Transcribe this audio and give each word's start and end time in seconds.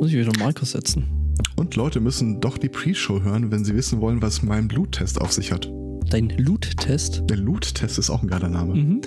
muss 0.00 0.12
ich 0.12 0.16
wieder 0.16 0.32
Marker 0.38 0.64
setzen. 0.64 1.04
Und 1.56 1.76
Leute 1.76 2.00
müssen 2.00 2.40
doch 2.40 2.56
die 2.56 2.70
Pre-Show 2.70 3.20
hören, 3.20 3.52
wenn 3.52 3.66
sie 3.66 3.74
wissen 3.74 4.00
wollen, 4.00 4.22
was 4.22 4.42
mein 4.42 4.66
Bluttest 4.66 5.20
auf 5.20 5.30
sich 5.30 5.52
hat. 5.52 5.70
Dein 6.08 6.30
Loot-Test? 6.38 7.24
Der 7.28 7.36
Loot-Test 7.36 7.98
ist 7.98 8.08
auch 8.08 8.22
ein 8.22 8.28
geiler 8.28 8.48
Name. 8.48 8.74
Mhm. 8.74 9.02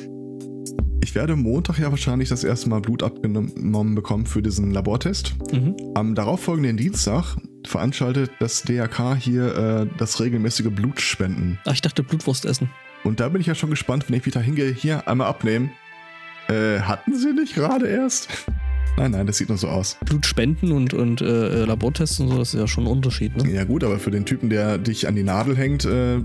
Ich 1.04 1.16
werde 1.16 1.36
Montag 1.36 1.80
ja 1.80 1.90
wahrscheinlich 1.90 2.30
das 2.30 2.44
erste 2.44 2.70
Mal 2.70 2.80
Blut 2.80 3.02
abgenommen 3.02 3.96
bekommen 3.96 4.28
für 4.28 4.44
diesen 4.44 4.70
Labortest. 4.70 5.34
Mhm. 5.52 5.76
Am 5.96 6.14
darauffolgenden 6.14 6.78
Dienstag 6.78 7.38
veranstaltet 7.66 8.30
das 8.40 8.62
DRK 8.62 9.16
hier 9.16 9.56
äh, 9.58 9.88
das 9.98 10.22
regelmäßige 10.22 10.70
Blutspenden. 10.70 11.58
Ach, 11.66 11.74
ich 11.74 11.82
dachte 11.82 12.04
Blutwurst 12.04 12.46
essen. 12.46 12.70
Und 13.04 13.20
da 13.20 13.30
bin 13.30 13.42
ich 13.42 13.48
ja 13.48 13.56
schon 13.56 13.72
gespannt, 13.72 14.08
wenn 14.08 14.16
ich 14.16 14.28
wieder 14.28 14.42
hingehe, 14.42 14.72
hier 14.72 15.08
einmal 15.08 15.28
abnehmen. 15.28 15.72
Äh, 16.50 16.82
hatten 16.82 17.16
sie 17.16 17.34
nicht 17.34 17.56
gerade 17.56 17.88
erst? 17.88 18.30
Nein, 18.98 19.12
nein, 19.12 19.26
das 19.26 19.38
sieht 19.38 19.50
nur 19.50 19.58
so 19.58 19.68
aus. 19.68 19.98
Blutspenden 20.06 20.72
und, 20.72 20.94
und 20.94 21.22
äh, 21.22 21.66
Labortests 21.66 22.20
und 22.20 22.30
so, 22.30 22.38
das 22.38 22.54
ist 22.54 22.60
ja 22.60 22.68
schon 22.68 22.84
ein 22.84 22.92
Unterschied, 22.92 23.36
ne? 23.36 23.52
Ja 23.52 23.64
gut, 23.64 23.84
aber 23.84 23.98
für 23.98 24.12
den 24.12 24.26
Typen, 24.26 24.50
der 24.50 24.78
dich 24.78 25.08
an 25.08 25.16
die 25.16 25.24
Nadel 25.24 25.58
hängt, 25.58 25.86
äh, 25.86 26.18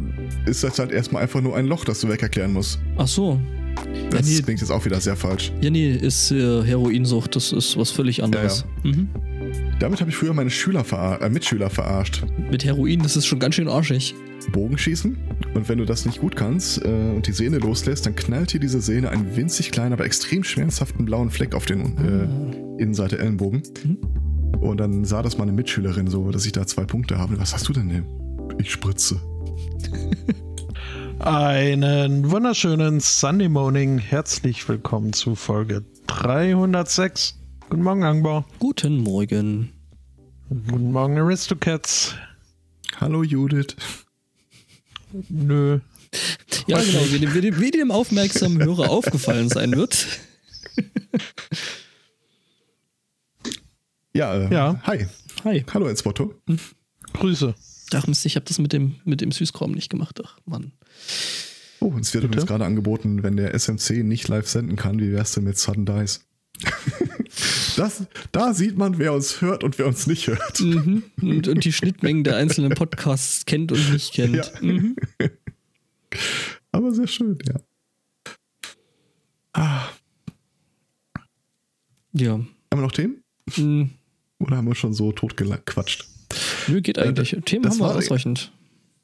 ist 0.44 0.64
das 0.64 0.78
halt 0.78 0.92
erstmal 0.92 1.22
einfach 1.22 1.40
nur 1.40 1.56
ein 1.56 1.66
Loch, 1.66 1.84
das 1.84 2.00
du 2.00 2.08
wegerklären 2.08 2.52
musst. 2.52 2.78
Ach 2.96 3.08
so. 3.08 3.40
Das 4.10 4.26
nee. 4.26 4.42
klingt 4.42 4.60
jetzt 4.60 4.70
auch 4.70 4.84
wieder 4.84 5.00
sehr 5.00 5.16
falsch. 5.16 5.52
Ja, 5.60 5.70
nee, 5.70 5.92
ist 5.92 6.30
äh, 6.30 6.62
Heroinsucht, 6.62 7.36
das 7.36 7.52
ist 7.52 7.76
was 7.76 7.90
völlig 7.90 8.22
anderes. 8.22 8.64
Mhm. 8.82 9.08
Damit 9.78 10.00
habe 10.00 10.10
ich 10.10 10.16
früher 10.16 10.34
meine 10.34 10.50
Schüler 10.50 10.82
verar 10.82 11.22
äh, 11.22 11.30
Mitschüler 11.30 11.70
verarscht. 11.70 12.24
Mit 12.50 12.64
Heroin, 12.64 13.00
das 13.00 13.16
ist 13.16 13.26
schon 13.26 13.38
ganz 13.38 13.54
schön 13.54 13.68
arschig. 13.68 14.14
Bogenschießen 14.52 15.16
und 15.54 15.68
wenn 15.68 15.78
du 15.78 15.84
das 15.84 16.04
nicht 16.04 16.20
gut 16.20 16.34
kannst 16.34 16.84
äh, 16.84 16.88
und 16.88 17.26
die 17.26 17.32
Sehne 17.32 17.58
loslässt, 17.58 18.06
dann 18.06 18.16
knallt 18.16 18.52
dir 18.52 18.60
diese 18.60 18.80
Sehne 18.80 19.10
einen 19.10 19.36
winzig 19.36 19.70
kleinen, 19.70 19.92
aber 19.92 20.04
extrem 20.04 20.42
schmerzhaften 20.42 21.04
blauen 21.04 21.30
Fleck 21.30 21.54
auf 21.54 21.66
den 21.66 21.96
äh, 21.98 22.82
Innenseite 22.82 23.18
Ellenbogen. 23.18 23.62
Mhm. 23.84 23.98
Und 24.60 24.78
dann 24.78 25.04
sah 25.04 25.22
das 25.22 25.38
meine 25.38 25.52
Mitschülerin 25.52 26.08
so, 26.08 26.30
dass 26.30 26.46
ich 26.46 26.52
da 26.52 26.66
zwei 26.66 26.84
Punkte 26.84 27.18
habe. 27.18 27.38
Was 27.38 27.54
hast 27.54 27.68
du 27.68 27.72
denn? 27.72 28.04
Ich 28.58 28.72
spritze. 28.72 29.20
Einen 31.20 32.30
wunderschönen 32.30 33.00
Sunday 33.00 33.48
Morning. 33.48 33.98
Herzlich 33.98 34.68
willkommen 34.68 35.12
zu 35.12 35.34
Folge 35.34 35.84
306. 36.06 37.38
Guten 37.68 37.82
Morgen, 37.82 38.04
Angbar. 38.04 38.46
Guten 38.58 38.98
Morgen. 38.98 39.77
Guten 40.48 40.92
Morgen, 40.92 41.18
Aristocats. 41.18 42.14
Hallo 42.96 43.22
Judith. 43.22 43.76
Nö. 45.28 45.80
Ja, 46.66 46.80
genau, 46.82 47.00
wie 47.10 47.18
dem, 47.18 47.34
wie 47.34 47.40
dem, 47.40 47.60
wie 47.60 47.70
dem 47.70 47.90
aufmerksamen 47.90 48.62
Hörer 48.62 48.88
aufgefallen 48.90 49.48
sein 49.48 49.72
wird. 49.72 50.06
Ja, 54.14 54.34
äh, 54.34 54.52
Ja. 54.52 54.80
hi. 54.84 55.06
Hi. 55.44 55.64
Hallo 55.72 55.86
Enspoto. 55.86 56.34
Grüße. 57.12 57.54
Ach 57.94 58.06
Mist, 58.06 58.26
ich 58.26 58.36
habe 58.36 58.46
das 58.46 58.58
mit 58.58 58.72
dem, 58.72 58.96
mit 59.04 59.20
dem 59.20 59.30
Süßkram 59.32 59.72
nicht 59.72 59.90
gemacht. 59.90 60.18
Ach 60.24 60.38
Mann. 60.46 60.72
Oh, 61.80 61.86
uns 61.86 62.12
wird 62.12 62.22
Bitte? 62.22 62.26
übrigens 62.26 62.46
gerade 62.48 62.64
angeboten, 62.64 63.22
wenn 63.22 63.36
der 63.36 63.54
SMC 63.58 64.02
nicht 64.02 64.28
live 64.28 64.48
senden 64.48 64.76
kann, 64.76 64.98
wie 64.98 65.12
wär's 65.12 65.32
denn 65.32 65.44
mit 65.44 65.58
Sudden 65.58 65.86
Dice? 65.86 66.20
Das, 67.76 68.06
da 68.32 68.52
sieht 68.54 68.76
man, 68.76 68.98
wer 68.98 69.12
uns 69.12 69.40
hört 69.40 69.64
und 69.64 69.78
wer 69.78 69.86
uns 69.86 70.06
nicht 70.06 70.26
hört. 70.26 70.60
Mhm. 70.60 71.02
Und, 71.20 71.48
und 71.48 71.64
die 71.64 71.72
Schnittmengen 71.72 72.24
der 72.24 72.36
einzelnen 72.36 72.74
Podcasts 72.74 73.44
kennt 73.46 73.72
und 73.72 73.92
nicht 73.92 74.12
kennt. 74.12 74.36
Ja. 74.36 74.44
Mhm. 74.60 74.96
Aber 76.72 76.92
sehr 76.92 77.06
schön, 77.06 77.38
ja. 77.46 77.60
Ah, 79.52 79.88
Ja. 82.12 82.32
haben 82.34 82.48
wir 82.70 82.80
noch 82.80 82.92
Themen? 82.92 83.22
Mhm. 83.56 83.90
Oder 84.38 84.56
haben 84.58 84.68
wir 84.68 84.74
schon 84.74 84.94
so 84.94 85.12
totgequatscht? 85.12 86.06
Nö, 86.68 86.80
geht 86.80 86.98
eigentlich. 86.98 87.32
Äh, 87.34 87.40
Themen 87.40 87.64
haben 87.68 87.78
wir 87.78 87.86
war- 87.86 87.96
ausreichend. 87.96 88.52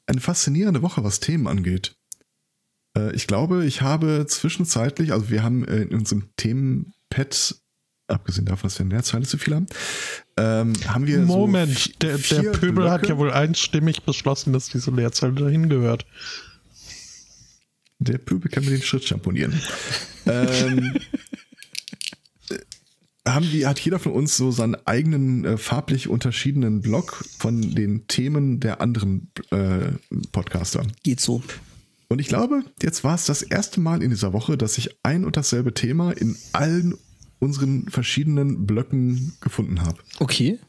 Eine 0.07 0.21
faszinierende 0.21 0.81
Woche, 0.83 1.03
was 1.03 1.19
Themen 1.19 1.47
angeht. 1.47 1.95
Äh, 2.95 3.13
ich 3.15 3.25
glaube, 3.27 3.65
ich 3.65 3.81
habe 3.81 4.25
zwischenzeitlich, 4.27 5.11
also 5.13 5.29
wir 5.31 5.41
haben 5.43 5.65
äh, 5.67 5.81
in 5.81 5.95
unserem 5.95 6.29
Themenpad, 6.37 7.55
abgesehen 8.07 8.45
davon, 8.45 8.69
dass 8.69 8.79
wir 8.79 8.83
in 8.83 8.89
der 8.89 9.03
Zeile 9.03 9.25
zu 9.25 9.37
viel 9.37 9.55
haben, 9.55 9.67
ähm, 10.37 10.73
haben 10.87 11.07
wir 11.07 11.19
Moment, 11.19 11.77
so 11.77 11.91
der, 12.01 12.17
der 12.17 12.51
Pöbel 12.51 12.89
hat 12.89 13.01
Blöcke. 13.01 13.13
ja 13.13 13.19
wohl 13.19 13.31
einstimmig 13.31 14.03
beschlossen, 14.03 14.53
dass 14.53 14.69
diese 14.69 14.91
Leerzeile 14.91 15.33
dahin 15.33 15.69
gehört. 15.69 16.05
Der 17.99 18.17
Pöbel 18.17 18.51
kann 18.51 18.65
mir 18.65 18.71
den 18.71 18.81
Schritt 18.81 19.05
schamponieren. 19.05 19.59
ähm, 20.25 20.97
äh, 22.49 22.57
haben 23.27 23.49
die, 23.49 23.65
hat 23.65 23.79
jeder 23.79 23.99
von 23.99 24.11
uns 24.11 24.37
so 24.37 24.51
seinen 24.51 24.75
eigenen 24.85 25.45
äh, 25.45 25.57
farblich 25.57 26.07
unterschiedenen 26.07 26.81
Block 26.81 27.25
von 27.37 27.73
den 27.73 28.07
Themen 28.07 28.59
der 28.59 28.81
anderen 28.81 29.31
äh, 29.51 29.93
Podcaster. 30.31 30.85
Geht 31.03 31.21
so. 31.21 31.41
Und 32.07 32.19
ich 32.19 32.27
glaube, 32.27 32.63
jetzt 32.81 33.03
war 33.03 33.15
es 33.15 33.25
das 33.25 33.41
erste 33.41 33.79
Mal 33.79 34.03
in 34.03 34.11
dieser 34.11 34.31
Woche, 34.31 34.57
dass 34.57 34.77
ich 34.77 34.95
ein 35.01 35.25
und 35.25 35.37
dasselbe 35.37 35.73
Thema 35.73 36.11
in 36.11 36.37
allen 36.51 36.95
unseren 37.39 37.87
verschiedenen 37.89 38.65
Blöcken 38.65 39.33
gefunden 39.41 39.81
habe. 39.81 39.97
Okay. 40.19 40.59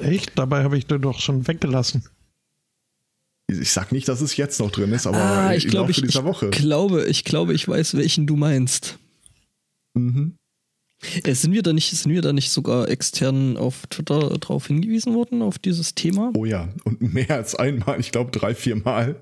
Echt? 0.00 0.32
Dabei 0.36 0.64
habe 0.64 0.78
ich 0.78 0.86
den 0.86 1.02
doch 1.02 1.20
schon 1.20 1.46
weggelassen. 1.46 2.04
Ich 3.48 3.72
sag 3.72 3.92
nicht, 3.92 4.08
dass 4.08 4.20
es 4.22 4.36
jetzt 4.36 4.60
noch 4.60 4.70
drin 4.70 4.92
ist, 4.92 5.06
aber 5.06 5.18
ah, 5.18 5.54
ich 5.54 5.68
glaube, 5.68 5.90
ich, 5.90 6.00
dieser 6.00 6.20
ich 6.20 6.24
Woche. 6.24 6.50
glaube, 6.50 7.04
ich 7.06 7.24
glaube, 7.24 7.52
ich 7.52 7.68
weiß, 7.68 7.96
welchen 7.96 8.26
du 8.26 8.36
meinst. 8.36 8.98
Mhm. 9.94 10.36
Äh, 11.24 11.34
sind 11.34 11.52
wir 11.52 11.62
da 11.62 11.72
nicht, 11.72 11.90
sind 11.90 12.12
wir 12.12 12.22
da 12.22 12.32
nicht 12.32 12.50
sogar 12.50 12.88
extern 12.88 13.56
auf 13.56 13.86
Twitter 13.88 14.30
drauf 14.38 14.68
hingewiesen 14.68 15.14
worden, 15.14 15.42
auf 15.42 15.58
dieses 15.58 15.94
Thema? 15.94 16.30
Oh 16.34 16.44
ja, 16.44 16.68
und 16.84 17.02
mehr 17.02 17.30
als 17.30 17.54
einmal, 17.54 18.00
ich 18.00 18.12
glaube 18.12 18.30
drei, 18.30 18.54
vier 18.54 18.76
Mal. 18.76 19.16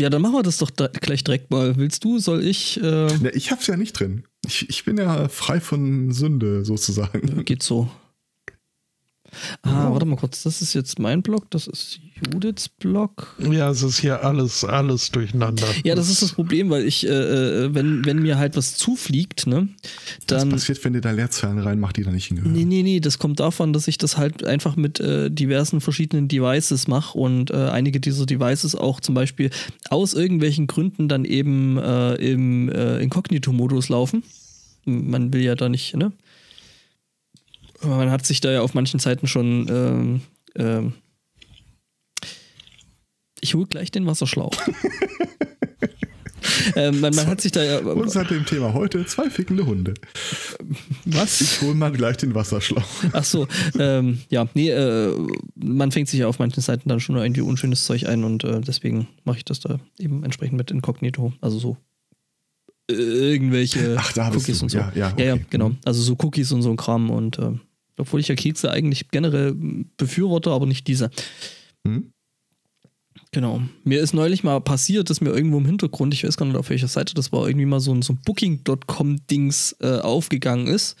Ja, 0.00 0.10
dann 0.10 0.22
machen 0.22 0.34
wir 0.34 0.42
das 0.42 0.58
doch 0.58 0.70
da 0.70 0.88
gleich 0.88 1.24
direkt 1.24 1.50
mal. 1.50 1.76
Willst 1.76 2.04
du, 2.04 2.18
soll 2.18 2.44
ich? 2.44 2.80
Äh, 2.82 3.06
Ja, 3.16 3.30
ich 3.32 3.50
hab's 3.50 3.66
ja 3.66 3.76
nicht 3.76 3.92
drin. 3.98 4.24
Ich, 4.48 4.68
ich 4.70 4.84
bin 4.84 4.96
ja 4.96 5.28
frei 5.28 5.60
von 5.60 6.10
Sünde 6.10 6.64
sozusagen. 6.64 7.44
geht 7.44 7.62
so. 7.62 7.90
Ah, 9.62 9.88
Oh. 9.88 9.92
warte 9.92 10.06
mal 10.06 10.16
kurz. 10.16 10.42
Das 10.42 10.60
ist 10.62 10.74
jetzt 10.74 10.98
mein 10.98 11.22
Blog, 11.22 11.50
das 11.50 11.66
ist 11.66 12.00
Judiths 12.32 12.68
Blog. 12.68 13.36
Ja, 13.38 13.70
es 13.70 13.82
ist 13.82 14.00
hier 14.00 14.24
alles, 14.24 14.64
alles 14.64 15.10
durcheinander. 15.10 15.66
Ja, 15.84 15.94
das 15.94 16.08
ist 16.10 16.20
das 16.22 16.32
Problem, 16.32 16.68
weil 16.70 16.84
ich, 16.84 17.06
äh, 17.06 17.10
äh, 17.10 17.74
wenn, 17.74 18.04
wenn 18.04 18.18
mir 18.20 18.38
halt 18.38 18.56
was 18.56 18.74
zufliegt, 18.76 19.46
ne, 19.46 19.68
Was 20.18 20.26
dann. 20.26 20.48
passiert, 20.48 20.84
wenn 20.84 20.94
ihr 20.94 21.00
da 21.00 21.12
Leerzeilen 21.12 21.58
reinmacht, 21.58 21.96
die 21.96 22.02
da 22.02 22.10
nicht 22.10 22.26
hingehören? 22.26 22.52
Nee, 22.52 22.64
nee, 22.64 22.82
nee, 22.82 23.00
das 23.00 23.18
kommt 23.18 23.38
davon, 23.40 23.72
dass 23.72 23.86
ich 23.88 23.98
das 23.98 24.16
halt 24.16 24.44
einfach 24.44 24.74
mit 24.76 24.98
äh, 25.00 25.30
diversen 25.30 25.80
verschiedenen 25.80 26.26
Devices 26.28 26.88
mache 26.88 27.16
und 27.16 27.50
äh, 27.50 27.54
einige 27.68 28.00
dieser 28.00 28.26
Devices 28.26 28.74
auch 28.74 29.00
zum 29.00 29.14
Beispiel 29.14 29.50
aus 29.90 30.14
irgendwelchen 30.14 30.66
Gründen 30.66 31.08
dann 31.08 31.24
eben 31.24 31.78
äh, 31.78 32.14
im 32.16 32.68
äh, 32.68 32.98
Inkognito-Modus 33.00 33.88
laufen. 33.90 34.22
Man 34.84 35.32
will 35.32 35.42
ja 35.42 35.54
da 35.54 35.68
nicht, 35.68 35.94
ne? 35.96 36.12
Man 37.82 38.10
hat 38.10 38.26
sich 38.26 38.40
da 38.40 38.50
ja 38.50 38.60
auf 38.60 38.74
manchen 38.74 39.00
Seiten 39.00 39.26
schon. 39.26 39.66
Ähm, 39.68 40.20
ähm, 40.56 40.94
ich 43.40 43.54
hole 43.54 43.66
gleich 43.66 43.90
den 43.90 44.06
Wasserschlauch. 44.06 44.52
ähm, 46.76 47.00
man, 47.00 47.14
man 47.14 47.26
hat 47.26 47.40
sich 47.40 47.52
da 47.52 47.62
ja. 47.62 47.78
Und 47.78 48.10
seit 48.10 48.30
dem 48.30 48.44
Thema 48.46 48.74
heute 48.74 49.06
zwei 49.06 49.30
fickende 49.30 49.66
Hunde. 49.66 49.94
Was? 51.04 51.40
Ich 51.40 51.62
hole 51.62 51.74
mal 51.74 51.92
gleich 51.92 52.16
den 52.16 52.34
Wasserschlauch. 52.34 52.88
Ach 53.12 53.24
so, 53.24 53.46
ähm, 53.78 54.20
ja, 54.28 54.48
nee, 54.54 54.70
äh, 54.70 55.14
man 55.54 55.92
fängt 55.92 56.08
sich 56.08 56.20
ja 56.20 56.26
auf 56.26 56.38
manchen 56.38 56.62
Seiten 56.62 56.88
dann 56.88 57.00
schon 57.00 57.16
irgendwie 57.16 57.42
unschönes 57.42 57.84
Zeug 57.84 58.06
ein 58.06 58.24
und 58.24 58.44
äh, 58.44 58.60
deswegen 58.60 59.08
mache 59.24 59.38
ich 59.38 59.44
das 59.44 59.60
da 59.60 59.78
eben 59.98 60.24
entsprechend 60.24 60.56
mit 60.56 60.70
Inkognito. 60.70 61.32
Also 61.40 61.58
so 61.58 61.76
äh, 62.90 62.94
irgendwelche 62.94 63.96
Ach, 63.98 64.12
da 64.12 64.30
Cookies 64.30 64.62
und 64.62 64.70
so. 64.70 64.78
Ja, 64.78 64.92
ja, 64.94 65.12
ja, 65.16 65.24
ja, 65.24 65.34
okay. 65.34 65.44
genau. 65.50 65.72
Also 65.84 66.02
so 66.02 66.16
Cookies 66.20 66.52
und 66.52 66.62
so 66.62 66.70
ein 66.70 66.76
Kram 66.76 67.10
und 67.10 67.38
äh, 67.38 67.52
obwohl 67.98 68.20
ich 68.20 68.28
ja 68.28 68.34
Kekse 68.34 68.70
eigentlich 68.70 69.08
generell 69.10 69.54
befürworte, 69.96 70.50
aber 70.50 70.66
nicht 70.66 70.86
diese. 70.86 71.10
Hm? 71.86 72.12
Genau. 73.32 73.60
Mir 73.84 74.00
ist 74.00 74.14
neulich 74.14 74.42
mal 74.42 74.60
passiert, 74.60 75.10
dass 75.10 75.20
mir 75.20 75.30
irgendwo 75.30 75.58
im 75.58 75.66
Hintergrund, 75.66 76.14
ich 76.14 76.24
weiß 76.24 76.36
gar 76.36 76.46
nicht 76.46 76.56
auf 76.56 76.70
welcher 76.70 76.88
Seite 76.88 77.14
das 77.14 77.32
war, 77.32 77.46
irgendwie 77.46 77.66
mal 77.66 77.80
so 77.80 77.92
ein, 77.92 78.02
so 78.02 78.14
ein 78.14 78.20
Booking.com-Dings 78.24 79.76
äh, 79.80 79.98
aufgegangen 79.98 80.66
ist. 80.66 80.96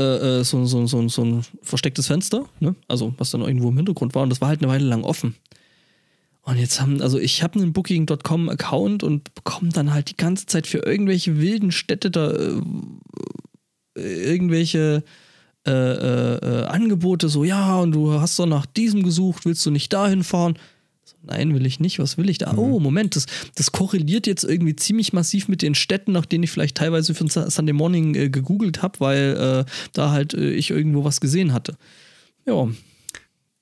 Äh, 0.00 0.40
äh, 0.40 0.44
so, 0.44 0.64
so, 0.66 0.86
so, 0.86 1.08
so 1.08 1.24
ein 1.24 1.44
verstecktes 1.62 2.06
Fenster, 2.06 2.46
ne? 2.60 2.74
Also, 2.88 3.14
was 3.18 3.30
dann 3.30 3.42
irgendwo 3.42 3.68
im 3.68 3.76
Hintergrund 3.76 4.14
war. 4.14 4.22
Und 4.22 4.30
das 4.30 4.40
war 4.40 4.48
halt 4.48 4.62
eine 4.62 4.70
Weile 4.70 4.86
lang 4.86 5.04
offen. 5.04 5.36
Und 6.42 6.58
jetzt 6.58 6.80
haben, 6.80 7.00
also 7.00 7.18
ich 7.18 7.42
habe 7.42 7.60
einen 7.60 7.72
Booking.com-Account 7.72 9.04
und 9.04 9.32
bekomme 9.34 9.70
dann 9.70 9.94
halt 9.94 10.10
die 10.10 10.16
ganze 10.16 10.46
Zeit 10.46 10.66
für 10.66 10.78
irgendwelche 10.78 11.38
wilden 11.38 11.70
Städte 11.70 12.10
da 12.10 12.32
äh, 12.32 12.60
irgendwelche 13.94 15.04
äh, 15.66 15.70
äh, 15.70 16.36
äh, 16.38 16.64
Angebote, 16.64 17.28
so, 17.28 17.44
ja, 17.44 17.78
und 17.78 17.92
du 17.92 18.20
hast 18.20 18.38
doch 18.38 18.46
nach 18.46 18.66
diesem 18.66 19.02
gesucht, 19.02 19.44
willst 19.44 19.64
du 19.64 19.70
nicht 19.70 19.92
dahin 19.92 20.24
fahren? 20.24 20.58
Nein, 21.24 21.54
will 21.54 21.66
ich 21.66 21.78
nicht. 21.78 22.00
Was 22.00 22.18
will 22.18 22.28
ich 22.28 22.38
da? 22.38 22.52
Oh, 22.56 22.80
Moment, 22.80 23.14
das, 23.14 23.26
das 23.54 23.70
korreliert 23.70 24.26
jetzt 24.26 24.42
irgendwie 24.42 24.74
ziemlich 24.74 25.12
massiv 25.12 25.46
mit 25.46 25.62
den 25.62 25.76
Städten, 25.76 26.10
nach 26.10 26.26
denen 26.26 26.42
ich 26.42 26.50
vielleicht 26.50 26.76
teilweise 26.76 27.14
für 27.14 27.28
Sunday 27.28 27.72
Morning 27.72 28.16
äh, 28.16 28.28
gegoogelt 28.28 28.82
habe, 28.82 28.98
weil 28.98 29.64
äh, 29.66 29.70
da 29.92 30.10
halt 30.10 30.34
äh, 30.34 30.50
ich 30.50 30.70
irgendwo 30.70 31.04
was 31.04 31.20
gesehen 31.20 31.52
hatte. 31.52 31.76
Ja, 32.44 32.68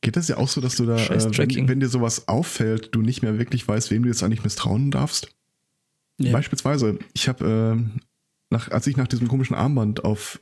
Geht 0.03 0.17
das 0.17 0.29
ja 0.29 0.39
auch 0.39 0.49
so, 0.49 0.63
dass 0.63 0.77
du 0.77 0.87
da, 0.87 0.97
wenn, 0.97 1.69
wenn 1.69 1.81
dir 1.81 1.89
sowas 1.89 2.27
auffällt, 2.27 2.89
du 2.93 3.03
nicht 3.03 3.23
mehr 3.23 3.39
wirklich 3.39 3.69
weißt, 3.69 3.91
wem 3.91 4.03
du 4.03 4.09
jetzt 4.09 4.23
eigentlich 4.23 4.43
misstrauen 4.43 4.91
darfst? 4.91 5.29
ja. 6.19 6.33
Beispielsweise, 6.33 6.99
ich 7.13 7.29
habe, 7.29 7.77
äh, 7.79 8.01
nach, 8.51 8.71
als 8.71 8.87
ich 8.87 8.97
nach 8.97 9.09
diesem 9.09 9.29
komischen 9.29 9.57
Armband 9.57 10.05
auf 10.05 10.41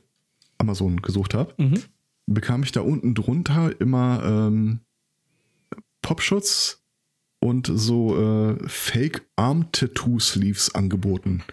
Amazon 0.57 1.01
gesucht 1.01 1.33
habe, 1.33 1.53
Mhm. 1.57 1.79
bekam 2.27 2.63
ich 2.63 2.71
da 2.71 2.81
unten 2.81 3.15
drunter 3.15 3.71
immer 3.79 4.21
ähm, 4.25 4.79
Popschutz 6.01 6.81
und 7.39 7.71
so 7.73 8.57
äh, 8.57 8.67
Fake-Arm-Tattoo-Sleeves 8.67 10.75
angeboten. 10.75 11.43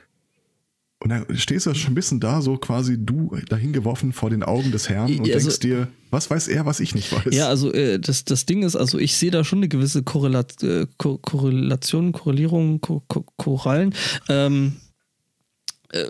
Und 0.99 1.11
da 1.11 1.25
stehst 1.37 1.67
du 1.67 1.75
schon 1.75 1.93
ein 1.93 1.94
bisschen 1.94 2.20
da, 2.20 2.41
so 2.41 2.56
quasi 2.56 2.97
du 2.99 3.37
dahin 3.50 3.75
geworfen 3.75 4.12
vor 4.12 4.31
den 4.31 4.43
Augen 4.43 4.73
des 4.73 4.88
Herrn 4.88 5.12
und 5.12 5.20
also- 5.31 5.49
denkst 5.49 5.61
dir, 5.61 5.88
was 6.11 6.31
weiß 6.31 6.49
er, 6.49 6.64
was 6.64 6.81
ich 6.81 6.94
nicht 6.94 7.12
weiß. 7.12 7.35
Ja, 7.35 7.49
also 7.49 7.70
äh, 7.73 8.00
das, 8.00 8.25
das 8.25 8.47
Ding 8.47 8.62
ist, 8.62 8.76
also 8.76 8.99
ich 8.99 9.14
sehe 9.17 9.31
da 9.31 9.44
schon 9.44 9.58
eine 9.58 9.69
gewisse 9.69 10.03
Korrelat 10.03 10.62
äh, 10.62 10.87
Ko 10.97 11.19
Korrelation, 11.19 12.12
Korrelierung, 12.12 12.81
Ko 12.81 13.03
Ko 13.08 13.26
Korallen. 13.37 13.94
Ähm, 14.31 14.76
äh, 14.79 14.81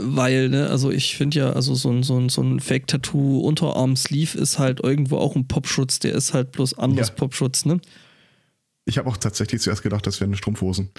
weil, 0.00 0.48
ne, 0.48 0.68
also 0.68 0.90
ich 0.90 1.16
finde 1.16 1.38
ja, 1.38 1.52
also 1.52 1.74
so 1.74 1.90
ein, 1.90 2.02
so 2.02 2.18
ein, 2.18 2.28
so 2.28 2.42
ein 2.42 2.60
Fake-Tattoo-Unterarm-Sleeve 2.60 4.38
ist 4.38 4.58
halt 4.58 4.80
irgendwo 4.82 5.18
auch 5.18 5.36
ein 5.36 5.48
Popschutz, 5.48 5.98
der 5.98 6.14
ist 6.14 6.34
halt 6.34 6.52
bloß 6.52 6.78
anders 6.78 7.08
Ja. 7.08 7.14
Popschutz, 7.14 7.64
ne? 7.64 7.80
Ich 8.84 8.98
habe 8.98 9.08
auch 9.08 9.16
tatsächlich 9.16 9.60
zuerst 9.60 9.82
gedacht, 9.82 10.06
das 10.06 10.20
wären 10.20 10.36
Strumpfhosen. 10.36 10.90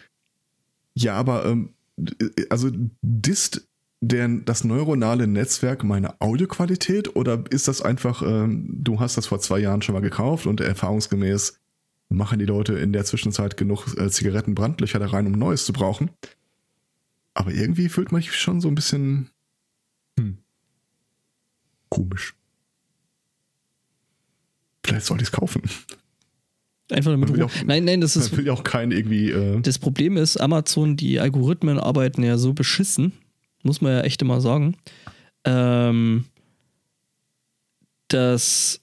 Ja, 0.93 1.15
aber 1.15 1.45
ähm, 1.45 1.73
d- 1.95 2.15
also 2.49 2.69
disst 3.01 3.67
der, 4.01 4.27
das 4.27 4.63
neuronale 4.63 5.25
Netzwerk 5.27 5.83
meine 5.83 6.19
Audioqualität 6.21 7.15
oder 7.15 7.43
ist 7.49 7.67
das 7.67 7.81
einfach, 7.81 8.21
ähm, 8.21 8.67
du 8.69 8.99
hast 8.99 9.17
das 9.17 9.27
vor 9.27 9.39
zwei 9.39 9.59
Jahren 9.59 9.81
schon 9.81 9.93
mal 9.93 10.01
gekauft 10.01 10.45
und 10.45 10.61
erfahrungsgemäß 10.61 11.59
machen 12.09 12.39
die 12.39 12.45
Leute 12.45 12.73
in 12.73 12.93
der 12.93 13.05
Zwischenzeit 13.05 13.57
genug 13.57 13.87
äh, 13.97 14.09
Zigarettenbrandlöcher 14.09 14.99
da 14.99 15.07
rein, 15.07 15.25
um 15.27 15.33
Neues 15.33 15.65
zu 15.65 15.73
brauchen? 15.73 16.11
Aber 17.37 17.53
irgendwie 17.53 17.87
fühlt 17.87 18.11
man 18.11 18.19
sich 18.21 18.33
schon 18.35 18.61
so 18.61 18.67
ein 18.67 18.73
bisschen 18.73 19.29
hm, 20.19 20.39
komisch. 21.89 22.33
Vielleicht 24.83 25.05
sollte 25.05 25.21
ich 25.21 25.27
es 25.29 25.31
kaufen. 25.31 25.61
Einfach 26.89 27.11
damit 27.11 27.29
Man 27.29 27.37
will 27.37 27.43
auch- 27.45 27.51
Nein, 27.63 27.85
nein, 27.85 28.01
das 28.01 28.15
ist. 28.15 28.35
Will 28.35 28.47
ja 28.47 28.53
auch 28.53 28.63
keinen 28.63 28.91
irgendwie. 28.91 29.29
Äh, 29.29 29.61
Das 29.61 29.77
Problem 29.77 30.17
ist, 30.17 30.37
Amazon, 30.37 30.97
die 30.97 31.19
Algorithmen 31.19 31.77
arbeiten 31.79 32.23
ja 32.23 32.39
so 32.39 32.53
beschissen, 32.53 33.11
muss 33.61 33.81
man 33.81 33.91
ja 33.91 34.01
echt 34.01 34.19
immer 34.23 34.41
sagen, 34.41 34.75
ähm, 35.43 36.25
dass 38.07 38.81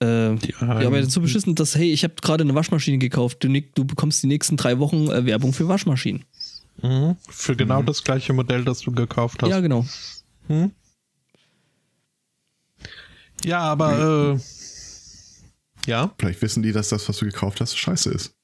äh, 0.00 0.34
Die, 0.36 0.48
die 0.48 0.54
arbeitet 0.56 1.12
so 1.12 1.20
beschissen, 1.20 1.54
dass, 1.54 1.76
hey, 1.76 1.92
ich 1.92 2.02
habe 2.02 2.14
gerade 2.22 2.42
eine 2.42 2.54
Waschmaschine 2.56 2.98
gekauft, 2.98 3.44
du, 3.44 3.48
du 3.74 3.84
bekommst 3.84 4.22
die 4.22 4.26
nächsten 4.28 4.56
drei 4.56 4.78
Wochen 4.80 5.08
äh, 5.10 5.26
Werbung 5.26 5.52
für 5.52 5.68
Waschmaschinen. 5.68 6.24
Mhm. 6.82 7.16
Für 7.28 7.56
genau 7.56 7.82
das 7.82 8.04
gleiche 8.04 8.32
Modell, 8.32 8.64
das 8.64 8.80
du 8.80 8.92
gekauft 8.92 9.42
hast. 9.42 9.50
Ja, 9.50 9.60
genau. 9.60 9.84
Hm? 10.46 10.72
Ja, 13.42 13.60
aber 13.60 14.34
äh, 14.36 14.40
ja. 15.86 16.14
Vielleicht 16.18 16.42
wissen 16.42 16.62
die, 16.62 16.72
dass 16.72 16.88
das, 16.88 17.08
was 17.08 17.18
du 17.18 17.24
gekauft 17.24 17.60
hast, 17.60 17.76
scheiße 17.76 18.10
ist. 18.10 18.34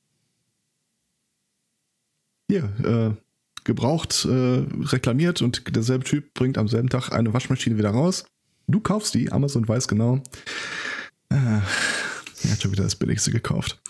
Hier, 2.51 2.65
äh, 2.85 3.23
gebraucht, 3.65 4.27
äh, 4.27 4.65
reklamiert 4.85 5.43
und 5.43 5.75
derselbe 5.75 6.05
Typ 6.05 6.35
bringt 6.35 6.59
am 6.59 6.69
selben 6.69 6.91
Tag 6.91 7.11
eine 7.11 7.33
Waschmaschine 7.33 7.79
wieder 7.79 7.91
raus. 7.91 8.25
Du 8.67 8.81
kaufst 8.81 9.15
die, 9.15 9.33
Amazon 9.33 9.67
weiß 9.67 9.89
genau. 9.89 10.23
Äh, 11.31 11.37
er 11.37 12.51
hat 12.51 12.63
schon 12.63 12.73
wieder 12.73 12.85
das 12.85 12.97
Billigste 12.97 13.31
gekauft. 13.31 13.81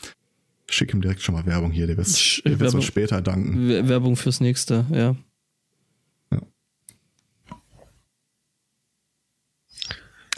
Schick 0.74 0.92
ihm 0.92 1.00
direkt 1.00 1.22
schon 1.22 1.36
mal 1.36 1.46
Werbung 1.46 1.70
hier, 1.70 1.86
der 1.86 1.96
wird 1.96 2.74
uns 2.74 2.84
später 2.84 3.22
danken. 3.22 3.68
Werbung 3.88 4.16
fürs 4.16 4.40
nächste, 4.40 4.84
ja. 4.90 5.14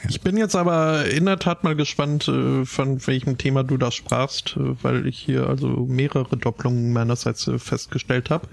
Ich 0.08 0.20
bin 0.20 0.36
jetzt 0.36 0.54
aber 0.54 1.06
in 1.10 1.24
der 1.24 1.38
Tat 1.38 1.64
mal 1.64 1.74
gespannt, 1.74 2.28
äh, 2.28 2.64
von 2.66 3.04
welchem 3.06 3.38
Thema 3.38 3.64
du 3.64 3.76
da 3.78 3.90
sprachst, 3.90 4.56
äh, 4.56 4.82
weil 4.84 5.06
ich 5.06 5.18
hier 5.18 5.48
also 5.48 5.68
mehrere 5.86 6.36
Doppelungen 6.36 6.92
meinerseits 6.92 7.48
äh, 7.48 7.58
festgestellt 7.58 8.28
habe. 8.30 8.46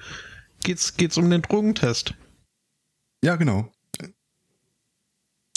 Geht's, 0.64 0.96
geht's 0.96 1.18
um 1.18 1.30
den 1.30 1.42
Drogentest? 1.42 2.16
Ja, 3.24 3.36
genau. 3.36 3.70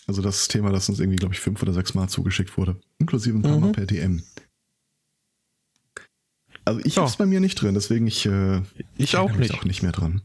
Also 0.09 0.23
das 0.23 0.49
Thema, 0.49 0.71
das 0.71 0.89
uns 0.89 0.99
irgendwie, 1.01 1.17
glaube 1.17 1.35
ich, 1.35 1.41
fünf 1.41 1.63
oder 1.63 1.73
sechs 1.73 1.95
Mal 1.95 2.09
zugeschickt 2.09 2.59
wurde. 2.59 2.79
Inklusive 2.99 3.39
ein 3.39 3.43
paar 3.43 3.57
Mhm. 3.57 3.61
Mal 3.61 3.73
per 3.73 3.87
DM. 3.87 4.23
Also 6.67 6.81
ich 6.85 6.97
Ja. 6.97 7.03
hab's 7.03 7.17
bei 7.17 7.25
mir 7.27 7.41
nicht 7.41 7.55
drin, 7.55 7.73
deswegen 7.75 8.07
ich, 8.07 8.27
äh, 8.27 8.61
Ich 8.99 9.17
auch 9.17 9.33
nicht. 9.33 9.55
auch 9.55 9.65
nicht 9.65 9.83
mehr 9.83 9.93
dran. 9.93 10.21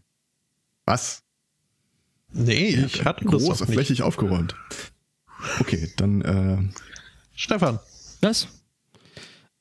Was? 0.86 1.24
Nee, 2.34 2.70
ich 2.86 3.06
hatte 3.06 3.24
groß, 3.26 3.46
das 3.48 3.62
auch 3.62 3.68
nicht. 3.68 3.76
flächig 3.76 4.02
aufgeräumt. 4.04 4.56
Okay, 5.60 5.92
dann 5.98 6.22
äh, 6.22 6.58
Stefan, 7.36 7.80
Was? 8.22 8.48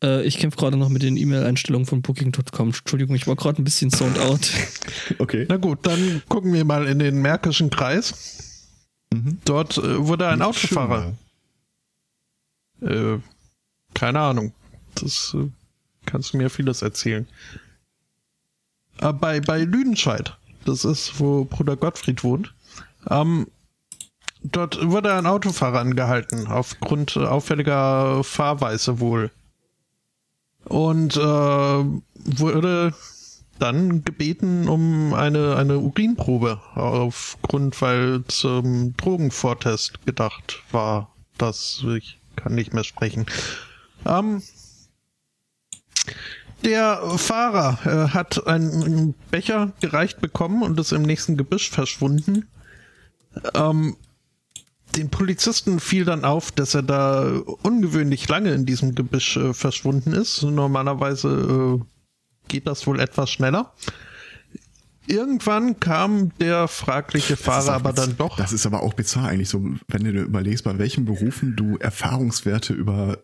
Äh, 0.03 0.23
ich 0.25 0.38
kämpfe 0.38 0.56
gerade 0.59 0.77
noch 0.79 0.88
mit 0.88 1.03
den 1.03 1.17
E-Mail-Einstellungen 1.19 1.87
von 1.87 2.00
Booking.com. 2.03 2.69
Entschuldigung, 2.69 3.15
ich 3.15 3.27
war 3.27 3.37
gerade 3.37 3.61
ein 3.61 3.65
bisschen 3.65 3.91
zoned 3.91 4.19
out. 4.19 4.50
okay. 5.19 5.44
na 5.49 5.56
gut, 5.59 5.87
dann 5.87 6.23
gucken 6.29 6.53
wir 6.55 6.65
mal 6.65 6.87
in 6.87 6.99
den 6.99 7.21
Märkischen 7.21 7.69
Kreis. 7.71 8.67
Mhm. 9.12 9.38
Dort 9.44 9.77
äh, 9.79 10.06
wurde 10.06 10.29
ein 10.29 10.41
Autofahrer 10.43 11.15
Äh, 12.81 13.19
keine 13.93 14.21
Ahnung. 14.21 14.53
Das 14.94 15.35
äh, 15.38 15.49
kannst 16.06 16.32
du 16.32 16.38
mir 16.38 16.50
vieles 16.50 16.82
erzählen. 16.82 17.26
Äh, 19.00 19.12
bei, 19.12 19.41
bei 19.41 19.62
Lüdenscheid, 19.62 20.37
das 20.64 20.85
ist, 20.85 21.20
wo 21.20 21.44
Bruder 21.44 21.76
Gottfried 21.76 22.23
wohnt, 22.25 22.55
ähm, 23.08 23.47
dort 24.43 24.91
wurde 24.91 25.14
ein 25.14 25.26
Autofahrer 25.26 25.81
angehalten, 25.81 26.47
aufgrund 26.47 27.17
äh, 27.17 27.20
auffälliger 27.20 28.23
Fahrweise 28.25 29.00
wohl. 29.00 29.31
Und 30.64 31.17
äh, 31.17 31.20
wurde 31.20 32.94
dann 33.58 34.05
gebeten 34.05 34.69
um 34.69 35.14
eine, 35.14 35.56
eine 35.56 35.79
Urinprobe 35.79 36.61
aufgrund, 36.75 37.81
weil 37.81 38.25
zum 38.26 38.96
Drogenvortest 38.96 40.05
gedacht 40.06 40.63
war. 40.72 41.15
Das, 41.39 41.84
ich 41.96 42.19
kann 42.36 42.55
nicht 42.55 42.75
mehr 42.75 42.84
sprechen. 42.84 43.27
Ähm, 44.06 44.43
der 46.64 47.00
Fahrer 47.17 47.79
äh, 47.84 48.08
hat 48.10 48.46
einen 48.46 49.14
Becher 49.31 49.72
gereicht 49.81 50.20
bekommen 50.20 50.62
und 50.62 50.79
ist 50.79 50.93
im 50.93 51.02
nächsten 51.02 51.36
Gebüsch 51.36 51.70
verschwunden. 51.70 52.46
Ähm, 53.55 53.96
den 54.96 55.08
Polizisten 55.08 55.81
fiel 55.81 56.05
dann 56.05 56.24
auf, 56.24 56.50
dass 56.50 56.74
er 56.74 56.82
da 56.82 57.40
ungewöhnlich 57.62 58.29
lange 58.29 58.52
in 58.52 58.67
diesem 58.67 58.94
Gebüsch 58.94 59.36
äh, 59.36 59.55
verschwunden 59.55 60.12
ist. 60.12 60.43
Normalerweise 60.43 61.79
äh, 61.81 61.84
geht 62.48 62.67
das 62.67 62.86
wohl 62.86 63.00
etwas 63.00 63.31
schneller. 63.31 63.72
Irgendwann 65.06 65.81
kam 65.81 66.36
der 66.38 66.69
fragliche 66.69 67.36
Fahrer 67.36 67.72
aber 67.72 67.93
dann 67.93 68.17
doch. 68.17 68.36
Das 68.36 68.52
ist 68.52 68.67
aber 68.67 68.82
auch 68.82 68.94
bizarr 68.94 69.29
eigentlich 69.29 69.48
so, 69.48 69.60
wenn 69.88 70.05
du 70.05 70.12
dir 70.12 70.22
überlegst, 70.22 70.64
bei 70.64 70.79
welchen 70.79 71.05
Berufen 71.05 71.56
du 71.56 71.79
Erfahrungswerte 71.79 72.74
über 72.74 73.19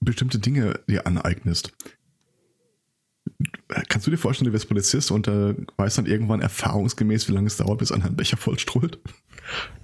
bestimmte 0.00 0.38
Dinge 0.38 0.80
dir 0.88 1.06
aneignest. 1.06 1.72
Kannst 3.88 4.06
du 4.06 4.10
dir 4.10 4.18
vorstellen, 4.18 4.50
du 4.50 4.52
wirst 4.52 4.68
Polizist 4.68 5.10
und 5.10 5.28
äh, 5.28 5.54
weißt 5.76 5.98
dann 5.98 6.06
irgendwann 6.06 6.40
erfahrungsgemäß, 6.40 7.28
wie 7.28 7.32
lange 7.32 7.46
es 7.46 7.56
dauert, 7.56 7.78
bis 7.78 7.92
einen 7.92 8.16
Becher 8.16 8.36
vollstrahlt? 8.36 8.98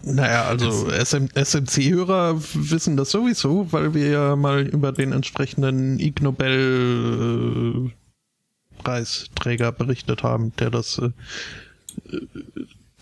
Naja, 0.02 0.44
also 0.44 0.90
SM, 0.90 1.26
SMC-Hörer 1.34 2.40
wissen 2.54 2.96
das 2.96 3.10
sowieso, 3.10 3.72
weil 3.72 3.94
wir 3.94 4.08
ja 4.08 4.36
mal 4.36 4.66
über 4.66 4.92
den 4.92 5.12
entsprechenden 5.12 5.98
Ig 5.98 6.20
Nobel 6.22 7.90
äh, 7.90 8.82
Preisträger 8.82 9.72
berichtet 9.72 10.22
haben, 10.22 10.54
der 10.56 10.70
das 10.70 10.98
äh, 10.98 11.10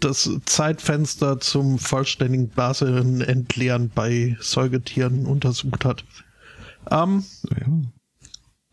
das 0.00 0.30
Zeitfenster 0.44 1.40
zum 1.40 1.78
vollständigen 1.78 2.49
Blasenentleeren 2.49 3.90
bei 3.94 4.37
Säugetieren 4.40 5.25
untersucht 5.26 5.85
hat. 5.85 6.04
Ähm, 6.91 7.25
Ja. 7.50 7.67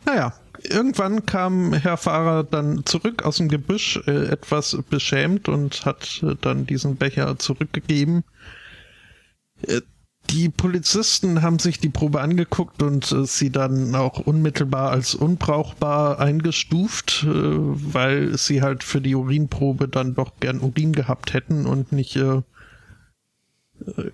naja, 0.06 0.34
irgendwann 0.64 1.26
kam 1.26 1.74
Herr 1.74 1.98
Fahrer 1.98 2.44
dann 2.44 2.86
zurück 2.86 3.24
aus 3.24 3.38
dem 3.38 3.50
Gebüsch, 3.50 3.98
äh, 4.08 4.26
etwas 4.28 4.78
beschämt 4.90 5.48
und 5.50 5.86
hat 5.86 6.22
äh, 6.24 6.36
dann 6.42 6.66
diesen 6.66 6.96
Becher 6.98 7.38
zurückgegeben. 7.40 8.24
Äh, 9.68 9.82
Die 10.30 10.50
Polizisten 10.50 11.42
haben 11.42 11.60
sich 11.60 11.80
die 11.80 11.90
Probe 11.90 12.22
angeguckt 12.22 12.82
und 12.84 13.12
äh, 13.12 13.26
sie 13.26 13.50
dann 13.50 13.96
auch 13.96 14.20
unmittelbar 14.20 14.92
als 14.92 15.16
unbrauchbar 15.16 16.20
eingestuft, 16.20 17.24
äh, 17.24 17.28
weil 17.30 18.38
sie 18.38 18.62
halt 18.62 18.84
für 18.84 19.02
die 19.02 19.16
Urinprobe 19.16 19.88
dann 19.90 20.16
doch 20.16 20.40
gern 20.40 20.62
Urin 20.62 20.94
gehabt 20.94 21.34
hätten 21.34 21.66
und 21.66 21.92
nicht 21.92 22.16
äh, 22.16 22.22
äh 22.22 22.42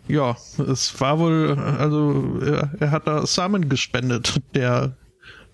ja, 0.07 0.38
es 0.69 1.00
war 1.00 1.19
wohl, 1.19 1.57
also 1.57 2.39
er, 2.41 2.71
er, 2.79 2.91
hat 2.91 3.07
da 3.07 3.25
Samen 3.25 3.69
gespendet, 3.69 4.41
der 4.53 4.95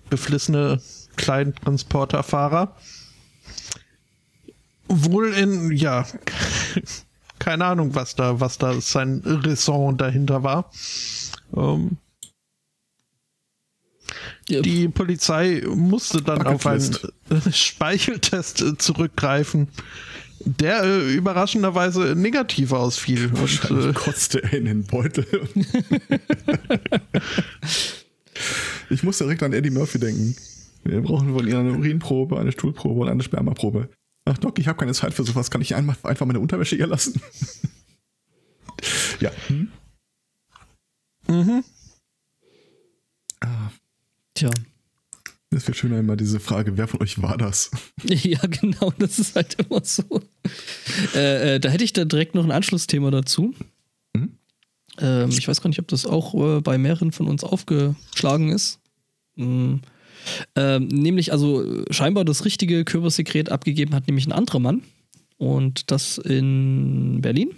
beflissene 0.09 0.81
Kleintransporterfahrer. 1.15 2.75
Wohl 4.87 5.33
in, 5.33 5.71
ja, 5.71 6.05
keine 7.39 7.65
Ahnung, 7.65 7.95
was 7.95 8.15
da, 8.15 8.39
was 8.39 8.57
da 8.57 8.79
sein 8.79 9.21
Raison 9.25 9.97
dahinter 9.97 10.43
war. 10.43 10.71
Ähm. 11.55 11.97
Die 14.49 14.89
Polizei 14.89 15.63
musste 15.65 16.21
dann 16.21 16.45
auf 16.45 16.67
einen 16.67 16.95
Speicheltest 17.51 18.63
zurückgreifen, 18.77 19.69
der 20.45 20.83
äh, 20.83 21.13
überraschenderweise 21.13 22.15
negativ 22.15 22.71
ausfiel. 22.71 23.31
Wahrscheinlich 23.37 23.85
und, 23.85 23.91
äh, 23.91 23.93
kotzte 23.93 24.43
er 24.43 24.53
in 24.53 24.65
den 24.65 24.83
Beutel. 24.83 25.25
ich 28.89 29.03
muss 29.03 29.17
direkt 29.17 29.43
an 29.43 29.53
Eddie 29.53 29.69
Murphy 29.69 29.99
denken. 29.99 30.35
Wir 30.83 31.01
brauchen 31.01 31.33
von 31.33 31.47
ihr 31.47 31.57
eine 31.57 31.73
Urinprobe, 31.73 32.39
eine 32.39 32.51
Stuhlprobe 32.51 33.01
und 33.01 33.09
eine 33.09 33.23
Spermaprobe. 33.23 33.89
Ach 34.25 34.37
Doc, 34.37 34.59
ich 34.59 34.67
habe 34.67 34.77
keine 34.77 34.93
Zeit 34.93 35.13
für 35.13 35.23
sowas. 35.23 35.49
Kann 35.51 35.61
ich 35.61 35.75
einfach, 35.75 36.03
einfach 36.03 36.25
meine 36.25 36.39
Unterwäsche 36.39 36.75
hier 36.75 36.87
lassen? 36.87 37.21
ja. 39.19 39.31
Hm? 39.47 39.71
Mhm. 41.27 41.63
Ah. 43.39 43.71
Tja. 44.33 44.49
Es 45.55 45.67
wird 45.67 45.77
schöner 45.77 45.99
immer 45.99 46.15
diese 46.15 46.39
Frage, 46.39 46.77
wer 46.77 46.87
von 46.87 47.01
euch 47.01 47.21
war 47.21 47.37
das? 47.37 47.71
Ja, 48.03 48.39
genau, 48.47 48.91
das 48.97 49.19
ist 49.19 49.35
halt 49.35 49.55
immer 49.59 49.83
so. 49.83 50.03
Äh, 51.15 51.55
äh, 51.55 51.59
da 51.59 51.69
hätte 51.69 51.83
ich 51.83 51.93
da 51.93 52.05
direkt 52.05 52.35
noch 52.35 52.43
ein 52.43 52.51
Anschlussthema 52.51 53.11
dazu. 53.11 53.53
Mhm. 54.15 54.37
Ähm, 54.99 55.29
ich 55.29 55.47
weiß 55.47 55.61
gar 55.61 55.69
nicht, 55.69 55.79
ob 55.79 55.87
das 55.87 56.05
auch 56.05 56.33
äh, 56.33 56.61
bei 56.61 56.77
mehreren 56.77 57.11
von 57.11 57.27
uns 57.27 57.43
aufgeschlagen 57.43 58.49
ist. 58.49 58.79
Mhm. 59.35 59.81
Ähm, 60.55 60.87
nämlich, 60.87 61.31
also 61.31 61.83
scheinbar 61.89 62.25
das 62.25 62.45
richtige 62.45 62.85
Körpersekret 62.85 63.49
abgegeben 63.49 63.93
hat, 63.93 64.07
nämlich 64.07 64.25
ein 64.27 64.31
anderer 64.31 64.59
Mann. 64.59 64.83
Und 65.37 65.91
das 65.91 66.17
in 66.17 67.21
Berlin. 67.21 67.51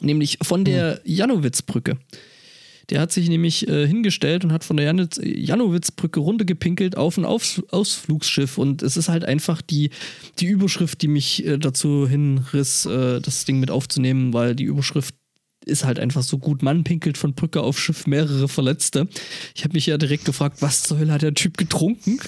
Nämlich 0.00 0.38
von 0.42 0.64
der 0.64 0.96
hm. 0.96 1.00
Janowitz-Brücke. 1.04 1.98
Der 2.90 3.00
hat 3.00 3.12
sich 3.12 3.28
nämlich 3.28 3.68
äh, 3.68 3.86
hingestellt 3.86 4.44
und 4.44 4.52
hat 4.52 4.64
von 4.64 4.76
der 4.76 4.92
Janowitz-Brücke 5.22 6.18
runtergepinkelt 6.20 6.96
auf 6.96 7.16
ein 7.16 7.24
Aus 7.24 7.62
Ausflugsschiff. 7.70 8.58
Und 8.58 8.82
es 8.82 8.96
ist 8.96 9.08
halt 9.08 9.24
einfach 9.24 9.62
die, 9.62 9.90
die 10.40 10.46
Überschrift, 10.46 11.00
die 11.02 11.08
mich 11.08 11.46
äh, 11.46 11.56
dazu 11.56 12.08
hinriss, 12.08 12.86
äh, 12.86 13.20
das 13.20 13.44
Ding 13.44 13.60
mit 13.60 13.70
aufzunehmen, 13.70 14.32
weil 14.32 14.56
die 14.56 14.64
Überschrift 14.64 15.14
ist 15.64 15.84
halt 15.84 15.98
einfach 16.00 16.22
so 16.22 16.38
gut. 16.38 16.62
Mann 16.62 16.84
pinkelt 16.84 17.16
von 17.16 17.34
Brücke 17.34 17.62
auf 17.62 17.78
Schiff 17.78 18.06
mehrere 18.06 18.48
Verletzte. 18.48 19.08
Ich 19.54 19.62
habe 19.64 19.74
mich 19.74 19.86
ja 19.86 19.98
direkt 19.98 20.24
gefragt, 20.24 20.62
was 20.62 20.82
zur 20.82 20.98
Hölle 20.98 21.12
hat 21.12 21.22
der 21.22 21.34
Typ 21.34 21.56
getrunken? 21.56 22.18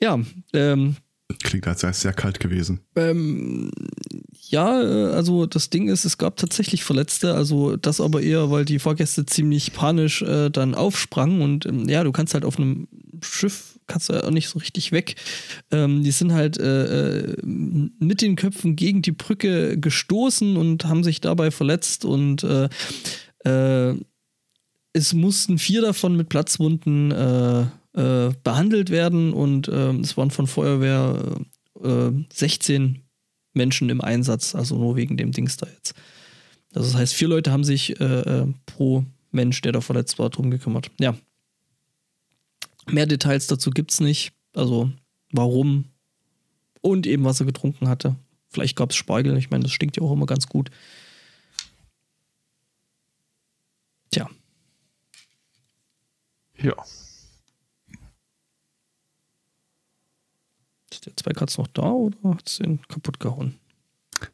Ja, 0.00 0.20
ähm. 0.52 0.96
Klingt, 1.42 1.66
als 1.66 1.80
sei 1.80 1.88
es 1.88 2.02
sehr 2.02 2.12
kalt 2.12 2.38
gewesen. 2.38 2.80
Ähm, 2.96 3.70
ja, 4.50 4.82
äh, 4.82 5.12
also 5.12 5.46
das 5.46 5.70
Ding 5.70 5.88
ist, 5.88 6.04
es 6.04 6.18
gab 6.18 6.36
tatsächlich 6.36 6.84
Verletzte, 6.84 7.34
also 7.34 7.76
das 7.76 8.00
aber 8.00 8.22
eher, 8.22 8.50
weil 8.50 8.64
die 8.64 8.78
Fahrgäste 8.78 9.26
ziemlich 9.26 9.72
panisch 9.72 10.22
äh, 10.22 10.50
dann 10.50 10.74
aufsprangen 10.74 11.42
und 11.42 11.66
ähm, 11.66 11.88
ja, 11.88 12.04
du 12.04 12.12
kannst 12.12 12.34
halt 12.34 12.44
auf 12.44 12.58
einem 12.58 12.88
Schiff 13.22 13.78
kannst 13.86 14.08
du 14.08 14.24
auch 14.24 14.30
nicht 14.30 14.48
so 14.48 14.58
richtig 14.58 14.92
weg. 14.92 15.16
Ähm, 15.70 16.02
die 16.04 16.10
sind 16.10 16.32
halt 16.32 16.58
äh, 16.58 17.18
äh, 17.18 17.36
mit 17.44 18.22
den 18.22 18.36
Köpfen 18.36 18.76
gegen 18.76 19.02
die 19.02 19.12
Brücke 19.12 19.78
gestoßen 19.78 20.56
und 20.56 20.86
haben 20.86 21.04
sich 21.04 21.20
dabei 21.20 21.50
verletzt 21.50 22.04
und 22.04 22.44
äh, 22.44 22.68
äh, 23.44 23.94
es 24.94 25.12
mussten 25.12 25.58
vier 25.58 25.82
davon 25.82 26.16
mit 26.16 26.28
Platzwunden 26.28 27.08
behandelt 27.92 28.90
werden 28.90 29.32
und 29.32 29.68
ähm, 29.72 30.00
es 30.00 30.16
waren 30.16 30.30
von 30.30 30.48
Feuerwehr 30.48 31.36
16 32.32 33.03
Menschen 33.54 33.90
im 33.90 34.00
Einsatz, 34.00 34.54
also 34.54 34.76
nur 34.76 34.96
wegen 34.96 35.16
dem 35.16 35.32
Dings 35.32 35.56
da 35.56 35.66
jetzt. 35.66 35.94
Das 36.72 36.94
heißt, 36.94 37.14
vier 37.14 37.28
Leute 37.28 37.52
haben 37.52 37.64
sich 37.64 37.94
pro 38.66 39.04
Mensch, 39.30 39.60
der 39.62 39.72
da 39.72 39.80
verletzt 39.80 40.18
war, 40.18 40.30
drum 40.30 40.50
gekümmert. 40.50 40.90
Ja, 41.00 41.16
Mehr 42.90 43.06
Details 43.06 43.46
dazu 43.46 43.70
gibt 43.70 43.92
es 43.92 44.00
nicht. 44.00 44.32
Also 44.54 44.90
warum 45.32 45.86
und 46.80 47.06
eben 47.06 47.24
was 47.24 47.40
er 47.40 47.46
getrunken 47.46 47.88
hatte. 47.88 48.16
Vielleicht 48.50 48.76
gab 48.76 48.90
es 48.90 48.96
Spargel. 48.96 49.36
Ich 49.36 49.50
meine, 49.50 49.64
das 49.64 49.72
stinkt 49.72 49.96
ja 49.96 50.02
auch 50.02 50.12
immer 50.12 50.26
ganz 50.26 50.46
gut. 50.46 50.70
Tja. 54.10 54.28
Ja. 56.58 56.74
Ist 61.06 61.06
der 61.06 61.16
Zweikatz 61.16 61.58
noch 61.58 61.66
da 61.66 61.82
oder 61.82 62.16
hat 62.24 62.48
es 62.48 62.56
den 62.58 62.80
kaputt 62.88 63.20
gehauen? 63.20 63.54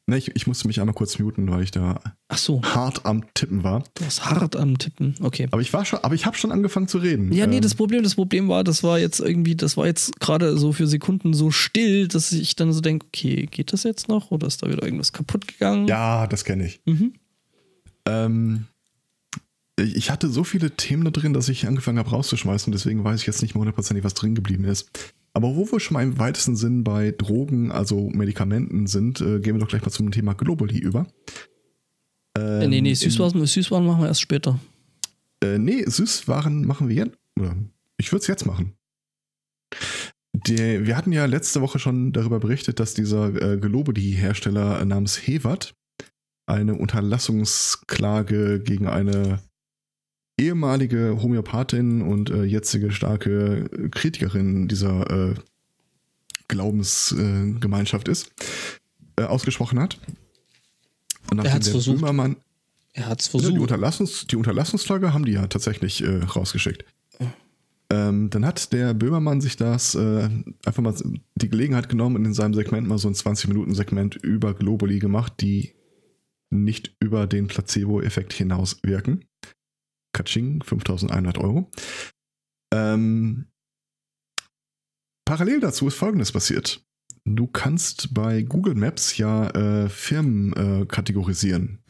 Ne, 0.07 0.19
ich, 0.19 0.37
ich 0.37 0.47
musste 0.47 0.69
mich 0.69 0.79
einmal 0.79 0.95
kurz 0.95 1.19
muten, 1.19 1.51
weil 1.51 1.65
ich 1.65 1.73
da 1.73 2.01
so. 2.33 2.63
hart 2.63 3.07
am 3.07 3.25
Tippen 3.35 3.65
war. 3.65 3.83
Du 3.95 4.05
warst 4.05 4.25
hart 4.25 4.55
am 4.55 4.79
Tippen, 4.79 5.17
okay. 5.21 5.49
Aber 5.51 5.63
ich 5.63 5.73
war 5.73 5.85
schon, 5.85 5.99
aber 6.01 6.15
ich 6.15 6.27
habe 6.27 6.37
schon 6.37 6.53
angefangen 6.53 6.87
zu 6.87 6.99
reden. 6.99 7.33
Ja, 7.33 7.49
nee, 7.49 7.57
ähm, 7.57 7.63
das 7.63 7.75
Problem, 7.75 8.05
das 8.05 8.15
Problem 8.15 8.49
war, 8.49 8.63
das 8.63 8.85
war 8.85 9.01
jetzt 9.01 9.19
irgendwie, 9.19 9.57
das 9.57 9.77
war 9.77 9.87
jetzt 9.87 10.21
gerade 10.21 10.57
so 10.59 10.73
für 10.73 10.87
Sekunden 10.87 11.35
so 11.35 11.51
still, 11.51 12.07
dass 12.07 12.31
ich 12.31 12.55
dann 12.55 12.73
so 12.73 12.81
denke, 12.81 13.07
okay, 13.07 13.47
geht 13.51 13.73
das 13.73 13.83
jetzt 13.83 14.09
noch 14.09 14.31
oder 14.31 14.47
ist 14.47 14.63
da 14.63 14.69
wieder 14.69 14.85
irgendwas 14.85 15.13
kaputt 15.13 15.49
gegangen? 15.49 15.89
Ja, 15.89 16.29
das 16.29 16.45
kenne 16.45 16.67
ich. 16.67 16.81
Mhm. 16.85 17.15
Ähm, 18.07 18.67
ich 19.77 20.11
hatte 20.11 20.29
so 20.29 20.45
viele 20.45 20.71
Themen 20.77 21.05
da 21.05 21.11
drin, 21.11 21.33
dass 21.33 21.49
ich 21.49 21.67
angefangen 21.67 21.99
habe 21.99 22.11
rauszuschmeißen, 22.11 22.71
deswegen 22.71 23.03
weiß 23.03 23.21
ich 23.21 23.27
jetzt 23.27 23.43
nicht 23.43 23.55
mehr 23.55 23.61
hundertprozentig, 23.61 24.05
was 24.05 24.15
drin 24.15 24.35
geblieben 24.35 24.65
ist. 24.65 24.91
Aber 25.33 25.55
wo 25.55 25.71
wir 25.71 25.81
schon 25.81 25.95
mal 25.95 26.03
im 26.03 26.19
weitesten 26.19 26.57
Sinn 26.57 26.83
bei 26.83 27.13
Drogen, 27.13 27.71
also 27.71 28.11
Medikamenten 28.11 28.87
sind, 28.87 29.21
äh, 29.21 29.41
gehen 29.41 29.55
wir 29.55 29.61
doch 29.61 29.69
gleich 29.69 29.83
mal 29.83 29.91
zum 29.91 30.11
Thema 30.11 30.35
Globally 30.35 30.79
über. 30.79 31.07
Ähm, 32.37 32.71
nee, 32.71 32.81
nee, 32.81 32.95
Süßwaren, 32.95 33.45
Süßwaren 33.47 33.87
machen 33.87 34.03
wir 34.03 34.09
erst 34.09 34.21
später. 34.21 34.59
Äh, 35.43 35.59
nee, 35.59 35.85
Süßwaren 35.87 36.67
machen 36.67 36.89
wir 36.89 36.97
jetzt. 36.97 37.17
Oder 37.39 37.57
ich 37.97 38.11
würde 38.13 38.23
es 38.23 38.27
jetzt 38.27 38.47
machen. 38.47 38.75
Der, 40.33 40.87
wir 40.87 40.97
hatten 40.97 41.13
ja 41.13 41.27
letzte 41.27 41.61
Woche 41.61 41.79
schon 41.79 42.13
darüber 42.13 42.41
berichtet, 42.41 42.81
dass 42.81 42.95
dieser 42.95 43.35
äh, 43.41 43.59
Globally-Hersteller 43.59 44.85
namens 44.85 45.27
Hewat 45.27 45.75
eine 46.47 46.75
Unterlassungsklage 46.75 48.61
gegen 48.61 48.87
eine 48.87 49.41
ehemalige 50.41 51.19
Homöopathin 51.23 52.03
und 52.03 52.31
äh, 52.31 52.45
jetzige 52.45 52.91
starke 52.91 53.69
Kritikerin 53.91 54.69
dieser 54.69 55.31
äh, 55.31 55.35
Glaubensgemeinschaft 56.49 58.09
ist, 58.09 58.33
äh, 59.17 59.23
ausgesprochen 59.23 59.79
hat. 59.79 59.99
Und 61.31 61.39
er 61.45 61.53
hat 61.53 61.63
es 61.63 61.69
versucht. 61.69 61.99
Böhmermann, 61.99 62.37
er 62.93 63.07
hat 63.07 63.21
es 63.21 63.29
versucht. 63.29 63.51
Ja, 63.51 63.57
die, 63.57 63.63
Unterlassungs, 63.63 64.27
die 64.27 64.37
Unterlassungsklage 64.37 65.13
haben 65.13 65.25
die 65.25 65.33
ja 65.33 65.47
tatsächlich 65.47 66.03
äh, 66.03 66.17
rausgeschickt. 66.17 66.85
Ähm, 67.93 68.31
dann 68.31 68.47
hat 68.47 68.73
der 68.73 68.95
Böhmermann 68.95 69.41
sich 69.41 69.57
das 69.57 69.97
äh, 69.97 70.29
einfach 70.65 70.83
mal 70.83 70.95
die 71.35 71.49
Gelegenheit 71.49 71.89
genommen 71.89 72.17
und 72.17 72.25
in 72.25 72.35
seinem 72.35 72.55
Segment 72.55 72.87
mal 72.87 72.99
so 72.99 73.09
ein 73.09 73.15
20-Minuten-Segment 73.15 74.15
über 74.17 74.55
Globally 74.55 75.01
gemacht, 75.01 75.35
die 75.41 75.75
nicht 76.51 76.95
über 77.01 77.27
den 77.27 77.49
Placebo-Effekt 77.49 78.33
hinaus 78.33 78.79
wirken. 78.85 79.25
Katsching, 80.13 80.63
5100 80.63 81.39
Euro. 81.39 81.71
Ähm, 82.73 83.47
parallel 85.25 85.61
dazu 85.61 85.89
ist 85.89 85.95
Folgendes 85.95 86.33
passiert. 86.33 86.85
Du 87.25 87.47
kannst 87.47 88.15
bei 88.15 88.43
Google 88.43 88.75
Maps 88.75 89.17
ja 89.17 89.51
äh, 89.51 89.89
Firmen 89.89 90.53
äh, 90.55 90.87
kategorisieren. 90.87 91.83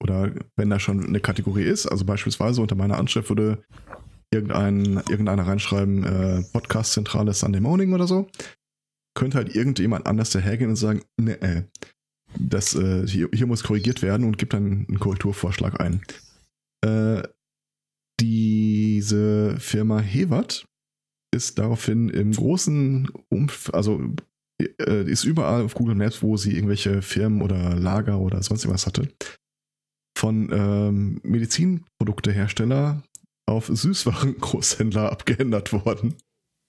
Oder 0.00 0.32
wenn 0.56 0.70
da 0.70 0.80
schon 0.80 1.06
eine 1.06 1.20
Kategorie 1.20 1.62
ist, 1.62 1.86
also 1.86 2.04
beispielsweise 2.04 2.60
unter 2.60 2.74
meiner 2.74 2.98
Anschrift 2.98 3.28
würde 3.28 3.62
irgendein, 4.32 5.02
irgendeiner 5.08 5.46
reinschreiben, 5.46 6.04
äh, 6.04 6.42
Podcast-Zentrale 6.52 7.32
Sunday 7.34 7.60
Morning 7.60 7.92
oder 7.92 8.08
so, 8.08 8.28
könnte 9.14 9.36
halt 9.36 9.54
irgendjemand 9.54 10.06
anders 10.06 10.30
dahergehen 10.30 10.70
und 10.70 10.76
sagen, 10.76 11.02
ne, 11.18 11.40
äh, 11.42 11.62
das, 12.38 12.74
äh, 12.74 13.06
hier, 13.06 13.28
hier, 13.32 13.46
muss 13.46 13.62
korrigiert 13.62 14.02
werden 14.02 14.26
und 14.26 14.38
gibt 14.38 14.54
dann 14.54 14.86
einen 14.88 14.98
Korrekturvorschlag 14.98 15.80
ein. 15.80 16.02
Äh, 16.84 17.22
diese 18.22 19.56
Firma 19.58 20.00
Hewat 20.00 20.64
ist 21.34 21.58
daraufhin 21.58 22.08
im 22.08 22.32
großen 22.32 23.10
Umf 23.30 23.70
also 23.72 24.00
äh, 24.60 25.10
ist 25.10 25.24
überall 25.24 25.62
auf 25.62 25.74
Google 25.74 25.96
Maps, 25.96 26.22
wo 26.22 26.36
sie 26.36 26.54
irgendwelche 26.54 27.02
Firmen 27.02 27.42
oder 27.42 27.74
Lager 27.74 28.20
oder 28.20 28.40
sonst 28.42 28.64
irgendwas 28.64 28.86
hatte, 28.86 29.08
von 30.16 30.50
ähm, 30.52 31.20
Medizinproduktehersteller 31.24 33.02
auf 33.46 33.66
Süßwarengroßhändler 33.66 35.10
abgeändert 35.12 35.72
worden. 35.72 36.14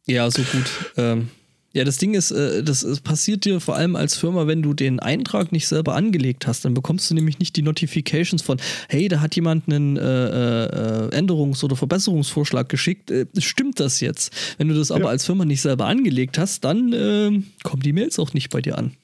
Ja, 0.08 0.32
so 0.32 0.42
gut. 0.42 0.94
Ähm, 0.98 1.30
ja, 1.76 1.84
das 1.84 1.98
Ding 1.98 2.14
ist, 2.14 2.30
äh, 2.32 2.64
das, 2.64 3.02
passiert 3.02 3.46
dir 3.46 3.60
vor 3.60 3.76
allem 3.76 3.96
als 3.96 4.16
Firma, 4.16 4.46
wenn 4.46 4.62
du 4.62 4.76
den 4.76 5.00
Eintrag 5.00 5.52
nicht 5.52 5.68
selber 5.68 5.96
angelegt 5.96 6.46
hast. 6.46 6.64
Dann 6.66 6.76
bekommst 6.76 7.10
du 7.10 7.16
nämlich 7.16 7.40
nicht 7.40 7.56
die 7.56 7.64
Notifications 7.64 8.44
von, 8.44 8.60
hey, 8.90 9.08
da 9.08 9.22
hat 9.22 9.36
jemand 9.36 9.68
einen 9.68 9.98
äh, 9.98 10.66
äh, 10.66 11.10
Änderungs- 11.10 11.64
oder 11.64 11.76
Verbesserungsvorschlag 11.76 12.70
geschickt. 12.70 13.10
Äh, 13.10 13.26
stimmt 13.40 13.80
das 13.80 14.02
jetzt? 14.02 14.34
Wenn 14.60 14.68
du 14.68 14.76
das 14.76 14.92
aber 14.92 15.06
Ja. 15.06 15.10
als 15.10 15.26
Firma 15.26 15.46
nicht 15.46 15.62
selber 15.62 15.88
angelegt 15.88 16.38
hast, 16.38 16.64
dann 16.64 16.94
ähm, 16.94 17.48
kommen 17.64 17.82
die 17.82 17.94
Mails 17.94 18.20
auch 18.20 18.34
nicht 18.34 18.52
bei 18.52 18.62
dir 18.62 18.78
an. 18.78 18.96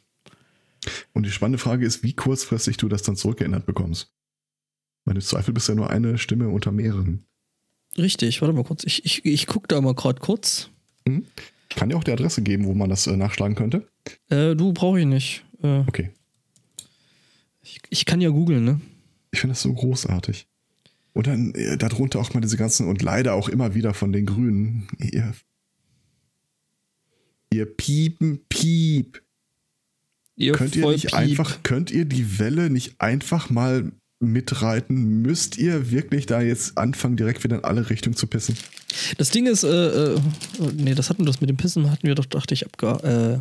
Und 1.13 1.25
die 1.25 1.31
spannende 1.31 1.57
Frage 1.57 1.85
ist, 1.85 2.03
wie 2.03 2.13
kurzfristig 2.13 2.77
du 2.77 2.87
das 2.87 3.01
dann 3.01 3.15
zurückgeändert 3.15 3.65
bekommst. 3.65 4.13
Weil 5.05 5.15
im 5.15 5.21
Zweifel 5.21 5.55
bist 5.55 5.67
ja 5.67 5.75
nur 5.75 5.89
eine 5.89 6.19
Stimme 6.19 6.49
unter 6.49 6.71
mehreren. 6.71 7.25
Richtig, 7.97 8.41
warte 8.41 8.53
mal 8.53 8.63
kurz. 8.63 8.83
Ich, 8.83 9.03
ich, 9.05 9.25
ich 9.25 9.47
gucke 9.47 9.67
da 9.67 9.81
mal 9.81 9.95
gerade 9.95 10.19
kurz. 10.19 10.69
Ich 11.69 11.75
kann 11.75 11.89
dir 11.89 11.97
auch 11.97 12.03
die 12.03 12.11
Adresse 12.11 12.41
geben, 12.41 12.65
wo 12.65 12.73
man 12.73 12.89
das 12.89 13.05
äh, 13.07 13.15
nachschlagen 13.15 13.55
könnte. 13.55 13.87
Äh, 14.29 14.55
du 14.55 14.73
brauche 14.73 14.99
ich 14.99 15.05
nicht. 15.05 15.45
Äh, 15.63 15.79
Okay. 15.87 16.09
ich, 17.61 17.79
ich 17.89 18.05
kann 18.05 18.21
ja 18.21 18.29
googeln, 18.29 18.63
ne? 18.63 18.81
Ich 19.31 19.39
finde 19.41 19.51
das 19.53 19.61
so 19.61 19.73
großartig. 19.73 20.47
Und 21.13 21.27
dann 21.27 21.53
äh, 21.53 21.77
darunter 21.77 22.19
auch 22.19 22.33
mal 22.33 22.41
diese 22.41 22.57
ganzen 22.57 22.87
und 22.87 23.01
leider 23.01 23.33
auch 23.33 23.49
immer 23.49 23.75
wieder 23.75 23.93
von 23.93 24.11
den 24.11 24.25
Grünen. 24.25 24.87
Ihr, 24.99 25.33
ihr 27.51 27.65
piepen, 27.65 28.39
piep. 28.49 29.21
Ihr 30.35 30.53
Könnt 30.53 30.75
ihr 30.75 30.87
nicht 30.87 31.09
Vollpiep. 31.11 31.13
einfach, 31.13 31.63
könnt 31.63 31.91
ihr 31.91 32.05
die 32.05 32.39
Welle 32.39 32.69
nicht 32.69 32.99
einfach 33.01 33.49
mal 33.49 33.91
mitreiten? 34.19 35.21
Müsst 35.21 35.57
ihr 35.57 35.91
wirklich 35.91 36.25
da 36.25 36.41
jetzt 36.41 36.77
anfangen, 36.77 37.17
direkt 37.17 37.43
wieder 37.43 37.57
in 37.57 37.63
alle 37.63 37.89
Richtungen 37.89 38.15
zu 38.15 38.27
pissen? 38.27 38.57
Das 39.17 39.29
Ding 39.29 39.45
ist, 39.45 39.63
äh, 39.63 40.13
äh, 40.13 40.19
nee, 40.73 40.93
das 40.93 41.09
hatten 41.09 41.21
wir 41.23 41.27
das 41.27 41.41
mit 41.41 41.49
dem 41.49 41.57
Pissen, 41.57 41.89
hatten 41.89 42.07
wir 42.07 42.15
doch, 42.15 42.25
dachte 42.25 42.53
ich, 42.53 42.65
abgehakt. 42.65 43.03
Äh, 43.03 43.33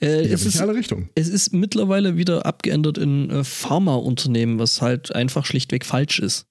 äh, 0.00 0.28
Ja, 0.28 0.34
es, 0.34 0.44
ist, 0.46 0.56
in 0.56 0.60
alle 0.62 0.74
Richtungen. 0.74 1.08
es 1.14 1.28
ist 1.28 1.52
mittlerweile 1.52 2.16
wieder 2.16 2.46
abgeändert 2.46 2.98
in 2.98 3.30
äh, 3.30 3.44
Pharmaunternehmen, 3.44 4.58
was 4.58 4.82
halt 4.82 5.14
einfach 5.14 5.46
schlichtweg 5.46 5.84
falsch 5.84 6.18
ist. 6.20 6.46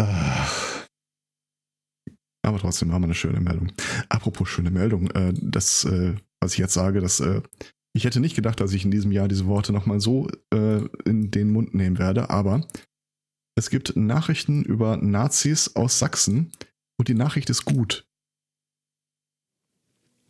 Ach. 0.00 0.86
Aber 2.46 2.58
trotzdem 2.58 2.92
haben 2.92 3.02
wir 3.02 3.06
eine 3.06 3.14
schöne 3.14 3.40
Meldung. 3.40 3.72
Apropos 4.08 4.48
schöne 4.48 4.70
Meldung, 4.70 5.10
äh, 5.10 5.32
das, 5.34 5.84
äh, 5.84 6.14
was 6.40 6.52
ich 6.52 6.58
jetzt 6.58 6.74
sage, 6.74 7.00
das, 7.00 7.20
äh, 7.20 7.42
ich 7.98 8.04
hätte 8.04 8.20
nicht 8.20 8.36
gedacht, 8.36 8.60
dass 8.60 8.72
ich 8.72 8.84
in 8.84 8.92
diesem 8.92 9.10
Jahr 9.10 9.26
diese 9.26 9.46
Worte 9.46 9.72
nochmal 9.72 9.98
so 10.00 10.28
äh, 10.54 10.82
in 11.04 11.32
den 11.32 11.50
Mund 11.50 11.74
nehmen 11.74 11.98
werde, 11.98 12.30
aber 12.30 12.64
es 13.56 13.70
gibt 13.70 13.96
Nachrichten 13.96 14.62
über 14.62 14.96
Nazis 14.96 15.74
aus 15.74 15.98
Sachsen 15.98 16.52
und 16.96 17.08
die 17.08 17.14
Nachricht 17.14 17.50
ist 17.50 17.64
gut. 17.64 18.06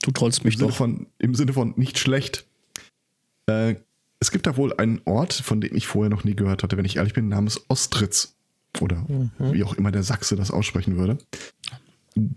Du 0.02 0.12
trollst 0.12 0.40
Im 0.40 0.46
mich 0.46 0.56
Sinne, 0.56 0.68
doch. 0.70 0.76
von, 0.76 1.06
Im 1.18 1.34
Sinne 1.34 1.52
von 1.52 1.74
nicht 1.76 1.98
schlecht. 1.98 2.46
Äh, 3.46 3.74
es 4.18 4.30
gibt 4.30 4.46
da 4.46 4.56
wohl 4.56 4.72
einen 4.74 5.02
Ort, 5.04 5.34
von 5.34 5.60
dem 5.60 5.76
ich 5.76 5.86
vorher 5.86 6.08
noch 6.10 6.24
nie 6.24 6.34
gehört 6.34 6.62
hatte, 6.62 6.76
wenn 6.78 6.86
ich 6.86 6.96
ehrlich 6.96 7.12
bin, 7.12 7.28
namens 7.28 7.60
Ostritz. 7.68 8.34
Oder 8.80 8.96
Mhm. 9.08 9.30
wie 9.52 9.64
auch 9.64 9.74
immer 9.74 9.90
der 9.90 10.02
Sachse 10.02 10.36
das 10.36 10.50
aussprechen 10.50 10.96
würde. 10.96 11.18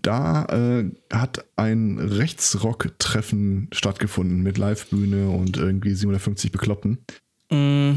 Da 0.01 0.45
äh, 0.45 0.91
hat 1.11 1.45
ein 1.55 1.97
Rechtsrock-Treffen 1.99 3.69
stattgefunden 3.71 4.41
mit 4.41 4.57
Livebühne 4.57 5.29
und 5.29 5.57
irgendwie 5.57 5.93
750 5.93 6.51
Bekloppten. 6.51 6.99
Mm, 7.49 7.93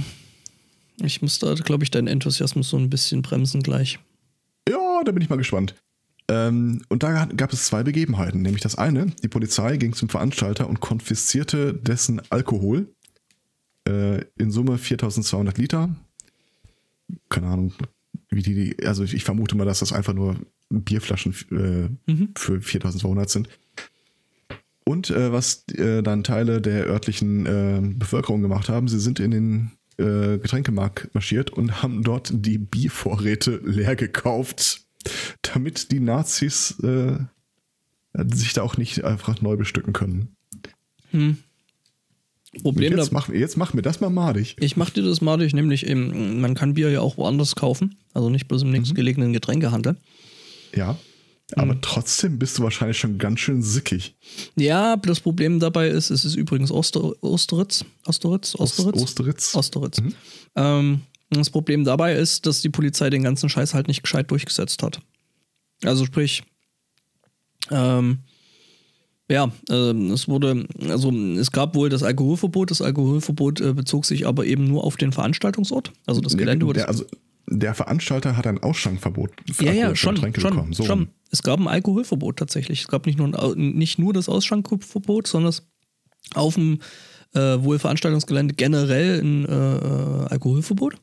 ich 1.03 1.23
muss 1.23 1.39
da, 1.39 1.55
glaube 1.55 1.85
ich, 1.85 1.91
deinen 1.91 2.09
Enthusiasmus 2.09 2.69
so 2.69 2.77
ein 2.77 2.91
bisschen 2.91 3.23
bremsen 3.23 3.63
gleich. 3.63 3.99
Ja, 4.69 5.03
da 5.05 5.13
bin 5.13 5.23
ich 5.23 5.29
mal 5.29 5.37
gespannt. 5.37 5.75
Ähm, 6.29 6.83
und 6.89 7.03
da 7.03 7.27
gab 7.27 7.53
es 7.53 7.67
zwei 7.67 7.83
Begebenheiten. 7.83 8.43
Nämlich 8.43 8.63
das 8.63 8.77
eine, 8.77 9.07
die 9.23 9.29
Polizei 9.29 9.77
ging 9.77 9.93
zum 9.93 10.09
Veranstalter 10.09 10.69
und 10.69 10.81
konfiszierte 10.81 11.75
dessen 11.75 12.23
Alkohol. 12.31 12.95
Äh, 13.87 14.25
in 14.39 14.51
Summe 14.51 14.79
4200 14.79 15.59
Liter. 15.59 15.95
Keine 17.29 17.49
Ahnung, 17.49 17.75
wie 18.31 18.43
die, 18.43 18.87
also 18.87 19.05
ich 19.05 19.25
vermute 19.25 19.57
mal, 19.57 19.67
dass 19.67 19.81
das 19.81 19.93
einfach 19.93 20.15
nur 20.15 20.37
Bierflaschen 20.83 21.35
äh, 21.51 22.11
Mhm. 22.11 22.31
für 22.37 22.61
4200 22.61 23.31
sind. 23.31 23.49
Und 24.87 25.11
äh, 25.11 25.33
was 25.33 25.65
äh, 25.69 26.03
dann 26.03 26.25
Teile 26.25 26.61
der 26.61 26.87
örtlichen 26.87 27.47
äh, 27.47 27.81
Bevölkerung 27.95 28.43
gemacht 28.43 28.69
haben, 28.69 28.87
sie 28.89 29.01
sind 29.01 29.19
in 29.19 29.31
den 29.31 29.71
äh, 29.97 30.39
Getränkemarkt 30.39 31.15
marschiert 31.15 31.51
und 31.51 31.83
haben 31.83 32.03
dort 32.03 32.31
die 32.35 32.59
Biervorräte 32.59 33.61
leer 33.65 33.97
gekauft, 33.97 34.83
damit 35.43 35.91
die 35.91 36.01
Nazis 36.01 36.79
äh, 36.83 37.17
sich 38.29 38.53
da 38.53 38.63
auch 38.63 38.77
nicht 38.77 39.05
einfach 39.05 39.41
neu 39.41 39.57
bestücken 39.57 39.93
können. 39.93 40.37
Hm. 41.13 41.39
Und 42.57 42.63
Problem 42.63 42.93
da, 42.93 42.99
jetzt, 42.99 43.11
mach, 43.13 43.29
jetzt 43.31 43.57
mach 43.57 43.73
mir 43.75 43.83
das 43.83 44.01
mal 44.01 44.11
madig. 44.11 44.57
ich 44.61 44.77
mach 44.77 44.91
dir 44.91 45.03
das 45.03 45.21
madig, 45.21 45.55
nämlich 45.55 45.87
eben, 45.87 46.41
man 46.41 46.55
kann 46.55 46.75
Bier 46.75 46.91
ja 46.91 47.01
auch 47.01 47.17
woanders 47.17 47.57
kaufen, 47.57 47.97
also 48.13 48.31
nicht 48.31 48.47
bloß 48.49 48.63
im 48.63 48.69
Mhm. 48.69 48.75
nächstgelegenen 48.75 49.33
Getränkehandel. 49.33 49.97
Ja. 50.77 50.99
Aber 51.57 51.81
trotzdem 51.81 52.39
bist 52.39 52.59
du 52.59 52.63
wahrscheinlich 52.63 52.99
schon 52.99 53.19
ganz 53.19 53.41
schön 53.41 53.63
sickig. 53.63 54.17
Ja, 54.57 54.97
das 54.97 55.21
Problem 55.21 55.61
dabei 55.61 55.89
ist, 55.89 56.11
es 56.11 56.25
ist 56.25 56.37
übrigens 56.37 56.71
Oster, 56.71 57.13
Osteritz, 57.23 57.85
Osteritz, 58.07 58.55
Osteritz, 58.55 59.03
Osteritz. 59.03 59.55
Osteritz. 59.55 60.03
Ähm, 60.57 61.03
das 61.31 61.51
Problem 61.51 61.85
dabei 61.85 62.15
ist, 62.15 62.47
dass 62.47 62.63
die 62.63 62.71
Polizei 62.71 63.11
den 63.11 63.23
ganzen 63.23 63.49
Scheiß 63.49 63.75
halt 63.75 63.89
nicht 63.89 64.03
gescheit 64.03 64.31
durchgesetzt 64.31 64.83
hat. 64.83 65.01
Also 65.85 66.07
sprich, 66.07 66.43
ähm, 67.71 68.21
ja, 69.31 69.51
ähm, 69.71 70.11
es 70.11 70.29
wurde, 70.29 70.67
also 70.89 71.11
es 71.11 71.51
gab 71.51 71.75
wohl 71.75 71.89
das 71.89 72.03
Alkoholverbot. 72.03 72.71
Das 72.71 72.83
Alkoholverbot 72.83 73.61
äh, 73.61 73.73
bezog 73.73 74.05
sich 74.07 74.27
aber 74.27 74.45
eben 74.47 74.67
nur 74.67 74.85
auf 74.85 74.97
den 74.97 75.13
Veranstaltungsort, 75.13 75.93
also 76.07 76.21
das 76.21 76.37
Gelände, 76.37 76.67
wo 76.67 76.73
der, 76.73 76.89
also, 76.89 77.05
der 77.47 77.75
Veranstalter 77.75 78.37
hat 78.37 78.47
ein 78.47 78.63
Ausschankverbot 78.63 79.31
für 79.53 79.65
ja, 79.65 79.73
ja, 79.73 79.79
alkoholische 79.79 80.03
schon, 80.03 80.15
Getränke 80.15 80.41
schon, 80.41 80.51
bekommen. 80.51 80.73
So 80.73 80.85
schon. 80.85 81.09
Es 81.31 81.43
gab 81.43 81.61
ein 81.61 81.69
Alkoholverbot 81.69 82.39
tatsächlich. 82.39 82.83
Es 82.83 82.89
gab 82.89 83.07
nicht 83.07 83.19
nur, 83.19 83.27
ein, 83.27 83.71
nicht 83.73 83.99
nur 83.99 84.13
das 84.13 84.29
Ausschankverbot, 84.29 85.27
sondern 85.27 85.51
es 85.51 85.67
auf 86.35 86.55
dem 86.55 86.81
äh, 87.35 87.63
wohl 87.63 87.79
Veranstaltungsgelände 87.79 88.55
generell 88.55 89.21
ein 89.21 89.45
äh, 89.45 90.29
Alkoholverbot. 90.31 90.95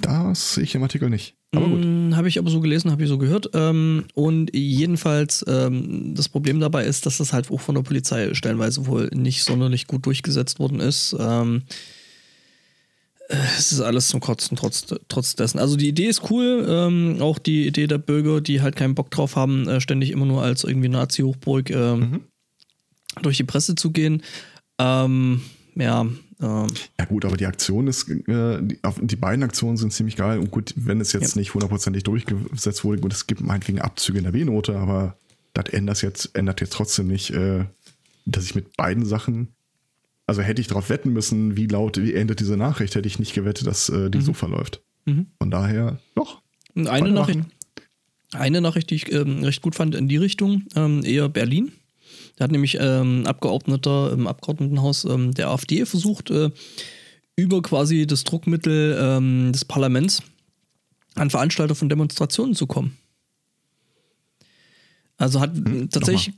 Das 0.00 0.54
sehe 0.54 0.64
ich 0.64 0.74
im 0.74 0.82
Artikel 0.82 1.10
nicht. 1.10 1.36
Aber 1.54 1.66
gut. 1.66 1.84
Mm, 1.84 2.14
Habe 2.14 2.28
ich 2.28 2.38
aber 2.38 2.50
so 2.50 2.60
gelesen, 2.60 2.90
habe 2.90 3.02
ich 3.02 3.08
so 3.08 3.18
gehört. 3.18 3.50
Ähm, 3.54 4.04
und 4.14 4.54
jedenfalls, 4.54 5.44
ähm, 5.48 6.14
das 6.14 6.28
Problem 6.28 6.60
dabei 6.60 6.84
ist, 6.84 7.06
dass 7.06 7.18
das 7.18 7.32
halt 7.32 7.50
auch 7.50 7.60
von 7.60 7.74
der 7.74 7.82
Polizei 7.82 8.34
stellenweise 8.34 8.86
wohl 8.86 9.08
nicht 9.14 9.42
sonderlich 9.44 9.86
gut 9.86 10.06
durchgesetzt 10.06 10.58
worden 10.58 10.80
ist. 10.80 11.16
Ähm, 11.18 11.62
äh, 11.66 11.72
es 13.28 13.72
ist 13.72 13.80
alles 13.80 14.08
zum 14.08 14.20
Kotzen 14.20 14.56
trotz, 14.56 14.86
trotz 15.08 15.36
dessen. 15.36 15.58
Also 15.58 15.76
die 15.76 15.88
Idee 15.88 16.06
ist 16.06 16.30
cool, 16.30 16.66
ähm, 16.68 17.18
auch 17.20 17.38
die 17.38 17.66
Idee 17.66 17.86
der 17.86 17.98
Bürger, 17.98 18.40
die 18.40 18.62
halt 18.62 18.74
keinen 18.76 18.94
Bock 18.94 19.10
drauf 19.10 19.36
haben, 19.36 19.68
äh, 19.68 19.80
ständig 19.80 20.10
immer 20.10 20.26
nur 20.26 20.42
als 20.42 20.64
irgendwie 20.64 20.88
Nazi-Hochburg 20.88 21.70
ähm, 21.70 22.00
Mhm. 22.00 22.20
durch 23.22 23.36
die 23.36 23.44
Presse 23.44 23.74
zu 23.74 23.90
gehen. 23.90 24.22
Ähm, 24.78 25.42
ja, 25.74 26.06
ähm, 26.40 26.66
Ja 26.98 27.04
gut, 27.06 27.24
aber 27.24 27.36
die 27.36 27.46
Aktion 27.46 27.86
ist, 27.88 28.08
äh, 28.08 28.62
die, 28.62 28.78
die 29.02 29.16
beiden 29.16 29.42
Aktionen 29.42 29.76
sind 29.76 29.92
ziemlich 29.92 30.16
geil. 30.16 30.38
Und 30.38 30.50
gut, 30.50 30.72
wenn 30.76 31.00
es 31.00 31.12
jetzt 31.12 31.34
Ja. 31.34 31.40
nicht 31.40 31.52
hundertprozentig 31.54 32.04
durchgesetzt 32.04 32.84
wurde, 32.84 33.00
gut, 33.02 33.12
es 33.12 33.26
gibt 33.26 33.40
meinetwegen 33.42 33.80
Abzüge 33.80 34.18
in 34.18 34.24
der 34.24 34.32
B-Note, 34.32 34.76
aber 34.76 35.18
das 35.52 35.66
ändert 35.72 36.00
jetzt, 36.02 36.30
ändert 36.34 36.60
jetzt 36.60 36.72
trotzdem 36.72 37.08
nicht, 37.08 37.30
äh, 37.30 37.64
dass 38.24 38.44
ich 38.44 38.54
mit 38.54 38.76
beiden 38.76 39.04
Sachen, 39.04 39.48
also 40.28 40.42
hätte 40.42 40.60
ich 40.60 40.68
darauf 40.68 40.90
wetten 40.90 41.12
müssen, 41.12 41.56
wie 41.56 41.66
laut, 41.66 41.96
wie 41.96 42.12
endet 42.12 42.40
diese 42.40 42.58
Nachricht, 42.58 42.94
hätte 42.94 43.08
ich 43.08 43.18
nicht 43.18 43.34
gewettet, 43.34 43.66
dass 43.66 43.88
äh, 43.88 44.10
die 44.10 44.20
so 44.20 44.34
verläuft. 44.34 44.82
Mhm. 45.06 45.26
Von 45.38 45.50
daher, 45.50 45.98
doch. 46.14 46.42
Eine. 46.74 47.10
Nachricht, 47.10 47.40
eine 48.32 48.60
Nachricht, 48.60 48.90
die 48.90 48.96
ich 48.96 49.10
ähm, 49.10 49.42
recht 49.42 49.62
gut 49.62 49.74
fand 49.74 49.94
in 49.94 50.06
die 50.06 50.18
Richtung, 50.18 50.64
ähm, 50.76 51.02
eher 51.02 51.30
Berlin. 51.30 51.72
Da 52.36 52.44
hat 52.44 52.52
nämlich 52.52 52.76
ähm, 52.78 53.26
Abgeordneter 53.26 54.12
im 54.12 54.26
Abgeordnetenhaus 54.26 55.06
ähm, 55.06 55.32
der 55.32 55.48
AfD 55.48 55.86
versucht, 55.86 56.30
äh, 56.30 56.50
über 57.34 57.62
quasi 57.62 58.06
das 58.06 58.24
Druckmittel 58.24 58.98
ähm, 59.00 59.52
des 59.52 59.64
Parlaments 59.64 60.22
an 61.14 61.30
Veranstalter 61.30 61.74
von 61.74 61.88
Demonstrationen 61.88 62.54
zu 62.54 62.66
kommen. 62.66 62.98
Also 65.16 65.40
hat 65.40 65.52
tatsächlich, 65.90 66.34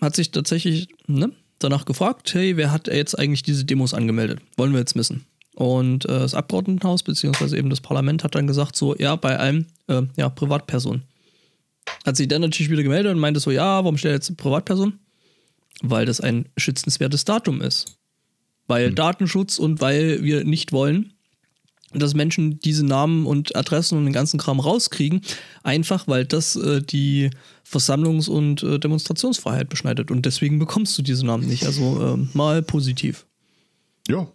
hat 0.00 0.16
sich 0.16 0.32
tatsächlich 0.32 0.88
ne, 1.06 1.32
danach 1.58 1.84
gefragt, 1.84 2.32
hey, 2.34 2.56
wer 2.56 2.72
hat 2.72 2.88
jetzt 2.88 3.18
eigentlich 3.18 3.42
diese 3.42 3.64
Demos 3.64 3.94
angemeldet? 3.94 4.40
Wollen 4.56 4.72
wir 4.72 4.80
jetzt 4.80 4.96
wissen? 4.96 5.26
Und 5.54 6.04
äh, 6.04 6.20
das 6.20 6.34
Abgeordnetenhaus 6.34 7.02
beziehungsweise 7.02 7.58
eben 7.58 7.70
das 7.70 7.80
Parlament 7.80 8.22
hat 8.22 8.34
dann 8.34 8.46
gesagt 8.46 8.76
so, 8.76 8.94
ja, 8.96 9.16
bei 9.16 9.38
einem, 9.38 9.66
äh, 9.88 10.02
ja, 10.16 10.28
Privatperson. 10.28 11.02
Hat 12.06 12.16
sich 12.16 12.28
dann 12.28 12.42
natürlich 12.42 12.70
wieder 12.70 12.82
gemeldet 12.82 13.12
und 13.12 13.18
meinte 13.18 13.40
so, 13.40 13.50
ja, 13.50 13.82
warum 13.82 13.98
stellt 13.98 14.14
jetzt 14.14 14.28
eine 14.28 14.36
Privatperson? 14.36 14.98
Weil 15.82 16.06
das 16.06 16.20
ein 16.20 16.48
schützenswertes 16.56 17.24
Datum 17.24 17.60
ist. 17.60 17.98
Weil 18.68 18.92
Datenschutz 18.92 19.58
und 19.58 19.80
weil 19.80 20.22
wir 20.22 20.44
nicht 20.44 20.72
wollen, 20.72 21.14
dass 21.92 22.14
Menschen 22.14 22.60
diese 22.60 22.84
Namen 22.84 23.26
und 23.26 23.56
Adressen 23.56 23.98
und 23.98 24.04
den 24.04 24.12
ganzen 24.12 24.38
Kram 24.38 24.60
rauskriegen, 24.60 25.22
einfach 25.62 26.06
weil 26.06 26.24
das 26.24 26.56
äh, 26.56 26.82
die 26.82 27.30
Versammlungs- 27.64 28.28
und 28.28 28.62
äh, 28.62 28.78
Demonstrationsfreiheit 28.78 29.68
beschneidet. 29.68 30.10
Und 30.10 30.26
deswegen 30.26 30.58
bekommst 30.58 30.96
du 30.98 31.02
diese 31.02 31.24
Namen 31.24 31.46
nicht. 31.46 31.64
Also 31.66 32.14
äh, 32.14 32.36
mal 32.36 32.62
positiv. 32.62 33.26
Ja. 34.08 34.26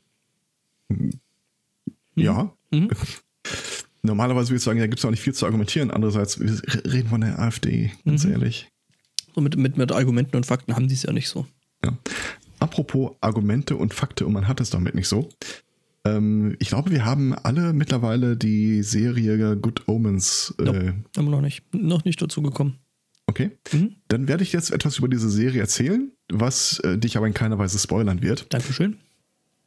Ja. 2.16 2.52
Mhm. 2.72 2.90
Normalerweise 4.02 4.50
würde 4.50 4.58
ich 4.58 4.64
sagen, 4.64 4.80
da 4.80 4.88
gibt 4.88 5.00
es 5.00 5.06
auch 5.06 5.12
nicht 5.12 5.22
viel 5.22 5.34
zu 5.34 5.46
argumentieren. 5.46 5.90
Andererseits, 5.90 6.40
wir 6.40 6.62
reden 6.92 7.10
von 7.10 7.22
der 7.22 7.40
AfD, 7.40 7.92
ganz 8.04 8.26
mhm. 8.26 8.32
ehrlich. 8.32 8.70
So 9.34 9.42
mit, 9.42 9.56
mit, 9.56 9.78
mit 9.78 9.92
Argumenten 9.92 10.36
und 10.36 10.46
Fakten 10.46 10.76
haben 10.76 10.88
die 10.88 10.94
es 10.94 11.04
ja 11.04 11.14
nicht 11.14 11.30
so. 11.30 11.48
Ja. 11.84 11.98
Apropos 12.60 13.12
Argumente 13.22 13.76
und 13.76 13.94
Fakte 13.94 14.26
und 14.26 14.34
man 14.34 14.48
hat 14.48 14.62
es 14.62 14.70
damit 14.70 14.96
nicht 14.96 15.08
so. 15.08 15.30
Ähm, 16.06 16.56
ich 16.60 16.70
glaube, 16.70 16.92
wir 16.92 17.06
haben 17.06 17.34
alle 17.34 17.74
mittlerweile 17.74 18.36
die 18.36 18.84
Serie 18.84 19.56
Good 19.58 19.88
Omens. 19.88 20.54
Äh, 20.60 20.64
nope, 20.64 20.96
haben 21.18 21.26
wir 21.26 21.32
noch 21.32 21.42
nicht, 21.42 21.64
noch 21.74 22.06
nicht 22.06 22.22
dazu 22.22 22.42
gekommen. 22.42 22.80
Okay. 23.28 23.52
Mhm. 23.72 23.96
Dann 24.10 24.28
werde 24.28 24.44
ich 24.44 24.52
jetzt 24.52 24.72
etwas 24.72 24.98
über 24.98 25.08
diese 25.08 25.30
Serie 25.30 25.62
erzählen, 25.62 26.12
was 26.32 26.80
äh, 26.80 26.98
dich 26.98 27.16
aber 27.16 27.28
in 27.28 27.34
keiner 27.34 27.58
Weise 27.58 27.80
spoilern 27.80 28.22
wird. 28.22 28.54
Dankeschön. 28.54 28.98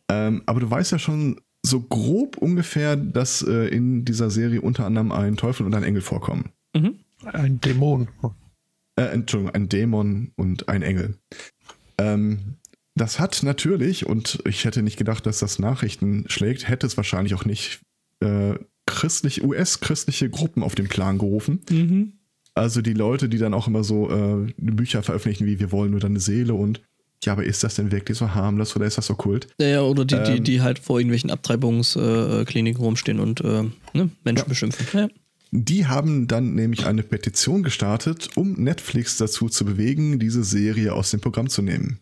Ähm, 0.09 0.43
aber 0.47 0.61
du 0.61 0.71
weißt 0.71 0.93
ja 0.93 0.99
schon 0.99 1.41
so 1.63 1.81
grob 1.81 2.37
ungefähr, 2.37 2.97
dass 2.97 3.43
äh, 3.43 3.69
in 3.69 4.05
dieser 4.05 4.31
Serie 4.31 4.61
unter 4.61 4.85
anderem 4.87 5.11
ein 5.11 5.37
Teufel 5.37 5.67
und 5.67 5.75
ein 5.75 5.83
Engel 5.83 6.03
vorkommen. 6.03 6.53
Mhm. 6.75 7.01
Ein 7.25 7.61
Dämon. 7.61 8.09
Äh, 8.97 9.05
Entschuldigung, 9.05 9.55
ein 9.55 9.69
Dämon 9.69 10.33
und 10.37 10.69
ein 10.69 10.83
Engel. 10.83 11.17
Ähm, 11.99 12.57
das 12.97 13.21
hat 13.21 13.43
natürlich, 13.43 14.07
und 14.07 14.39
ich 14.47 14.65
hätte 14.65 14.83
nicht 14.83 14.97
gedacht, 14.97 15.27
dass 15.27 15.39
das 15.39 15.59
Nachrichten 15.59 16.25
schlägt, 16.29 16.67
hätte 16.69 16.87
es 16.87 16.97
wahrscheinlich 16.97 17.35
auch 17.35 17.45
nicht 17.45 17.81
äh, 18.21 18.55
christlich, 18.87 19.45
US-christliche 19.45 20.31
Gruppen 20.31 20.63
auf 20.63 20.75
den 20.75 20.89
Plan 20.89 21.19
gerufen. 21.19 21.61
Mhm. 21.71 22.13
Also 22.55 22.81
die 22.81 22.95
Leute, 22.95 23.29
die 23.29 23.37
dann 23.37 23.53
auch 23.53 23.69
immer 23.69 23.85
so 23.85 24.11
äh, 24.11 24.53
Bücher 24.57 25.03
veröffentlichen 25.03 25.47
wie 25.47 25.61
Wir 25.61 25.73
wollen 25.73 25.91
nur 25.91 26.01
deine 26.01 26.21
Seele 26.21 26.55
und 26.55 26.81
ja, 27.25 27.33
aber 27.33 27.45
ist 27.45 27.65
das 27.65 27.75
denn 27.75 27.93
wirklich 27.93 28.17
so 28.17 28.35
harmlos 28.35 28.75
oder 28.77 28.87
ist 28.87 28.99
das 28.99 29.07
so 29.07 29.15
kult? 29.15 29.49
Ja, 29.59 29.67
ja 29.67 29.83
oder 29.83 30.05
die, 30.05 30.15
ähm, 30.15 30.25
die, 30.25 30.41
die 30.41 30.61
halt 30.63 30.79
vor 30.79 30.99
irgendwelchen 30.99 31.31
Abtreibungskliniken 31.31 32.81
äh, 32.81 32.85
rumstehen 32.85 33.21
und 33.21 33.43
äh, 33.43 33.65
ne, 33.93 34.11
Menschen 34.25 34.45
ja. 34.45 34.49
beschimpfen. 34.49 34.87
Ja. 34.93 35.09
Die 35.51 35.87
haben 35.87 36.29
dann 36.29 36.55
nämlich 36.55 36.87
eine 36.87 37.03
Petition 37.03 37.63
gestartet, 37.63 38.31
um 38.37 38.53
Netflix 38.53 39.17
dazu 39.17 39.49
zu 39.49 39.65
bewegen, 39.65 40.19
diese 40.19 40.45
Serie 40.45 40.93
aus 40.95 41.11
dem 41.11 41.21
Programm 41.21 41.49
zu 41.49 41.63
nehmen. 41.63 42.01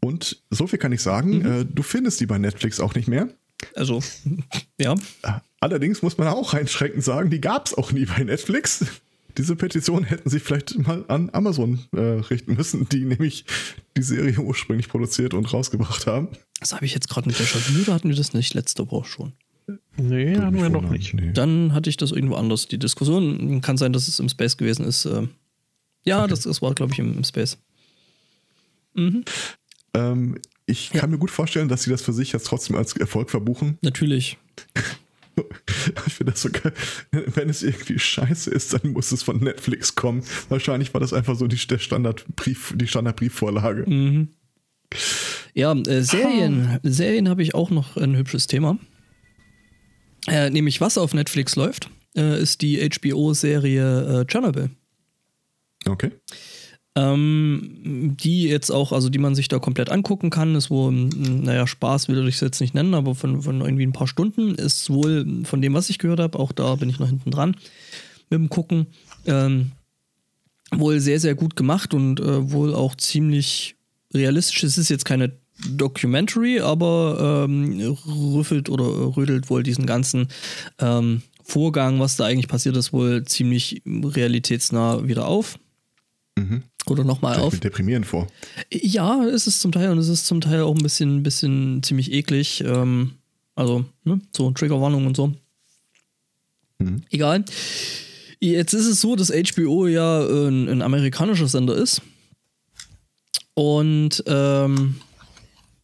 Und 0.00 0.42
so 0.50 0.66
viel 0.66 0.78
kann 0.78 0.92
ich 0.92 1.02
sagen, 1.02 1.38
mhm. 1.38 1.60
äh, 1.60 1.64
du 1.64 1.82
findest 1.82 2.20
die 2.20 2.26
bei 2.26 2.38
Netflix 2.38 2.80
auch 2.80 2.94
nicht 2.94 3.08
mehr. 3.08 3.28
Also, 3.74 4.02
ja. 4.78 4.94
Allerdings 5.60 6.02
muss 6.02 6.18
man 6.18 6.28
auch 6.28 6.54
einschränkend 6.54 7.02
sagen, 7.02 7.30
die 7.30 7.40
gab 7.40 7.66
es 7.66 7.74
auch 7.74 7.92
nie 7.92 8.06
bei 8.06 8.22
Netflix. 8.22 8.84
Diese 9.36 9.56
Petition 9.56 10.04
hätten 10.04 10.30
sie 10.30 10.40
vielleicht 10.40 10.78
mal 10.78 11.04
an 11.08 11.30
Amazon 11.32 11.80
äh, 11.92 12.00
richten 12.00 12.54
müssen, 12.54 12.88
die 12.88 13.04
nämlich 13.04 13.44
die 13.96 14.02
Serie 14.02 14.38
ursprünglich 14.38 14.88
produziert 14.88 15.34
und 15.34 15.52
rausgebracht 15.52 16.06
haben. 16.06 16.28
Das 16.60 16.72
habe 16.72 16.86
ich 16.86 16.94
jetzt 16.94 17.08
gerade 17.08 17.28
nicht 17.28 17.40
déjà 17.40 17.82
oder 17.82 17.94
hatten 17.94 18.08
wir 18.08 18.16
das 18.16 18.32
nicht 18.32 18.54
letzte 18.54 18.90
Woche 18.90 19.08
schon? 19.08 19.32
Nee, 19.96 20.36
hatten 20.36 20.56
wir 20.56 20.70
noch 20.70 20.88
nicht. 20.88 21.14
Nee. 21.14 21.32
Dann 21.32 21.74
hatte 21.74 21.90
ich 21.90 21.96
das 21.96 22.10
irgendwo 22.10 22.36
anders. 22.36 22.68
Die 22.68 22.78
Diskussion 22.78 23.60
kann 23.60 23.76
sein, 23.76 23.92
dass 23.92 24.08
es 24.08 24.18
im 24.18 24.28
Space 24.28 24.56
gewesen 24.56 24.84
ist. 24.84 25.04
Äh, 25.04 25.28
ja, 26.04 26.20
okay. 26.20 26.30
das, 26.30 26.40
das 26.40 26.62
war, 26.62 26.74
glaube 26.74 26.92
ich, 26.92 26.98
im, 26.98 27.16
im 27.16 27.24
Space. 27.24 27.58
Mhm. 28.94 29.24
Ähm, 29.94 30.38
ich 30.66 30.90
kann 30.90 31.00
ja. 31.00 31.06
mir 31.06 31.18
gut 31.18 31.30
vorstellen, 31.30 31.68
dass 31.68 31.82
sie 31.82 31.90
das 31.90 32.02
für 32.02 32.12
sich 32.12 32.32
jetzt 32.32 32.46
trotzdem 32.46 32.76
als 32.76 32.96
Erfolg 32.96 33.30
verbuchen. 33.30 33.78
Natürlich. 33.82 34.38
Ich 36.06 36.14
finde 36.14 36.32
das 36.32 36.42
so 36.42 36.50
geil. 36.50 36.72
Wenn 37.12 37.48
es 37.48 37.62
irgendwie 37.62 37.96
scheiße 37.96 38.50
ist, 38.50 38.72
dann 38.72 38.90
muss 38.90 39.12
es 39.12 39.22
von 39.22 39.38
Netflix 39.38 39.94
kommen. 39.94 40.24
Wahrscheinlich 40.48 40.92
war 40.94 41.00
das 41.00 41.12
einfach 41.12 41.36
so 41.36 41.46
die, 41.46 41.64
der 41.64 41.78
Standardbrief, 41.78 42.74
die 42.76 42.88
Standardbriefvorlage. 42.88 43.88
Mhm. 43.88 44.30
Ja, 45.54 45.72
äh, 45.74 46.02
Serien. 46.02 46.80
Serien 46.82 47.28
habe 47.28 47.44
ich 47.44 47.54
auch 47.54 47.70
noch 47.70 47.96
ein 47.96 48.16
hübsches 48.16 48.48
Thema. 48.48 48.78
Äh, 50.26 50.50
nämlich 50.50 50.80
was 50.80 50.98
auf 50.98 51.14
Netflix 51.14 51.54
läuft, 51.54 51.88
äh, 52.16 52.42
ist 52.42 52.60
die 52.62 52.78
HBO-Serie 52.78 54.22
äh, 54.22 54.24
Chernobyl. 54.26 54.70
Okay 55.86 56.10
ähm, 56.98 58.16
die 58.20 58.44
jetzt 58.44 58.70
auch, 58.70 58.90
also 58.90 59.08
die 59.08 59.20
man 59.20 59.36
sich 59.36 59.46
da 59.46 59.60
komplett 59.60 59.90
angucken 59.90 60.30
kann, 60.30 60.56
ist 60.56 60.68
wohl, 60.68 60.92
naja, 60.92 61.66
Spaß 61.66 62.08
will 62.08 62.26
ich 62.26 62.36
es 62.36 62.40
jetzt 62.40 62.60
nicht 62.60 62.74
nennen, 62.74 62.94
aber 62.94 63.14
von, 63.14 63.42
von 63.42 63.60
irgendwie 63.60 63.86
ein 63.86 63.92
paar 63.92 64.08
Stunden 64.08 64.56
ist 64.56 64.90
wohl 64.90 65.44
von 65.44 65.62
dem, 65.62 65.74
was 65.74 65.90
ich 65.90 65.98
gehört 65.98 66.18
habe, 66.18 66.38
auch 66.38 66.50
da 66.50 66.74
bin 66.74 66.90
ich 66.90 66.98
noch 66.98 67.08
hinten 67.08 67.30
dran 67.30 67.56
mit 68.30 68.40
dem 68.40 68.48
Gucken, 68.48 68.88
ähm, 69.26 69.70
wohl 70.72 70.98
sehr, 70.98 71.20
sehr 71.20 71.36
gut 71.36 71.54
gemacht 71.54 71.94
und 71.94 72.18
äh, 72.20 72.50
wohl 72.50 72.74
auch 72.74 72.96
ziemlich 72.96 73.76
realistisch. 74.12 74.64
Es 74.64 74.76
ist 74.76 74.88
jetzt 74.88 75.04
keine 75.04 75.32
Documentary, 75.70 76.60
aber 76.60 77.46
ähm, 77.48 77.96
rüffelt 78.06 78.68
oder 78.70 79.16
rödelt 79.16 79.50
wohl 79.50 79.62
diesen 79.62 79.86
ganzen 79.86 80.28
ähm, 80.80 81.22
Vorgang, 81.44 82.00
was 82.00 82.16
da 82.16 82.26
eigentlich 82.26 82.48
passiert 82.48 82.76
ist, 82.76 82.92
wohl 82.92 83.24
ziemlich 83.24 83.82
realitätsnah 83.86 85.06
wieder 85.06 85.26
auf. 85.26 85.58
Mhm. 86.36 86.64
Oder 86.90 87.04
nochmal 87.04 87.38
auf. 87.38 87.58
deprimierend 87.58 88.06
vor. 88.06 88.26
Ja, 88.72 89.24
ist 89.24 89.46
es 89.46 89.60
zum 89.60 89.72
Teil 89.72 89.90
und 89.90 89.98
es 89.98 90.08
ist 90.08 90.26
zum 90.26 90.40
Teil 90.40 90.62
auch 90.62 90.74
ein 90.74 90.82
bisschen, 90.82 91.22
bisschen 91.22 91.82
ziemlich 91.82 92.12
eklig. 92.12 92.62
Ähm, 92.64 93.12
also, 93.54 93.84
ne, 94.04 94.20
so 94.36 94.50
Triggerwarnung 94.50 95.06
und 95.06 95.16
so. 95.16 95.32
Mhm. 96.78 97.02
Egal. 97.10 97.44
Jetzt 98.40 98.72
ist 98.72 98.86
es 98.86 99.00
so, 99.00 99.16
dass 99.16 99.32
HBO 99.32 99.86
ja 99.88 100.20
ein, 100.20 100.68
ein 100.68 100.82
amerikanischer 100.82 101.48
Sender 101.48 101.74
ist. 101.74 102.02
Und 103.54 104.22
ähm, 104.26 105.00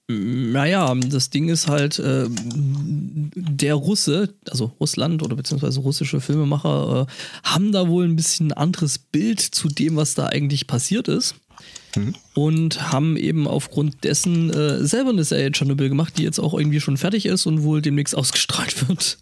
naja, 0.07 0.95
das 0.95 1.31
Ding 1.31 1.49
ist 1.49 1.67
halt, 1.67 1.99
äh, 1.99 2.27
der 2.29 3.75
Russe, 3.75 4.35
also 4.51 4.73
Russland 4.79 5.23
oder 5.23 5.35
beziehungsweise 5.35 5.81
russische 5.81 6.21
Filmemacher, 6.21 7.07
äh, 7.09 7.49
haben 7.49 7.73
da 7.73 7.89
wohl 7.89 8.05
ein 8.05 8.17
bisschen 8.17 8.49
ein 8.49 8.53
anderes 8.53 8.99
Bild 8.99 9.41
zu 9.41 9.69
dem, 9.69 9.97
was 9.97 10.15
da 10.15 10.27
eigentlich 10.27 10.67
passiert 10.67 11.09
ist. 11.09 11.37
Mhm. 11.97 12.15
Und 12.35 12.93
haben 12.93 13.17
eben 13.17 13.47
aufgrund 13.47 14.05
dessen 14.05 14.51
äh, 14.51 14.85
selber 14.85 15.11
eine 15.11 15.25
Serie 15.25 15.53
Chernobyl 15.53 15.89
gemacht, 15.89 16.19
die 16.19 16.25
jetzt 16.25 16.41
auch 16.41 16.53
irgendwie 16.53 16.81
schon 16.81 16.99
fertig 16.99 17.25
ist 17.25 17.47
und 17.47 17.63
wohl 17.63 17.81
demnächst 17.81 18.15
ausgestrahlt 18.15 18.89
wird. 18.89 19.19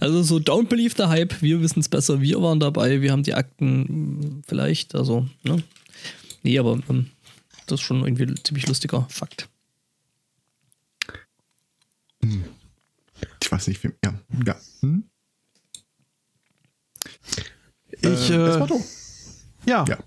also 0.00 0.22
so 0.22 0.36
don't 0.36 0.68
believe 0.68 0.94
the 0.96 1.04
hype, 1.04 1.40
wir 1.40 1.60
wissen 1.60 1.80
es 1.80 1.88
besser, 1.88 2.20
wir 2.20 2.42
waren 2.42 2.58
dabei, 2.58 3.00
wir 3.00 3.12
haben 3.12 3.22
die 3.22 3.34
Akten 3.34 3.86
hm, 3.86 4.42
vielleicht, 4.46 4.94
also, 4.96 5.28
ne? 5.44 5.62
Nee, 6.42 6.58
aber 6.58 6.80
ähm, 6.88 7.10
das 7.66 7.80
ist 7.80 7.86
schon 7.86 8.04
irgendwie 8.04 8.24
ein 8.24 8.44
ziemlich 8.44 8.66
lustiger 8.66 9.06
Fakt. 9.08 9.48
Ich 13.42 13.52
weiß 13.52 13.68
nicht, 13.68 13.82
wie. 13.84 13.90
Ja. 14.04 14.14
ja. 14.46 14.56
Hm? 14.80 15.04
Ich. 17.90 18.30
Äh, 18.30 18.34
äh, 18.34 18.68
ja. 19.66 19.84
ja. 19.88 19.98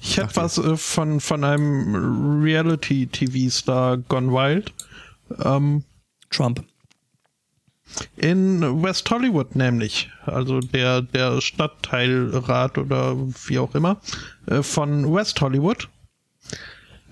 Ich 0.00 0.16
hätte 0.16 0.36
was 0.36 0.58
äh, 0.58 0.76
von, 0.76 1.20
von 1.20 1.44
einem 1.44 2.42
Reality-TV-Star 2.42 3.98
Gone 3.98 4.32
Wild. 4.32 4.72
Ähm, 5.44 5.84
Trump. 6.30 6.64
In 8.16 8.82
West 8.82 9.10
Hollywood 9.10 9.56
nämlich, 9.56 10.10
also 10.24 10.60
der, 10.60 11.02
der 11.02 11.40
Stadtteilrat 11.40 12.78
oder 12.78 13.16
wie 13.16 13.58
auch 13.58 13.74
immer 13.74 14.00
äh, 14.46 14.62
von 14.62 15.12
West 15.12 15.40
Hollywood 15.40 15.88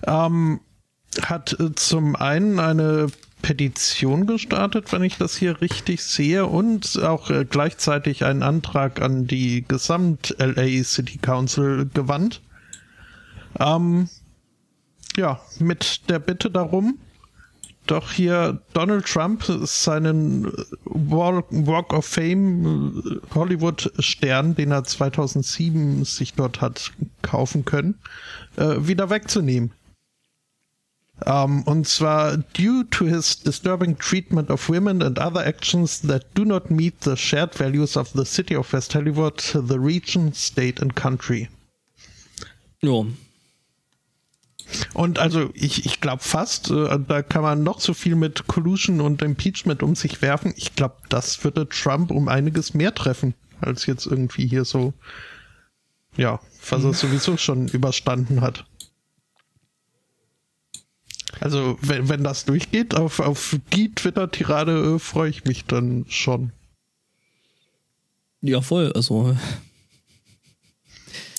ähm, 0.05 0.59
hat 1.21 1.59
äh, 1.59 1.73
zum 1.75 2.15
einen 2.15 2.59
eine 2.59 3.07
Petition 3.41 4.27
gestartet, 4.27 4.91
wenn 4.91 5.03
ich 5.03 5.17
das 5.17 5.35
hier 5.35 5.61
richtig 5.61 6.03
sehe, 6.03 6.45
und 6.45 7.01
auch 7.01 7.29
äh, 7.29 7.45
gleichzeitig 7.45 8.25
einen 8.25 8.43
Antrag 8.43 9.01
an 9.01 9.27
die 9.27 9.63
Gesamt-LA 9.67 10.83
City 10.83 11.17
Council 11.17 11.89
gewandt. 11.93 12.41
Ähm, 13.59 14.09
ja, 15.17 15.39
mit 15.59 16.09
der 16.09 16.19
Bitte 16.19 16.51
darum, 16.51 16.99
doch 17.87 18.11
hier 18.11 18.61
Donald 18.73 19.05
Trump 19.05 19.43
seinen 19.63 20.51
Walk, 20.85 21.47
Walk 21.49 21.93
of 21.93 22.05
Fame 22.05 23.01
äh, 23.03 23.33
Hollywood 23.33 23.91
Stern, 23.99 24.53
den 24.53 24.71
er 24.71 24.83
2007 24.83 26.05
sich 26.05 26.33
dort 26.35 26.61
hat 26.61 26.91
kaufen 27.21 27.65
können, 27.65 27.97
äh, 28.57 28.75
wieder 28.79 29.09
wegzunehmen. 29.09 29.71
Um, 31.25 31.63
und 31.63 31.85
zwar 31.85 32.37
due 32.37 32.85
to 32.91 33.05
his 33.05 33.39
disturbing 33.39 33.97
treatment 33.97 34.49
of 34.49 34.69
women 34.69 35.01
and 35.01 35.19
other 35.19 35.45
actions 35.45 36.01
that 36.01 36.25
do 36.33 36.45
not 36.45 36.71
meet 36.71 37.03
the 37.03 37.17
shared 37.17 37.53
values 37.53 37.97
of 37.97 38.11
the 38.13 38.23
city 38.23 38.55
of 38.55 38.71
West 38.71 38.95
Hollywood, 38.95 39.41
the 39.53 39.77
region, 39.77 40.33
state 40.33 40.81
and 40.81 40.95
country. 40.95 41.49
Ja. 42.81 43.05
Und 44.93 45.19
also 45.19 45.49
ich, 45.53 45.85
ich 45.85 45.99
glaube 45.99 46.23
fast, 46.23 46.69
äh, 46.69 46.99
da 46.99 47.21
kann 47.21 47.41
man 47.41 47.63
noch 47.63 47.79
so 47.79 47.93
viel 47.93 48.15
mit 48.15 48.47
Collusion 48.47 49.01
und 49.01 49.21
Impeachment 49.21 49.83
um 49.83 49.95
sich 49.95 50.21
werfen. 50.21 50.53
Ich 50.55 50.75
glaube, 50.75 50.95
das 51.09 51.43
würde 51.43 51.67
Trump 51.67 52.11
um 52.11 52.27
einiges 52.27 52.73
mehr 52.73 52.93
treffen, 52.93 53.33
als 53.61 53.87
jetzt 53.87 54.05
irgendwie 54.05 54.47
hier 54.47 54.65
so, 54.65 54.93
ja, 56.15 56.39
was 56.69 56.83
er 56.83 56.93
sowieso 56.93 57.35
schon 57.35 57.67
überstanden 57.67 58.41
hat. 58.41 58.65
Also, 61.41 61.77
wenn, 61.81 62.09
wenn 62.09 62.23
das 62.23 62.45
durchgeht, 62.45 62.95
auf, 62.95 63.19
auf 63.19 63.57
die 63.73 63.93
Twitter-Tirade 63.93 64.95
äh, 64.95 64.99
freue 64.99 65.29
ich 65.29 65.45
mich 65.45 65.65
dann 65.65 66.05
schon. 66.09 66.51
Ja, 68.41 68.61
voll. 68.61 68.91
Also, 68.93 69.37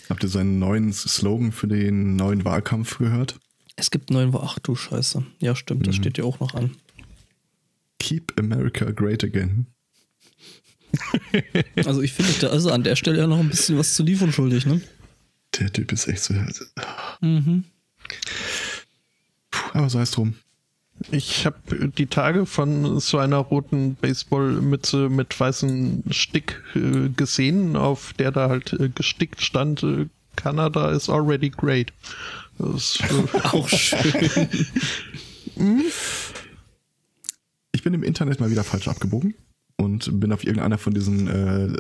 Habt 0.09 0.23
ihr 0.25 0.29
seinen 0.29 0.59
neuen 0.59 0.93
Slogan 0.93 1.53
für 1.53 1.69
den 1.69 2.17
neuen 2.17 2.45
Wahlkampf 2.45 2.99
gehört? 2.99 3.39
es 3.77 3.91
gibt 3.91 4.11
neuen. 4.11 4.35
Ach 4.37 4.59
du 4.59 4.75
Scheiße. 4.75 5.25
Ja, 5.39 5.55
stimmt. 5.57 5.87
Das 5.87 5.97
Mhm. 5.97 6.01
steht 6.03 6.19
ja 6.19 6.25
auch 6.25 6.39
noch 6.41 6.55
an. 6.55 6.77
Keep 7.99 8.35
America 8.39 8.91
Great 8.91 9.23
Again. 9.25 9.67
Also, 11.87 12.03
ich 12.03 12.13
finde, 12.13 12.33
der 12.41 12.53
ist 12.53 12.67
an 12.67 12.83
der 12.83 12.97
Stelle 12.97 13.19
ja 13.19 13.27
noch 13.27 13.39
ein 13.39 13.49
bisschen 13.49 13.79
was 13.79 13.95
zu 13.95 14.03
liefern 14.03 14.33
schuldig, 14.33 14.67
ne? 14.67 14.81
Der 15.59 15.73
Typ 15.73 15.93
ist 15.93 16.09
echt 16.09 16.23
so. 16.23 16.35
Mhm. 17.21 17.65
Aber 19.73 19.91
sei 19.91 20.03
es 20.03 20.11
drum. 20.11 20.35
Ich 21.11 21.47
habe 21.47 21.89
die 21.89 22.07
Tage 22.07 22.45
von 22.45 23.01
so 23.01 23.17
einer 23.17 23.39
roten 23.39 23.95
Baseballmütze 23.95 25.09
mit 25.09 25.39
weißem 25.39 26.03
Stick 26.11 26.63
äh, 26.75 27.09
gesehen, 27.09 27.77
auf 27.77 28.13
der 28.15 28.33
da 28.33 28.51
halt 28.51 28.75
äh, 28.75 28.91
gestickt 28.91 29.41
stand, 29.41 29.83
äh, 29.83 30.09
Canada 30.37 30.91
is 30.91 31.09
already 31.09 31.49
great. 31.49 31.95
Das, 32.59 32.99
äh, 33.01 33.39
Auch 33.45 33.67
schön. 33.69 34.49
Ich 37.73 37.83
bin 37.83 37.95
im 37.95 38.03
Internet 38.03 38.41
mal 38.41 38.51
wieder 38.51 38.65
falsch 38.65 38.89
abgebogen 38.89 39.33
und 39.77 40.21
bin 40.21 40.33
auf 40.33 40.45
irgendeiner 40.45 40.77
von 40.77 40.93
diesen 40.93 41.29
äh, 41.29 41.75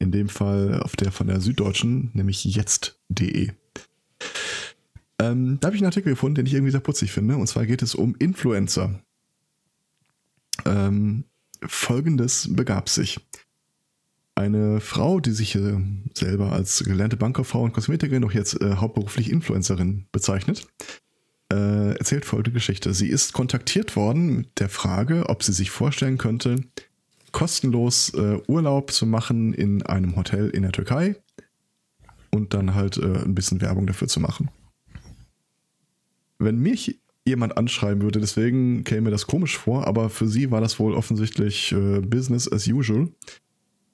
In 0.00 0.10
dem 0.10 0.28
Fall 0.28 0.80
auf 0.82 0.96
der 0.96 1.12
von 1.12 1.28
der 1.28 1.40
Süddeutschen, 1.40 2.10
nämlich 2.14 2.44
jetzt.de. 2.44 3.52
Ähm, 5.20 5.58
da 5.60 5.66
habe 5.66 5.76
ich 5.76 5.82
einen 5.82 5.90
Artikel 5.90 6.10
gefunden, 6.10 6.36
den 6.36 6.46
ich 6.46 6.54
irgendwie 6.54 6.72
sehr 6.72 6.80
putzig 6.80 7.12
finde. 7.12 7.36
Und 7.36 7.46
zwar 7.46 7.66
geht 7.66 7.82
es 7.82 7.94
um 7.94 8.16
Influencer. 8.18 8.98
Ähm, 10.64 11.24
Folgendes 11.62 12.48
begab 12.50 12.88
sich. 12.88 13.20
Eine 14.34 14.80
Frau, 14.80 15.20
die 15.20 15.32
sich 15.32 15.54
äh, 15.54 15.78
selber 16.14 16.52
als 16.52 16.82
gelernte 16.82 17.18
Bankkauffrau 17.18 17.62
und 17.62 17.74
Kosmetikerin 17.74 18.22
doch 18.22 18.32
jetzt 18.32 18.58
äh, 18.62 18.76
hauptberuflich 18.76 19.30
Influencerin 19.30 20.06
bezeichnet, 20.12 20.66
äh, 21.52 21.90
erzählt 21.98 22.24
folgende 22.24 22.52
Geschichte. 22.52 22.94
Sie 22.94 23.08
ist 23.08 23.34
kontaktiert 23.34 23.96
worden 23.96 24.36
mit 24.36 24.60
der 24.60 24.70
Frage, 24.70 25.28
ob 25.28 25.42
sie 25.42 25.52
sich 25.52 25.70
vorstellen 25.70 26.16
könnte, 26.16 26.64
kostenlos 27.32 28.12
äh, 28.14 28.38
Urlaub 28.46 28.92
zu 28.92 29.06
machen 29.06 29.52
in 29.52 29.82
einem 29.82 30.16
Hotel 30.16 30.50
in 30.50 30.62
der 30.62 30.72
Türkei 30.72 31.16
und 32.30 32.54
dann 32.54 32.74
halt 32.74 32.96
äh, 32.96 33.24
ein 33.24 33.34
bisschen 33.34 33.60
Werbung 33.60 33.86
dafür 33.86 34.08
zu 34.08 34.20
machen. 34.20 34.50
Wenn 36.38 36.58
mich 36.58 37.00
jemand 37.26 37.56
anschreiben 37.56 38.02
würde, 38.02 38.20
deswegen 38.20 38.84
käme 38.84 39.02
mir 39.02 39.10
das 39.10 39.26
komisch 39.26 39.58
vor, 39.58 39.86
aber 39.86 40.10
für 40.10 40.26
sie 40.26 40.50
war 40.50 40.60
das 40.60 40.78
wohl 40.78 40.94
offensichtlich 40.94 41.72
äh, 41.72 42.00
Business 42.00 42.50
as 42.50 42.66
usual. 42.66 43.08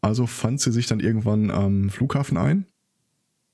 Also 0.01 0.27
fand 0.27 0.61
sie 0.61 0.72
sich 0.72 0.87
dann 0.87 1.01
irgendwann 1.01 1.51
am 1.51 1.90
Flughafen 1.90 2.37
ein, 2.37 2.66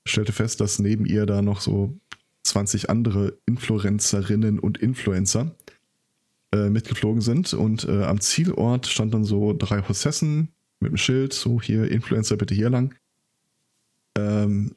stellte 0.05 0.31
fest, 0.31 0.61
dass 0.61 0.79
neben 0.79 1.05
ihr 1.05 1.25
da 1.25 1.41
noch 1.41 1.61
so 1.61 1.97
20 2.43 2.89
andere 2.89 3.37
Influencerinnen 3.45 4.59
und 4.59 4.77
Influencer 4.77 5.55
äh, 6.53 6.69
mitgeflogen 6.69 7.21
sind 7.21 7.53
und 7.53 7.85
äh, 7.85 8.03
am 8.03 8.21
Zielort 8.21 8.85
stand 8.85 9.13
dann 9.13 9.23
so 9.23 9.53
drei 9.57 9.81
Hossessen 9.81 10.49
mit 10.79 10.91
dem 10.91 10.97
Schild, 10.97 11.33
so 11.33 11.59
hier 11.59 11.89
Influencer 11.89 12.37
bitte 12.37 12.53
hier 12.53 12.69
lang. 12.69 12.93
Ähm, 14.15 14.75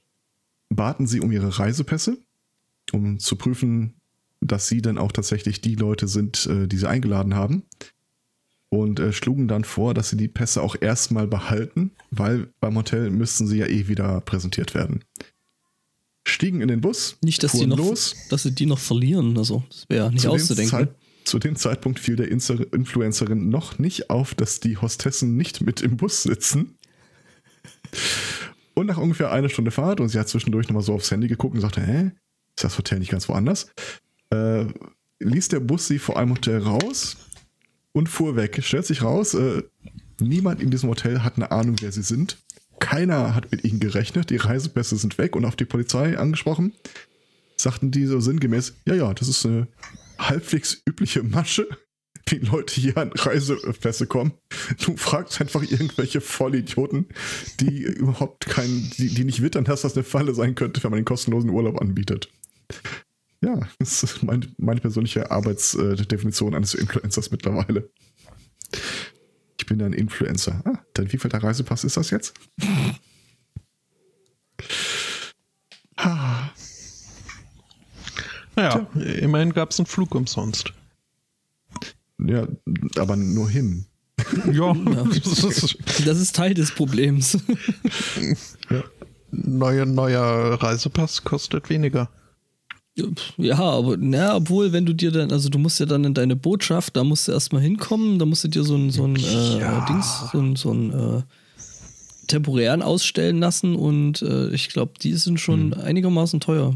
baten 0.70 1.06
sie 1.06 1.20
um 1.20 1.30
ihre 1.30 1.58
Reisepässe, 1.58 2.16
um 2.92 3.18
zu 3.18 3.36
prüfen, 3.36 3.94
dass 4.40 4.68
sie 4.68 4.80
dann 4.80 4.96
auch 4.96 5.12
tatsächlich 5.12 5.60
die 5.60 5.74
Leute 5.74 6.08
sind, 6.08 6.46
äh, 6.46 6.66
die 6.66 6.78
sie 6.78 6.88
eingeladen 6.88 7.34
haben. 7.34 7.64
Und 8.70 8.98
äh, 8.98 9.12
schlugen 9.12 9.46
dann 9.46 9.64
vor, 9.64 9.92
dass 9.92 10.08
sie 10.08 10.16
die 10.16 10.28
Pässe 10.28 10.62
auch 10.62 10.76
erstmal 10.80 11.26
behalten, 11.26 11.92
weil 12.10 12.48
beim 12.58 12.76
Hotel 12.76 13.10
müssten 13.10 13.46
sie 13.46 13.58
ja 13.58 13.66
eh 13.66 13.86
wieder 13.86 14.20
präsentiert 14.22 14.74
werden. 14.74 15.04
Stiegen 16.26 16.60
in 16.62 16.68
den 16.68 16.80
Bus, 16.80 17.18
Nicht, 17.22 17.42
dass 17.42 17.52
fuhren 17.52 17.68
noch, 17.68 17.76
los. 17.76 18.16
dass 18.30 18.42
sie 18.42 18.50
die 18.52 18.66
noch 18.66 18.80
verlieren. 18.80 19.36
Also, 19.38 19.62
das 19.68 19.84
wäre 19.88 20.10
nicht 20.10 20.22
Zu 20.22 20.28
dem, 20.28 20.34
auszudenken. 20.34 20.70
Zeit, 20.70 20.94
zu 21.26 21.40
dem 21.40 21.56
Zeitpunkt 21.56 21.98
fiel 21.98 22.16
der 22.16 22.30
Inser- 22.30 22.72
Influencerin 22.72 23.48
noch 23.48 23.78
nicht 23.78 24.10
auf, 24.10 24.34
dass 24.34 24.60
die 24.60 24.78
Hostessen 24.78 25.36
nicht 25.36 25.60
mit 25.60 25.80
im 25.80 25.96
Bus 25.96 26.22
sitzen. 26.22 26.78
Und 28.74 28.86
nach 28.86 28.98
ungefähr 28.98 29.32
einer 29.32 29.48
Stunde 29.48 29.72
Fahrt, 29.72 30.00
und 30.00 30.08
sie 30.08 30.18
hat 30.18 30.28
zwischendurch 30.28 30.68
nochmal 30.68 30.84
so 30.84 30.94
aufs 30.94 31.10
Handy 31.10 31.26
geguckt 31.26 31.56
und 31.56 31.60
sagte, 31.60 31.80
hä, 31.80 32.12
ist 32.56 32.64
das 32.64 32.78
Hotel 32.78 33.00
nicht 33.00 33.10
ganz 33.10 33.28
woanders? 33.28 33.72
Äh, 34.30 34.66
ließ 35.18 35.48
der 35.48 35.60
Bus 35.60 35.88
sie 35.88 35.98
vor 35.98 36.16
einem 36.16 36.30
Hotel 36.30 36.58
raus 36.58 37.16
und 37.92 38.08
fuhr 38.08 38.36
weg. 38.36 38.60
Stellt 38.62 38.86
sich 38.86 39.02
raus, 39.02 39.34
äh, 39.34 39.62
niemand 40.20 40.62
in 40.62 40.70
diesem 40.70 40.88
Hotel 40.88 41.22
hat 41.22 41.36
eine 41.36 41.50
Ahnung, 41.50 41.76
wer 41.80 41.90
sie 41.90 42.02
sind. 42.02 42.38
Keiner 42.78 43.34
hat 43.34 43.50
mit 43.50 43.64
ihnen 43.64 43.80
gerechnet. 43.80 44.30
Die 44.30 44.36
Reisepässe 44.36 44.96
sind 44.96 45.18
weg 45.18 45.34
und 45.34 45.44
auf 45.44 45.56
die 45.56 45.64
Polizei 45.64 46.16
angesprochen. 46.16 46.72
Sagten 47.56 47.90
die 47.90 48.06
so 48.06 48.20
sinngemäß, 48.20 48.74
ja, 48.84 48.94
ja, 48.94 49.12
das 49.14 49.28
ist 49.28 49.44
eine 49.44 49.66
halbwegs 50.18 50.83
übliche 50.87 51.22
Masche, 51.22 51.68
wie 52.29 52.38
Leute 52.38 52.81
hier 52.81 52.96
an 52.96 53.12
Reisepässe 53.12 54.07
kommen. 54.07 54.33
Du 54.85 54.96
fragst 54.96 55.40
einfach 55.40 55.62
irgendwelche 55.62 56.20
Vollidioten, 56.20 57.07
die 57.61 57.83
überhaupt 57.83 58.46
keinen, 58.46 58.90
die, 58.96 59.09
die 59.09 59.24
nicht 59.24 59.42
wittern, 59.42 59.64
dass 59.64 59.83
das 59.83 59.94
eine 59.94 60.05
Falle 60.05 60.35
sein 60.35 60.55
könnte, 60.55 60.83
wenn 60.83 60.90
man 60.90 60.98
den 60.98 61.05
kostenlosen 61.05 61.50
Urlaub 61.50 61.81
anbietet. 61.81 62.31
Ja, 63.42 63.61
das 63.79 64.02
ist 64.02 64.22
mein, 64.22 64.55
meine 64.59 64.81
persönliche 64.81 65.31
Arbeitsdefinition 65.31 66.55
eines 66.55 66.74
Influencers 66.74 67.31
mittlerweile. 67.31 67.90
Ich 69.59 69.66
bin 69.66 69.81
ein 69.83 69.92
Influencer. 69.92 70.62
Ah, 70.64 70.85
dein 70.94 71.12
wievielter 71.12 71.42
Reisepass 71.42 71.85
ist 71.85 71.96
das 71.96 72.11
jetzt? 72.11 72.35
Naja, 78.56 78.86
immerhin 79.20 79.52
gab 79.52 79.70
es 79.70 79.78
einen 79.78 79.86
Flug 79.86 80.14
umsonst. 80.14 80.72
ja, 82.18 82.46
aber 82.98 83.16
nur 83.16 83.48
hin. 83.50 83.86
Ja, 84.50 84.72
Ja. 84.74 85.04
das 86.04 86.18
ist 86.18 86.34
Teil 86.36 86.54
des 86.54 86.72
Problems. 86.74 87.38
Ja. 88.70 88.82
neuer, 89.30 89.84
neuer 89.86 90.54
Reisepass 90.62 91.22
kostet 91.22 91.68
weniger. 91.70 92.08
Ja, 93.36 93.58
aber 93.58 93.96
na, 93.98 94.36
obwohl, 94.36 94.72
wenn 94.72 94.86
du 94.86 94.94
dir 94.94 95.10
dann, 95.12 95.30
also 95.30 95.48
du 95.50 95.58
musst 95.58 95.78
ja 95.78 95.86
dann 95.86 96.04
in 96.04 96.14
deine 96.14 96.34
Botschaft, 96.34 96.96
da 96.96 97.04
musst 97.04 97.28
du 97.28 97.32
erstmal 97.32 97.60
hinkommen, 97.60 98.18
da 98.18 98.24
musst 98.24 98.42
du 98.44 98.48
dir 98.48 98.64
so 98.64 98.74
ein, 98.74 98.90
so 98.90 99.04
ein 99.06 99.16
äh, 99.16 99.60
Ja. 99.60 99.84
Dings, 99.84 100.24
so 100.32 100.38
ein, 100.40 100.56
so 100.56 100.72
ein 100.72 100.92
äh, 100.92 101.22
temporären 102.26 102.82
ausstellen 102.82 103.38
lassen 103.38 103.76
und 103.76 104.22
äh, 104.22 104.48
ich 104.48 104.68
glaube, 104.70 104.92
die 105.02 105.12
sind 105.14 105.38
schon 105.38 105.74
einigermaßen 105.74 106.40
teuer. 106.40 106.74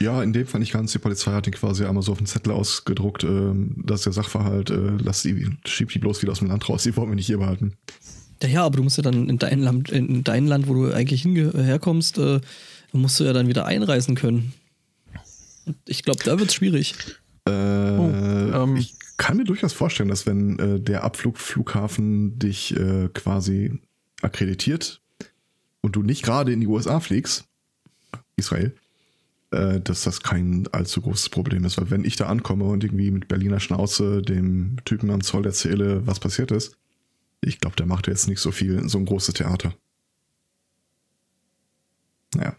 Ja, 0.00 0.22
in 0.22 0.32
dem 0.32 0.46
Fall 0.46 0.60
nicht 0.60 0.72
ganz. 0.72 0.92
Die 0.92 0.98
Polizei 0.98 1.32
hat 1.32 1.46
ihn 1.46 1.52
quasi 1.52 1.84
einmal 1.84 2.02
so 2.02 2.12
auf 2.12 2.18
den 2.18 2.26
Zettel 2.26 2.52
ausgedruckt, 2.52 3.24
ähm, 3.24 3.82
dass 3.84 4.02
der 4.02 4.12
Sachverhalt, 4.12 4.70
äh, 4.70 4.92
lass 4.98 5.22
die, 5.22 5.50
schieb 5.64 5.90
die 5.90 5.98
bloß 5.98 6.22
wieder 6.22 6.32
aus 6.32 6.40
dem 6.40 6.48
Land 6.48 6.68
raus, 6.68 6.82
die 6.82 6.96
wollen 6.96 7.10
wir 7.10 7.16
nicht 7.16 7.26
hier 7.26 7.38
behalten. 7.38 7.74
Ja, 8.42 8.48
ja, 8.48 8.64
aber 8.64 8.76
du 8.76 8.82
musst 8.82 8.98
ja 8.98 9.02
dann 9.02 9.28
in 9.28 9.38
dein 9.38 9.60
Land, 9.60 9.90
in 9.90 10.22
dein 10.24 10.46
Land, 10.46 10.68
wo 10.68 10.74
du 10.74 10.92
eigentlich 10.92 11.24
herkommst, 11.24 12.18
äh, 12.18 12.40
musst 12.92 13.18
du 13.18 13.24
ja 13.24 13.32
dann 13.32 13.48
wieder 13.48 13.64
einreisen 13.64 14.14
können. 14.14 14.52
Ich 15.86 16.02
glaube, 16.02 16.22
da 16.22 16.38
wird 16.38 16.50
es 16.50 16.54
schwierig. 16.54 16.94
Äh, 17.48 17.52
ähm. 17.52 18.76
ich 18.76 18.96
kann 19.16 19.36
mir 19.36 19.44
durchaus 19.44 19.72
vorstellen, 19.72 20.08
dass 20.08 20.26
wenn 20.26 20.58
äh, 20.58 20.80
der 20.80 21.04
Abflugflughafen 21.04 22.38
dich 22.38 22.76
äh, 22.76 23.08
quasi 23.14 23.80
akkreditiert 24.20 25.00
und 25.80 25.96
du 25.96 26.02
nicht 26.02 26.22
gerade 26.22 26.52
in 26.52 26.60
die 26.60 26.66
USA 26.66 27.00
fliegst, 27.00 27.44
Israel, 28.36 28.74
äh, 29.54 29.80
dass 29.80 30.02
das 30.02 30.22
kein 30.22 30.66
allzu 30.72 31.00
großes 31.00 31.28
Problem 31.28 31.64
ist. 31.64 31.78
Weil 31.78 31.90
wenn 31.90 32.04
ich 32.04 32.16
da 32.16 32.26
ankomme 32.26 32.64
und 32.64 32.84
irgendwie 32.84 33.10
mit 33.10 33.28
Berliner 33.28 33.60
Schnauze 33.60 34.20
dem 34.20 34.76
Typen 34.84 35.10
am 35.10 35.22
Zoll 35.22 35.46
erzähle, 35.46 36.06
was 36.06 36.20
passiert 36.20 36.50
ist, 36.50 36.76
ich 37.40 37.60
glaube, 37.60 37.76
der 37.76 37.86
macht 37.86 38.06
jetzt 38.06 38.28
nicht 38.28 38.40
so 38.40 38.50
viel, 38.50 38.88
so 38.88 38.98
ein 38.98 39.04
großes 39.04 39.34
Theater. 39.34 39.74
Naja. 42.34 42.56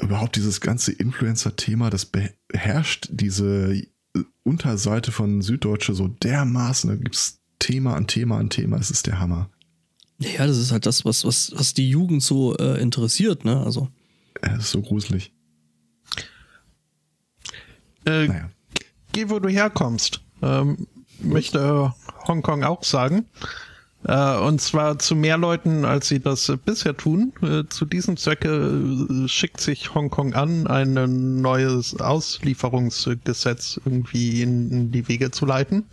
Überhaupt 0.00 0.36
dieses 0.36 0.60
ganze 0.60 0.92
Influencer-Thema, 0.92 1.90
das 1.90 2.06
beherrscht 2.06 3.08
diese 3.10 3.74
äh, 3.74 3.84
Unterseite 4.42 5.12
von 5.12 5.42
Süddeutsche 5.42 5.94
so 5.94 6.08
dermaßen. 6.08 6.90
Da 6.90 6.96
gibt 6.96 7.14
es 7.14 7.38
Thema 7.58 7.94
an 7.94 8.06
Thema 8.06 8.38
an 8.38 8.50
Thema. 8.50 8.78
Es 8.78 8.90
ist 8.90 9.06
der 9.06 9.20
Hammer. 9.20 9.50
Ja, 10.18 10.46
das 10.46 10.58
ist 10.58 10.72
halt 10.72 10.86
das, 10.86 11.04
was, 11.04 11.24
was, 11.24 11.52
was 11.54 11.74
die 11.74 11.88
Jugend 11.88 12.22
so 12.22 12.56
äh, 12.56 12.80
interessiert, 12.80 13.44
ne? 13.44 13.60
Also. 13.60 13.88
Es 14.40 14.64
ist 14.64 14.70
so 14.70 14.80
gruselig. 14.80 15.32
Äh, 18.06 18.28
naja. 18.28 18.50
Geh, 19.12 19.28
wo 19.28 19.38
du 19.38 19.48
herkommst. 19.48 20.20
Ähm, 20.42 20.86
möchte 21.20 21.94
Hongkong 22.26 22.64
auch 22.64 22.82
sagen. 22.82 23.26
Äh, 24.04 24.36
und 24.38 24.60
zwar 24.60 24.98
zu 24.98 25.14
mehr 25.14 25.38
Leuten, 25.38 25.84
als 25.84 26.08
sie 26.08 26.20
das 26.20 26.48
äh, 26.48 26.56
bisher 26.56 26.96
tun. 26.96 27.32
Äh, 27.42 27.68
zu 27.68 27.84
diesem 27.84 28.16
Zwecke 28.16 28.48
äh, 28.48 29.28
schickt 29.28 29.60
sich 29.60 29.94
Hongkong 29.94 30.34
an, 30.34 30.66
ein 30.66 31.40
neues 31.40 32.00
Auslieferungsgesetz 32.00 33.80
irgendwie 33.84 34.42
in, 34.42 34.70
in 34.70 34.92
die 34.92 35.06
Wege 35.08 35.30
zu 35.30 35.46
leiten. 35.46 35.84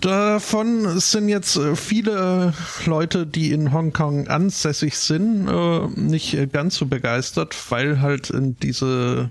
Davon 0.00 1.00
sind 1.00 1.28
jetzt 1.30 1.56
äh, 1.56 1.74
viele 1.74 2.52
Leute, 2.84 3.26
die 3.26 3.50
in 3.50 3.72
Hongkong 3.72 4.28
ansässig 4.28 4.98
sind, 4.98 5.48
äh, 5.48 5.86
nicht 5.98 6.52
ganz 6.52 6.76
so 6.76 6.86
begeistert, 6.86 7.56
weil 7.70 8.00
halt 8.00 8.28
in 8.28 8.56
diese 8.58 9.30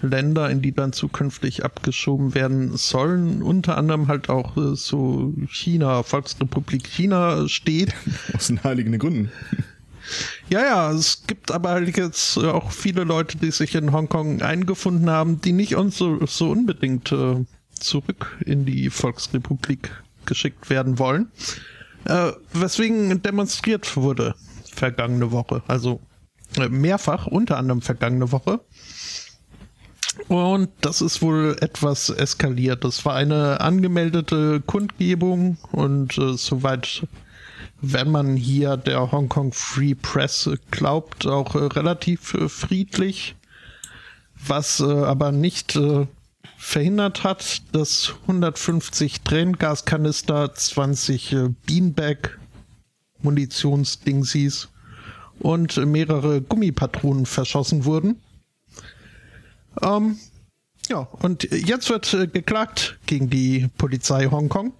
äh, 0.00 0.06
Länder, 0.06 0.50
in 0.50 0.62
die 0.62 0.72
dann 0.72 0.92
zukünftig 0.92 1.64
abgeschoben 1.64 2.34
werden 2.34 2.76
sollen, 2.76 3.42
unter 3.42 3.76
anderem 3.76 4.06
halt 4.06 4.28
auch 4.28 4.56
so 4.74 5.34
China, 5.48 6.04
Volksrepublik 6.04 6.86
China 6.86 7.48
steht. 7.48 7.92
Aus 8.34 8.46
den 8.46 8.62
heiligen 8.62 8.96
Gründen. 8.98 9.32
Ja, 10.48 10.60
ja, 10.60 10.92
es 10.92 11.24
gibt 11.26 11.50
aber 11.50 11.70
halt 11.70 11.96
jetzt 11.96 12.38
auch 12.38 12.70
viele 12.70 13.04
Leute, 13.04 13.38
die 13.38 13.50
sich 13.50 13.74
in 13.74 13.92
Hongkong 13.92 14.42
eingefunden 14.42 15.10
haben, 15.10 15.40
die 15.40 15.52
nicht 15.52 15.74
uns 15.74 15.96
so, 15.96 16.24
so 16.26 16.50
unbedingt 16.50 17.10
äh, 17.12 17.44
zurück 17.78 18.38
in 18.44 18.64
die 18.64 18.90
Volksrepublik 18.90 19.90
geschickt 20.26 20.70
werden 20.70 20.98
wollen. 20.98 21.30
Äh, 22.04 22.32
weswegen 22.52 23.22
demonstriert 23.22 23.96
wurde 23.96 24.34
vergangene 24.64 25.30
Woche. 25.30 25.62
Also 25.68 26.00
äh, 26.56 26.68
mehrfach, 26.68 27.26
unter 27.26 27.58
anderem 27.58 27.82
vergangene 27.82 28.32
Woche. 28.32 28.60
Und 30.28 30.70
das 30.80 31.00
ist 31.00 31.22
wohl 31.22 31.56
etwas 31.60 32.10
eskaliert. 32.10 32.84
Das 32.84 33.04
war 33.04 33.14
eine 33.14 33.60
angemeldete 33.60 34.60
Kundgebung 34.60 35.56
und 35.72 36.18
äh, 36.18 36.34
soweit, 36.34 37.06
wenn 37.80 38.10
man 38.10 38.36
hier 38.36 38.76
der 38.76 39.10
Hong 39.10 39.28
Kong 39.28 39.52
Free 39.52 39.94
Press 39.94 40.50
glaubt, 40.70 41.26
auch 41.26 41.54
äh, 41.54 41.64
relativ 41.64 42.34
äh, 42.34 42.48
friedlich. 42.48 43.36
Was 44.44 44.80
aber 44.80 45.30
nicht 45.30 45.78
verhindert 46.62 47.24
hat, 47.24 47.60
dass 47.72 48.14
150 48.22 49.22
Tränengaskanister, 49.22 50.54
20 50.54 51.32
äh, 51.32 51.48
Beanbag 51.66 52.38
Munitionsdingsies 53.20 54.68
und 55.40 55.76
mehrere 55.84 56.40
Gummipatronen 56.40 57.26
verschossen 57.26 57.84
wurden. 57.84 58.22
Ähm, 59.82 60.18
ja, 60.88 61.00
und 61.00 61.42
jetzt 61.50 61.90
wird 61.90 62.14
äh, 62.14 62.28
geklagt 62.28 62.96
gegen 63.06 63.28
die 63.28 63.68
Polizei 63.76 64.26
Hongkong, 64.30 64.72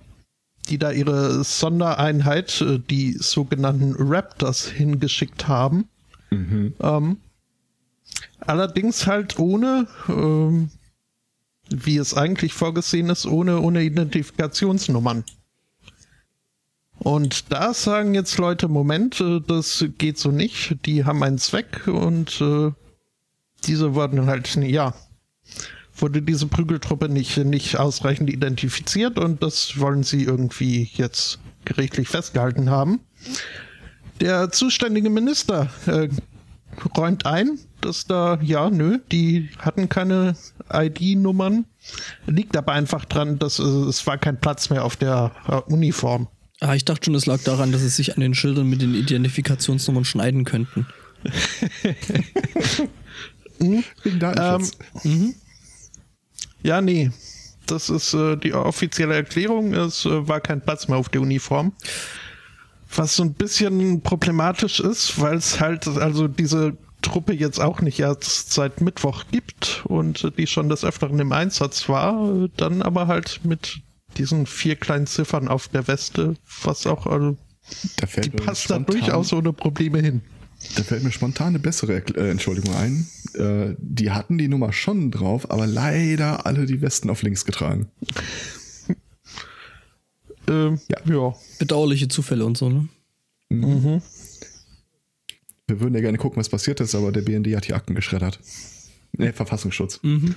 die 0.69 0.79
da 0.79 0.93
ihre 0.93 1.43
Sondereinheit, 1.43 2.61
äh, 2.61 2.79
die 2.79 3.15
sogenannten 3.15 3.97
Raptors, 3.99 4.69
hingeschickt 4.69 5.49
haben. 5.49 5.89
Mhm. 6.31 6.75
Ähm, 6.81 7.17
allerdings 8.39 9.07
halt 9.09 9.39
ohne 9.41 9.89
ähm, 10.09 10.71
wie 11.73 11.97
es 11.97 12.15
eigentlich 12.15 12.55
vorgesehen 12.55 13.11
ist, 13.11 13.27
ohne, 13.27 13.61
ohne 13.61 13.83
Identifikationsnummern. 13.83 15.25
Und 16.99 17.53
da 17.53 17.75
sagen 17.75 18.15
jetzt 18.15 18.39
Leute, 18.39 18.69
Moment, 18.69 19.21
äh, 19.21 19.41
das 19.47 19.85
geht 19.99 20.19
so 20.19 20.31
nicht. 20.31 20.77
Die 20.87 21.05
haben 21.05 21.23
einen 21.23 21.39
Zweck 21.39 21.87
und 21.89 22.41
äh, 22.41 22.71
diese 23.65 23.95
wurden 23.95 24.27
halt, 24.27 24.55
ja, 24.57 24.95
wurde 25.97 26.23
diese 26.23 26.47
Prügeltruppe 26.47 27.09
nicht, 27.09 27.37
nicht 27.39 27.77
ausreichend 27.77 28.31
identifiziert 28.31 29.19
und 29.19 29.43
das 29.43 29.79
wollen 29.79 30.05
sie 30.05 30.23
irgendwie 30.23 30.91
jetzt 30.95 31.39
gerichtlich 31.65 32.09
festgehalten 32.09 32.71
haben. 32.71 33.01
Der 34.21 34.51
zuständige 34.51 35.11
Minister 35.11 35.71
äh, 35.87 36.09
räumt 36.97 37.27
ein, 37.27 37.59
dass 37.81 38.07
da, 38.07 38.39
ja, 38.43 38.71
nö, 38.71 38.99
die 39.11 39.51
hatten 39.59 39.89
keine 39.89 40.35
ID-Nummern. 40.73 41.67
Liegt 42.27 42.57
aber 42.57 42.73
einfach 42.73 43.05
dran, 43.05 43.39
dass 43.39 43.59
äh, 43.59 43.63
es 43.63 44.07
war 44.07 44.19
kein 44.19 44.41
Platz 44.41 44.71
mehr 44.71 44.85
auf 44.85 44.97
der 44.97 45.33
äh, 45.49 45.73
Uniform. 45.73 46.29
Ah, 46.61 46.75
ich 46.75 46.85
dachte 46.85 47.07
schon, 47.07 47.15
es 47.17 47.27
lag 47.27 47.43
daran, 47.43 47.73
dass 47.73 47.81
sie 47.81 47.89
sich 47.89 48.15
an 48.15 48.21
den 48.21 48.35
Schildern 48.35 48.69
mit 48.69 48.83
den 48.83 48.95
Identifikationsnummern 48.95 50.05
schneiden 50.05 50.45
könnten. 50.45 50.87
mhm. 53.59 53.83
ähm, 54.05 54.71
mhm. 55.03 55.35
Ja, 56.63 56.81
nee. 56.81 57.11
Das 57.67 57.91
ist 57.91 58.15
äh, 58.15 58.37
die 58.37 58.55
offizielle 58.55 59.15
Erklärung. 59.15 59.75
Es 59.75 60.05
äh, 60.05 60.29
war 60.29 60.41
kein 60.41 60.61
Platz 60.61 60.89
mehr 60.89 60.99
auf 60.99 61.09
der 61.09 61.21
Uniform. 61.21 61.73
Was 62.95 63.17
so 63.17 63.23
ein 63.23 63.35
bisschen 63.35 64.03
problematisch 64.03 64.81
ist, 64.81 65.21
weil 65.21 65.37
es 65.37 65.61
halt, 65.61 65.87
also 65.89 66.29
diese 66.29 66.77
Truppe 67.01 67.33
jetzt 67.33 67.61
auch 67.61 67.81
nicht 67.81 67.99
erst 68.01 68.53
seit 68.53 68.81
Mittwoch 68.81 69.25
gibt 69.31 69.83
und 69.87 70.33
die 70.39 70.47
schon 70.47 70.69
des 70.69 70.85
Öfteren 70.85 71.19
im 71.19 71.33
Einsatz 71.33 71.89
war, 71.89 72.49
dann 72.57 72.83
aber 72.83 73.09
halt 73.09 73.41
mit 73.45 73.81
diesen 74.17 74.47
vier 74.47 74.77
kleinen 74.77 75.07
Ziffern 75.07 75.49
auf 75.49 75.69
der 75.69 75.89
Weste, 75.89 76.35
was 76.63 76.87
auch, 76.87 77.07
also, 77.07 77.37
die 78.23 78.31
passt 78.31 78.71
da 78.71 78.79
durchaus 78.79 79.33
ohne 79.33 79.53
Probleme 79.53 80.01
hin. 80.01 80.23
Da 80.77 80.83
fällt 80.83 81.03
mir 81.03 81.11
spontan 81.11 81.49
eine 81.49 81.59
bessere 81.59 81.95
äh, 81.95 82.31
Entschuldigung 82.31 82.75
ein. 82.77 83.07
Äh, 83.35 83.75
die 83.79 84.13
hatten 84.13 84.39
die 84.39 84.49
Nummer 84.49 84.73
schon 84.73 85.11
drauf, 85.11 85.51
aber 85.51 85.67
leider 85.67 86.47
alle 86.47 86.67
die 86.67 86.81
Westen 86.81 87.11
auf 87.11 87.23
links 87.23 87.45
getragen. 87.45 87.89
Ähm, 90.53 90.81
ja. 90.89 91.15
ja. 91.15 91.35
Bedauerliche 91.59 92.09
Zufälle 92.09 92.45
und 92.45 92.57
so, 92.57 92.69
ne? 92.69 92.89
Mhm. 93.49 93.67
mhm. 93.67 94.03
Wir 95.69 95.81
würden 95.81 95.95
ja 95.95 96.01
gerne 96.01 96.19
gucken, 96.19 96.39
was 96.39 96.49
passiert 96.49 96.81
ist, 96.81 96.95
aber 96.95 97.13
der 97.13 97.23
BND 97.23 97.57
hat 97.57 97.67
die 97.67 97.73
Akten 97.73 97.95
geschreddert. 97.95 98.39
Ne, 99.17 99.33
Verfassungsschutz. 99.33 100.01
Mhm. 100.03 100.35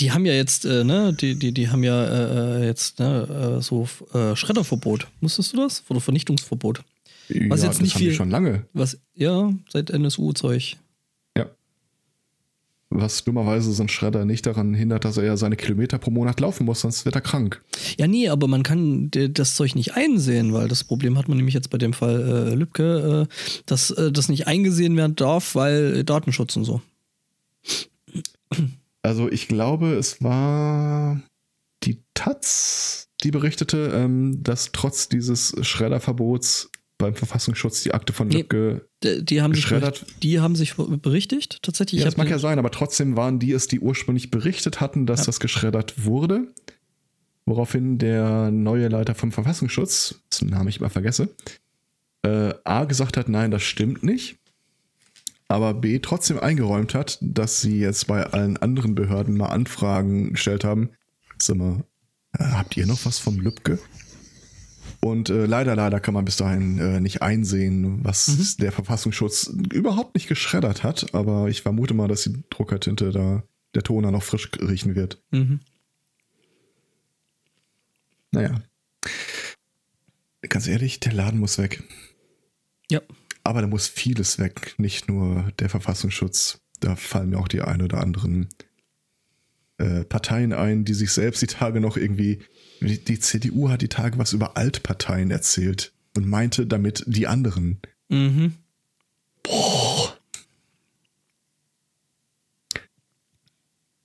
Die 0.00 0.10
haben 0.10 0.24
ja 0.24 0.32
jetzt, 0.32 0.64
äh, 0.64 0.84
ne, 0.84 1.12
die, 1.12 1.38
die, 1.38 1.52
die 1.52 1.68
haben 1.68 1.84
ja 1.84 2.04
äh, 2.04 2.62
äh 2.62 2.66
jetzt 2.66 2.98
ne, 2.98 3.58
äh, 3.58 3.62
so 3.62 3.86
äh, 4.14 4.34
Schredderverbot. 4.34 5.06
Musstest 5.20 5.52
du 5.52 5.58
das? 5.58 5.84
Oder 5.88 6.00
Vernichtungsverbot? 6.00 6.82
Was 7.48 7.62
ja, 7.62 7.68
jetzt 7.68 7.82
nicht 7.82 7.96
viel. 7.96 8.12
schon 8.12 8.30
lange. 8.30 8.66
Was, 8.72 8.98
ja, 9.14 9.52
seit 9.68 9.90
NSU-Zeug 9.90 10.76
was 13.00 13.24
dummerweise 13.24 13.72
so 13.72 13.82
ein 13.82 13.88
Schredder 13.88 14.24
nicht 14.24 14.46
daran 14.46 14.74
hindert, 14.74 15.04
dass 15.04 15.16
er 15.16 15.24
ja 15.24 15.36
seine 15.36 15.56
Kilometer 15.56 15.98
pro 15.98 16.10
Monat 16.10 16.40
laufen 16.40 16.64
muss, 16.64 16.80
sonst 16.80 17.04
wird 17.04 17.14
er 17.14 17.20
krank. 17.20 17.62
Ja, 17.98 18.06
nee, 18.06 18.28
aber 18.28 18.48
man 18.48 18.62
kann 18.62 19.10
das 19.10 19.54
Zeug 19.54 19.74
nicht 19.74 19.94
einsehen, 19.94 20.52
weil 20.52 20.68
das 20.68 20.84
Problem 20.84 21.18
hat 21.18 21.28
man 21.28 21.36
nämlich 21.36 21.54
jetzt 21.54 21.70
bei 21.70 21.78
dem 21.78 21.92
Fall 21.92 22.50
äh, 22.50 22.54
Lübcke, 22.54 23.28
äh, 23.28 23.62
dass 23.66 23.90
äh, 23.90 24.12
das 24.12 24.28
nicht 24.28 24.46
eingesehen 24.46 24.96
werden 24.96 25.16
darf, 25.16 25.54
weil 25.54 26.04
Datenschutz 26.04 26.56
und 26.56 26.64
so. 26.64 26.80
Also 29.02 29.30
ich 29.30 29.48
glaube, 29.48 29.94
es 29.94 30.22
war 30.22 31.20
die 31.84 32.02
Taz, 32.14 33.08
die 33.22 33.30
berichtete, 33.30 33.92
ähm, 33.94 34.42
dass 34.42 34.72
trotz 34.72 35.08
dieses 35.08 35.54
Schredderverbots 35.62 36.70
beim 36.98 37.14
Verfassungsschutz 37.14 37.82
die 37.82 37.92
Akte 37.92 38.12
von 38.12 38.30
Lübcke 38.30 38.86
nee, 39.04 39.22
die 39.22 39.42
haben 39.42 39.52
geschreddert. 39.52 39.98
Sich, 39.98 40.18
die 40.18 40.40
haben 40.40 40.56
sich 40.56 40.74
berichtigt, 40.76 41.62
tatsächlich. 41.62 42.00
Ja, 42.00 42.06
das 42.06 42.16
mag 42.16 42.30
ja 42.30 42.38
sein, 42.38 42.58
aber 42.58 42.70
trotzdem 42.70 43.16
waren 43.16 43.38
die 43.38 43.52
es, 43.52 43.68
die 43.68 43.80
ursprünglich 43.80 44.30
berichtet 44.30 44.80
hatten, 44.80 45.06
dass 45.06 45.20
ja. 45.20 45.26
das 45.26 45.40
geschreddert 45.40 46.04
wurde. 46.04 46.48
Woraufhin 47.44 47.98
der 47.98 48.50
neue 48.50 48.88
Leiter 48.88 49.14
vom 49.14 49.30
Verfassungsschutz, 49.30 50.16
dessen 50.32 50.48
Namen 50.48 50.68
ich 50.68 50.80
immer 50.80 50.90
vergesse, 50.90 51.34
äh, 52.22 52.54
A 52.64 52.84
gesagt 52.84 53.16
hat, 53.16 53.28
nein, 53.28 53.50
das 53.50 53.62
stimmt 53.62 54.02
nicht. 54.02 54.38
Aber 55.48 55.74
B 55.74 56.00
trotzdem 56.00 56.40
eingeräumt 56.40 56.94
hat, 56.94 57.18
dass 57.20 57.60
sie 57.60 57.78
jetzt 57.78 58.08
bei 58.08 58.24
allen 58.24 58.56
anderen 58.56 58.96
Behörden 58.96 59.36
mal 59.36 59.46
Anfragen 59.46 60.32
gestellt 60.32 60.64
haben. 60.64 60.90
Sag 61.38 61.56
mal, 61.56 61.84
äh, 62.36 62.44
habt 62.44 62.76
ihr 62.76 62.86
noch 62.86 63.04
was 63.04 63.20
vom 63.20 63.38
Lübcke? 63.38 63.78
Und 65.06 65.30
äh, 65.30 65.46
leider, 65.46 65.76
leider 65.76 66.00
kann 66.00 66.14
man 66.14 66.24
bis 66.24 66.36
dahin 66.36 66.80
äh, 66.80 66.98
nicht 66.98 67.22
einsehen, 67.22 68.04
was 68.04 68.26
mhm. 68.26 68.62
der 68.62 68.72
Verfassungsschutz 68.72 69.52
überhaupt 69.72 70.16
nicht 70.16 70.26
geschreddert 70.26 70.82
hat. 70.82 71.14
Aber 71.14 71.48
ich 71.48 71.62
vermute 71.62 71.94
mal, 71.94 72.08
dass 72.08 72.24
die 72.24 72.42
Druckertinte 72.50 73.12
da, 73.12 73.44
der 73.76 73.84
Toner 73.84 74.10
noch 74.10 74.24
frisch 74.24 74.50
riechen 74.60 74.96
wird. 74.96 75.22
Mhm. 75.30 75.60
Naja. 78.32 78.60
Ganz 80.48 80.66
ehrlich, 80.66 80.98
der 80.98 81.12
Laden 81.12 81.38
muss 81.38 81.56
weg. 81.58 81.84
Ja. 82.90 83.00
Aber 83.44 83.60
da 83.60 83.68
muss 83.68 83.86
vieles 83.86 84.40
weg, 84.40 84.74
nicht 84.76 85.06
nur 85.06 85.52
der 85.60 85.68
Verfassungsschutz. 85.68 86.58
Da 86.80 86.96
fallen 86.96 87.30
mir 87.30 87.38
auch 87.38 87.48
die 87.48 87.62
ein 87.62 87.80
oder 87.80 88.00
anderen 88.00 88.48
äh, 89.78 90.04
Parteien 90.04 90.52
ein, 90.52 90.84
die 90.84 90.94
sich 90.94 91.12
selbst 91.12 91.42
die 91.42 91.46
Tage 91.46 91.80
noch 91.80 91.96
irgendwie. 91.96 92.40
Die, 92.80 93.18
CDU 93.20 93.68
hat 93.70 93.82
die 93.82 93.88
Tage 93.88 94.18
was 94.18 94.32
über 94.32 94.56
Altparteien 94.56 95.30
erzählt 95.30 95.92
und 96.14 96.28
meinte 96.28 96.66
damit 96.66 97.04
die 97.06 97.26
anderen. 97.26 97.80
Mhm. 98.08 98.54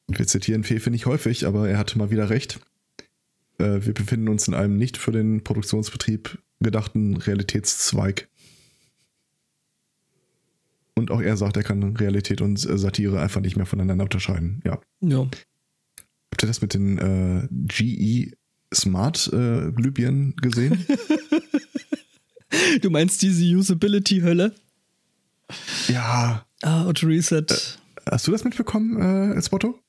Und 0.08 0.20
wir 0.20 0.28
zitieren 0.28 0.64
Fefe 0.64 0.92
nicht 0.92 1.06
häufig, 1.06 1.46
aber 1.46 1.70
er 1.70 1.78
hatte 1.78 1.98
mal 1.98 2.12
wieder 2.12 2.30
recht. 2.30 2.60
Äh, 3.58 3.86
wir 3.86 3.94
befinden 3.94 4.28
uns 4.30 4.48
in 4.48 4.54
einem 4.54 4.78
nicht 4.78 4.98
für 4.98 5.12
den 5.12 5.44
Produktionsbetrieb 5.44 6.38
gedachten 6.60 7.18
Realitätszweig. 7.18 8.28
Und 10.96 11.12
auch 11.12 11.22
er 11.22 11.38
sagt, 11.38 11.58
er 11.58 11.64
kann 11.64 11.96
Realität 11.96 12.42
und 12.42 12.58
Satire 12.58 13.22
einfach 13.22 13.42
nicht 13.42 13.56
mehr 13.56 13.66
voneinander 13.66 14.04
unterscheiden. 14.04 14.62
Ja. 14.66 14.82
Ja. 15.00 15.22
Habt 15.22 16.44
ihr 16.44 16.48
das 16.48 16.62
mit 16.62 16.74
den 16.74 16.98
äh, 16.98 17.48
GE 17.50 18.34
Smart 18.74 19.28
äh, 19.34 19.72
Glühbirnen 19.72 20.36
gesehen? 20.38 20.86
Du 22.82 22.90
meinst 22.90 23.22
diese 23.22 23.46
Usability-Hölle? 23.56 24.54
ja. 25.88 26.46
Ah, 26.62 26.84
Auto 26.86 27.08
Reset. 27.08 27.46
Hast 28.10 28.28
du 28.28 28.32
das 28.32 28.44
mitbekommen, 28.44 29.00
äh, 29.02 29.36
als 29.36 29.52
Motto? 29.52 29.80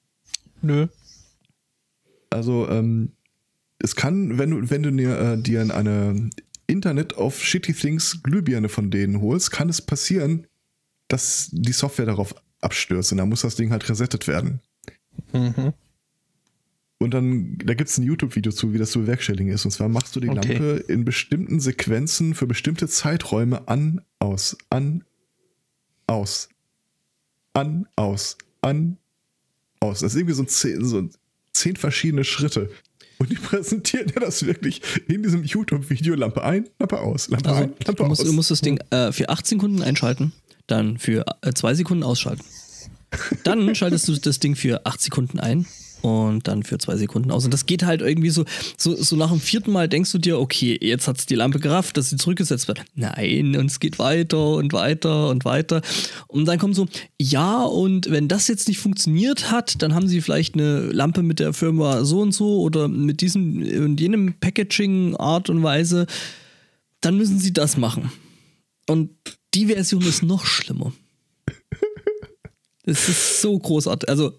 Nö. 0.62 0.87
Also, 2.30 2.68
ähm, 2.68 3.12
es 3.78 3.97
kann, 3.97 4.39
wenn 4.39 4.51
du, 4.51 4.70
wenn 4.70 4.83
du 4.83 4.91
dir, 4.93 5.18
äh, 5.18 5.39
dir 5.43 5.61
eine 5.74 6.30
Internet 6.66 7.16
of 7.18 7.43
Shitty 7.43 7.74
Things 7.74 8.22
Glühbirne 8.22 8.68
von 8.68 8.91
denen 8.91 9.20
holst, 9.20 9.51
kann 9.51 9.68
es 9.68 9.83
passieren, 9.83 10.47
dass 11.09 11.49
die 11.53 11.72
Software 11.72 12.07
darauf 12.07 12.35
abstürzt 12.61 13.12
und 13.12 13.18
dann 13.18 13.28
muss 13.28 13.43
das 13.43 13.57
Ding 13.57 13.70
halt 13.70 13.87
resettet 13.89 14.28
werden. 14.28 14.61
Mhm. 15.33 15.74
Und 17.03 17.12
dann, 17.12 17.59
da 17.59 17.74
gibt 17.74 17.90
es 17.90 17.98
ein 17.98 18.05
YouTube-Video 18.05 18.53
zu, 18.53 18.72
wie 18.72 18.78
das 18.78 18.90
zu 18.90 19.00
bewerkstelligen 19.00 19.53
ist. 19.53 19.64
Und 19.64 19.70
zwar 19.70 19.88
machst 19.88 20.14
du 20.16 20.20
die 20.20 20.28
Okay. 20.28 20.55
Lampe 20.55 20.84
in 20.88 21.05
bestimmten 21.05 21.61
Sequenzen 21.61 22.34
für 22.34 22.46
bestimmte 22.46 22.88
Zeiträume 22.88 23.68
an, 23.68 24.03
aus, 24.18 24.57
an, 24.70 25.05
aus, 26.07 26.48
an, 27.55 27.86
aus, 27.96 28.36
an, 28.61 28.98
aus. 29.80 30.00
Das 30.00 30.12
ist 30.12 30.18
irgendwie 30.18 30.34
so 30.34 30.44
zehn, 30.44 30.84
so 30.84 31.09
zehn 31.53 31.76
verschiedene 31.76 32.24
Schritte. 32.24 32.70
Und 33.18 33.30
die 33.30 33.34
präsentieren 33.36 34.09
dir 34.09 34.20
das 34.20 34.44
wirklich 34.46 34.82
in 35.09 35.22
diesem 35.22 35.44
YouTube-Video 35.44 36.14
Lampe 36.14 36.42
ein, 36.42 36.68
Lampe 36.78 37.00
aus, 37.00 37.28
Lampe 37.28 37.48
Also, 37.48 37.62
ein, 37.62 37.72
Lampe 37.84 38.03
du 38.03 38.05
musst, 38.05 38.20
aus. 38.22 38.26
du 38.26 38.32
musst 38.32 38.50
das 38.50 38.61
Ding 38.61 38.78
äh, 38.90 39.12
für 39.12 39.28
8 39.28 39.46
Sekunden 39.46 39.82
einschalten, 39.82 40.32
dann 40.66 40.98
für 40.98 41.24
2 41.55 41.74
Sekunden 41.74 42.03
ausschalten. 42.05 42.44
Dann 43.44 43.74
schaltest 43.74 44.09
du 44.09 44.16
das 44.16 44.38
Ding 44.40 44.57
für 44.57 44.86
8 44.86 45.00
Sekunden 45.00 45.38
ein 45.38 45.66
und 46.03 46.46
dann 46.46 46.62
für 46.62 46.78
2 46.78 46.96
Sekunden 46.96 47.30
aus. 47.30 47.44
Und 47.44 47.55
das 47.55 47.66
geht 47.66 47.84
halt 47.84 48.03
irgendwie 48.03 48.30
so, 48.30 48.44
so, 48.76 48.94
so 48.94 49.16
nach 49.16 49.30
dem 49.30 49.40
vierten 49.40 49.72
Mal 49.72 49.88
denkst 49.88 50.12
du 50.12 50.18
dir, 50.18 50.38
okay, 50.38 50.78
jetzt 50.80 51.09
hat 51.09 51.18
es 51.18 51.26
die 51.26 51.34
Lampe 51.34 51.59
gerafft, 51.59 51.96
dass 51.96 52.11
sie 52.11 52.16
zurückgesetzt 52.16 52.68
wird. 52.68 52.84
Nein, 52.94 53.57
und 53.57 53.66
es 53.66 53.80
geht 53.80 53.98
weiter 53.98 54.55
und 54.55 54.72
weiter 54.72 55.30
und 55.30 55.44
weiter. 55.44 55.80
Und 56.28 56.46
dann 56.46 56.59
kommt 56.59 56.74
so, 56.74 56.86
ja, 57.20 57.62
und 57.62 58.11
wenn 58.11 58.28
das 58.28 58.48
jetzt 58.48 58.68
nicht 58.68 58.78
funktioniert 58.78 59.50
hat, 59.50 59.82
dann 59.82 59.94
haben 59.94 60.09
sie 60.09 60.20
vielleicht 60.20 60.55
eine 60.55 60.80
Lampe 60.92 61.22
mit 61.22 61.40
der 61.40 61.53
Firma 61.53 62.05
so 62.05 62.20
und 62.20 62.32
so 62.32 62.61
oder 62.61 62.88
mit 62.88 63.20
diesem 63.20 63.62
und 63.62 64.00
jenem 64.00 64.34
Packaging 64.40 65.16
Art 65.16 65.48
und 65.48 65.62
Weise 65.62 66.07
dann 67.03 67.16
müssen 67.16 67.38
sie 67.38 67.53
das 67.53 67.76
machen. 67.76 68.11
Und 68.88 69.11
die 69.55 69.66
Version 69.66 70.03
ist 70.03 70.22
noch 70.22 70.46
schlimmer. 70.46 70.92
Es 72.84 73.09
ist 73.09 73.42
so 73.42 73.59
großartig. 73.59 74.09
Also, 74.09 74.32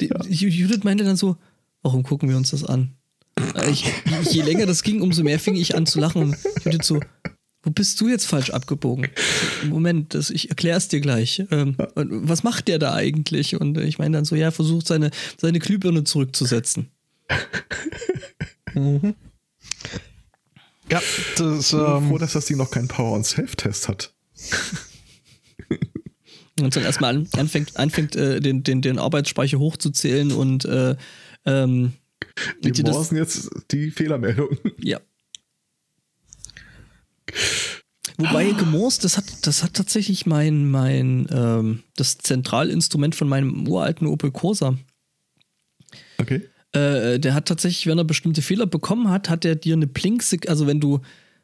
die, 0.00 0.10
Judith 0.28 0.84
meinte 0.84 1.04
dann 1.04 1.16
so, 1.16 1.36
warum 1.82 2.02
gucken 2.02 2.28
wir 2.28 2.36
uns 2.36 2.50
das 2.50 2.64
an? 2.64 2.94
Äh, 3.54 3.70
Ich, 3.70 3.84
je 4.30 4.42
länger 4.42 4.66
das 4.66 4.82
ging, 4.82 5.00
umso 5.00 5.22
mehr 5.22 5.38
fing 5.38 5.56
ich 5.56 5.74
an 5.76 5.86
zu 5.86 6.00
lachen. 6.00 6.22
Und 6.22 6.36
Judith 6.64 6.86
so, 6.86 7.00
wo 7.62 7.70
bist 7.70 8.00
du 8.00 8.08
jetzt 8.08 8.26
falsch 8.26 8.50
abgebogen? 8.50 9.08
Moment, 9.68 10.14
das, 10.14 10.30
ich 10.30 10.50
erkläre 10.50 10.76
es 10.76 10.88
dir 10.88 11.00
gleich. 11.00 11.42
Ähm, 11.50 11.76
und 11.94 12.28
was 12.28 12.42
macht 12.42 12.68
der 12.68 12.78
da 12.78 12.92
eigentlich? 12.94 13.58
Und 13.58 13.78
ich 13.78 13.98
meine 13.98 14.18
dann 14.18 14.24
so, 14.24 14.36
ja, 14.36 14.46
er 14.46 14.52
versucht 14.52 14.86
seine, 14.86 15.10
seine 15.40 15.58
Glühbirne 15.58 16.04
zurückzusetzen. 16.04 16.90
Ja, 20.90 21.00
das 21.38 21.38
Ich 21.38 21.38
bin 21.38 21.62
froh, 21.62 21.96
ähm, 21.96 22.18
dass 22.18 22.34
das 22.34 22.46
Ding 22.46 22.58
noch 22.58 22.70
keinen 22.70 22.88
Power-on-Self-Test 22.88 23.88
hat. 23.88 24.12
Und 26.60 26.76
dann 26.76 26.84
erstmal 26.84 27.16
an, 27.16 27.28
anfängt, 27.36 27.76
anfängt 27.76 28.14
äh, 28.14 28.40
den, 28.40 28.62
den, 28.62 28.80
den 28.80 28.98
Arbeitsspeicher 28.98 29.58
hochzuzählen 29.58 30.30
und 30.32 30.64
äh, 30.64 30.94
ähm, 31.44 31.94
Die 32.62 32.82
morsen 32.82 33.16
jetzt 33.16 33.50
die 33.70 33.90
Fehlermeldung. 33.90 34.56
Ja. 34.78 35.00
Wobei 38.16 38.52
gemorst, 38.52 39.02
das 39.02 39.16
hat, 39.16 39.24
das 39.42 39.64
hat 39.64 39.74
tatsächlich 39.74 40.26
mein, 40.26 40.70
mein, 40.70 41.26
ähm, 41.30 41.82
das 41.96 42.18
Zentralinstrument 42.18 43.14
von 43.14 43.28
meinem 43.28 43.66
uralten 43.66 44.06
Opel 44.06 44.30
Corsa. 44.30 44.78
Okay. 46.18 46.48
Äh, 46.72 47.18
der 47.18 47.34
hat 47.34 47.46
tatsächlich, 47.46 47.86
wenn 47.86 47.98
er 47.98 48.04
bestimmte 48.04 48.42
Fehler 48.42 48.66
bekommen 48.66 49.10
hat, 49.10 49.28
hat 49.28 49.44
er 49.44 49.56
dir 49.56 49.74
eine 49.74 49.88
Blink, 49.88 50.24
also 50.48 50.66
wenn 50.68 50.80
du, 50.80 51.00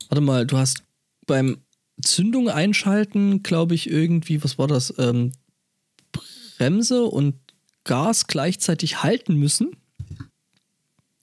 warte 0.08 0.20
mal, 0.20 0.46
du 0.46 0.58
hast 0.58 0.84
beim 1.26 1.58
Zündung 2.01 2.48
einschalten, 2.48 3.42
glaube 3.42 3.74
ich, 3.74 3.90
irgendwie, 3.90 4.42
was 4.42 4.59
war 4.59 4.66
das, 4.66 4.94
ähm, 4.98 5.32
Bremse 6.57 7.05
und 7.05 7.36
Gas 7.84 8.26
gleichzeitig 8.26 9.03
halten 9.03 9.34
müssen. 9.34 9.76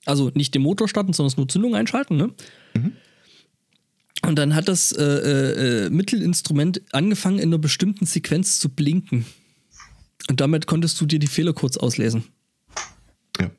Also 0.04 0.30
nicht 0.34 0.54
den 0.54 0.62
Motor 0.62 0.88
starten, 0.88 1.12
sondern 1.12 1.36
nur 1.36 1.48
Zündung 1.48 1.74
einschalten, 1.74 2.16
ne? 2.16 2.34
Und 4.22 4.36
dann 4.36 4.54
hat 4.54 4.68
das 4.68 4.92
äh, 4.92 5.04
äh, 5.04 5.86
äh, 5.86 5.90
Mittelinstrument 5.90 6.82
angefangen, 6.92 7.38
in 7.38 7.50
einer 7.50 7.58
bestimmten 7.58 8.04
Sequenz 8.04 8.58
zu 8.58 8.68
blinken. 8.68 9.24
Und 10.28 10.40
damit 10.40 10.66
konntest 10.66 11.00
du 11.00 11.06
dir 11.06 11.18
die 11.18 11.28
Fehler 11.28 11.52
kurz 11.52 11.76
auslesen. 11.76 12.24
Ja. 13.40 13.50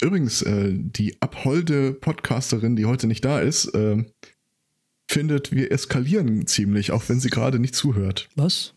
Übrigens, 0.00 0.42
äh, 0.42 0.74
die 0.74 1.20
abholde 1.22 1.94
Podcasterin, 1.94 2.76
die 2.76 2.84
heute 2.84 3.06
nicht 3.06 3.24
da 3.24 3.40
ist, 3.40 3.66
äh, 3.74 4.04
findet, 5.08 5.52
wir 5.52 5.70
eskalieren 5.72 6.46
ziemlich, 6.46 6.90
auch 6.90 7.02
wenn 7.08 7.20
sie 7.20 7.30
gerade 7.30 7.58
nicht 7.58 7.74
zuhört. 7.74 8.28
Was? 8.36 8.74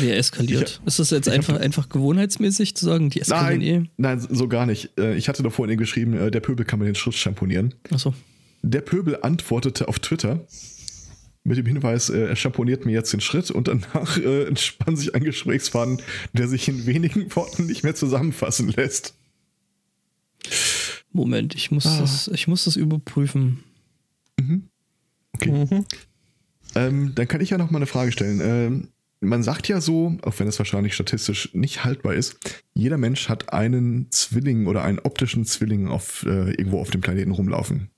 Wer 0.00 0.16
eskaliert? 0.16 0.80
ist 0.86 0.98
das 0.98 1.10
jetzt 1.10 1.28
einfach, 1.28 1.58
einfach 1.60 1.88
gewohnheitsmäßig 1.90 2.74
zu 2.76 2.86
sagen, 2.86 3.10
die 3.10 3.20
eskalieren 3.20 3.90
Nein, 3.98 4.18
nein, 4.18 4.26
so 4.30 4.48
gar 4.48 4.64
nicht. 4.64 4.98
Äh, 4.98 5.16
Ich 5.16 5.28
hatte 5.28 5.42
doch 5.42 5.52
vorhin 5.52 5.76
geschrieben, 5.76 6.14
äh, 6.16 6.30
der 6.30 6.40
Pöbel 6.40 6.64
kann 6.64 6.78
mir 6.78 6.86
den 6.86 6.94
Schritt 6.94 7.14
schamponieren. 7.14 7.74
eh? 7.90 7.94
Achso. 7.94 8.14
Der 8.62 8.80
Pöbel 8.80 9.18
antwortete 9.22 9.86
auf 9.88 9.98
Twitter 9.98 10.46
mit 11.44 11.58
dem 11.58 11.66
Hinweis, 11.66 12.08
äh, 12.10 12.26
er 12.28 12.36
schamponiert 12.36 12.86
mir 12.86 12.92
jetzt 12.92 13.12
den 13.12 13.20
Schritt 13.20 13.50
und 13.50 13.68
danach 13.68 14.16
äh, 14.18 14.44
entspann 14.44 14.96
sich 14.96 15.14
ein 15.14 15.24
Gesprächsfaden, 15.24 16.00
der 16.32 16.48
sich 16.48 16.66
in 16.68 16.86
wenigen 16.86 17.34
Worten 17.36 17.66
nicht 17.66 17.82
mehr 17.84 17.94
zusammenfassen 17.94 18.68
lässt. 18.70 19.14
Moment, 21.12 21.54
ich 21.54 21.70
muss, 21.70 21.86
Ah. 21.86 22.00
das, 22.00 22.28
ich 22.28 22.46
muss 22.48 22.64
das 22.64 22.76
überprüfen. 22.76 23.62
Okay. 25.32 25.50
mhm. 25.50 25.84
Ähm, 26.74 27.14
dann 27.14 27.28
kann 27.28 27.40
ich 27.40 27.50
ja 27.50 27.58
noch 27.58 27.70
mal 27.70 27.78
eine 27.78 27.86
Frage 27.86 28.12
stellen. 28.12 28.40
Ähm, 28.42 28.88
man 29.20 29.42
sagt 29.42 29.68
ja 29.68 29.80
so, 29.80 30.16
auch 30.22 30.38
wenn 30.38 30.48
es 30.48 30.58
wahrscheinlich 30.58 30.94
statistisch 30.94 31.50
nicht 31.52 31.84
haltbar 31.84 32.14
ist, 32.14 32.36
jeder 32.74 32.96
Mensch 32.96 33.28
hat 33.28 33.52
einen 33.52 34.10
Zwilling 34.10 34.66
oder 34.66 34.82
einen 34.82 34.98
optischen 34.98 35.44
Zwilling 35.44 35.88
auf, 35.88 36.24
äh, 36.26 36.50
irgendwo 36.52 36.80
auf 36.80 36.90
dem 36.90 37.00
Planeten 37.00 37.32
rumlaufen. 37.32 37.90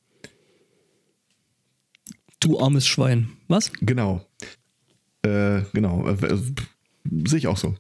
Du 2.40 2.58
armes 2.58 2.86
Schwein. 2.86 3.28
Was? 3.46 3.70
Genau. 3.80 4.26
Äh, 5.22 5.62
genau. 5.72 6.08
Äh, 6.08 6.26
äh, 6.26 6.38
Sehe 7.24 7.38
ich 7.38 7.46
auch 7.46 7.56
so. 7.56 7.76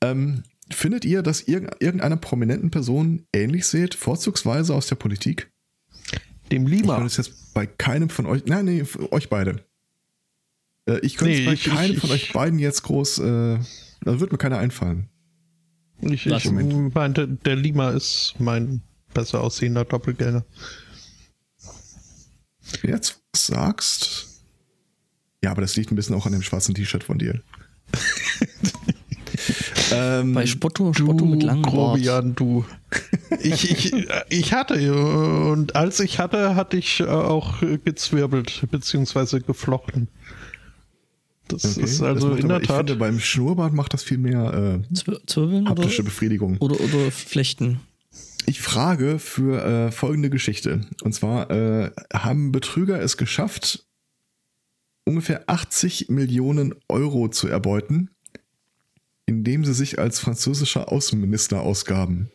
Ähm, 0.00 0.42
findet 0.70 1.04
ihr, 1.04 1.22
dass 1.22 1.42
irg 1.42 1.76
irgendeiner 1.80 2.16
prominenten 2.16 2.70
Person 2.70 3.26
ähnlich 3.32 3.66
seht, 3.66 3.94
vorzugsweise 3.94 4.74
aus 4.74 4.88
der 4.88 4.96
Politik? 4.96 5.50
Dem 6.50 6.66
Ich 6.66 6.80
Lima. 6.80 6.96
würde 6.96 7.06
es 7.06 7.16
jetzt 7.18 7.47
bei 7.58 7.66
keinem 7.66 8.08
von 8.08 8.24
euch, 8.26 8.44
nein, 8.46 8.66
nee, 8.66 8.84
euch 9.10 9.28
beide. 9.28 9.64
Äh, 10.86 11.00
ich 11.00 11.16
könnte 11.16 11.34
Nee, 11.34 11.44
bei 11.44 11.54
ich- 11.54 11.64
keinem 11.64 11.94
ich- 11.94 11.98
von 11.98 12.10
euch 12.12 12.32
beiden 12.32 12.60
jetzt 12.60 12.84
groß, 12.84 13.18
äh, 13.18 13.58
da 14.02 14.20
wird 14.20 14.30
mir 14.30 14.38
keiner 14.38 14.58
einfallen. 14.58 15.08
Ich, 16.00 16.24
ich 16.24 16.50
meinte, 16.52 17.26
der 17.26 17.56
Lima 17.56 17.90
ist 17.90 18.36
mein 18.38 18.80
besser 19.12 19.40
aussehender 19.40 19.84
Doppelgänger. 19.84 20.44
Jetzt 22.84 23.20
sagst. 23.34 24.44
Ja, 25.42 25.50
aber 25.50 25.62
das 25.62 25.74
liegt 25.74 25.90
ein 25.90 25.96
bisschen 25.96 26.14
auch 26.14 26.26
an 26.26 26.32
dem 26.32 26.42
schwarzen 26.42 26.76
T-Shirt 26.76 27.02
von 27.02 27.18
dir. 27.18 27.42
ähm, 29.92 30.32
Bei 30.34 30.46
Spotto, 30.46 30.92
Spotto 30.92 31.24
mit 31.24 31.42
langem. 31.42 31.62
Grobian, 31.62 32.34
du. 32.34 32.64
Ich, 33.42 33.70
ich, 33.70 34.06
ich 34.28 34.52
hatte, 34.52 34.94
und 35.50 35.76
als 35.76 36.00
ich 36.00 36.18
hatte, 36.18 36.54
hatte 36.56 36.76
ich 36.76 37.00
äh, 37.00 37.04
auch 37.06 37.60
gezwirbelt, 37.84 38.62
beziehungsweise 38.70 39.40
geflochten. 39.40 40.08
Das 41.48 41.64
Okay, 41.76 41.84
ist 41.84 42.00
das 42.00 42.06
also 42.08 42.28
macht 42.28 42.38
in 42.40 42.44
aber, 42.46 42.54
der 42.54 42.62
Ich 42.62 42.68
Tat. 42.68 42.76
finde, 42.78 42.96
beim 42.96 43.20
Schnurrbart 43.20 43.72
macht 43.72 43.94
das 43.94 44.02
viel 44.02 44.18
mehr 44.18 44.82
äh, 44.90 44.94
Zwir- 44.94 45.26
Zwirbeln 45.26 45.62
oder, 45.68 45.82
haptische 45.82 46.02
Befriedigung. 46.02 46.56
oder, 46.60 46.78
oder 46.80 47.10
Flechten? 47.10 47.80
Ich 48.46 48.60
frage 48.60 49.18
für 49.18 49.62
äh, 49.62 49.90
folgende 49.92 50.30
Geschichte. 50.30 50.82
Und 51.02 51.12
zwar 51.14 51.50
äh, 51.50 51.90
haben 52.12 52.52
Betrüger 52.52 53.00
es 53.00 53.16
geschafft, 53.16 53.86
ungefähr 55.04 55.44
80 55.48 56.08
Millionen 56.10 56.74
Euro 56.88 57.28
zu 57.28 57.48
erbeuten, 57.48 58.10
indem 59.28 59.62
sie 59.62 59.74
sich 59.74 59.98
als 59.98 60.20
französischer 60.20 60.90
Außenminister 60.90 61.60
ausgaben. 61.60 62.30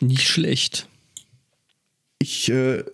Nicht 0.00 0.26
schlecht. 0.26 0.88
Ich, 2.18 2.50
äh, 2.50 2.84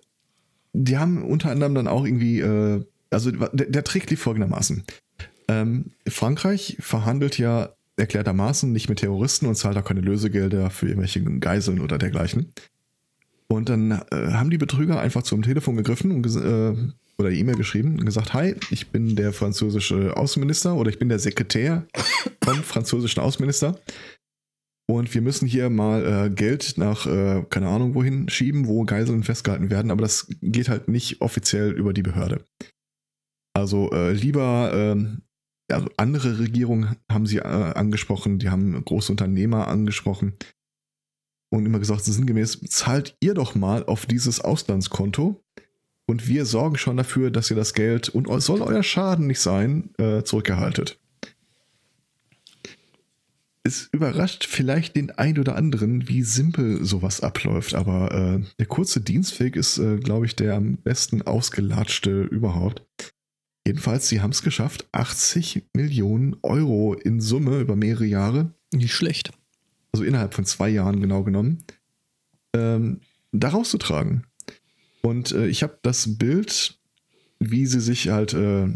die 0.72 0.98
haben 0.98 1.22
unter 1.22 1.52
anderem 1.52 1.76
dann 1.76 1.86
auch 1.86 2.04
irgendwie, 2.04 2.40
äh, 2.40 2.84
also 3.10 3.30
der, 3.30 3.66
der 3.66 3.84
Trick 3.84 4.10
lief 4.10 4.22
folgendermaßen. 4.22 4.82
Ähm, 5.46 5.92
Frankreich 6.08 6.76
verhandelt 6.80 7.38
ja 7.38 7.70
erklärtermaßen 7.96 8.72
nicht 8.72 8.88
mit 8.88 8.98
Terroristen 8.98 9.46
und 9.46 9.54
zahlt 9.54 9.76
auch 9.76 9.84
keine 9.84 10.00
Lösegelder 10.00 10.70
für 10.70 10.88
irgendwelche 10.88 11.22
Geiseln 11.22 11.78
oder 11.78 11.96
dergleichen. 11.96 12.52
Und 13.46 13.68
dann 13.68 13.92
äh, 13.92 14.32
haben 14.32 14.50
die 14.50 14.58
Betrüger 14.58 14.98
einfach 14.98 15.22
zum 15.22 15.42
Telefon 15.42 15.76
gegriffen 15.76 16.10
und 16.10 16.22
oder 17.18 17.30
E-Mail 17.30 17.56
geschrieben 17.56 17.98
und 17.98 18.04
gesagt, 18.04 18.34
hi, 18.34 18.54
ich 18.70 18.88
bin 18.88 19.16
der 19.16 19.32
französische 19.32 20.16
Außenminister 20.16 20.74
oder 20.74 20.90
ich 20.90 20.98
bin 20.98 21.08
der 21.08 21.18
Sekretär 21.18 21.86
vom 22.42 22.56
französischen 22.62 23.20
Außenminister. 23.20 23.78
Und 24.86 25.14
wir 25.14 25.22
müssen 25.22 25.46
hier 25.46 25.70
mal 25.70 26.26
äh, 26.26 26.30
Geld 26.30 26.76
nach, 26.76 27.06
äh, 27.06 27.44
keine 27.48 27.68
Ahnung 27.68 27.94
wohin 27.94 28.28
schieben, 28.28 28.66
wo 28.66 28.84
Geiseln 28.84 29.22
festgehalten 29.22 29.70
werden, 29.70 29.90
aber 29.90 30.02
das 30.02 30.26
geht 30.42 30.68
halt 30.68 30.88
nicht 30.88 31.22
offiziell 31.22 31.72
über 31.72 31.92
die 31.92 32.02
Behörde. 32.02 32.44
Also 33.56 33.90
äh, 33.92 34.12
lieber, 34.12 34.96
also 35.70 35.88
andere 35.96 36.38
Regierungen 36.38 36.96
haben 37.10 37.26
sie 37.26 37.38
äh, 37.38 37.42
angesprochen, 37.42 38.38
die 38.38 38.50
haben 38.50 38.84
große 38.84 39.12
Unternehmer 39.12 39.68
angesprochen 39.68 40.34
und 41.52 41.66
immer 41.66 41.78
gesagt, 41.78 42.04
sinngemäß, 42.04 42.60
zahlt 42.68 43.16
ihr 43.20 43.34
doch 43.34 43.54
mal 43.54 43.84
auf 43.84 44.06
dieses 44.06 44.40
Auslandskonto 44.40 45.42
und 46.06 46.28
wir 46.28 46.44
sorgen 46.46 46.76
schon 46.76 46.96
dafür, 46.96 47.30
dass 47.30 47.50
ihr 47.50 47.56
das 47.56 47.74
Geld 47.74 48.08
und 48.08 48.28
soll 48.42 48.62
euer 48.62 48.82
Schaden 48.82 49.26
nicht 49.26 49.40
sein, 49.40 49.90
äh, 49.98 50.22
zurückerhaltet 50.22 50.98
es 53.64 53.88
überrascht 53.92 54.44
vielleicht 54.44 54.94
den 54.94 55.10
ein 55.10 55.38
oder 55.38 55.56
anderen, 55.56 56.06
wie 56.06 56.22
simpel 56.22 56.84
sowas 56.84 57.22
abläuft, 57.22 57.74
aber 57.74 58.12
äh, 58.12 58.44
der 58.58 58.66
kurze 58.66 59.00
Dienstweg 59.00 59.56
ist, 59.56 59.78
äh, 59.78 59.96
glaube 59.96 60.26
ich, 60.26 60.36
der 60.36 60.54
am 60.54 60.76
besten 60.76 61.22
ausgelatschte 61.22 62.24
überhaupt. 62.24 62.84
Jedenfalls, 63.66 64.08
sie 64.08 64.20
haben 64.20 64.32
es 64.32 64.42
geschafft, 64.42 64.86
80 64.92 65.64
Millionen 65.72 66.36
Euro 66.42 66.92
in 66.92 67.22
Summe 67.22 67.60
über 67.60 67.74
mehrere 67.74 68.04
Jahre, 68.04 68.52
Nicht 68.74 68.92
schlecht. 68.92 69.30
also 69.92 70.04
innerhalb 70.04 70.34
von 70.34 70.44
zwei 70.44 70.68
Jahren 70.68 71.00
genau 71.00 71.24
genommen, 71.24 71.64
ähm, 72.54 73.00
da 73.32 73.48
rauszutragen. 73.48 74.26
Und 75.04 75.32
äh, 75.32 75.48
ich 75.48 75.62
habe 75.62 75.78
das 75.82 76.16
Bild, 76.16 76.78
wie 77.38 77.66
sie 77.66 77.80
sich 77.80 78.08
halt 78.08 78.32
äh, 78.32 78.68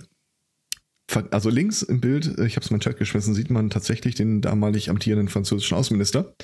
Also 1.31 1.49
links 1.49 1.81
im 1.81 2.03
Bild, 2.03 2.39
äh, 2.39 2.47
ich 2.47 2.57
habe 2.57 2.65
es 2.65 2.71
mal 2.71 2.77
in 2.77 2.81
den 2.81 2.85
Chat 2.85 2.99
geschmissen, 2.99 3.33
sieht 3.35 3.49
man 3.49 3.71
tatsächlich 3.71 4.15
den 4.15 4.43
damalig 4.43 4.91
amtierenden 4.91 5.29
französischen 5.29 5.77
Außenminister. 5.79 6.35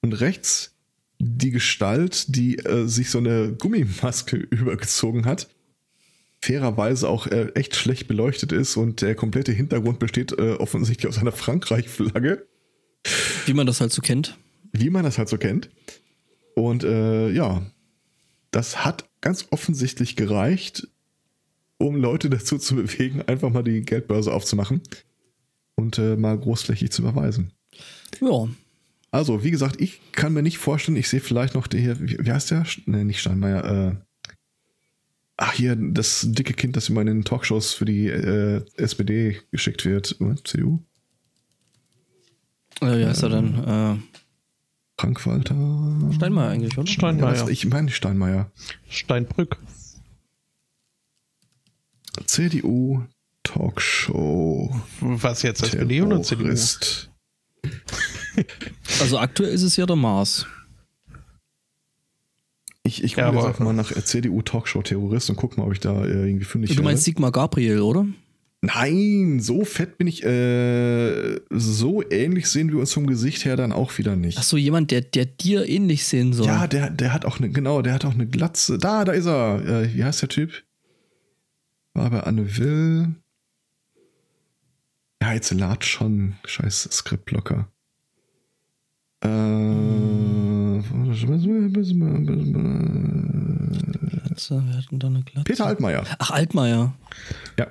Und 0.00 0.14
rechts 0.14 0.74
die 1.18 1.50
Gestalt, 1.50 2.34
die 2.34 2.56
äh, 2.58 2.86
sich 2.88 3.10
so 3.10 3.18
eine 3.18 3.52
Gummimaske 3.52 4.36
übergezogen 4.50 5.26
hat. 5.26 5.48
Fairerweise 6.40 7.06
auch 7.08 7.26
äh, 7.26 7.48
echt 7.54 7.76
schlecht 7.76 8.08
beleuchtet 8.08 8.50
ist 8.50 8.76
und 8.78 9.02
der 9.02 9.14
komplette 9.14 9.52
Hintergrund 9.52 9.98
besteht 9.98 10.32
äh, 10.32 10.54
offensichtlich 10.54 11.06
aus 11.06 11.18
einer 11.18 11.30
Frankreich-Flagge, 11.32 12.46
Wie 13.44 13.52
man 13.52 13.66
das 13.66 13.80
halt 13.82 13.92
so 13.92 14.00
kennt. 14.00 14.38
wie 14.72 14.88
man 14.90 15.04
das 15.04 15.18
halt 15.18 15.28
so 15.28 15.36
kennt. 15.36 15.68
Und 16.56 16.82
äh, 16.82 17.30
ja, 17.30 17.62
das 18.52 18.84
hat 18.84 19.08
ganz 19.20 19.46
offensichtlich 19.50 20.14
gereicht, 20.14 20.86
um 21.78 21.96
Leute 21.96 22.30
dazu 22.30 22.58
zu 22.58 22.76
bewegen, 22.76 23.22
einfach 23.22 23.50
mal 23.50 23.64
die 23.64 23.82
Geldbörse 23.82 24.32
aufzumachen 24.32 24.82
und 25.74 25.98
äh, 25.98 26.16
mal 26.16 26.38
großflächig 26.38 26.92
zu 26.92 27.02
überweisen. 27.02 27.50
Ja. 28.20 28.48
Also, 29.10 29.44
wie 29.44 29.50
gesagt, 29.50 29.80
ich 29.80 30.00
kann 30.12 30.32
mir 30.32 30.42
nicht 30.42 30.58
vorstellen, 30.58 30.96
ich 30.96 31.08
sehe 31.08 31.20
vielleicht 31.20 31.54
noch 31.54 31.66
der 31.66 31.80
hier, 31.80 31.96
wie, 32.00 32.32
heißt 32.32 32.50
der? 32.50 32.64
Ne, 32.86 33.04
nicht 33.04 33.20
Steinmeier, 33.20 33.64
äh, 33.64 33.96
ach 35.36 35.52
hier, 35.52 35.76
das 35.76 36.26
dicke 36.30 36.54
Kind, 36.54 36.76
das 36.76 36.88
immer 36.88 37.02
in 37.02 37.08
den 37.08 37.24
Talkshows 37.24 37.74
für 37.74 37.84
die 37.84 38.06
äh, 38.06 38.64
SPD 38.76 39.38
geschickt 39.50 39.84
wird? 39.84 40.16
CDU? 40.44 40.78
Äh, 42.80 42.98
wie 42.98 43.06
heißt 43.06 43.22
er 43.22 43.28
dann? 43.28 44.02
Äh, 45.02 45.04
Frank 45.04 45.26
Walter? 45.26 46.12
Steinmeier 46.14 46.50
eigentlich, 46.50 46.78
oder? 46.78 46.86
Ja, 46.86 46.92
Steinmeier. 46.92 47.42
was, 47.42 47.48
ich 47.48 47.66
meine 47.66 47.90
Steinmeier. 47.90 48.50
Steinbrück. 48.88 49.58
CDU 52.26 53.02
Talkshow. 53.42 54.74
Was 55.00 55.42
jetzt 55.42 55.62
SPD 55.62 56.02
oder 56.02 56.22
CDU? 56.22 56.42
Terrorist. 56.44 57.08
Also 59.00 59.18
aktuell 59.18 59.52
ist 59.52 59.62
es 59.62 59.76
ja 59.76 59.84
der 59.84 59.94
Mars. 59.96 60.46
Ich, 62.82 63.04
ich 63.04 63.12
Ja, 63.16 63.26
gucke 63.26 63.36
jetzt 63.36 63.38
aber- 63.44 63.48
einfach 63.48 63.64
mal 63.64 63.72
nach 63.74 63.92
CDU 64.04 64.40
Talkshow 64.40 64.80
Terrorist 64.82 65.28
und 65.28 65.36
guck 65.36 65.58
mal, 65.58 65.64
ob 65.66 65.72
ich 65.72 65.80
da 65.80 66.02
äh, 66.04 66.28
irgendwie 66.28 66.46
fündig 66.46 66.70
Du 66.70 66.76
werde. 66.76 66.84
meinst 66.84 67.04
Sigmar 67.04 67.30
Gabriel, 67.30 67.80
oder? 67.80 68.06
Nein, 68.64 69.40
so 69.40 69.64
fett 69.64 69.98
bin 69.98 70.06
ich. 70.06 70.22
Äh, 70.24 71.40
so 71.50 72.08
ähnlich 72.08 72.46
sehen 72.48 72.70
wir 72.70 72.78
uns 72.78 72.92
vom 72.92 73.08
Gesicht 73.08 73.44
her 73.44 73.56
dann 73.56 73.72
auch 73.72 73.98
wieder 73.98 74.14
nicht. 74.14 74.38
Ach 74.38 74.44
so, 74.44 74.56
jemand, 74.56 74.92
der, 74.92 75.00
der 75.00 75.26
dir 75.26 75.68
ähnlich 75.68 76.06
sehen 76.06 76.32
soll. 76.32 76.46
Ja, 76.46 76.68
der, 76.68 76.90
der 76.90 77.12
hat 77.12 77.24
auch 77.24 77.38
eine, 77.38 77.50
genau, 77.50 77.82
der 77.82 77.94
hat 77.94 78.04
auch 78.04 78.14
eine 78.14 78.26
Glatze. 78.26 78.78
Da, 78.78 79.04
da 79.04 79.12
ist 79.12 79.26
er. 79.26 79.64
Äh, 79.66 79.94
wie 79.94 80.04
heißt 80.04 80.22
der 80.22 80.28
Typ? 80.28 80.62
War 81.94 82.10
bei 82.10 82.20
Anne 82.20 82.56
Will. 82.56 83.16
Ja, 85.20 85.32
jetzt 85.32 85.52
lad 85.52 85.84
schon. 85.84 86.36
Scheiß 86.44 86.88
Skriptblocker. 86.92 87.68
Äh, 89.24 89.28
Glatze, 94.32 94.62
wer 94.66 94.76
hat 94.76 94.90
denn 94.90 94.98
da 94.98 95.06
eine 95.08 95.22
Glatze? 95.22 95.44
Peter 95.44 95.66
Altmaier. 95.66 96.04
Ach, 96.18 96.30
Altmaier. 96.30 96.94
Ja. 97.58 97.66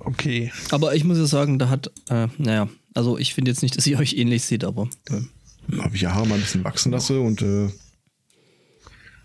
Okay. 0.00 0.50
Aber 0.70 0.94
ich 0.94 1.04
muss 1.04 1.18
ja 1.18 1.26
sagen, 1.26 1.58
da 1.58 1.68
hat, 1.68 1.90
äh, 2.08 2.28
naja, 2.38 2.68
also 2.94 3.18
ich 3.18 3.34
finde 3.34 3.50
jetzt 3.50 3.62
nicht, 3.62 3.76
dass 3.76 3.86
ihr 3.86 3.98
euch 3.98 4.14
ähnlich 4.14 4.42
seht, 4.42 4.64
aber. 4.64 4.88
Äh, 5.08 5.76
Habe 5.78 5.94
ich 5.94 6.00
die 6.00 6.08
Haare 6.08 6.26
mal 6.26 6.34
ein 6.34 6.40
bisschen 6.40 6.64
wachsen 6.64 6.92
lasse 6.92 7.20
und 7.20 7.42
äh, 7.42 7.66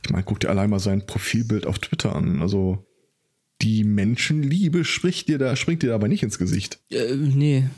ich 0.03 0.11
meine, 0.11 0.23
guck 0.23 0.39
dir 0.39 0.49
allein 0.49 0.69
mal 0.69 0.79
sein 0.79 1.05
Profilbild 1.05 1.65
auf 1.65 1.79
Twitter 1.79 2.15
an. 2.15 2.41
Also 2.41 2.85
die 3.61 3.83
Menschenliebe 3.83 4.85
spricht 4.85 5.27
dir 5.29 5.37
da, 5.37 5.55
springt 5.55 5.81
dir 5.81 5.89
dabei 5.89 6.07
nicht 6.07 6.23
ins 6.23 6.37
Gesicht. 6.37 6.79
äh, 6.91 7.15
nee. 7.15 7.69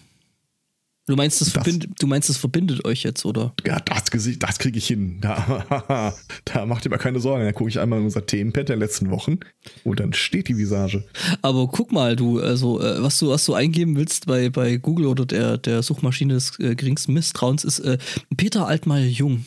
Du 1.08 1.16
meinst, 1.16 1.40
das, 1.40 1.54
Das- 1.54 1.64
verbindet, 1.64 1.92
du 2.00 2.06
meinst, 2.06 2.28
das 2.30 2.36
verbindet 2.38 2.84
euch 2.86 3.04
jetzt, 3.04 3.24
oder? 3.26 3.54
Ja, 3.66 3.80
das 3.80 4.12
Gesicht, 4.12 4.44
das 4.44 4.60
kriege 4.60 4.78
ich 4.78 4.88
hin. 4.88 5.20
Da, 5.22 6.14
da 6.46 6.66
macht 6.66 6.86
ihr 6.86 6.92
mal 6.92 6.98
keine 6.98 7.20
Sorgen. 7.22 7.46
Da 7.46 7.54
gucke 7.54 7.70
ich 7.70 7.80
einmal 7.80 8.00
in 8.00 8.06
unser 8.06 8.26
Themenpad 8.26 8.68
der 8.70 8.76
letzten 8.76 9.10
Wochen 9.10 9.40
und 9.86 10.00
dann 10.02 10.12
steht 10.14 10.50
die 10.50 10.58
Visage. 10.58 11.04
Aber 11.42 11.68
guck 11.70 11.92
mal, 11.94 12.16
du, 12.18 12.40
also, 12.42 12.82
äh, 12.82 13.02
was 13.02 13.20
du, 13.20 13.30
was 13.30 13.46
du 13.46 13.54
eingeben 13.54 13.96
willst 13.96 14.26
bei, 14.26 14.50
bei 14.50 14.76
Google 14.78 15.06
oder 15.08 15.26
der, 15.26 15.58
der 15.58 15.82
Suchmaschine 15.82 16.34
des 16.34 16.60
äh, 16.60 16.76
geringsten 16.76 17.14
Misstrauens 17.14 17.64
ist 17.64 17.80
äh, 17.80 17.98
Peter 18.36 18.68
Altmaier 18.68 19.08
Jung. 19.08 19.46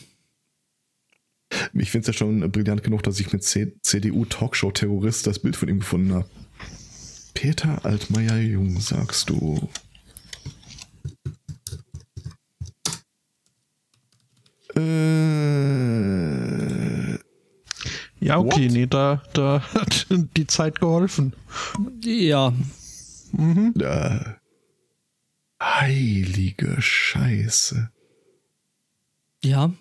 Ich 1.73 1.91
finde 1.91 2.01
es 2.01 2.07
ja 2.07 2.13
schon 2.13 2.49
brillant 2.51 2.81
genug, 2.81 3.03
dass 3.03 3.19
ich 3.19 3.31
mit 3.33 3.43
C 3.43 3.73
CDU 3.83 4.25
Talkshow 4.25 4.71
Terrorist 4.71 5.27
das 5.27 5.37
Bild 5.39 5.55
von 5.55 5.69
ihm 5.69 5.79
gefunden 5.79 6.13
habe. 6.13 6.25
Peter 7.33 7.83
Altmaier 7.85 8.39
Jung, 8.39 8.79
sagst 8.79 9.29
du. 9.29 9.69
Äh, 15.91 17.17
Ja, 18.23 18.37
okay, 18.37 18.65
What? 18.67 18.71
nee, 18.73 18.85
da, 18.87 19.21
da 19.33 19.61
hat 19.73 20.07
die 20.37 20.45
Zeit 20.47 20.79
geholfen. 20.79 21.33
Ja, 22.03 22.53
äh, 23.79 24.19
heilige 25.61 26.81
Scheiße. 26.81 27.89
ja. 29.43 29.71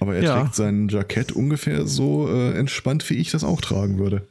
Aber 0.00 0.16
er 0.16 0.22
Ja. 0.24 0.40
trägt 0.42 0.54
sein 0.56 0.88
Jackett 0.88 1.32
ungefähr 1.32 1.86
so 1.86 2.28
äh, 2.28 2.52
entspannt, 2.58 3.08
wie 3.08 3.14
ich 3.14 3.30
das 3.30 3.44
auch 3.44 3.60
tragen 3.60 3.98
würde. 3.98 4.26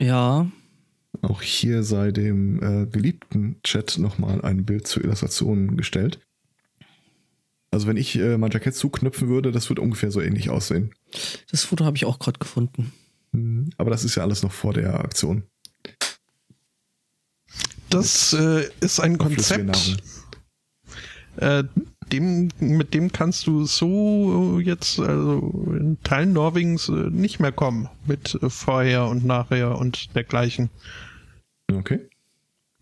Ja, 0.00 0.46
Auch 1.22 1.40
hier 1.42 1.84
sei 1.84 2.10
dem 2.10 2.60
äh, 2.62 2.86
geliebten 2.86 3.60
Chat 3.62 3.98
nochmal 3.98 4.42
ein 4.42 4.64
Bild 4.64 4.86
zur 4.88 5.04
Illustration 5.04 5.76
gestellt. 5.76 6.18
Also 7.72 7.86
wenn 7.86 7.96
ich 7.96 8.16
äh, 8.18 8.36
mein 8.36 8.50
Jackett 8.50 8.76
zuknöpfen 8.76 9.28
würde, 9.28 9.50
das 9.50 9.68
würde 9.70 9.80
ungefähr 9.80 10.10
so 10.10 10.20
ähnlich 10.20 10.50
aussehen. 10.50 10.94
das 11.50 11.64
Foto 11.64 11.84
habe 11.84 11.96
ich 11.96 12.04
auch 12.04 12.18
gerade 12.18 12.38
gefunden. 12.38 12.92
Mhm. 13.32 13.70
Aber 13.78 13.90
das 13.90 14.04
ist 14.04 14.14
ja 14.14 14.22
alles 14.22 14.42
noch 14.42 14.52
vor 14.52 14.74
der 14.74 15.00
Aktion. 15.00 15.44
Das 17.88 18.34
äh, 18.34 18.68
ist 18.80 19.00
ein 19.00 19.18
Konzept, 19.18 20.02
äh, 21.36 21.64
dem, 22.10 22.50
mit 22.58 22.92
dem 22.92 23.10
kannst 23.10 23.46
du 23.46 23.64
so 23.64 24.58
jetzt 24.60 24.98
also 24.98 25.40
in 25.78 25.98
Teilen 26.02 26.34
Norwegens 26.34 26.88
äh, 26.88 27.10
nicht 27.10 27.40
mehr 27.40 27.52
kommen. 27.52 27.88
Mit 28.06 28.34
äh, 28.42 28.50
vorher 28.50 29.06
und 29.06 29.24
nachher 29.24 29.78
und 29.78 30.14
dergleichen. 30.14 30.68
Okay. 31.72 32.00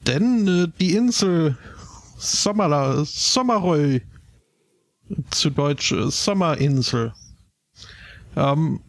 Denn 0.06 0.48
äh, 0.48 0.68
die 0.80 0.94
Insel 0.94 1.56
Sommerla, 2.18 3.04
Sommerøy, 3.04 4.02
zu 5.30 5.50
Deutsch 5.50 5.92
äh, 5.92 6.10
Sommerinsel, 6.10 7.12
ähm, 8.36 8.80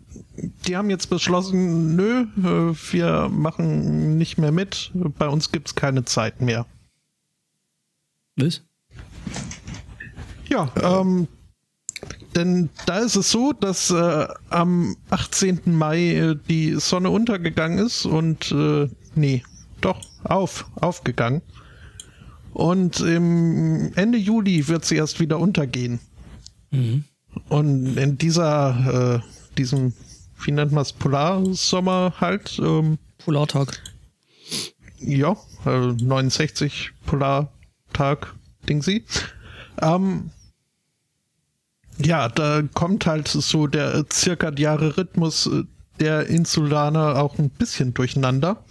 die 0.66 0.76
haben 0.76 0.90
jetzt 0.90 1.10
beschlossen, 1.10 1.96
nö, 1.96 2.26
äh, 2.38 2.76
wir 2.92 3.30
machen 3.30 4.18
nicht 4.18 4.38
mehr 4.38 4.52
mit, 4.52 4.92
bei 4.94 5.28
uns 5.28 5.52
gibt's 5.52 5.76
keine 5.76 6.06
Zeit 6.06 6.42
mehr. 6.42 6.66
Was? 8.36 8.62
Ja, 10.50 10.72
ähm, 10.82 11.28
denn 12.36 12.70
da 12.86 13.00
ist 13.00 13.16
es 13.16 13.32
so, 13.32 13.54
dass 13.54 13.90
äh, 13.92 14.28
am 14.50 14.96
18. 15.10 15.62
Mai 15.66 16.16
äh, 16.16 16.36
die 16.50 16.76
Sonne 16.80 17.10
untergegangen 17.10 17.80
ist 17.80 18.06
und 18.06 18.52
äh, 18.52 18.90
nee, 19.16 19.44
doch 19.82 20.02
auf, 20.24 20.66
aufgegangen. 20.76 21.42
Und 22.54 23.00
im 23.00 23.94
Ende 23.96 24.18
Juli 24.18 24.68
wird 24.68 24.86
sie 24.86 24.98
erst 24.98 25.20
wieder 25.20 25.40
untergehen. 25.40 26.00
Mhm. 26.72 27.04
Und 27.50 27.98
in 27.98 28.18
dieser, 28.18 29.22
äh, 29.22 29.56
diesem, 29.58 29.94
wie 30.44 30.52
nennt 30.52 30.72
man 30.72 30.82
es, 30.82 30.94
Polarsommer 30.94 32.14
halt, 32.20 32.60
ähm, 32.60 32.98
Polartag. 33.20 33.82
ja, 35.00 35.36
äh, 35.66 35.94
69 35.94 36.92
Polartag, 37.06 38.34
Dingsy. 38.68 39.06
Ähm, 39.82 40.32
ja, 41.98 42.30
da 42.30 42.64
kommt 42.74 43.06
halt 43.06 43.28
so 43.28 43.68
der 43.68 44.10
zirkadiare 44.10 44.98
Rhythmus 44.98 45.48
äh, 45.48 45.64
der 46.00 46.28
Insulaner 46.28 47.22
auch 47.22 47.38
ein 47.38 47.50
bisschen 47.50 47.94
durcheinander. 47.94 48.64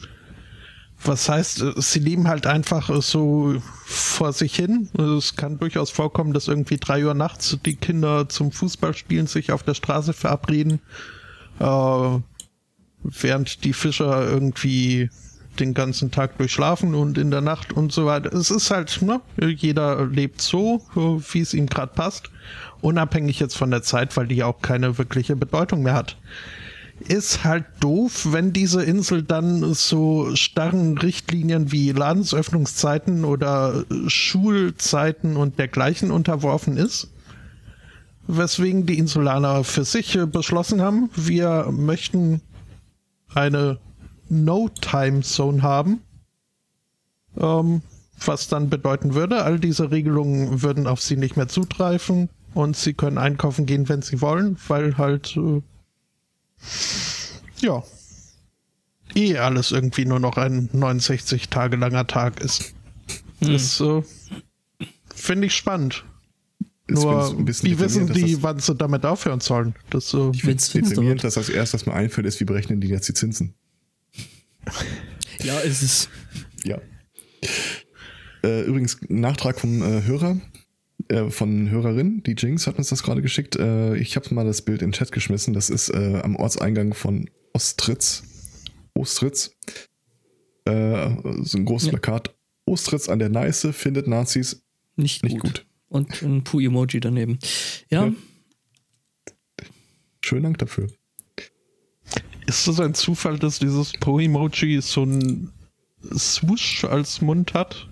Was 1.03 1.29
heißt, 1.29 1.63
äh, 1.63 1.73
sie 1.77 2.01
leben 2.01 2.29
halt 2.29 2.47
einfach 2.47 2.91
äh, 2.91 3.01
so 3.01 3.55
vor 3.87 4.33
sich 4.33 4.55
hin. 4.55 4.89
Es 4.99 5.37
kann 5.37 5.59
durchaus 5.59 5.91
vorkommen, 5.91 6.33
dass 6.33 6.49
irgendwie 6.49 6.77
drei 6.77 7.05
Uhr 7.05 7.15
nachts 7.15 7.59
die 7.65 7.77
Kinder 7.77 8.29
zum 8.29 8.53
Fußballspielen 8.53 9.27
sich 9.27 9.53
auf 9.53 9.63
der 9.63 9.75
Straße 9.75 10.13
verabreden, 10.13 10.81
äh, 11.59 12.19
während 13.03 13.65
die 13.65 13.73
Fischer 13.73 14.29
irgendwie 14.29 15.11
den 15.59 15.75
ganzen 15.75 16.11
Tag 16.11 16.39
durchschlafen 16.39 16.95
und 16.95 17.19
in 17.19 17.31
der 17.31 17.41
Nacht 17.41 17.73
und 17.73 17.93
so 17.93 18.07
weiter. 18.07 18.33
Es 18.33 18.51
ist 18.51 18.71
halt, 18.71 19.03
ne, 19.03 19.21
jeder 19.39 20.07
lebt 20.07 20.41
so, 20.41 20.83
äh, 20.97 21.01
wie 21.33 21.41
es 21.41 21.55
ihm 21.55 21.67
gerade 21.67 21.93
passt, 21.95 22.31
unabhängig 22.81 23.41
jetzt 23.41 23.57
von 23.57 23.71
der 23.71 23.83
Zeit, 23.83 24.17
weil 24.17 24.27
die 24.27 24.43
auch 24.43 24.61
keine 24.61 24.99
wirkliche 24.99 25.37
Bedeutung 25.37 25.83
mehr 25.83 25.95
hat. 25.95 26.17
Ist 27.09 27.45
halt 27.45 27.65
doof, 27.81 28.29
wenn 28.31 28.53
diese 28.53 28.83
Insel 28.83 29.23
dann 29.23 29.75
so 29.75 30.35
starren 30.37 30.99
Richtlinien 30.99 31.73
wie 31.73 31.93
Ladensöffnungszeiten 31.93 33.25
oder 33.25 33.85
Schulzeiten 34.07 35.37
und 35.37 35.59
dergleichen 35.59 36.11
unterworfen 36.11 36.77
ist. 36.77 37.09
Weswegen 38.27 38.87
die 38.87 38.99
Insulaner 38.99 39.65
für 39.65 39.85
sich 39.85 40.19
beschlossen 40.31 40.83
haben, 40.83 41.11
wir 41.17 41.69
möchten 41.73 42.43
eine 43.35 43.79
No-Time-Zone 44.29 45.63
haben. 45.63 46.01
Ähm, 47.37 47.83
was 48.25 48.49
dann 48.49 48.69
bedeuten 48.69 49.15
würde, 49.15 49.45
all 49.45 49.59
diese 49.59 49.91
Regelungen 49.91 50.63
würden 50.63 50.87
auf 50.87 51.01
sie 51.01 51.17
nicht 51.17 51.37
mehr 51.37 51.49
zutreffen 51.49 52.29
und 52.55 52.77
sie 52.77 52.93
können 52.93 53.19
einkaufen 53.19 53.67
gehen, 53.67 53.89
wenn 53.89 54.03
sie 54.03 54.21
wollen, 54.21 54.59
weil 54.69 54.99
halt 54.99 55.37
äh, 55.37 55.63
ja 57.61 57.83
eh 59.15 59.37
alles 59.39 59.73
irgendwie 59.73 60.05
nur 60.05 60.21
noch 60.21 60.37
ein 60.37 60.69
69 60.73 61.49
Tage 61.49 61.77
langer 61.77 62.07
Tag 62.07 62.41
ist. 62.41 62.75
Das 63.41 63.81
äh, 63.81 64.03
finde 65.15 65.47
ich 65.49 65.55
spannend. 65.57 66.05
Ist 66.87 67.03
Nur, 67.03 67.39
wie 67.39 67.79
wissen 67.79 68.13
die, 68.13 68.33
das- 68.35 68.43
wann 68.43 68.59
sie 68.61 68.75
damit 68.75 69.05
aufhören 69.07 69.41
sollen? 69.41 69.75
Das, 69.91 70.13
äh, 70.15 70.31
Ich 70.33 70.43
find's 70.43 70.69
finster. 70.69 70.91
Deprimierend, 70.95 71.25
dass 71.25 71.35
das 71.35 71.49
erste, 71.49 71.75
was 71.75 71.87
mir 71.87 71.95
einfällt, 71.95 72.27
ist, 72.27 72.41
wie 72.41 72.45
berechnen 72.45 72.81
die 72.81 72.89
jetzt 72.89 73.09
die 73.09 73.15
Zinsen? 73.15 73.55
Ja, 75.43 75.59
es 75.61 75.83
ist. 75.83 76.09
Ja. 76.65 76.79
Äh, 78.43 78.63
übrigens, 78.63 78.99
Nachtrag 79.09 79.61
vom 79.61 79.83
äh, 79.83 80.03
Hörer, 80.03 80.41
äh, 81.11 81.31
von 81.31 81.71
Hörerin, 81.71 82.23
die 82.23 82.35
Jinx 82.37 82.67
hat 82.67 82.79
uns 82.79 82.89
das 82.89 83.03
gerade 83.03 83.23
geschickt. 83.23 83.57
Äh, 83.57 83.97
ich 83.97 84.17
habe 84.17 84.33
mal 84.35 84.45
das 84.45 84.63
Bild 84.63 84.83
in 84.83 84.89
den 84.89 84.93
Chat 84.93 85.13
geschmissen. 85.13 85.55
Das 85.55 85.71
ist 85.71 85.89
äh, 85.91 86.21
am 86.23 86.37
Ortseingang 86.37 86.95
von 86.95 87.29
Ostritz. 87.53 88.23
Ostritz. 88.95 89.55
Äh, 90.65 91.11
so 91.43 91.59
ein 91.59 91.65
großes 91.65 91.87
Ja. 91.87 91.93
Plakat. 91.99 92.35
Ostritz 92.67 93.09
an 93.09 93.19
der 93.19 93.29
Neiße 93.29 93.73
findet 93.73 94.07
Nazis 94.07 94.63
Nicht, 94.97 95.23
nicht 95.25 95.39
gut. 95.41 95.43
gut. 95.43 95.67
Und 95.89 96.23
ein 96.23 96.45
Pu-Emoji 96.45 97.01
daneben. 97.01 97.39
Ja, 97.91 98.07
Ja. 98.07 98.13
Schönen 100.23 100.43
Dank 100.45 100.59
dafür. 100.59 100.87
Ist 102.47 102.69
das 102.69 102.79
ein 102.81 102.95
Zufall, 102.95 103.39
dass 103.39 103.59
dieses 103.59 103.93
Po-Emoji 104.01 104.81
so 104.83 105.05
ein 105.05 105.51
Swoosh 106.17 106.85
als 106.85 107.21
Mund 107.21 107.55
hat? 107.55 107.89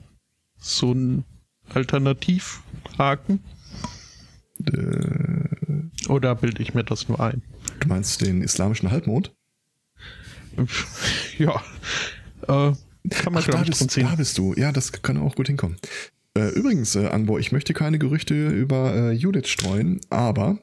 So 0.59 0.93
ein 0.93 1.25
Alternativhaken? 2.85 3.41
Äh, 4.67 6.09
Oder 6.11 6.35
bilde 6.35 6.63
ich 6.63 6.75
mir 6.75 6.85
das 6.85 7.09
nur 7.09 7.21
ein? 7.21 7.43
du 7.81 7.89
meinst 7.89 8.21
den 8.23 8.43
islamischen 8.43 8.91
Halbmond? 8.91 9.35
Ja. 11.39 11.63
Äh, 12.43 12.73
kann 13.11 13.33
man, 13.33 13.43
Ach, 13.43 13.47
da 13.47 13.63
bist, 13.63 13.91
ziehen. 13.91 14.05
da 14.09 14.15
bist 14.17 14.37
du. 14.39 14.55
Ja, 14.55 14.73
das 14.73 14.91
kann 14.93 15.17
auch 15.19 15.35
gut 15.37 15.47
hinkommen. 15.47 15.77
Äh, 16.35 16.49
übrigens, 16.51 16.95
äh, 16.97 17.07
Angbo, 17.07 17.39
ich 17.39 17.53
möchte 17.53 17.73
keine 17.75 17.99
Gerüchte 17.99 18.49
über 18.49 18.95
äh, 18.95 19.13
Judith 19.13 19.49
streuen, 19.49 20.01
aber 20.11 20.59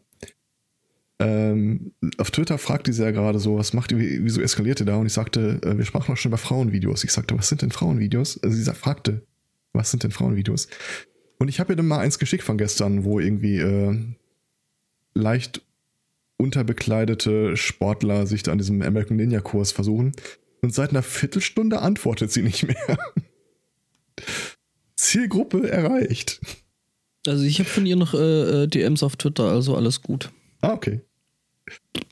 ähm, 1.20 1.94
auf 2.18 2.32
Twitter 2.32 2.58
fragte 2.58 2.92
sie 2.92 3.04
ja 3.04 3.12
gerade 3.12 3.40
so, 3.40 3.58
was 3.58 3.72
macht 3.74 3.94
ihr, 3.94 4.00
wie- 4.00 4.24
wieso 4.24 4.42
eskaliert 4.42 4.82
ihr 4.82 4.86
da? 4.86 4.98
Und 4.98 5.06
ich 5.06 5.14
sagte, 5.14 5.62
äh, 5.64 5.78
wir 5.78 5.86
sprachen 5.86 6.12
auch 6.12 6.18
schon 6.18 6.30
über 6.32 6.38
Frauenvideos. 6.38 7.06
Ich 7.06 7.12
sagte, 7.14 7.38
was 7.38 7.48
sind 7.48 7.62
denn 7.62 7.72
Frauenvideos? 7.72 8.42
Also 8.44 8.58
sie 8.58 8.74
fragte, 8.74 9.26
was 9.72 9.92
sind 9.92 10.04
denn 10.04 10.12
Frauenvideos? 10.12 10.68
Und 11.38 11.48
ich 11.48 11.60
habe 11.60 11.74
ihr 11.74 11.76
dann 11.76 11.88
mal 11.88 12.00
eins 12.00 12.20
geschickt 12.20 12.44
von 12.44 12.58
gestern, 12.58 13.04
wo 13.04 13.20
irgendwie 13.20 13.58
äh, 13.58 13.98
leicht 15.14 15.62
unterbekleidete 16.38 17.56
Sportler 17.58 18.28
sich 18.28 18.44
da 18.44 18.52
an 18.52 18.58
diesem 18.58 18.82
American 18.82 19.18
Ninja 19.18 19.42
Kurs 19.42 19.72
versuchen. 19.72 20.14
Und 20.62 20.74
seit 20.74 20.92
einer 20.92 21.04
Viertelstunde 21.04 21.82
antwortet 21.82 22.32
sie 22.32 22.42
nicht 22.42 22.68
mehr. 22.68 22.98
Zielgruppe 24.96 25.70
erreicht. 25.70 26.42
also 27.28 27.44
ich 27.44 27.60
habe 27.60 27.70
von 27.70 27.86
ihr 27.86 27.96
noch 27.96 28.14
äh, 28.14 28.64
äh, 28.64 28.68
DMs 28.68 29.04
auf 29.04 29.16
Twitter, 29.16 29.46
also 29.46 29.76
alles 29.76 30.02
gut. 30.02 30.32
Ah, 30.62 30.74
okay. 30.74 31.02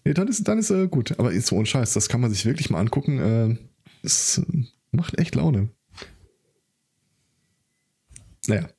Nee, 0.06 0.14
dann 0.14 0.28
ist, 0.28 0.48
dann 0.48 0.60
ist 0.60 0.70
äh, 0.70 0.88
gut. 0.88 1.18
Aber 1.18 1.32
ist 1.32 1.48
so 1.48 1.56
ohne 1.56 1.66
Scheiß, 1.66 1.94
das 1.94 2.10
kann 2.10 2.22
man 2.22 2.32
sich 2.32 2.46
wirklich 2.46 2.70
mal 2.70 2.80
angucken. 2.80 3.20
Äh, 3.20 3.58
es 4.04 4.40
äh, 4.40 4.64
macht 4.92 5.18
echt 5.18 5.36
Laune. 5.36 5.70
Naja. 8.48 8.70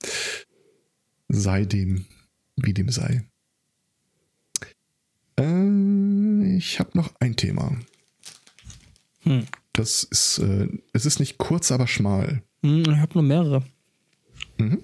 Sei 1.28 1.64
dem, 1.64 2.06
wie 2.56 2.74
dem 2.74 2.90
sei. 2.90 3.24
Äh, 5.38 6.56
ich 6.56 6.78
habe 6.78 6.90
noch 6.94 7.14
ein 7.20 7.36
Thema. 7.36 7.76
Hm. 9.22 9.46
Das 9.72 10.04
ist, 10.04 10.38
äh, 10.38 10.68
es 10.92 11.06
ist 11.06 11.18
nicht 11.18 11.38
kurz, 11.38 11.72
aber 11.72 11.86
schmal. 11.86 12.42
Hm, 12.62 12.82
ich 12.82 12.98
habe 12.98 13.14
noch 13.14 13.22
mehrere. 13.22 13.64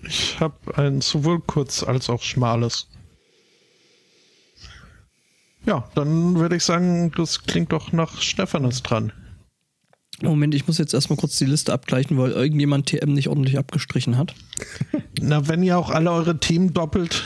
Ich 0.02 0.40
habe 0.40 0.76
ein 0.76 1.00
sowohl 1.00 1.40
kurz 1.40 1.82
als 1.82 2.10
auch 2.10 2.22
schmales. 2.22 2.88
Ja, 5.64 5.88
dann 5.94 6.36
würde 6.36 6.56
ich 6.56 6.64
sagen, 6.64 7.12
das 7.16 7.44
klingt 7.44 7.72
doch 7.72 7.92
nach 7.92 8.20
Stephanus 8.20 8.82
dran. 8.82 9.12
Moment, 10.22 10.54
ich 10.54 10.66
muss 10.66 10.78
jetzt 10.78 10.92
erstmal 10.92 11.16
kurz 11.16 11.38
die 11.38 11.46
Liste 11.46 11.72
abgleichen, 11.72 12.18
weil 12.18 12.32
irgendjemand 12.32 12.86
TM 12.86 13.12
nicht 13.12 13.28
ordentlich 13.28 13.58
abgestrichen 13.58 14.18
hat. 14.18 14.34
Na, 15.20 15.48
wenn 15.48 15.62
ihr 15.62 15.78
auch 15.78 15.90
alle 15.90 16.10
eure 16.12 16.38
Themen 16.38 16.74
doppelt. 16.74 17.24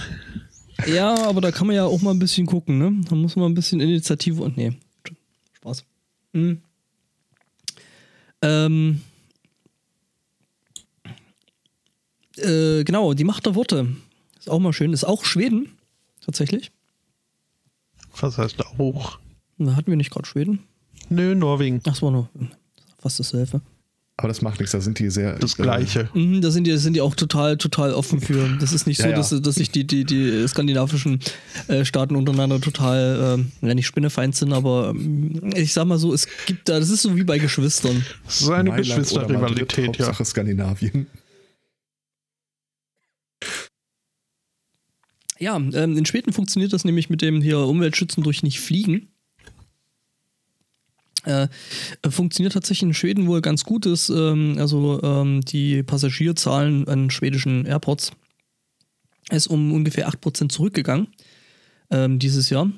Ja, 0.86 1.26
aber 1.26 1.40
da 1.40 1.50
kann 1.50 1.66
man 1.66 1.76
ja 1.76 1.84
auch 1.84 2.02
mal 2.02 2.10
ein 2.10 2.18
bisschen 2.18 2.46
gucken, 2.46 2.78
ne? 2.78 3.04
Da 3.08 3.14
muss 3.14 3.36
man 3.36 3.50
ein 3.50 3.54
bisschen 3.54 3.80
Initiative 3.80 4.42
und. 4.42 4.56
Nee. 4.56 4.72
Spaß. 5.54 5.84
Hm. 6.32 6.60
Ähm. 8.42 9.00
Äh, 12.36 12.84
genau, 12.84 13.14
die 13.14 13.24
Macht 13.24 13.46
der 13.46 13.54
Worte. 13.54 13.88
Ist 14.38 14.50
auch 14.50 14.58
mal 14.58 14.72
schön. 14.72 14.92
Ist 14.92 15.04
auch 15.04 15.24
Schweden. 15.24 15.78
Tatsächlich. 16.20 16.72
Was 18.20 18.38
heißt 18.38 18.64
auch? 18.78 19.18
Da 19.58 19.76
hatten 19.76 19.90
wir 19.90 19.96
nicht 19.96 20.10
gerade 20.10 20.26
Schweden. 20.26 20.60
Nö, 21.08 21.34
Norwegen. 21.34 21.80
Ach, 21.86 21.92
es 21.92 22.02
war 22.02 22.28
fast 23.04 23.20
dasselbe. 23.20 23.60
Aber 24.16 24.28
das 24.28 24.42
macht 24.42 24.60
nichts, 24.60 24.70
da 24.70 24.80
sind 24.80 25.00
die 25.00 25.10
sehr. 25.10 25.36
Das 25.40 25.56
Gleiche. 25.56 26.08
Mhm, 26.14 26.40
da 26.40 26.52
sind 26.52 26.68
die, 26.68 26.76
sind 26.78 26.94
die 26.94 27.00
auch 27.00 27.16
total, 27.16 27.58
total 27.58 27.92
offen 27.92 28.20
für. 28.20 28.56
Das 28.60 28.72
ist 28.72 28.86
nicht 28.86 28.98
so, 28.98 29.04
Ja, 29.04 29.10
ja. 29.10 29.16
Dass, 29.16 29.30
dass 29.30 29.56
sich 29.56 29.70
die, 29.70 29.84
die, 29.84 30.04
die 30.04 30.46
skandinavischen 30.46 31.18
äh, 31.66 31.84
Staaten 31.84 32.14
untereinander 32.14 32.60
total, 32.60 33.44
ja 33.60 33.74
nicht 33.74 33.86
spinnefeind 33.86 34.36
sind, 34.36 34.52
aber 34.52 34.90
ähm, 34.90 35.50
ich 35.56 35.72
sag 35.72 35.86
mal 35.86 35.98
so, 35.98 36.14
es 36.14 36.28
gibt 36.46 36.68
da, 36.68 36.78
das 36.78 36.90
ist 36.90 37.02
so 37.02 37.16
wie 37.16 37.24
bei 37.24 37.38
Geschwistern. 37.38 38.06
Das 38.24 38.42
ist 38.42 38.48
eine 38.48 38.70
Geschwisterrivalität, 38.70 39.96
ja. 39.96 40.06
Hauptsache 40.06 40.24
Skandinavien. 40.24 41.08
Ja, 45.40 45.56
ähm, 45.56 45.98
in 45.98 46.06
Schweden 46.06 46.32
funktioniert 46.32 46.72
das 46.72 46.84
nämlich 46.84 47.10
mit 47.10 47.20
dem 47.20 47.42
hier 47.42 47.58
Umweltschützen 47.58 48.22
durch 48.22 48.44
nicht 48.44 48.60
fliegen. 48.60 49.08
Äh, 51.24 51.48
funktioniert 52.08 52.52
tatsächlich 52.52 52.82
in 52.82 52.94
Schweden 52.94 53.26
wohl 53.26 53.40
ganz 53.40 53.64
gut. 53.64 53.86
Ist, 53.86 54.10
ähm, 54.10 54.56
also 54.58 55.02
ähm, 55.02 55.40
die 55.42 55.82
Passagierzahlen 55.82 56.86
an 56.88 57.10
schwedischen 57.10 57.66
Airports 57.66 58.12
ist 59.30 59.46
um 59.46 59.72
ungefähr 59.72 60.08
8% 60.08 60.50
zurückgegangen 60.50 61.08
ähm, 61.90 62.18
dieses 62.18 62.50
Jahr. 62.50 62.70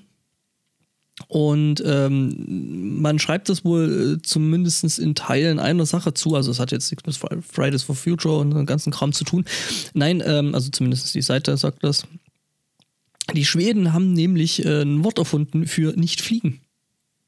Und 1.28 1.82
ähm, 1.84 3.00
man 3.00 3.18
schreibt 3.18 3.48
das 3.48 3.64
wohl 3.64 4.18
äh, 4.18 4.22
zumindest 4.22 4.98
in 4.98 5.14
Teilen 5.14 5.58
einer 5.58 5.86
Sache 5.86 6.12
zu. 6.12 6.34
Also 6.34 6.50
es 6.50 6.60
hat 6.60 6.72
jetzt 6.72 6.90
nichts 6.90 7.06
mit 7.06 7.16
Fri- 7.16 7.42
Fridays 7.42 7.82
for 7.82 7.94
Future 7.94 8.38
und 8.38 8.50
dem 8.50 8.66
ganzen 8.66 8.92
Kram 8.92 9.12
zu 9.12 9.24
tun. 9.24 9.44
Nein, 9.94 10.22
ähm, 10.24 10.54
also 10.54 10.70
zumindest 10.70 11.14
die 11.14 11.22
Seite 11.22 11.56
sagt 11.56 11.82
das. 11.82 12.06
Die 13.34 13.46
Schweden 13.46 13.92
haben 13.92 14.12
nämlich 14.12 14.64
äh, 14.64 14.82
ein 14.82 15.04
Wort 15.04 15.18
erfunden 15.18 15.66
für 15.66 15.94
nicht 15.96 16.20
fliegen. 16.20 16.60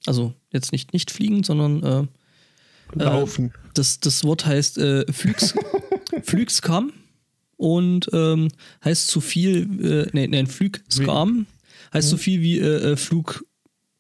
Also 0.07 0.35
jetzt 0.53 0.72
nicht 0.72 0.92
nicht 0.92 1.11
fliegen, 1.11 1.42
sondern 1.44 1.82
äh, 1.82 2.07
Laufen. 2.94 3.53
das, 3.74 4.01
das 4.01 4.24
Wort 4.24 4.46
heißt 4.46 4.78
äh, 4.78 5.12
Flügs, 5.12 5.55
Flügskam 6.22 6.92
und 7.57 8.09
ähm, 8.12 8.49
heißt 8.84 9.09
so 9.09 9.20
viel, 9.20 9.84
äh, 9.84 10.11
nee, 10.12 10.26
nee, 10.26 10.46
Flügskam 10.46 11.46
heißt 11.92 12.09
so 12.09 12.16
viel 12.16 12.40
wie 12.40 12.59
äh, 12.59 12.92
äh, 12.92 12.96
Flug 12.96 13.44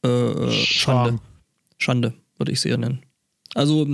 äh, 0.04 0.08
äh, 0.08 0.50
Schande. 0.50 1.20
Schande, 1.76 2.14
würde 2.38 2.52
ich 2.52 2.58
es 2.58 2.64
eher 2.64 2.78
nennen. 2.78 3.02
Also 3.54 3.86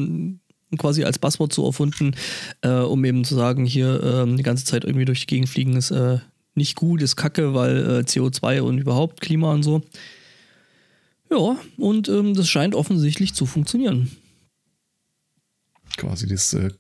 quasi 0.79 1.05
als 1.05 1.19
Passwort 1.19 1.53
so 1.53 1.67
erfunden, 1.67 2.15
äh, 2.63 2.69
um 2.71 3.05
eben 3.05 3.25
zu 3.25 3.35
sagen, 3.35 3.65
hier 3.65 4.03
ähm, 4.03 4.37
die 4.37 4.43
ganze 4.43 4.65
Zeit 4.65 4.85
irgendwie 4.85 5.05
durch 5.05 5.21
die 5.21 5.27
Gegend 5.27 5.49
fliegen 5.49 5.77
ist 5.77 5.91
äh, 5.91 6.19
nicht 6.55 6.77
gut, 6.77 7.03
ist 7.03 7.17
kacke, 7.17 7.55
weil 7.55 7.77
äh, 7.79 7.99
CO2 8.01 8.61
und 8.61 8.79
überhaupt 8.79 9.21
Klima 9.21 9.53
und 9.53 9.63
so. 9.63 9.83
Ja, 11.31 11.59
und 11.79 12.09
ähm, 12.09 12.35
das 12.35 12.49
scheint 12.49 12.75
offensichtlich 12.75 13.35
zu 13.35 13.47
funktionieren. 13.47 14.11
Quasi 15.97 16.27
das 16.27 16.53
äh, 16.55 16.71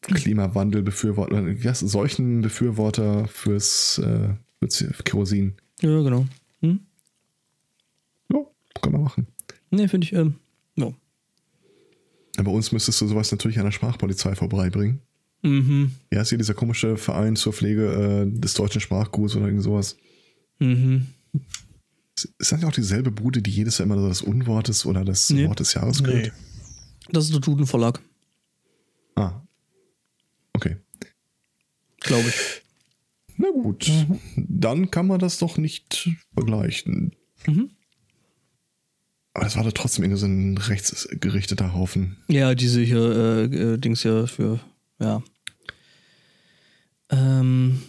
Klimawandel-Befürworter, 0.00 1.44
heißt, 1.44 1.88
Seuchenbefürworter 1.88 3.28
fürs, 3.28 3.98
äh, 3.98 4.34
fürs 4.60 4.84
Kerosin. 5.04 5.54
Ja, 5.80 6.02
genau. 6.02 6.26
Hm? 6.60 6.80
Ja, 8.32 8.38
kann 8.80 8.92
man 8.92 9.02
machen. 9.02 9.26
Ne, 9.70 9.88
finde 9.88 10.06
ich, 10.06 10.12
ähm, 10.12 10.36
ja. 10.76 10.92
Aber 12.38 12.52
uns 12.52 12.72
müsstest 12.72 13.00
du 13.00 13.06
sowas 13.06 13.30
natürlich 13.30 13.58
an 13.58 13.64
der 13.64 13.72
Sprachpolizei 13.72 14.34
vorbeibringen. 14.34 15.00
Mhm. 15.42 15.92
Ja, 16.12 16.22
ist 16.22 16.30
hier 16.30 16.38
dieser 16.38 16.54
komische 16.54 16.96
Verein 16.96 17.36
zur 17.36 17.52
Pflege 17.52 18.26
äh, 18.26 18.40
des 18.40 18.54
deutschen 18.54 18.80
Sprachguts 18.80 19.36
oder 19.36 19.46
irgend 19.46 19.62
sowas. 19.62 19.96
Mhm. 20.58 21.06
Ist 22.16 22.32
das 22.38 22.52
nicht 22.52 22.64
auch 22.64 22.72
dieselbe 22.72 23.10
Bude, 23.10 23.42
die 23.42 23.50
jedes 23.50 23.78
Jahr 23.78 23.86
immer 23.86 23.98
so 24.00 24.08
das 24.08 24.22
Unwort 24.22 24.68
ist 24.68 24.86
oder 24.86 25.04
das 25.04 25.28
Nee. 25.30 25.46
Wort 25.48 25.60
des 25.60 25.74
Jahres 25.74 26.00
Nee. 26.00 26.06
kürt? 26.22 26.32
Das 27.10 27.24
ist 27.24 27.32
der 27.34 27.40
Duden 27.40 27.66
Verlag, 27.66 28.00
Ah. 29.14 29.42
Okay. 30.54 30.76
glaube 32.00 32.28
ich. 32.28 32.62
Na 33.36 33.50
gut. 33.50 33.90
Dann 34.36 34.90
kann 34.90 35.06
man 35.06 35.18
das 35.18 35.38
doch 35.38 35.58
nicht 35.58 36.10
vergleichen. 36.34 37.14
Mhm. 37.46 37.70
Aber 39.34 39.44
das 39.44 39.56
war 39.56 39.64
doch 39.64 39.72
trotzdem 39.72 40.04
irgendwie 40.04 40.20
so 40.20 40.26
ein 40.26 40.56
rechtsgerichteter 40.56 41.74
Haufen. 41.74 42.16
Ja, 42.28 42.54
diese 42.54 42.80
hier, 42.80 42.98
äh, 43.52 43.74
äh, 43.74 43.76
Dings 43.78 44.00
hier 44.00 44.26
für, 44.26 44.58
ja. 44.98 45.22
Ähm. 47.10 47.82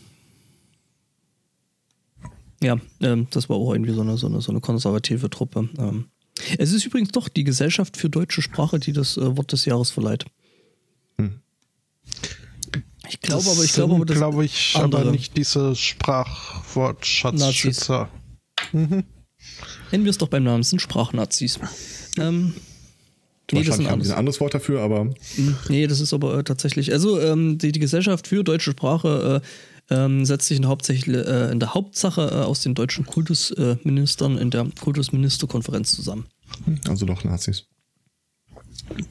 Ja, 2.62 2.78
ähm, 3.02 3.28
das 3.30 3.50
war 3.50 3.58
auch 3.58 3.74
irgendwie 3.74 3.94
so 3.94 4.02
eine, 4.02 4.18
so 4.18 4.26
eine, 4.28 4.42
so 4.42 4.52
eine 4.52 4.62
konservative 4.62 5.30
Truppe. 5.30 5.70
Ähm. 5.78 6.06
Es 6.58 6.72
ist 6.72 6.86
übrigens 6.86 7.10
doch 7.10 7.28
die 7.30 7.44
Gesellschaft 7.44 7.98
für 7.98 8.10
deutsche 8.10 8.42
Sprache, 8.42 8.80
die 8.80 8.94
das 8.94 9.18
äh, 9.18 9.38
Wort 9.38 9.52
des 9.52 9.66
Jahres 9.66 9.92
verleiht. 9.92 10.26
Hm. 11.18 11.42
Ich 13.10 13.22
glaube 13.22 13.50
aber, 13.50 13.64
ich 13.64 13.72
glaube 13.74 13.96
aber, 13.96 14.06
das 14.06 14.18
glaube 14.18 14.44
ich, 14.46 14.76
andere. 14.76 15.02
aber 15.02 15.12
nicht 15.12 15.36
diese 15.38 15.76
Sprachwortschatzschützer. 15.76 18.10
Nennen 18.74 19.06
wir 19.92 20.10
es 20.10 20.18
doch 20.18 20.28
beim 20.28 20.44
Namen, 20.44 20.60
es 20.62 20.72
sind 20.72 20.82
Sprachnazis. 20.82 21.58
Ähm, 22.18 22.54
nee, 23.52 23.64
das 23.64 23.78
sie 23.78 23.88
ein 23.88 24.12
anderes 24.12 24.42
Wort 24.42 24.54
dafür, 24.54 24.82
aber 24.82 25.06
Mm, 25.06 25.56
Nee, 25.70 25.88
das 25.88 26.02
ist 26.02 26.14
aber 26.14 26.40
äh, 26.40 26.44
tatsächlich. 26.44 26.92
Also 26.92 27.22
ähm, 27.22 27.58
die, 27.58 27.72
die 27.72 27.80
Gesellschaft 27.80 28.28
für 28.28 28.44
deutsche 28.44 28.72
Sprache 28.72 29.42
äh, 29.42 29.48
ähm, 29.90 30.26
setzt 30.26 30.48
sich 30.48 30.58
in, 30.58 30.68
hauptsächlich, 30.68 31.16
äh, 31.16 31.52
in 31.52 31.60
der 31.60 31.74
Hauptsache 31.74 32.22
äh, 32.22 32.44
aus 32.44 32.62
den 32.62 32.76
deutschen 32.76 33.06
Kultusministern 33.06 34.38
in 34.38 34.50
der 34.50 34.68
Kultusministerkonferenz 34.82 35.96
zusammen. 35.96 36.26
also 36.88 37.06
doch 37.06 37.24
Nazis. 37.24 37.66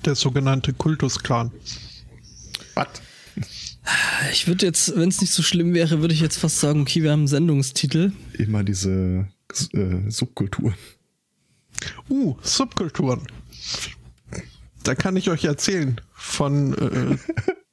Der 0.04 0.14
sogenannte 0.14 0.72
Kultusclan. 0.72 1.50
Was? 2.74 2.88
Ich 4.32 4.48
würde 4.48 4.66
jetzt, 4.66 4.96
wenn 4.96 5.08
es 5.08 5.20
nicht 5.20 5.32
so 5.32 5.42
schlimm 5.42 5.72
wäre, 5.74 6.00
würde 6.00 6.14
ich 6.14 6.20
jetzt 6.20 6.38
fast 6.38 6.60
sagen, 6.60 6.80
okay, 6.80 7.02
wir 7.02 7.12
haben 7.12 7.20
einen 7.20 7.28
Sendungstitel. 7.28 8.12
Immer 8.32 8.64
diese 8.64 9.28
äh, 9.72 10.10
Subkultur. 10.10 10.74
Uh, 12.08 12.36
Subkulturen. 12.42 13.20
Da 14.82 14.94
kann 14.94 15.16
ich 15.16 15.30
euch 15.30 15.44
erzählen 15.44 16.00
von 16.14 16.74
äh, 16.74 17.16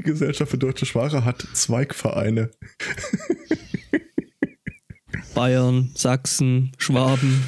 Die 0.00 0.04
Gesellschaft 0.04 0.50
für 0.50 0.56
deutsche 0.56 0.86
Sprache 0.86 1.26
hat 1.26 1.46
Zweigvereine. 1.52 2.50
Bayern, 5.34 5.90
Sachsen, 5.94 6.72
Schwaben. 6.78 7.44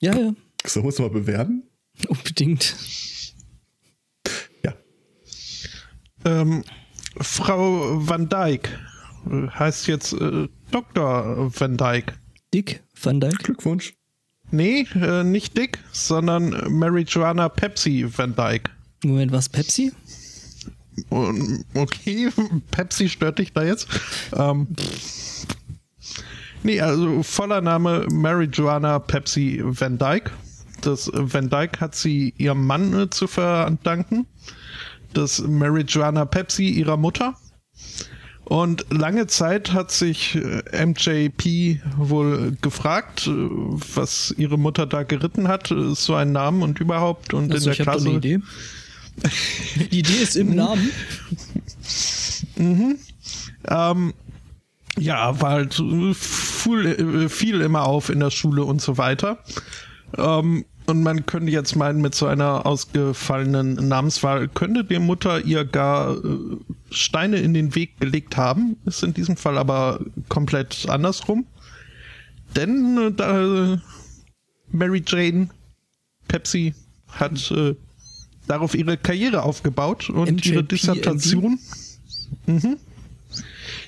Ja, 0.00 0.14
ja, 0.14 0.34
Sollen 0.66 0.84
wir 0.84 0.88
uns 0.88 0.98
mal 0.98 1.08
bewerben? 1.08 1.62
unbedingt. 2.08 2.76
Ja. 4.62 4.74
ähm, 6.26 6.62
Frau 7.16 8.06
Van. 8.06 8.28
Äh, 8.30 8.58
Heißt 9.58 9.86
jetzt 9.88 10.12
äh, 10.12 10.46
Dr. 10.70 11.50
Van 11.58 11.78
Dyke. 11.78 12.12
Dick 12.52 12.82
Van 13.02 13.18
Dyke. 13.18 13.38
Glückwunsch. 13.38 13.94
Nee, 14.50 14.86
äh, 14.94 15.24
nicht 15.24 15.56
Dick, 15.56 15.78
sondern 15.90 16.50
Mary 16.70 17.06
Joanna 17.08 17.48
Pepsi 17.48 18.06
Van 18.14 18.36
Dyke. 18.36 18.70
Moment, 19.04 19.32
was? 19.32 19.48
Pepsi? 19.48 19.90
Okay, 21.74 22.28
Pepsi 22.70 23.08
stört 23.08 23.38
dich 23.38 23.52
da 23.52 23.64
jetzt. 23.64 23.88
Ähm, 24.36 24.68
nee, 26.62 26.80
also 26.80 27.22
voller 27.22 27.60
Name 27.60 28.06
Mary 28.10 28.46
Joanna 28.46 28.98
Pepsi 28.98 29.60
Van 29.64 29.98
Dyke. 29.98 30.30
Das 30.80 31.10
Van 31.12 31.48
Dyke 31.50 31.80
hat 31.80 31.94
sie 31.94 32.34
ihrem 32.38 32.66
Mann 32.66 32.92
äh, 32.98 33.10
zu 33.10 33.26
verdanken. 33.26 34.26
Das 35.14 35.40
Mary 35.40 35.82
Joanna 35.82 36.24
Pepsi 36.24 36.68
ihrer 36.68 36.96
Mutter. 36.96 37.34
Und 38.44 38.86
lange 38.90 39.26
Zeit 39.26 39.72
hat 39.74 39.90
sich 39.90 40.36
äh, 40.36 40.86
MJP 40.86 41.80
wohl 41.98 42.56
gefragt, 42.62 43.26
äh, 43.26 43.30
was 43.30 44.34
ihre 44.38 44.56
Mutter 44.56 44.86
da 44.86 45.02
geritten 45.02 45.48
hat, 45.48 45.74
so 45.92 46.14
einen 46.14 46.32
Namen 46.32 46.62
und 46.62 46.80
überhaupt. 46.80 47.34
Und 47.34 47.52
Also 47.52 47.66
in 47.66 47.72
ich 47.72 47.76
der 47.78 47.86
habe 47.86 47.96
Klasse. 47.98 48.08
eine 48.08 48.18
Idee. 48.18 48.40
Die 49.76 49.98
Idee 49.98 50.22
ist 50.22 50.36
im 50.36 50.54
Namen. 50.54 50.90
Ähm, 53.68 54.14
ja, 54.98 55.40
war 55.40 55.50
halt 55.50 55.74
viel, 55.74 56.86
äh, 56.86 57.28
viel 57.28 57.60
immer 57.60 57.84
auf 57.84 58.10
in 58.10 58.20
der 58.20 58.30
Schule 58.30 58.64
und 58.64 58.80
so 58.80 58.98
weiter. 58.98 59.38
Ähm, 60.16 60.64
und 60.86 61.02
man 61.02 61.26
könnte 61.26 61.52
jetzt 61.52 61.76
meinen, 61.76 62.00
mit 62.00 62.14
so 62.14 62.26
einer 62.26 62.64
ausgefallenen 62.64 63.74
Namenswahl 63.88 64.48
könnte 64.48 64.84
die 64.84 64.98
Mutter 64.98 65.44
ihr 65.44 65.64
gar 65.64 66.16
äh, 66.16 66.56
Steine 66.90 67.36
in 67.38 67.52
den 67.52 67.74
Weg 67.74 68.00
gelegt 68.00 68.36
haben. 68.36 68.76
Ist 68.86 69.02
in 69.02 69.12
diesem 69.12 69.36
Fall 69.36 69.58
aber 69.58 70.00
komplett 70.28 70.88
andersrum. 70.88 71.46
Denn 72.56 73.14
äh, 73.18 73.76
Mary 74.72 75.02
Jane 75.06 75.50
Pepsi 76.26 76.74
hat 77.08 77.50
äh, 77.50 77.74
darauf 78.48 78.74
ihre 78.74 78.96
Karriere 78.96 79.42
aufgebaut 79.42 80.10
und 80.10 80.30
MJP, 80.32 80.46
ihre 80.46 80.64
Dissertation. 80.64 81.58
Mhm. 82.46 82.76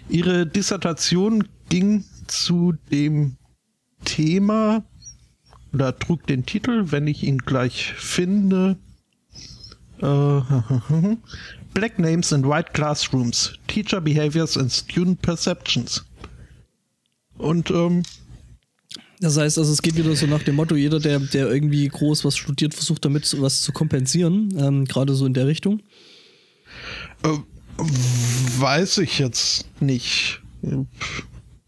Ihre 0.08 0.46
Dissertation 0.46 1.48
ging 1.68 2.04
zu 2.26 2.74
dem 2.90 3.36
Thema 4.04 4.84
oder 5.72 5.98
trug 5.98 6.26
den 6.26 6.46
Titel, 6.46 6.92
wenn 6.92 7.06
ich 7.06 7.22
ihn 7.22 7.38
gleich 7.38 7.92
finde, 7.94 8.76
Äh, 10.02 10.06
Black 11.74 11.98
Names 11.98 12.32
in 12.32 12.44
White 12.48 12.72
Classrooms, 12.72 13.52
Teacher 13.68 14.00
Behaviors 14.00 14.56
and 14.56 14.72
Student 14.72 15.22
Perceptions. 15.22 16.04
Und 17.38 17.70
ähm, 17.70 18.02
Das 19.20 19.36
heißt, 19.36 19.58
also 19.58 19.70
es 19.72 19.82
geht 19.82 19.96
wieder 19.96 20.14
so 20.16 20.26
nach 20.26 20.42
dem 20.42 20.56
Motto, 20.56 20.74
jeder, 20.76 20.98
der, 20.98 21.18
der 21.20 21.50
irgendwie 21.50 21.86
groß 21.88 22.24
was 22.24 22.36
studiert, 22.36 22.72
versucht 22.74 23.04
damit 23.04 23.40
was 23.40 23.60
zu 23.62 23.70
kompensieren, 23.72 24.54
ähm, 24.58 24.84
gerade 24.86 25.14
so 25.14 25.26
in 25.26 25.34
der 25.34 25.46
Richtung. 25.46 25.82
äh, 27.22 27.28
weiß 28.58 28.98
ich 28.98 29.18
jetzt 29.18 29.66
nicht. 29.80 30.40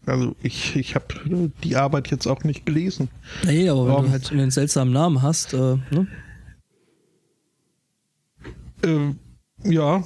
Also 0.05 0.35
ich, 0.41 0.75
ich 0.75 0.95
habe 0.95 1.51
die 1.63 1.75
Arbeit 1.75 2.09
jetzt 2.11 2.27
auch 2.27 2.43
nicht 2.43 2.65
gelesen. 2.65 3.09
Nee, 3.45 3.69
aber 3.69 3.87
wenn 3.87 3.93
Um. 3.95 4.05
du 4.05 4.11
halt 4.11 4.31
einen 4.31 4.51
seltsamen 4.51 4.93
Namen 4.93 5.21
hast, 5.21 5.53
äh, 5.53 5.77
ne? 5.91 6.07
Äh, 8.83 9.13
ja. 9.71 10.03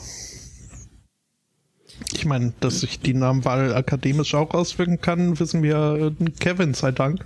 Ich 2.14 2.26
meine, 2.26 2.54
dass 2.60 2.82
sich 2.82 3.00
die 3.00 3.14
Namenwahl 3.14 3.74
akademisch 3.74 4.36
auch 4.36 4.52
auswirken 4.54 5.02
kann, 5.02 5.40
wissen 5.40 5.64
wir 5.64 6.14
äh, 6.20 6.30
Kevin 6.40 6.74
sei 6.74 6.92
Dank. 6.92 7.26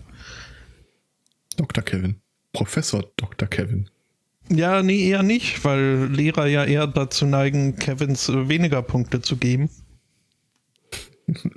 Dr. 1.62 1.84
Kevin. 1.84 2.16
Professor 2.54 3.04
Dr. 3.18 3.48
Kevin. 3.48 3.90
Ja, 4.50 4.84
nee, 4.84 5.08
eher 5.08 5.24
nicht, 5.24 5.64
weil 5.64 6.10
Lehrer 6.12 6.48
ja 6.48 6.66
eher 6.66 6.88
dazu 6.88 7.26
neigen, 7.26 7.76
Kevins 7.78 8.28
äh, 8.28 8.50
weniger 8.50 8.82
Punkte 8.82 9.22
zu 9.22 9.38
geben. 9.38 9.70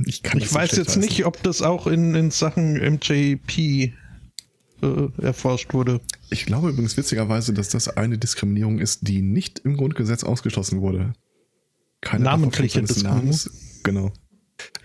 Ich, 0.06 0.22
Ich 0.22 0.54
weiß 0.54 0.70
schlecht 0.70 0.72
jetzt 0.76 0.88
heißen. 0.90 1.00
nicht, 1.02 1.26
ob 1.26 1.42
das 1.42 1.62
auch 1.62 1.86
in, 1.88 2.14
in 2.14 2.30
Sachen 2.30 2.74
MJP 2.74 3.58
äh, 3.58 3.92
erforscht 5.20 5.74
wurde. 5.74 6.00
Ich 6.30 6.46
glaube 6.46 6.68
übrigens 6.68 6.96
witzigerweise, 6.96 7.52
dass 7.52 7.70
das 7.70 7.88
eine 7.88 8.18
Diskriminierung 8.18 8.78
ist, 8.78 9.08
die 9.08 9.22
nicht 9.22 9.60
im 9.60 9.76
Grundgesetz 9.76 10.22
ausgeschlossen 10.22 10.80
wurde. 10.80 11.14
Keine 12.00 12.24
Namentliche 12.24 12.86
seines 12.86 13.02
Namens. 13.02 13.50
Genau. 13.82 14.12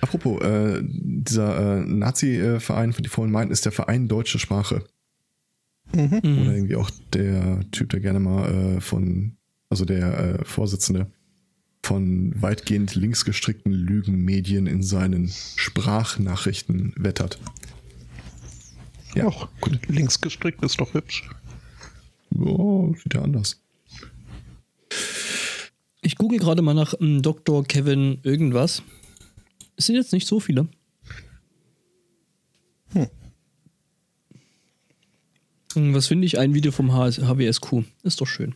Apropos, 0.02 0.42
äh, 0.42 0.82
dieser 0.82 1.82
äh, 1.82 1.86
Nazi-Verein, 1.86 2.94
von 2.94 3.04
die 3.04 3.10
vorhin 3.10 3.32
meinten, 3.32 3.54
ist 3.54 3.66
der 3.66 3.72
Verein 3.72 4.08
Deutsche 4.08 4.40
Sprache. 4.40 4.84
Mhm. 5.94 6.42
Oder 6.42 6.54
irgendwie 6.54 6.76
auch 6.76 6.90
der 7.14 7.62
Typ, 7.72 7.90
der 7.90 8.00
gerne 8.00 8.20
mal 8.20 8.78
äh, 8.78 8.82
von, 8.82 9.38
also 9.70 9.86
der 9.86 10.40
äh, 10.40 10.46
Vorsitzende 10.46 11.08
von 11.82 12.34
weitgehend 12.40 12.96
linksgestrickten 12.96 13.72
Lügenmedien 13.72 14.68
in 14.68 14.84
seinen 14.84 15.30
Sprachnachrichten 15.30 16.94
wettert. 16.98 17.40
Ja, 19.16 19.26
Och, 19.26 19.48
gut. 19.62 19.80
Links 19.88 20.22
gestrickt 20.22 20.64
ist 20.64 20.80
doch 20.80 20.94
hübsch. 20.94 21.28
Oh, 22.38 22.94
sieht 23.02 23.14
ja 23.16 23.22
anders. 23.22 23.60
Ich 26.02 26.16
google 26.16 26.40
gerade 26.40 26.62
mal 26.62 26.74
nach 26.74 26.94
ähm, 27.00 27.22
Dr. 27.22 27.64
Kevin 27.64 28.20
irgendwas. 28.24 28.84
Es 29.76 29.88
sind 29.88 29.96
jetzt 29.96 30.14
nicht 30.14 30.28
so 30.28 30.40
viele. 30.40 30.68
Hm, 32.94 33.08
Was 35.76 36.08
finde 36.08 36.26
ich? 36.26 36.40
Ein 36.40 36.54
Video 36.54 36.72
vom 36.72 36.94
HS 36.94 37.20
HWSQ. 37.20 37.84
Ist 38.04 38.22
doch 38.22 38.28
schön. 38.28 38.56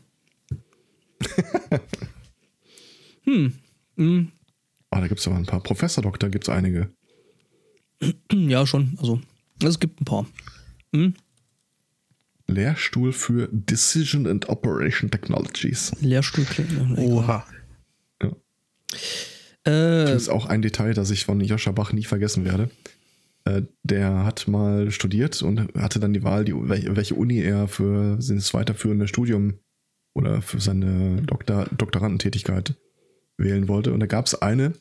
hm. 3.23 3.53
hm. 3.97 4.31
Oh, 4.91 4.97
da 4.99 5.07
gibt 5.07 5.19
es 5.19 5.27
aber 5.27 5.37
ein 5.37 5.45
paar. 5.45 5.61
Professor 5.61 6.03
Doktor 6.03 6.29
gibt 6.29 6.45
es 6.45 6.49
einige. 6.49 6.89
Ja, 8.33 8.65
schon. 8.67 8.97
Also, 8.99 9.21
es 9.63 9.79
gibt 9.79 10.01
ein 10.01 10.05
paar. 10.05 10.25
Hm. 10.93 11.13
Lehrstuhl 12.47 13.13
für 13.13 13.47
Decision 13.51 14.27
and 14.27 14.49
Operation 14.49 15.09
Technologies. 15.09 15.91
Lehrstuhl 16.01 16.43
klingt. 16.43 16.97
Oha. 16.97 17.45
Das 18.19 18.33
Äh, 19.65 20.15
ist 20.15 20.27
auch 20.27 20.47
ein 20.47 20.61
Detail, 20.61 20.93
das 20.93 21.09
ich 21.11 21.23
von 21.23 21.39
Joscha 21.39 21.71
Bach 21.71 21.93
nie 21.93 22.03
vergessen 22.03 22.43
werde. 22.43 22.69
Äh, 23.45 23.63
Der 23.83 24.23
hat 24.25 24.47
mal 24.47 24.91
studiert 24.91 25.41
und 25.41 25.73
hatte 25.77 25.99
dann 25.99 26.13
die 26.13 26.23
Wahl, 26.23 26.45
die, 26.45 26.53
welche 26.55 27.15
Uni 27.15 27.39
er 27.41 27.67
für 27.67 28.21
sein 28.21 28.39
weiterführende 28.53 29.07
Studium 29.07 29.55
oder 30.13 30.41
für 30.41 30.59
seine 30.61 31.21
Doktor, 31.23 31.65
Doktorandentätigkeit 31.77 32.75
wählen 33.37 33.67
wollte. 33.67 33.93
Und 33.93 33.99
da 33.99 34.05
gab 34.05 34.27
es 34.27 34.35
eine, 34.41 34.73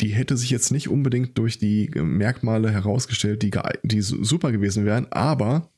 die 0.00 0.08
hätte 0.08 0.36
sich 0.36 0.50
jetzt 0.50 0.70
nicht 0.72 0.88
unbedingt 0.88 1.36
durch 1.36 1.58
die 1.58 1.90
Merkmale 1.94 2.70
herausgestellt, 2.70 3.42
die, 3.42 3.50
die 3.82 4.00
su- 4.00 4.24
super 4.24 4.52
gewesen 4.52 4.84
wären, 4.84 5.06
aber 5.10 5.68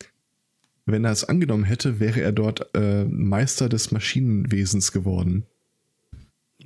wenn 0.87 1.05
er 1.05 1.13
es 1.13 1.25
angenommen 1.25 1.65
hätte, 1.65 1.99
wäre 1.99 2.21
er 2.21 2.31
dort 2.33 2.69
äh, 2.75 3.05
Meister 3.07 3.71
des 3.71 3.91
Maschinenwesens 3.91 4.93
geworden. 4.93 5.45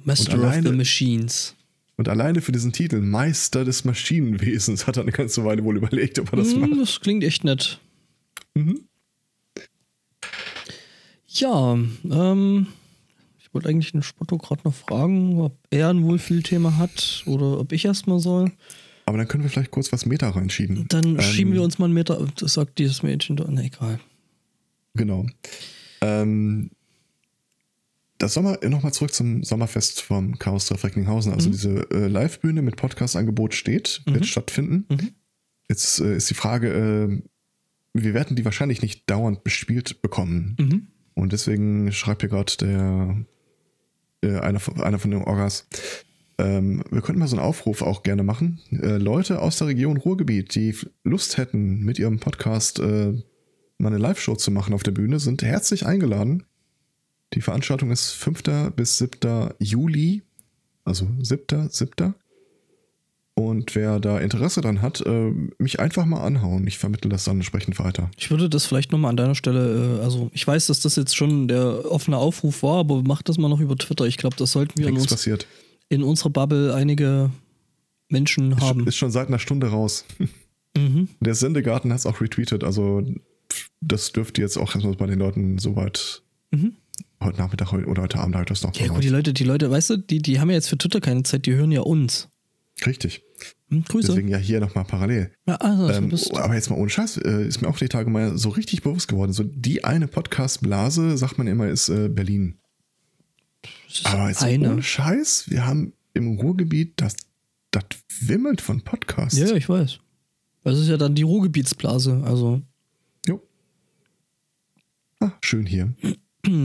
Master 0.05 0.35
und 0.35 0.41
of 0.41 0.45
the 0.53 0.57
alleine- 0.59 0.73
Machines. 0.77 1.55
Und 1.99 2.09
alleine 2.09 2.41
für 2.41 2.53
diesen 2.53 2.73
Titel 2.73 3.01
Meister 3.01 3.65
des 3.65 3.85
Maschinenwesens 3.85 4.87
hat 4.87 4.97
er 4.97 5.03
eine 5.03 5.11
ganze 5.13 5.45
Weile 5.45 5.65
wohl 5.65 5.77
überlegt, 5.77 6.19
ob 6.21 6.33
er 6.33 6.37
das 6.39 6.53
Hm, 6.55 6.61
macht. 6.61 6.81
das 6.81 7.01
klingt 7.01 7.25
echt 7.25 7.43
nett. 7.45 7.81
Mhm. 8.55 8.81
Ja, 11.27 11.75
ähm, 12.11 12.67
ich 13.41 13.53
wollte 13.53 13.69
eigentlich 13.69 13.93
den 13.93 14.03
Spotto 14.03 14.39
gerade 14.39 14.63
noch 14.65 14.75
fragen, 14.75 15.41
ob 15.41 15.59
er 15.71 15.91
ein 15.91 16.05
Wohlfühlthema 16.05 16.77
hat 16.79 17.23
oder 17.27 17.59
ob 17.59 17.73
ich 17.73 17.85
erstmal 17.85 18.19
soll. 18.21 18.53
Aber 19.05 19.19
dann 19.19 19.27
können 19.27 19.43
wir 19.43 19.51
vielleicht 19.51 19.71
kurz 19.71 19.91
was 19.93 20.07
Meta 20.07 20.29
reinschieben. 20.31 20.87
Dann 20.89 21.17
Ähm, 21.17 21.21
schieben 21.21 21.53
wir 21.53 21.63
uns 21.63 21.79
mal 21.79 21.87
einen 21.87 21.95
Meter. 21.95 22.25
Das 22.39 22.55
sagt 22.55 22.79
dieses 22.79 23.03
Mädchen 23.03 23.37
da. 23.37 23.47
Na 23.49 23.63
egal. 23.63 23.99
Genau. 24.95 25.27
Ähm, 26.01 26.71
das 28.19 28.35
Sommer, 28.35 28.59
nochmal 28.69 28.93
zurück 28.93 29.13
zum 29.15 29.45
Sommerfest 29.45 30.03
vom 30.03 30.39
Chaos 30.39 30.67
Treff 30.67 30.83
Recklinghausen. 30.85 31.33
Also 31.33 31.49
Mhm. 31.49 31.53
diese 31.53 31.91
äh, 31.91 32.07
Live-Bühne 32.09 32.63
mit 32.63 32.77
Podcast-Angebot 32.77 33.55
steht, 33.55 34.03
Mhm. 34.07 34.15
wird 34.15 34.27
stattfinden. 34.27 34.87
Mhm. 34.89 35.11
Jetzt 35.69 36.01
äh, 36.01 36.17
ist 36.17 36.29
die 36.31 36.35
Frage, 36.35 36.69
äh, 36.69 37.23
wir 37.95 38.15
werden 38.15 38.37
die 38.37 38.45
wahrscheinlich 38.45 38.83
nicht 38.83 39.09
dauernd 39.09 39.45
bespielt 39.45 40.03
bekommen. 40.03 40.57
Mhm. 40.59 40.87
Und 41.15 41.33
deswegen 41.33 41.91
schreibt 41.93 42.23
hier 42.23 42.29
gerade 42.31 42.53
der 42.61 43.25
äh, 44.23 44.39
einer, 44.41 44.59
von- 44.61 44.81
einer 44.81 44.99
von 44.99 45.11
den 45.13 45.23
Orgas. 45.23 45.69
Ähm, 46.39 46.83
wir 46.91 47.03
könnten 47.03 47.19
mal 47.21 47.29
so 47.29 47.37
einen 47.37 47.45
Aufruf 47.45 47.83
auch 47.83 48.03
gerne 48.03 48.23
machen. 48.25 48.61
Äh, 48.71 48.97
Leute 48.99 49.41
aus 49.41 49.59
der 49.59 49.69
Region 49.69 49.97
Ruhrgebiet, 49.97 50.55
die 50.55 50.75
Lust 51.05 51.37
hätten, 51.37 51.85
mit 51.85 51.99
ihrem 51.99 52.19
Podcast 52.21 52.79
äh, 52.81 53.13
mal 53.79 53.89
eine 53.89 53.99
Live-Show 53.99 54.35
zu 54.37 54.51
machen 54.51 54.75
auf 54.75 54.83
der 54.83 54.91
Bühne, 54.93 55.21
sind 55.21 55.43
herzlich 55.43 55.87
eingeladen. 55.87 56.45
Die 57.35 57.41
Veranstaltung 57.41 57.91
ist 57.91 58.13
5. 58.13 58.73
bis 58.75 58.99
7. 58.99 59.51
Juli, 59.59 60.23
also 60.85 61.09
7. 61.21 61.69
7. 61.71 62.15
Und 63.35 63.77
wer 63.77 64.01
da 64.01 64.19
Interesse 64.19 64.61
dran 64.63 64.83
hat, 64.83 65.01
äh, 65.07 65.31
mich 65.59 65.79
einfach 65.79 66.05
mal 66.07 66.23
anhauen. 66.25 66.67
Ich 66.67 66.79
vermittle 66.79 67.09
das 67.09 67.23
dann 67.23 67.37
entsprechend 67.37 67.79
weiter. 67.79 68.11
Ich 68.17 68.31
würde 68.33 68.49
das 68.49 68.67
vielleicht 68.67 68.91
nochmal 68.91 69.11
an 69.11 69.17
deiner 69.17 69.37
Stelle, 69.37 69.99
äh, 69.99 70.03
also 70.03 70.29
ich 70.35 70.45
weiß, 70.45 70.67
dass 70.67 70.81
das 70.81 70.97
jetzt 70.97 71.15
schon 71.17 71.47
der 71.47 71.89
offene 71.91 72.17
Aufruf 72.17 72.65
war, 72.65 72.79
aber 72.81 73.03
mach 73.05 73.23
das 73.23 73.39
mal 73.39 73.49
noch 73.49 73.61
über 73.61 73.77
Twitter. 73.77 74.07
Ich 74.07 74.17
glaube, 74.17 74.35
das 74.37 74.51
sollten 74.53 74.77
wir 74.81 74.89
in, 74.89 74.97
uns, 74.97 75.07
passiert. 75.07 75.47
in 75.89 76.03
unserer 76.03 76.31
Bubble 76.31 76.75
einige 76.75 77.31
Menschen 78.09 78.53
Ist, 78.53 78.61
haben. 78.61 78.87
ist 78.89 78.97
schon 78.97 79.13
seit 79.13 79.29
einer 79.29 79.39
Stunde 79.39 79.69
raus. 79.69 80.05
Mhm. 80.77 81.09
Der 81.21 81.35
Sendegarten 81.37 81.93
hat 81.93 82.01
es 82.01 82.07
auch 82.07 82.21
retweetet, 82.21 82.65
also 82.65 83.05
das 83.81 84.11
dürfte 84.13 84.41
jetzt 84.41 84.57
auch 84.57 84.75
erstmal 84.75 84.95
bei 84.97 85.07
den 85.07 85.19
Leuten 85.21 85.59
soweit 85.59 86.23
Mhm. 86.51 86.73
Heute 87.21 87.39
Nachmittag 87.39 87.73
oder 87.73 88.03
heute 88.03 88.19
Abend 88.19 88.37
halt 88.37 88.51
das 88.51 88.63
noch 88.63 88.75
Ja, 88.75 88.89
gut, 88.89 89.03
die. 89.05 89.09
Leute, 89.09 89.33
die 89.33 89.45
Leute, 89.45 89.71
weißt 89.71 89.91
du, 89.91 89.97
die, 89.99 90.21
die 90.21 90.41
haben 90.41 90.49
ja 90.51 90.57
jetzt 90.57 90.69
für 90.69 90.79
Twitter 90.79 91.01
keine 91.01 91.23
Zeit, 91.25 91.47
die 91.47 91.55
hören 91.55 91.73
ja 91.73 91.81
uns. 91.81 92.29
Richtig. 92.87 93.23
Hm, 93.71 93.85
Grüße. 93.85 94.09
Deswegen 94.09 94.29
ja 94.29 94.39
hier 94.39 94.61
nochmal 94.61 94.85
parallel. 94.85 95.33
ja, 95.47 95.57
also, 95.57 95.91
Ähm, 95.91 96.13
aber 96.33 96.55
jetzt 96.55 96.71
mal 96.71 96.77
ohne 96.77 96.91
Scheiß, 96.91 97.19
äh, 97.19 97.47
ist 97.47 97.61
mir 97.61 97.69
auch 97.69 97.77
die 97.79 97.89
Tage 97.89 98.09
mal 98.11 98.39
so 98.39 98.49
richtig 98.51 98.83
bewusst 98.83 99.09
geworden. 99.09 99.33
So 99.33 99.43
die 99.45 99.85
eine 99.85 100.07
Podcast-Blase, 100.09 101.19
sagt 101.19 101.39
man 101.39 101.47
immer, 101.47 101.69
ist 101.69 101.89
äh, 101.89 102.09
Berlin. 102.09 102.59
ist 103.89 104.07
Aber 104.07 104.29
jetzt 104.29 104.43
eine. 104.43 104.73
ohne 104.73 104.83
Scheiß, 104.83 105.51
wir 105.51 105.67
haben 105.67 105.93
im 106.15 106.39
Ruhrgebiet, 106.39 106.95
das, 107.01 107.17
das 107.71 107.85
wimmelt 108.21 108.61
von 108.61 108.83
Podcasts. 108.83 109.39
Ja, 109.39 109.49
ja, 109.49 109.55
ich 109.55 109.69
weiß. 109.69 109.99
Das 110.65 110.79
ist 110.79 110.89
ja 110.89 110.97
dann 110.97 111.15
die 111.15 111.23
Ruhrgebietsblase. 111.23 112.23
Also, 112.25 112.63
Jo. 113.27 113.43
Ah, 115.21 115.33
schön 115.43 115.67
hier. 115.67 115.95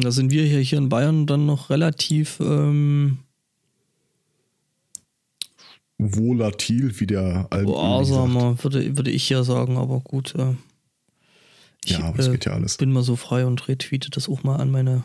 Da 0.01 0.11
sind 0.11 0.31
wir 0.31 0.43
hier, 0.45 0.59
hier 0.59 0.77
in 0.77 0.89
Bayern 0.89 1.25
dann 1.25 1.45
noch 1.45 1.69
relativ, 1.69 2.39
ähm, 2.39 3.19
Volatil, 5.97 6.99
wie 6.99 7.07
der 7.07 7.47
mal, 8.27 8.63
würde, 8.63 8.97
würde 8.97 9.11
ich 9.11 9.29
ja 9.29 9.43
sagen, 9.43 9.77
aber 9.77 9.99
gut. 10.01 10.35
Äh, 10.35 10.55
ich 11.85 11.91
Ja, 11.91 11.99
aber 12.05 12.17
das 12.17 12.27
äh, 12.27 12.31
geht 12.31 12.45
ja 12.45 12.53
alles. 12.53 12.77
bin 12.77 12.91
mal 12.91 13.03
so 13.03 13.15
frei 13.15 13.45
und 13.45 13.67
retweete 13.67 14.09
das 14.09 14.27
auch 14.29 14.43
mal 14.43 14.57
an 14.57 14.71
meine. 14.71 15.03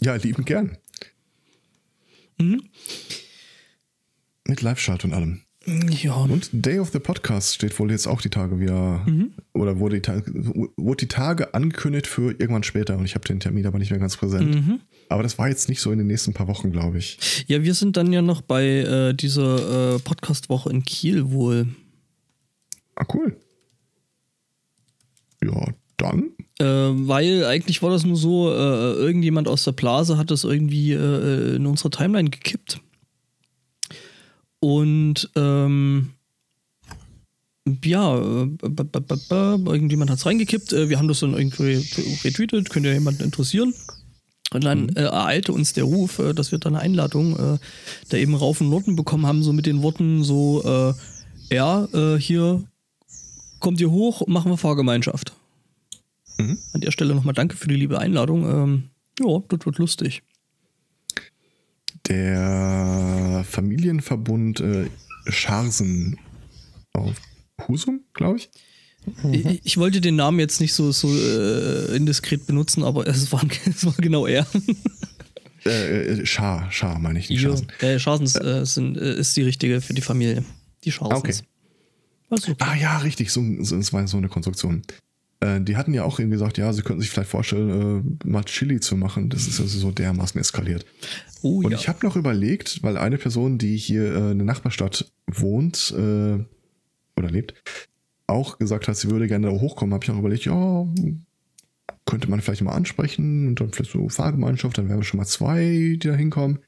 Ja, 0.00 0.14
lieben 0.14 0.44
gern. 0.44 0.76
Mhm. 2.38 2.62
Mit 4.46 4.60
Live-Schalt 4.60 5.04
und 5.04 5.12
allem. 5.12 5.43
Ja, 5.66 6.14
Und 6.16 6.50
Day 6.52 6.78
of 6.78 6.90
the 6.90 6.98
Podcast 6.98 7.54
steht 7.54 7.78
wohl 7.78 7.90
jetzt 7.90 8.06
auch 8.06 8.20
die 8.20 8.28
Tage 8.28 8.60
wieder, 8.60 9.02
Mhm. 9.06 9.32
oder 9.54 9.78
wurde 9.78 9.96
die, 9.96 10.02
Tage, 10.02 10.24
wurde 10.76 10.96
die 11.06 11.08
Tage 11.08 11.54
angekündigt 11.54 12.06
für 12.06 12.32
irgendwann 12.32 12.62
später 12.64 12.98
und 12.98 13.04
ich 13.06 13.14
habe 13.14 13.26
den 13.26 13.40
Termin 13.40 13.66
aber 13.66 13.78
nicht 13.78 13.90
mehr 13.90 14.00
ganz 14.00 14.16
präsent. 14.16 14.54
Mhm. 14.54 14.80
Aber 15.08 15.22
das 15.22 15.38
war 15.38 15.48
jetzt 15.48 15.68
nicht 15.68 15.80
so 15.80 15.90
in 15.90 15.98
den 15.98 16.06
nächsten 16.06 16.34
paar 16.34 16.48
Wochen, 16.48 16.70
glaube 16.70 16.98
ich. 16.98 17.44
Ja, 17.46 17.62
wir 17.62 17.74
sind 17.74 17.96
dann 17.96 18.12
ja 18.12 18.20
noch 18.20 18.42
bei 18.42 18.64
äh, 18.66 19.14
dieser 19.14 19.94
äh, 19.94 19.98
Podcast-Woche 20.00 20.68
in 20.70 20.82
Kiel 20.84 21.30
wohl. 21.30 21.68
Ah, 22.96 23.06
cool. 23.14 23.36
Ja, 25.42 25.68
dann. 25.96 26.30
Äh, 26.58 26.64
weil 26.64 27.44
eigentlich 27.44 27.82
war 27.82 27.90
das 27.90 28.04
nur 28.04 28.16
so, 28.16 28.50
äh, 28.50 28.92
irgendjemand 28.94 29.48
aus 29.48 29.64
der 29.64 29.72
Blase 29.72 30.16
hat 30.18 30.30
das 30.30 30.44
irgendwie 30.44 30.92
äh, 30.92 31.56
in 31.56 31.66
unsere 31.66 31.90
Timeline 31.90 32.30
gekippt. 32.30 32.80
Und 34.64 35.28
ähm, 35.36 36.14
ja, 37.84 38.16
äh, 38.16 38.48
irgendjemand 39.30 40.10
hat 40.10 40.16
es 40.16 40.24
reingekippt. 40.24 40.72
Äh, 40.72 40.88
wir 40.88 40.98
haben 40.98 41.08
das 41.08 41.20
dann 41.20 41.34
irgendwie 41.34 41.84
retweetet, 42.24 42.70
könnte 42.70 42.88
ja 42.88 42.94
jemanden 42.94 43.24
interessieren. 43.24 43.74
Und 44.54 44.64
dann 44.64 44.88
äh, 44.96 45.02
ereilte 45.02 45.52
uns 45.52 45.74
der 45.74 45.84
Ruf, 45.84 46.18
äh, 46.18 46.32
dass 46.32 46.50
wir 46.50 46.58
da 46.58 46.70
eine 46.70 46.78
Einladung 46.78 47.36
äh, 47.36 47.58
da 48.08 48.16
eben 48.16 48.34
rauf 48.34 48.62
und 48.62 48.70
Norden 48.70 48.96
bekommen 48.96 49.26
haben, 49.26 49.42
so 49.42 49.52
mit 49.52 49.66
den 49.66 49.82
Worten 49.82 50.24
so, 50.24 50.62
äh, 50.64 51.54
ja, 51.54 51.86
hier 52.18 52.64
kommt 53.60 53.78
ihr 53.82 53.90
hoch, 53.90 54.26
machen 54.26 54.50
wir 54.50 54.56
Fahrgemeinschaft. 54.56 55.34
Mhm. 56.38 56.56
An 56.72 56.80
der 56.80 56.90
Stelle 56.90 57.14
nochmal 57.14 57.34
danke 57.34 57.54
für 57.54 57.68
die 57.68 57.76
liebe 57.76 57.98
Einladung. 57.98 58.48
Ähm, 58.48 58.84
ja, 59.20 59.42
das 59.46 59.66
wird 59.66 59.76
lustig. 59.76 60.22
Der 62.08 63.44
Familienverbund 63.48 64.60
äh, 64.60 64.86
Scharsen 65.28 66.18
auf 66.92 67.14
Husum, 67.66 68.00
glaube 68.12 68.38
ich. 68.38 68.50
Ich, 69.32 69.60
ich 69.64 69.76
wollte 69.76 70.00
den 70.00 70.16
Namen 70.16 70.38
jetzt 70.38 70.60
nicht 70.60 70.72
so, 70.72 70.90
so 70.92 71.08
äh, 71.14 71.94
indiskret 71.96 72.46
benutzen, 72.46 72.82
aber 72.82 73.06
es 73.06 73.30
war, 73.32 73.42
es 73.66 73.84
war 73.84 73.94
genau 73.98 74.26
er. 74.26 74.46
Äh, 75.64 76.20
äh, 76.20 76.26
Schar, 76.26 76.70
Schar 76.70 76.98
meine 76.98 77.18
ich, 77.18 77.30
nicht 77.30 77.40
Scharsen. 77.40 77.68
äh, 77.80 77.98
Scharsens 77.98 78.34
äh, 78.34 78.64
sind, 78.64 78.96
äh, 78.96 79.14
ist 79.16 79.36
die 79.36 79.42
richtige 79.42 79.80
für 79.80 79.94
die 79.94 80.02
Familie. 80.02 80.44
Die 80.84 80.92
Scharsens. 80.92 81.18
Okay. 81.18 81.48
Also, 82.30 82.52
okay. 82.52 82.64
Ah 82.66 82.74
ja, 82.74 82.98
richtig, 82.98 83.30
so, 83.30 83.42
so, 83.60 83.76
das 83.76 83.92
war 83.92 84.06
so 84.06 84.16
eine 84.16 84.28
Konstruktion. 84.28 84.82
Äh, 85.40 85.60
die 85.60 85.76
hatten 85.76 85.94
ja 85.94 86.04
auch 86.04 86.18
irgendwie 86.18 86.36
gesagt, 86.36 86.58
ja, 86.58 86.72
sie 86.72 86.82
könnten 86.82 87.00
sich 87.00 87.10
vielleicht 87.10 87.30
vorstellen, 87.30 88.16
äh, 88.24 88.28
mal 88.28 88.44
Chili 88.44 88.80
zu 88.80 88.96
machen. 88.96 89.30
Das 89.30 89.46
ist 89.46 89.60
also 89.60 89.78
so 89.78 89.90
dermaßen 89.90 90.40
eskaliert. 90.40 90.86
oh 91.42 91.58
Und 91.64 91.72
ja. 91.72 91.78
ich 91.78 91.88
habe 91.88 92.06
noch 92.06 92.16
überlegt, 92.16 92.82
weil 92.82 92.96
eine 92.96 93.18
Person, 93.18 93.58
die 93.58 93.76
hier 93.76 94.14
äh, 94.14 94.30
in 94.32 94.38
der 94.38 94.46
Nachbarstadt 94.46 95.12
wohnt 95.26 95.92
äh, 95.96 96.38
oder 97.16 97.30
lebt, 97.30 97.54
auch 98.26 98.58
gesagt 98.58 98.88
hat, 98.88 98.96
sie 98.96 99.10
würde 99.10 99.28
gerne 99.28 99.48
da 99.48 99.52
hochkommen, 99.52 99.92
habe 99.94 100.04
ich 100.04 100.10
auch 100.10 100.18
überlegt, 100.18 100.44
ja, 100.46 100.86
könnte 102.06 102.30
man 102.30 102.40
vielleicht 102.40 102.62
mal 102.62 102.72
ansprechen 102.72 103.48
und 103.48 103.60
dann 103.60 103.70
vielleicht 103.72 103.92
so 103.92 104.08
Fahrgemeinschaft, 104.08 104.78
dann 104.78 104.88
wären 104.88 104.98
wir 105.00 105.04
schon 105.04 105.18
mal 105.18 105.26
zwei, 105.26 105.62
die 105.62 105.98
da 105.98 106.14
hinkommen. 106.14 106.60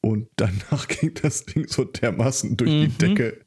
Und 0.00 0.28
danach 0.36 0.88
ging 0.88 1.14
das 1.22 1.44
Ding 1.46 1.66
so 1.68 1.84
dermaßen 1.84 2.56
durch 2.56 2.70
die 2.70 2.88
Mhm. 2.88 2.98
Decke, 2.98 3.40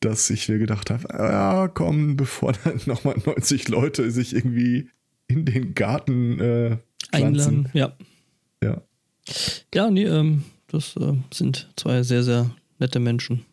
dass 0.00 0.30
ich 0.30 0.48
mir 0.48 0.58
gedacht 0.58 0.90
habe, 0.90 1.06
ja, 1.10 1.68
komm, 1.68 2.16
bevor 2.16 2.52
dann 2.64 2.80
nochmal 2.86 3.16
90 3.24 3.68
Leute 3.68 4.10
sich 4.10 4.34
irgendwie 4.34 4.88
in 5.28 5.44
den 5.44 5.74
Garten 5.74 6.40
äh, 6.40 6.78
pflanzen. 7.12 7.66
Einladen, 7.66 7.68
ja. 7.72 7.96
Ja. 8.62 8.82
Ja, 9.74 9.90
nee, 9.90 10.04
ähm, 10.04 10.44
das 10.68 10.96
äh, 10.96 11.12
sind 11.32 11.70
zwei 11.76 12.02
sehr, 12.02 12.22
sehr 12.22 12.50
nette 12.78 12.98
Menschen. 12.98 13.44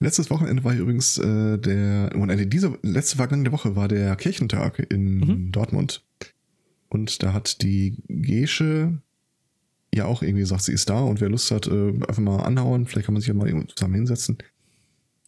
Letztes 0.00 0.30
Wochenende 0.30 0.64
war 0.64 0.74
übrigens 0.74 1.16
äh, 1.18 1.58
der, 1.58 2.10
nein, 2.16 2.50
diese 2.50 2.76
letzte 2.82 3.16
vergangene 3.16 3.52
Woche 3.52 3.76
war 3.76 3.88
der 3.88 4.14
Kirchentag 4.16 4.84
in 4.90 5.20
Mhm. 5.20 5.52
Dortmund. 5.52 6.04
Und 6.88 7.22
da 7.22 7.32
hat 7.32 7.62
die 7.62 7.96
Gesche 8.08 8.98
ja 9.94 10.04
auch 10.06 10.22
irgendwie 10.22 10.40
gesagt, 10.42 10.62
sie 10.62 10.72
ist 10.72 10.90
da 10.90 11.00
und 11.00 11.20
wer 11.20 11.28
Lust 11.30 11.50
hat, 11.50 11.66
äh, 11.68 11.88
einfach 11.90 12.18
mal 12.18 12.40
anhauen, 12.42 12.86
vielleicht 12.86 13.06
kann 13.06 13.14
man 13.14 13.20
sich 13.20 13.28
ja 13.28 13.34
mal 13.34 13.46
irgendwo 13.46 13.68
zusammen 13.68 13.94
hinsetzen. 13.94 14.38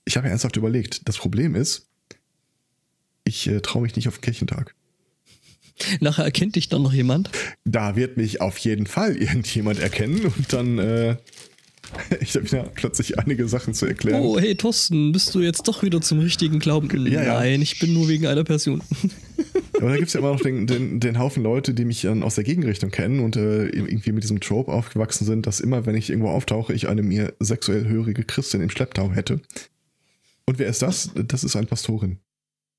Ich 0.04 0.16
habe 0.16 0.28
ernsthaft 0.28 0.56
überlegt, 0.56 1.08
das 1.08 1.16
Problem 1.16 1.54
ist, 1.54 1.86
ich 3.24 3.46
äh, 3.46 3.60
traue 3.60 3.82
mich 3.82 3.96
nicht 3.96 4.08
auf 4.08 4.18
den 4.18 4.22
Kirchentag. 4.22 4.74
Nachher 6.00 6.24
erkennt 6.24 6.56
dich 6.56 6.68
dann 6.68 6.82
noch 6.82 6.92
jemand. 6.92 7.30
Da 7.64 7.96
wird 7.96 8.16
mich 8.16 8.40
auf 8.40 8.58
jeden 8.58 8.86
Fall 8.86 9.16
irgendjemand 9.16 9.80
erkennen 9.80 10.24
und 10.24 10.52
dann, 10.52 10.78
äh, 10.78 11.16
ich 12.20 12.34
habe 12.36 12.46
ja 12.46 12.62
plötzlich 12.62 13.18
einige 13.18 13.48
Sachen 13.48 13.74
zu 13.74 13.86
erklären. 13.86 14.22
Oh, 14.22 14.38
hey 14.38 14.54
Thorsten, 14.54 15.12
bist 15.12 15.34
du 15.34 15.40
jetzt 15.40 15.66
doch 15.66 15.82
wieder 15.82 16.00
zum 16.00 16.20
richtigen 16.20 16.60
Glauben? 16.60 16.88
Ja, 17.10 17.22
ja. 17.22 17.34
Nein, 17.34 17.60
ich 17.60 17.80
bin 17.80 17.92
nur 17.92 18.08
wegen 18.08 18.26
einer 18.26 18.44
Person. 18.44 18.82
Aber 19.80 19.90
da 19.90 19.96
gibt 19.96 20.08
es 20.08 20.14
ja 20.14 20.20
immer 20.20 20.32
noch 20.32 20.40
den, 20.40 20.66
den, 20.68 21.00
den 21.00 21.18
Haufen 21.18 21.42
Leute, 21.42 21.74
die 21.74 21.84
mich 21.84 22.02
dann 22.02 22.22
aus 22.22 22.36
der 22.36 22.44
Gegenrichtung 22.44 22.90
kennen 22.90 23.20
und 23.20 23.36
äh, 23.36 23.66
irgendwie 23.66 24.12
mit 24.12 24.22
diesem 24.22 24.40
Trope 24.40 24.72
aufgewachsen 24.72 25.24
sind, 25.24 25.46
dass 25.46 25.60
immer, 25.60 25.84
wenn 25.86 25.96
ich 25.96 26.10
irgendwo 26.10 26.30
auftauche, 26.30 26.72
ich 26.72 26.88
eine 26.88 27.02
mir 27.02 27.34
sexuell 27.40 27.86
hörige 27.88 28.22
Christin 28.22 28.60
im 28.60 28.70
Schlepptau 28.70 29.12
hätte. 29.12 29.40
Und 30.46 30.58
wer 30.58 30.68
ist 30.68 30.82
das? 30.82 31.10
Das 31.14 31.44
ist 31.44 31.56
eine 31.56 31.66
Pastorin. 31.66 32.20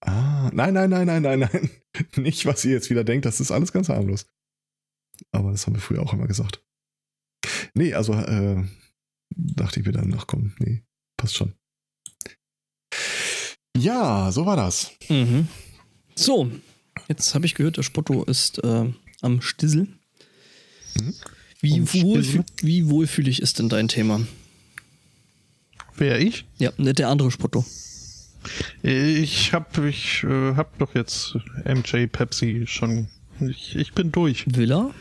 Ah, 0.02 0.52
nein, 0.54 0.74
nein, 0.74 0.90
nein, 0.90 1.08
nein, 1.08 1.22
nein, 1.24 1.40
nein. 1.40 1.70
Nicht, 2.24 2.46
was 2.46 2.64
ihr 2.66 2.72
jetzt 2.72 2.90
wieder 2.90 3.04
denkt, 3.04 3.26
das 3.26 3.40
ist 3.40 3.52
alles 3.52 3.72
ganz 3.72 3.90
harmlos. 3.90 4.28
Aber 5.32 5.52
das 5.52 5.66
haben 5.66 5.74
wir 5.74 5.82
früher 5.82 6.02
auch 6.02 6.14
immer 6.14 6.28
gesagt. 6.28 6.64
Nee, 7.74 7.94
also 7.94 8.14
äh, 8.14 8.64
dachte 9.30 9.80
ich 9.80 9.86
mir 9.86 9.94
dann, 9.94 10.14
ach 10.18 10.28
komm, 10.28 10.54
nee, 10.60 10.84
passt 11.18 11.36
schon. 11.36 11.54
Ja, 13.78 14.32
so 14.32 14.46
war 14.46 14.56
das. 14.56 14.92
Mhm. 15.10 15.48
So, 16.16 16.50
jetzt 17.08 17.36
habe 17.36 17.46
ich 17.46 17.56
gehört, 17.56 17.78
der 17.78 17.84
Spotto 17.84 18.24
ist 18.24 18.64
äh, 18.64 18.94
am 19.22 19.42
Stissel. 19.42 19.88
Mhm. 20.96 21.14
Wie, 21.62 21.88
Stissel? 21.88 22.46
wie 22.62 22.90
wohlfühlig 22.90 23.42
ist 23.42 23.60
denn 23.60 23.70
dein 23.70 23.88
Thema? 23.88 24.26
Wer 25.98 26.20
ich? 26.20 26.46
Ja, 26.58 26.72
ne, 26.78 26.94
der 26.94 27.10
andere 27.10 27.32
Spotto. 27.32 27.66
Ich 28.84 29.54
hab, 29.54 29.78
ich 29.80 30.24
äh, 30.24 30.56
hab 30.56 30.78
doch 30.78 30.94
jetzt 30.94 31.36
MJ 31.66 32.06
Pepsi 32.08 32.66
schon. 32.68 33.08
Ich, 33.40 33.76
ich 33.76 33.94
bin 33.94 34.12
durch. 34.12 34.46
Villa? 34.48 34.92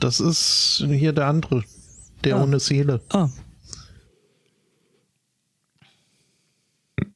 Das 0.00 0.18
ist 0.20 0.82
hier 0.86 1.12
der 1.12 1.26
andere. 1.28 1.62
Der 2.24 2.36
Ah. 2.36 2.42
ohne 2.42 2.58
Seele. 2.60 3.00
Ah, 3.10 3.28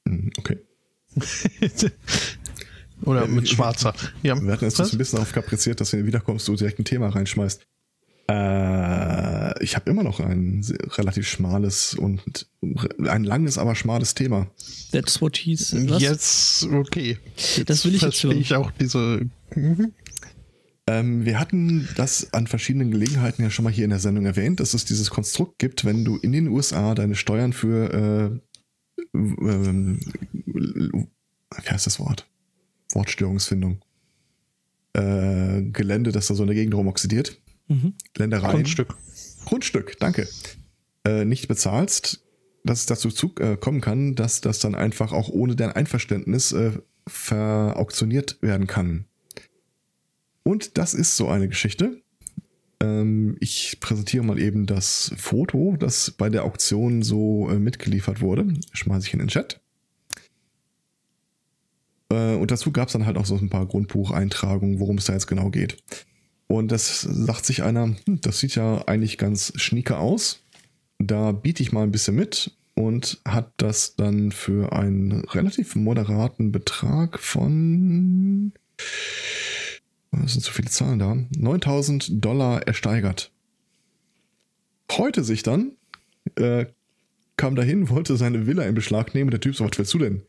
Hm, 0.06 0.30
Okay. 0.38 0.58
Oder 3.02 3.26
mit 3.26 3.48
Schwarzer. 3.48 3.94
Ja, 4.22 4.40
Wir 4.40 4.52
hatten 4.52 4.64
jetzt 4.64 4.80
ein 4.80 4.98
bisschen 4.98 5.16
darauf 5.18 5.32
kapriziert, 5.32 5.80
dass 5.80 5.92
wenn 5.92 6.00
du 6.00 6.06
wiederkommst, 6.06 6.48
du 6.48 6.56
direkt 6.56 6.78
ein 6.78 6.84
Thema 6.84 7.08
reinschmeißt. 7.08 7.62
Äh, 8.28 8.32
ich 9.60 9.76
habe 9.76 9.90
immer 9.90 10.02
noch 10.02 10.20
ein 10.20 10.64
relativ 10.96 11.28
schmales 11.28 11.94
und 11.94 12.48
ein 13.06 13.24
langes, 13.24 13.58
aber 13.58 13.74
schmales 13.74 14.14
Thema. 14.14 14.48
that's 14.92 15.20
what 15.20 15.36
he's. 15.36 15.74
Was? 15.88 16.02
Jetzt, 16.02 16.64
okay. 16.72 17.18
Jetzt 17.36 17.68
Das 17.70 17.84
will 17.84 17.94
ich 17.94 18.02
jetzt 18.02 18.22
hören. 18.22 18.38
ich 18.38 18.54
auch 18.54 18.70
diese. 18.72 19.28
Mhm. 19.54 19.92
Ähm, 20.88 21.24
wir 21.24 21.40
hatten 21.40 21.88
das 21.96 22.32
an 22.32 22.46
verschiedenen 22.46 22.92
Gelegenheiten 22.92 23.42
ja 23.42 23.50
schon 23.50 23.64
mal 23.64 23.72
hier 23.72 23.84
in 23.84 23.90
der 23.90 23.98
Sendung 23.98 24.24
erwähnt, 24.24 24.60
dass 24.60 24.72
es 24.72 24.84
dieses 24.84 25.10
Konstrukt 25.10 25.58
gibt, 25.58 25.84
wenn 25.84 26.04
du 26.04 26.16
in 26.16 26.30
den 26.30 26.46
USA 26.48 26.94
deine 26.94 27.16
Steuern 27.16 27.52
für 27.52 27.92
äh, 27.92 28.40
ähm, 29.14 30.00
wie 31.62 31.68
heißt 31.70 31.86
das 31.86 31.98
Wort? 31.98 32.26
Wortstörungsfindung. 32.92 33.80
Äh, 34.92 35.62
Gelände, 35.72 36.12
das 36.12 36.28
da 36.28 36.34
so 36.34 36.42
in 36.42 36.48
der 36.48 36.56
Gegend 36.56 36.74
rumoxidiert. 36.74 37.40
Mhm. 37.68 37.94
Ländereien. 38.16 38.52
Grundstück. 38.52 38.96
Grundstück, 39.46 39.96
danke. 39.98 40.28
Äh, 41.04 41.24
nicht 41.24 41.48
bezahlst, 41.48 42.22
dass 42.64 42.80
es 42.80 42.86
dazu 42.86 43.10
zu, 43.10 43.32
äh, 43.38 43.56
kommen 43.56 43.80
kann, 43.80 44.14
dass 44.14 44.42
das 44.42 44.58
dann 44.58 44.74
einfach 44.74 45.12
auch 45.12 45.30
ohne 45.30 45.56
dein 45.56 45.72
Einverständnis 45.72 46.52
äh, 46.52 46.72
verauktioniert 47.06 48.38
werden 48.42 48.66
kann. 48.66 49.06
Und 50.42 50.76
das 50.76 50.94
ist 50.94 51.16
so 51.16 51.28
eine 51.28 51.48
Geschichte. 51.48 52.02
Ähm, 52.80 53.36
ich 53.40 53.78
präsentiere 53.80 54.24
mal 54.24 54.38
eben 54.38 54.66
das 54.66 55.12
Foto, 55.16 55.76
das 55.78 56.10
bei 56.10 56.28
der 56.28 56.44
Auktion 56.44 57.02
so 57.02 57.48
äh, 57.48 57.58
mitgeliefert 57.58 58.20
wurde. 58.20 58.52
Schmeiße 58.72 59.06
ich 59.06 59.12
in 59.12 59.20
den 59.20 59.28
Chat. 59.28 59.60
Äh, 62.10 62.34
und 62.34 62.50
dazu 62.50 62.72
gab 62.72 62.88
es 62.88 62.92
dann 62.92 63.06
halt 63.06 63.16
auch 63.16 63.26
so 63.26 63.36
ein 63.36 63.48
paar 63.48 63.66
Grundbucheintragungen, 63.66 64.80
worum 64.80 64.98
es 64.98 65.04
da 65.04 65.12
jetzt 65.12 65.26
genau 65.26 65.50
geht. 65.50 65.82
Und 66.48 66.70
das 66.70 67.00
sagt 67.00 67.44
sich 67.44 67.62
einer, 67.62 67.96
hm, 68.04 68.20
das 68.20 68.38
sieht 68.38 68.54
ja 68.54 68.82
eigentlich 68.86 69.18
ganz 69.18 69.52
schnieke 69.56 69.98
aus. 69.98 70.42
Da 70.98 71.32
biete 71.32 71.62
ich 71.62 71.72
mal 71.72 71.82
ein 71.82 71.92
bisschen 71.92 72.14
mit 72.14 72.52
und 72.74 73.20
hat 73.26 73.52
das 73.56 73.96
dann 73.96 74.32
für 74.32 74.72
einen 74.72 75.24
relativ 75.24 75.74
moderaten 75.76 76.52
Betrag 76.52 77.18
von, 77.18 78.52
was 80.10 80.32
sind 80.32 80.42
so 80.42 80.52
viele 80.52 80.68
Zahlen 80.68 80.98
da, 80.98 81.16
9000 81.36 82.24
Dollar 82.24 82.62
ersteigert. 82.62 83.30
Freute 84.88 85.24
sich 85.24 85.42
dann, 85.42 85.72
äh, 86.36 86.66
kam 87.36 87.56
dahin, 87.56 87.90
wollte 87.90 88.16
seine 88.16 88.46
Villa 88.46 88.62
in 88.64 88.74
Beschlag 88.74 89.14
nehmen. 89.14 89.30
Der 89.30 89.40
Typ 89.40 89.56
so, 89.56 89.64
was 89.64 89.76
willst 89.76 89.92
du 89.92 89.98
denn? 89.98 90.22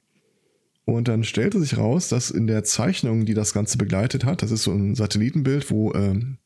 Und 0.88 1.10
dann 1.10 1.26
stellte 1.26 1.60
sich 1.60 1.78
raus, 1.78 2.08
dass 2.08 2.32
in 2.32 2.48
der 2.48 2.64
Zeichnung, 2.64 3.26
die 3.26 3.34
das 3.34 3.54
Ganze 3.54 3.78
begleitet 3.78 4.24
hat, 4.24 4.42
das 4.42 4.52
ist 4.52 4.64
so 4.64 4.72
ein 4.72 4.96
Satellitenbild, 4.96 5.70
wo 5.70 5.94
ähm, 5.94 6.38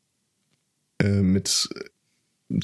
äh, 0.97 1.21
mit 1.21 1.69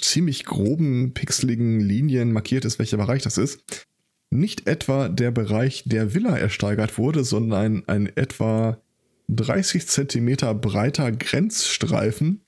ziemlich 0.01 0.43
groben, 0.43 1.13
pixeligen 1.13 1.79
Linien 1.79 2.33
markiert 2.33 2.65
ist, 2.65 2.79
welcher 2.79 2.97
Bereich 2.97 3.21
das 3.21 3.37
ist, 3.37 3.85
nicht 4.31 4.65
etwa 4.65 5.07
der 5.07 5.29
Bereich 5.29 5.83
der 5.85 6.15
Villa 6.15 6.35
ersteigert 6.35 6.97
wurde, 6.97 7.23
sondern 7.23 7.83
ein, 7.85 7.87
ein 7.87 8.17
etwa 8.17 8.81
30 9.27 9.85
Zentimeter 9.85 10.55
breiter 10.55 11.11
Grenzstreifen 11.11 12.41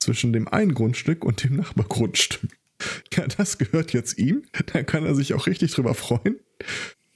zwischen 0.00 0.34
dem 0.34 0.48
einen 0.48 0.74
Grundstück 0.74 1.24
und 1.24 1.42
dem 1.42 1.56
Nachbargrundstück. 1.56 2.50
Ja, 3.14 3.26
das 3.26 3.56
gehört 3.56 3.94
jetzt 3.94 4.18
ihm. 4.18 4.42
Da 4.66 4.82
kann 4.82 5.06
er 5.06 5.14
sich 5.14 5.32
auch 5.32 5.46
richtig 5.46 5.72
drüber 5.72 5.94
freuen. 5.94 6.36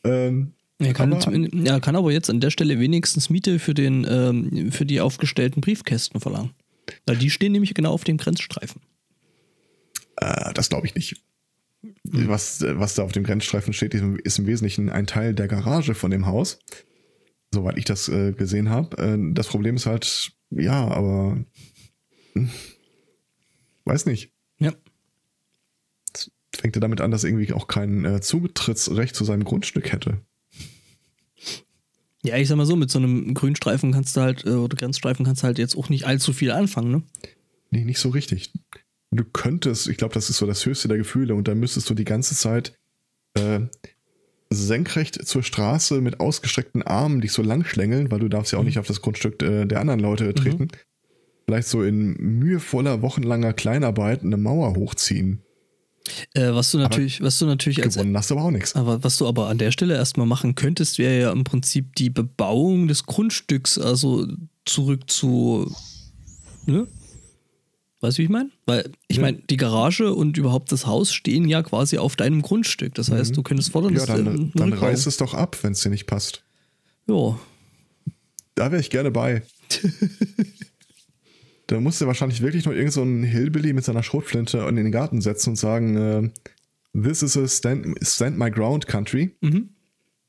Ähm, 0.04 0.54
Er 0.80 0.94
kann, 0.94 1.12
aber- 1.12 1.32
jetzt, 1.36 1.54
er 1.68 1.80
kann 1.80 1.96
aber 1.96 2.10
jetzt 2.12 2.30
an 2.30 2.40
der 2.40 2.50
Stelle 2.50 2.78
wenigstens 2.80 3.28
Miete 3.30 3.58
für, 3.58 3.74
den, 3.74 4.06
ähm, 4.08 4.72
für 4.72 4.86
die 4.86 5.00
aufgestellten 5.00 5.60
Briefkästen 5.60 6.20
verlangen. 6.20 6.50
Weil 7.06 7.16
die 7.16 7.30
stehen 7.30 7.52
nämlich 7.52 7.74
genau 7.74 7.92
auf 7.92 8.04
dem 8.04 8.16
Grenzstreifen. 8.16 8.80
Äh, 10.16 10.52
das 10.54 10.68
glaube 10.70 10.86
ich 10.86 10.94
nicht. 10.94 11.22
Was, 12.04 12.62
äh, 12.62 12.78
was 12.78 12.94
da 12.94 13.02
auf 13.04 13.12
dem 13.12 13.24
Grenzstreifen 13.24 13.72
steht, 13.72 13.94
ist 13.94 14.38
im- 14.38 14.46
Wesentlichen 14.46 14.90
ein 14.90 15.06
Teil 15.06 15.34
der 15.34 15.48
Garage 15.48 15.94
von 15.94 16.10
dem 16.10 16.26
Haus. 16.26 16.58
Soweit 17.52 17.76
ich 17.78 17.84
das 17.84 18.08
äh, 18.08 18.32
gesehen 18.32 18.68
habe. 18.70 18.96
Äh, 18.98 19.18
das 19.34 19.48
Problem 19.48 19.76
ist 19.76 19.86
halt, 19.86 20.32
ja, 20.50 20.86
aber 20.88 21.42
hm, 22.34 22.50
weiß 23.84 24.06
nicht. 24.06 24.32
Ja. 24.58 24.72
Fängt 26.54 26.76
er 26.76 26.80
damit 26.80 27.00
an, 27.00 27.10
dass 27.10 27.24
er 27.24 27.30
irgendwie 27.30 27.52
auch 27.52 27.66
kein 27.68 28.04
äh, 28.04 28.20
Zutrittsrecht 28.20 29.14
zu 29.14 29.24
seinem 29.24 29.44
Grundstück 29.44 29.92
hätte. 29.92 30.20
Ja, 32.22 32.36
ich 32.36 32.48
sag 32.48 32.56
mal 32.56 32.66
so, 32.66 32.76
mit 32.76 32.90
so 32.90 32.98
einem 32.98 33.34
Grünstreifen 33.34 33.92
kannst 33.92 34.16
du 34.16 34.20
halt, 34.20 34.44
äh, 34.44 34.50
oder 34.50 34.76
Grenzstreifen 34.76 35.24
kannst 35.24 35.42
du 35.42 35.46
halt 35.46 35.58
jetzt 35.58 35.76
auch 35.76 35.88
nicht 35.88 36.06
allzu 36.06 36.32
viel 36.32 36.50
anfangen, 36.50 36.90
ne? 36.90 37.02
Nee, 37.70 37.84
nicht 37.84 37.98
so 37.98 38.10
richtig. 38.10 38.52
Du 39.10 39.24
könntest, 39.24 39.88
ich 39.88 39.96
glaube, 39.96 40.14
das 40.14 40.28
ist 40.28 40.36
so 40.36 40.46
das 40.46 40.66
höchste 40.66 40.88
der 40.88 40.98
Gefühle 40.98 41.34
und 41.34 41.48
da 41.48 41.54
müsstest 41.54 41.88
du 41.88 41.94
die 41.94 42.04
ganze 42.04 42.34
Zeit 42.34 42.78
äh, 43.34 43.60
senkrecht 44.50 45.26
zur 45.26 45.42
Straße 45.42 46.00
mit 46.00 46.20
ausgestreckten 46.20 46.82
Armen 46.82 47.20
dich 47.20 47.32
so 47.32 47.42
lang 47.42 47.64
schlängeln, 47.64 48.10
weil 48.10 48.18
du 48.18 48.28
darfst 48.28 48.52
ja 48.52 48.58
auch 48.58 48.64
nicht 48.64 48.78
auf 48.78 48.86
das 48.86 49.00
Grundstück 49.00 49.42
äh, 49.42 49.64
der 49.64 49.80
anderen 49.80 50.00
Leute 50.00 50.34
treten. 50.34 50.68
Vielleicht 51.46 51.68
so 51.68 51.82
in 51.82 52.14
mühevoller, 52.14 53.02
wochenlanger 53.02 53.52
Kleinarbeit 53.52 54.22
eine 54.22 54.36
Mauer 54.36 54.76
hochziehen. 54.76 55.42
Äh, 56.34 56.52
was 56.52 56.70
du 56.72 56.78
natürlich, 56.78 57.20
was 57.20 57.38
du 57.38 57.46
natürlich 57.46 57.82
als 57.82 57.94
Gewonnen 57.94 58.16
hast 58.16 58.32
aber 58.32 58.42
auch 58.44 58.50
nichts. 58.50 58.74
Aber 58.74 59.04
was 59.04 59.16
du 59.16 59.26
aber 59.28 59.48
an 59.48 59.58
der 59.58 59.70
Stelle 59.70 59.94
erstmal 59.94 60.26
machen 60.26 60.54
könntest, 60.54 60.98
wäre 60.98 61.20
ja 61.20 61.32
im 61.32 61.44
Prinzip 61.44 61.94
die 61.96 62.10
Bebauung 62.10 62.88
des 62.88 63.04
Grundstücks, 63.06 63.78
also 63.78 64.26
zurück 64.64 65.10
zu. 65.10 65.70
Ne? 66.66 66.86
Weißt 68.00 68.16
du, 68.16 68.20
wie 68.20 68.24
ich 68.24 68.30
meine? 68.30 68.50
Weil, 68.64 68.90
ich 69.08 69.16
Ja. 69.18 69.22
meine, 69.22 69.38
die 69.50 69.58
Garage 69.58 70.14
und 70.14 70.38
überhaupt 70.38 70.72
das 70.72 70.86
Haus 70.86 71.12
stehen 71.12 71.46
ja 71.48 71.62
quasi 71.62 71.98
auf 71.98 72.16
deinem 72.16 72.40
Grundstück. 72.40 72.94
Das 72.94 73.10
heißt, 73.10 73.36
du 73.36 73.42
könntest 73.42 73.70
fordern, 73.70 73.92
Ja, 73.92 74.06
dass 74.06 74.06
dann, 74.06 74.26
äh, 74.26 74.30
ein 74.30 74.52
dann 74.54 74.72
reiß 74.72 75.04
es 75.06 75.18
doch 75.18 75.34
ab, 75.34 75.58
wenn 75.62 75.72
es 75.72 75.82
dir 75.82 75.90
nicht 75.90 76.06
passt. 76.06 76.42
Ja. 77.06 77.38
Da 78.54 78.70
wäre 78.72 78.80
ich 78.80 78.88
gerne 78.90 79.10
bei. 79.10 79.42
da 81.70 81.80
musst 81.80 82.00
du 82.00 82.06
wahrscheinlich 82.06 82.40
wirklich 82.40 82.64
nur 82.64 82.74
irgend 82.74 82.92
so 82.92 83.02
einen 83.02 83.22
Hillbilly 83.22 83.72
mit 83.72 83.84
seiner 83.84 84.02
Schrotflinte 84.02 84.58
in 84.58 84.74
den 84.74 84.90
Garten 84.90 85.20
setzen 85.20 85.50
und 85.50 85.56
sagen, 85.56 85.96
äh, 85.96 86.30
this 87.00 87.22
is 87.22 87.36
a 87.36 87.46
stand, 87.46 87.96
stand 88.02 88.36
my 88.36 88.50
ground 88.50 88.88
country. 88.88 89.36
Mhm. 89.40 89.70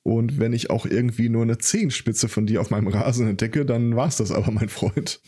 Und 0.03 0.39
wenn 0.39 0.53
ich 0.53 0.69
auch 0.69 0.85
irgendwie 0.85 1.29
nur 1.29 1.41
eine 1.41 1.57
Zehenspitze 1.57 2.29
von 2.29 2.45
dir 2.45 2.61
auf 2.61 2.69
meinem 2.69 2.87
Rasen 2.87 3.27
entdecke, 3.27 3.65
dann 3.65 3.95
war's 3.95 4.17
das 4.17 4.31
aber, 4.31 4.51
mein 4.51 4.69
Freund. 4.69 5.19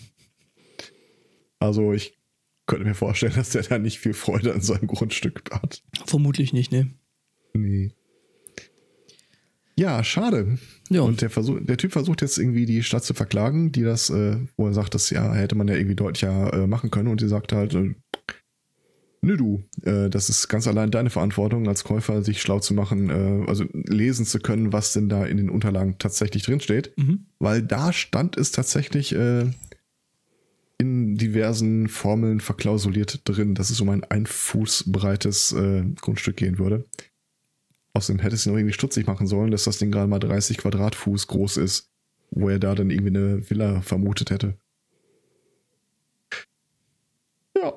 Also 1.58 1.94
ich 1.94 2.20
könnte 2.68 2.86
mir 2.86 2.96
vorstellen, 2.96 3.34
dass 3.36 3.50
der 3.50 3.64
da 3.64 3.80
nicht 3.80 3.98
viel 3.98 4.14
Freude 4.14 4.54
an 4.54 4.62
seinem 4.62 4.88
Grundstück 4.88 5.50
hat. 5.52 5.84
Vermutlich 6.06 6.54
nicht, 6.54 6.72
ne? 6.72 6.94
Nee. 7.54 7.92
Ja, 9.76 10.04
schade. 10.04 10.60
Ja. 10.90 11.02
Und 11.02 11.22
der, 11.22 11.30
Versuch, 11.30 11.60
der 11.62 11.78
Typ 11.78 11.92
versucht 11.92 12.22
jetzt 12.22 12.38
irgendwie 12.38 12.66
die 12.66 12.84
Stadt 12.84 13.04
zu 13.04 13.14
verklagen, 13.14 13.72
die 13.72 13.84
das, 13.84 14.10
äh, 14.10 14.38
wo 14.56 14.68
er 14.68 14.74
sagt, 14.74 14.94
das 14.94 15.10
ja, 15.10 15.34
hätte 15.34 15.56
man 15.56 15.68
ja 15.68 15.76
irgendwie 15.76 15.96
deutlicher 15.96 16.54
äh, 16.54 16.68
machen 16.68 16.92
können. 16.92 17.08
Und 17.08 17.22
die 17.22 17.28
sagt 17.28 17.54
halt, 17.54 17.74
äh, 17.74 17.96
nö 19.22 19.38
du, 19.38 19.64
äh, 19.84 20.10
das 20.10 20.30
ist 20.30 20.48
ganz 20.48 20.68
allein 20.68 20.92
deine 20.92 21.10
Verantwortung 21.10 21.68
als 21.68 21.84
Käufer, 21.84 22.24
sich 22.24 22.42
schlau 22.42 22.60
zu 22.60 22.76
machen, 22.76 23.10
äh, 23.10 23.50
also 23.50 23.66
lesen 23.74 24.26
zu 24.26 24.40
können, 24.40 24.74
was 24.74 24.94
denn 24.94 25.10
da 25.10 25.26
in 25.26 25.38
den 25.38 25.50
Unterlagen 25.50 25.98
tatsächlich 25.98 26.44
drinsteht. 26.44 26.94
Mhm. 26.98 27.26
Weil 27.40 27.64
da 27.64 27.92
stand 27.94 28.38
es 28.38 28.52
tatsächlich 28.52 29.16
äh, 29.16 29.46
in 30.78 31.16
diversen 31.16 31.88
Formeln 31.88 32.42
verklausuliert 32.42 33.22
drin, 33.26 33.56
dass 33.56 33.72
es 33.72 33.82
um 33.82 33.90
ein 33.90 34.04
ein 34.04 34.26
Fuß 34.26 34.86
breites 34.88 35.56
Grundstück 36.02 36.36
gehen 36.36 36.58
würde. 36.58 36.84
Außerdem 37.94 38.22
hätte 38.22 38.36
es 38.36 38.46
ihn 38.46 38.52
noch 38.52 38.58
irgendwie 38.58 38.74
stutzig 38.74 39.06
machen 39.06 39.28
sollen, 39.28 39.52
dass 39.52 39.66
das 39.66 39.78
Ding 39.78 39.92
gerade 39.92 40.08
mal 40.08 40.20
30 40.20 40.58
Quadratfuß 40.58 41.28
groß 41.28 41.58
ist, 41.58 41.92
wo 42.32 42.50
er 42.50 42.60
da 42.60 42.74
dann 42.74 42.90
irgendwie 42.90 43.16
eine 43.16 43.50
Villa 43.50 43.82
vermutet 43.82 44.32
hätte. 44.32 44.58
Ja. 47.56 47.74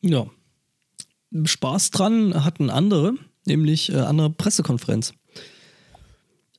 Ja. 0.00 0.26
Spaß 1.44 1.90
dran 1.90 2.44
hatten 2.44 2.70
andere, 2.70 3.14
nämlich 3.44 3.92
äh, 3.92 3.96
andere 3.96 4.30
Pressekonferenz. 4.30 5.12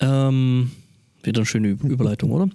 Ähm, 0.02 0.72
wieder 1.24 1.40
eine 1.40 1.46
schöne 1.46 1.70
Überleitung, 1.70 2.32
oder? 2.32 2.50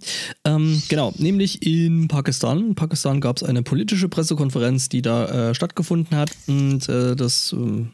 Ähm, 0.45 0.83
genau, 0.89 1.13
nämlich 1.19 1.67
in 1.67 2.09
Pakistan. 2.09 2.69
In 2.69 2.75
Pakistan 2.75 3.21
gab 3.21 3.39
es 3.39 3.43
eine 3.43 3.63
politische 3.63 4.09
Pressekonferenz, 4.09 4.89
die 4.89 5.03
da 5.03 5.51
äh, 5.51 5.55
stattgefunden 5.55 6.17
hat. 6.17 6.31
Und 6.47 6.89
äh, 6.89 7.17
das 7.17 7.53
ähm, 7.53 7.93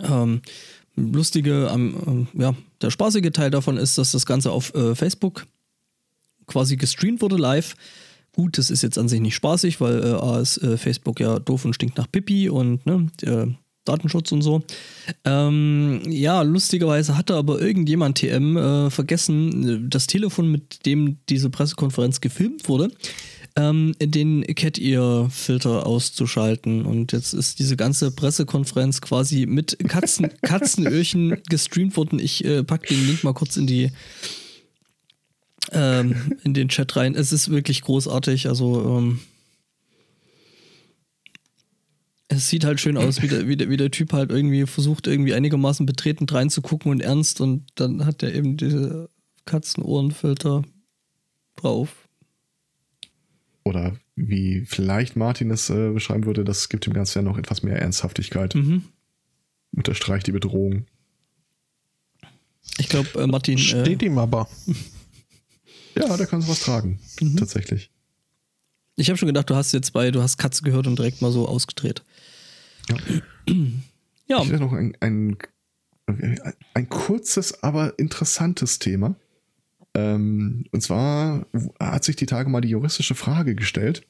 ähm, 0.00 0.42
lustige, 1.00 1.70
ähm, 1.72 2.28
ja, 2.34 2.54
der 2.80 2.90
spaßige 2.90 3.30
Teil 3.32 3.50
davon 3.50 3.76
ist, 3.76 3.98
dass 3.98 4.12
das 4.12 4.26
Ganze 4.26 4.52
auf 4.52 4.74
äh, 4.74 4.94
Facebook 4.94 5.46
quasi 6.46 6.76
gestreamt 6.76 7.22
wurde 7.22 7.36
live. 7.36 7.74
Gut, 8.32 8.58
das 8.58 8.70
ist 8.70 8.82
jetzt 8.82 8.98
an 8.98 9.08
sich 9.08 9.20
nicht 9.20 9.34
spaßig, 9.34 9.80
weil 9.80 10.02
äh, 10.02 10.40
ist 10.40 10.58
äh, 10.58 10.76
Facebook 10.76 11.20
ja 11.20 11.38
doof 11.38 11.64
und 11.64 11.74
stinkt 11.74 11.98
nach 11.98 12.10
Pipi 12.10 12.48
und 12.48 12.84
ne, 12.86 13.08
äh, 13.22 13.46
Datenschutz 13.84 14.30
und 14.32 14.42
so. 14.42 14.62
Ähm, 15.24 16.02
ja, 16.06 16.42
lustigerweise 16.42 17.16
hatte 17.16 17.34
aber 17.34 17.60
irgendjemand 17.60 18.18
TM 18.18 18.56
äh, 18.56 18.90
vergessen, 18.90 19.68
äh, 19.68 19.88
das 19.88 20.06
Telefon, 20.06 20.50
mit 20.50 20.86
dem 20.86 21.18
diese 21.28 21.50
Pressekonferenz 21.50 22.20
gefilmt 22.20 22.68
wurde, 22.68 22.90
ähm, 23.60 23.94
den 24.00 24.42
Cat-Ear-Filter 24.42 25.86
auszuschalten. 25.86 26.86
Und 26.86 27.12
jetzt 27.12 27.34
ist 27.34 27.58
diese 27.58 27.76
ganze 27.76 28.10
Pressekonferenz 28.10 29.00
quasi 29.00 29.46
mit 29.46 29.78
Katzen, 29.88 30.30
Katzenöhrchen 30.42 31.42
gestreamt 31.48 31.96
worden. 31.96 32.18
Ich 32.18 32.44
äh, 32.44 32.64
pack 32.64 32.86
den 32.86 33.06
Link 33.06 33.22
mal 33.24 33.34
kurz 33.34 33.56
in 33.56 33.66
die 33.66 33.90
ähm, 35.72 36.38
in 36.42 36.54
den 36.54 36.68
Chat 36.68 36.96
rein. 36.96 37.14
Es 37.14 37.32
ist 37.32 37.50
wirklich 37.50 37.82
großartig. 37.82 38.48
Also 38.48 38.98
ähm, 38.98 39.20
es 42.28 42.48
sieht 42.48 42.64
halt 42.64 42.80
schön 42.80 42.96
aus, 42.96 43.20
wie 43.22 43.28
der, 43.28 43.46
wie, 43.48 43.56
der, 43.56 43.68
wie 43.68 43.76
der 43.76 43.90
Typ 43.90 44.12
halt 44.12 44.30
irgendwie 44.30 44.64
versucht, 44.66 45.06
irgendwie 45.06 45.34
einigermaßen 45.34 45.84
betretend 45.84 46.32
reinzugucken 46.32 46.90
und 46.90 47.00
ernst 47.00 47.40
und 47.40 47.66
dann 47.74 48.06
hat 48.06 48.22
er 48.22 48.34
eben 48.34 48.56
diese 48.56 49.10
Katzenohrenfilter 49.44 50.62
drauf. 51.56 52.08
Oder 53.64 53.96
wie 54.16 54.64
vielleicht 54.66 55.16
Martin 55.16 55.50
es 55.50 55.68
äh, 55.70 55.90
beschreiben 55.90 56.24
würde, 56.24 56.44
das 56.44 56.68
gibt 56.68 56.86
dem 56.86 56.92
Ganzen 56.92 57.18
ja 57.18 57.22
noch 57.22 57.38
etwas 57.38 57.62
mehr 57.62 57.76
Ernsthaftigkeit. 57.80 58.54
Mhm. 58.54 58.84
Unterstreicht 59.76 60.26
die 60.26 60.32
Bedrohung. 60.32 60.86
Ich 62.78 62.88
glaube, 62.88 63.08
äh, 63.20 63.26
Martin. 63.26 63.58
Äh, 63.58 63.60
Steht 63.60 64.02
ihm 64.02 64.18
aber. 64.18 64.48
Ja, 65.96 66.16
da 66.16 66.24
kann 66.24 66.40
sowas 66.40 66.60
tragen. 66.60 67.00
Mhm. 67.20 67.36
Tatsächlich. 67.36 67.90
ich 68.94 69.08
habe 69.10 69.18
schon 69.18 69.26
gedacht, 69.26 69.50
du 69.50 69.56
hast 69.56 69.72
jetzt 69.72 69.92
bei, 69.92 70.12
du 70.12 70.22
hast 70.22 70.38
Katze 70.38 70.62
gehört 70.62 70.86
und 70.86 70.96
direkt 70.96 71.20
mal 71.20 71.32
so 71.32 71.48
ausgedreht. 71.48 72.04
Ja. 72.88 72.96
Ja, 74.28 74.40
Ich 74.42 74.48
hätte 74.48 74.60
noch 74.60 74.72
ein, 74.72 74.96
ein, 75.00 75.36
ein 76.74 76.88
kurzes, 76.88 77.64
aber 77.64 77.98
interessantes 77.98 78.78
Thema. 78.78 79.16
Ähm, 79.94 80.64
und 80.70 80.82
zwar 80.82 81.46
hat 81.80 82.04
sich 82.04 82.16
die 82.16 82.26
Tage 82.26 82.48
mal 82.48 82.60
die 82.60 82.68
juristische 82.68 83.14
Frage 83.14 83.54
gestellt. 83.54 84.06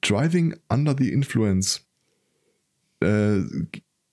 Driving 0.00 0.56
under 0.68 0.96
the 0.98 1.10
influence. 1.10 1.86
Äh, 3.00 3.40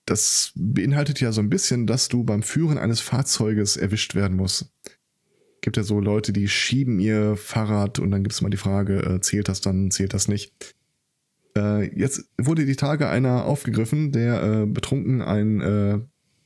das 0.06 0.52
beinhaltet 0.56 1.20
ja 1.20 1.32
so 1.32 1.40
ein 1.40 1.50
bisschen, 1.50 1.86
dass 1.86 2.08
du 2.08 2.24
beim 2.24 2.42
Führen 2.42 2.78
eines 2.78 3.00
Fahrzeuges 3.00 3.76
erwischt 3.76 4.14
werden 4.14 4.36
musst. 4.36 4.72
Gibt 5.60 5.76
ja 5.76 5.84
so 5.84 6.00
Leute, 6.00 6.32
die 6.32 6.48
schieben 6.48 6.98
ihr 6.98 7.36
Fahrrad 7.36 8.00
und 8.00 8.10
dann 8.10 8.24
gibt 8.24 8.34
es 8.34 8.40
mal 8.40 8.50
die 8.50 8.56
Frage, 8.56 8.98
äh, 8.98 9.20
zählt 9.20 9.48
das 9.48 9.60
dann, 9.60 9.90
zählt 9.90 10.12
das 10.12 10.26
nicht? 10.26 10.52
Äh, 11.56 11.96
jetzt 11.96 12.24
wurde 12.36 12.66
die 12.66 12.76
Tage 12.76 13.08
einer 13.08 13.44
aufgegriffen, 13.44 14.10
der 14.10 14.42
äh, 14.42 14.66
betrunken 14.66 15.22
ein 15.22 15.60
äh, 15.60 16.00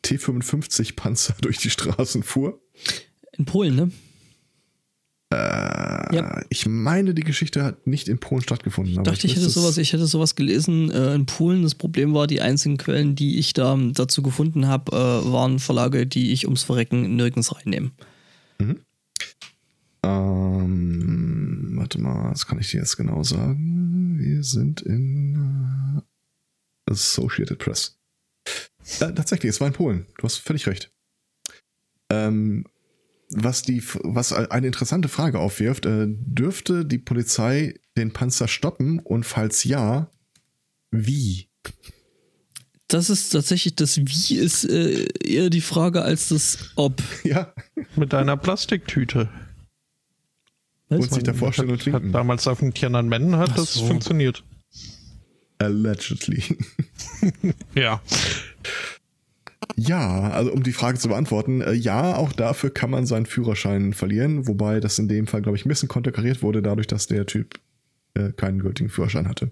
T55-Panzer 0.05 1.37
durch 1.41 1.59
die 1.59 1.71
Straßen 1.71 2.23
fuhr. 2.23 2.61
In 3.33 3.47
Polen, 3.47 3.77
ne? 3.77 3.91
Äh, 5.33 6.15
ja. 6.15 6.43
Ich 6.51 6.67
meine, 6.67 7.13
die 7.13 7.25
Geschichte 7.25 7.65
hat 7.65 7.87
nicht 7.87 8.09
in 8.09 8.19
Polen 8.19 8.43
stattgefunden. 8.43 8.93
Ich 8.93 9.03
dachte, 9.03 9.27
ich, 9.27 9.33
ich 9.33 9.37
hätte 9.37 9.51
sowas, 9.51 9.77
ich 9.77 9.93
hätte 9.93 10.07
sowas 10.07 10.37
gelesen 10.37 10.91
äh, 10.91 11.15
in 11.15 11.27
Polen. 11.27 11.63
Das 11.63 11.75
Problem 11.75 12.15
war, 12.15 12.27
die 12.27 12.41
einzigen 12.41 12.77
Quellen, 12.77 13.17
die 13.17 13.39
ich 13.39 13.53
da 13.53 13.77
dazu 13.77 14.23
gefunden 14.23 14.69
habe, 14.69 14.93
äh, 14.93 15.33
waren 15.33 15.59
Verlage, 15.59 16.07
die 16.07 16.33
ich 16.33 16.45
ums 16.45 16.63
Verrecken 16.63 17.17
nirgends 17.17 17.55
reinnehmen. 17.55 17.93
Mhm. 18.59 18.81
Ähm, 20.05 21.73
warte 21.75 22.01
mal, 22.01 22.31
was 22.31 22.47
kann 22.47 22.61
ich 22.61 22.71
dir 22.71 22.79
jetzt 22.79 22.97
genau 22.97 23.25
sagen? 23.25 24.19
Wir 24.19 24.45
sind 24.45 24.83
in 24.83 26.03
äh, 26.87 26.93
Associated 26.93 27.59
Press. 27.59 27.99
Äh, 29.01 29.13
tatsächlich, 29.13 29.51
es 29.51 29.61
war 29.61 29.67
in 29.67 29.73
Polen. 29.73 30.07
Du 30.19 30.23
hast 30.23 30.37
völlig 30.37 30.69
recht. 30.69 30.93
Ähm, 32.13 32.65
was 33.31 33.63
die, 33.63 33.83
was 34.03 34.33
eine 34.33 34.67
interessante 34.67 35.09
Frage 35.09 35.39
aufwirft, 35.39 35.87
äh, 35.87 36.07
dürfte 36.09 36.85
die 36.85 36.99
Polizei 36.99 37.75
den 37.97 38.13
Panzer 38.13 38.49
stoppen 38.49 39.01
und 39.01 39.25
falls 39.25 39.65
ja, 39.65 40.11
wie? 40.91 41.49
Das 42.89 43.11
ist 43.11 43.31
tatsächlich 43.31 43.75
das 43.75 43.99
Wie 43.99 44.37
ist 44.37 44.65
äh, 44.65 45.09
eher 45.25 45.51
die 45.51 45.61
Frage 45.61 46.03
als 46.03 46.29
das 46.29 46.71
Ob. 46.77 47.03
Ja. 47.25 47.53
Mit 47.97 48.15
einer 48.15 48.37
Plastiktüte. 48.37 49.29
und 50.89 51.13
sich 51.13 51.25
davor 51.25 51.53
stellen 51.53 51.71
und 51.71 51.83
trinken. 51.83 52.07
Hat 52.07 52.15
damals 52.15 52.47
auf 52.47 52.61
dem 52.61 52.73
Tiananmen 52.73 53.37
hat 53.37 53.51
Ach 53.53 53.57
das 53.57 53.75
so. 53.75 53.87
funktioniert. 53.87 54.45
Allegedly. 55.59 56.43
ja. 57.75 58.01
Ja, 59.77 60.31
also 60.31 60.53
um 60.53 60.63
die 60.63 60.73
Frage 60.73 60.99
zu 60.99 61.09
beantworten, 61.09 61.61
äh, 61.61 61.73
ja, 61.73 62.17
auch 62.17 62.33
dafür 62.33 62.71
kann 62.71 62.91
man 62.91 63.07
seinen 63.07 63.27
Führerschein 63.27 63.93
verlieren, 63.93 64.47
wobei 64.47 64.81
das 64.81 64.99
in 64.99 65.09
dem 65.09 65.27
Fall, 65.27 65.43
glaube 65.43 65.57
ich, 65.57 65.65
ein 65.65 65.69
bisschen 65.69 65.89
konterkariert 65.89 66.43
wurde, 66.43 66.63
dadurch, 66.63 66.87
dass 66.87 67.07
der 67.07 67.27
Typ 67.27 67.59
äh, 68.15 68.33
keinen 68.33 68.61
gültigen 68.61 68.91
Führerschein 68.91 69.29
hatte. 69.29 69.51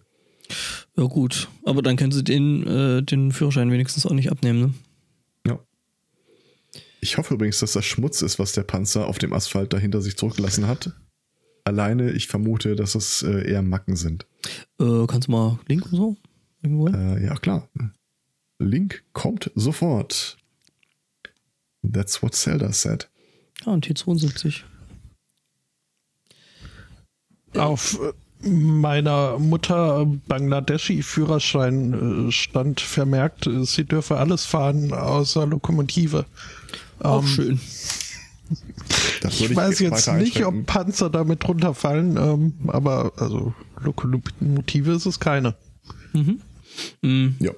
Ja, 0.96 1.04
gut, 1.04 1.48
aber 1.64 1.82
dann 1.82 1.96
können 1.96 2.12
sie 2.12 2.22
den, 2.22 2.66
äh, 2.66 3.02
den 3.02 3.32
Führerschein 3.32 3.70
wenigstens 3.70 4.06
auch 4.06 4.12
nicht 4.12 4.30
abnehmen, 4.30 4.60
ne? 4.60 4.74
Ja. 5.46 5.58
Ich 7.00 7.18
hoffe 7.18 7.34
übrigens, 7.34 7.60
dass 7.60 7.72
das 7.72 7.84
Schmutz 7.84 8.22
ist, 8.22 8.38
was 8.38 8.52
der 8.52 8.62
Panzer 8.62 9.06
auf 9.06 9.18
dem 9.18 9.32
Asphalt 9.32 9.72
dahinter 9.72 10.00
sich 10.00 10.16
zurückgelassen 10.16 10.68
hat. 10.68 10.92
Alleine, 11.64 12.12
ich 12.12 12.28
vermute, 12.28 12.76
dass 12.76 12.94
es 12.94 13.22
äh, 13.22 13.50
eher 13.50 13.62
Macken 13.62 13.96
sind. 13.96 14.26
Äh, 14.78 15.06
kannst 15.06 15.28
du 15.28 15.32
mal 15.32 15.58
linken 15.66 15.96
so? 15.96 16.16
Irgendwo? 16.62 16.88
Äh, 16.88 17.24
ja, 17.24 17.34
klar. 17.36 17.68
Link 18.64 19.04
kommt 19.12 19.50
sofort. 19.54 20.36
That's 21.82 22.22
what 22.22 22.34
Zelda 22.34 22.72
said. 22.72 23.08
Ah, 23.64 23.72
und 23.72 23.86
T72. 23.86 24.62
Auf 27.56 28.00
äh, 28.00 28.48
meiner 28.48 29.38
Mutter 29.38 30.06
Bangladeschi-Führerschein 30.26 32.28
äh, 32.28 32.32
stand 32.32 32.80
vermerkt, 32.80 33.48
sie 33.62 33.84
dürfe 33.84 34.16
alles 34.16 34.44
fahren 34.44 34.92
außer 34.92 35.46
Lokomotive. 35.46 36.26
Auch 37.00 37.18
um, 37.18 37.24
ähm, 37.24 37.30
schön. 37.30 37.60
ich, 39.28 39.50
ich 39.50 39.56
weiß 39.56 39.78
jetzt 39.80 40.12
nicht, 40.14 40.44
ob 40.44 40.66
Panzer 40.66 41.10
damit 41.10 41.46
runterfallen, 41.46 42.16
ähm, 42.16 42.54
aber 42.66 43.12
also 43.16 43.54
Lokomotive 43.80 44.92
ist 44.92 45.06
es 45.06 45.20
keine. 45.20 45.54
Mhm. 46.12 46.40
Mhm. 47.02 47.36
Ja 47.38 47.52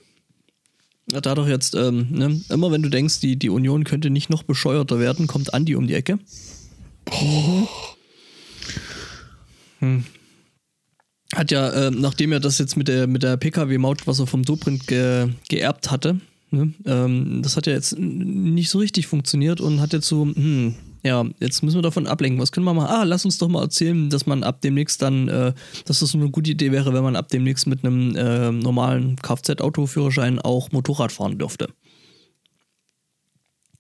dadurch 1.07 1.49
jetzt, 1.49 1.75
ähm, 1.75 2.09
ne, 2.11 2.41
immer 2.49 2.71
wenn 2.73 2.83
du 2.83 2.89
denkst, 2.89 3.21
die, 3.21 3.37
die 3.37 3.51
Union 3.51 3.85
könnte 3.85 4.11
nicht 4.11 4.31
noch 4.31 4.43
bescheuerter 4.43 4.99
werden, 4.99 5.27
kommt 5.27 5.55
Andi 5.55 5.77
um 5.77 5.87
die 5.87 5.95
Ecke. 5.95 6.19
Mhm. 7.23 7.69
Hm. 9.79 10.05
Hat 11.35 11.51
ja, 11.51 11.69
äh, 11.71 11.91
nachdem 11.91 12.33
er 12.33 12.41
das 12.41 12.59
jetzt 12.59 12.77
mit 12.77 12.89
der, 12.89 13.07
mit 13.07 13.23
der 13.23 13.37
Pkw-Maut, 13.37 14.07
was 14.07 14.21
er 14.21 14.27
vom 14.27 14.43
Dobrindt 14.45 14.87
ge, 14.87 15.29
geerbt 15.49 15.91
hatte, 15.91 16.21
ne, 16.51 16.73
ähm, 16.87 17.43
das 17.43 17.57
hat 17.57 17.67
ja 17.67 17.73
jetzt 17.73 17.99
nicht 17.99 18.71
so 18.71 18.79
richtig 18.79 19.07
funktioniert 19.07 19.61
und 19.61 19.81
hat 19.81 19.93
jetzt 19.93 20.09
so, 20.09 20.25
hm, 20.25 20.75
ja, 21.07 21.25
jetzt 21.41 21.63
müssen 21.63 21.79
wir 21.79 21.83
davon 21.83 22.07
ablenken. 22.07 22.41
Was 22.41 22.53
können 22.53 22.67
wir 22.67 22.75
machen? 22.75 22.89
Ah, 22.89 23.05
lass 23.05 23.25
uns 23.25 23.39
doch 23.39 23.49
mal 23.49 23.63
erzählen, 23.63 24.11
dass 24.11 24.27
man 24.27 24.43
ab 24.43 24.61
demnächst 24.61 25.01
dann, 25.01 25.29
äh, 25.29 25.55
dass 25.85 26.01
das 26.01 26.15
eine 26.15 26.29
gute 26.31 26.51
Idee 26.51 26.73
wäre, 26.73 26.93
wenn 26.93 27.03
man 27.03 27.17
ab 27.17 27.29
demnächst 27.29 27.67
mit 27.67 27.85
einem 27.85 28.17
äh, 28.17 28.51
normalen 28.53 29.17
Kfz-Autoführerschein 29.17 30.39
auch 30.41 30.73
Motorrad 30.73 31.13
fahren 31.13 31.39
dürfte. 31.39 31.69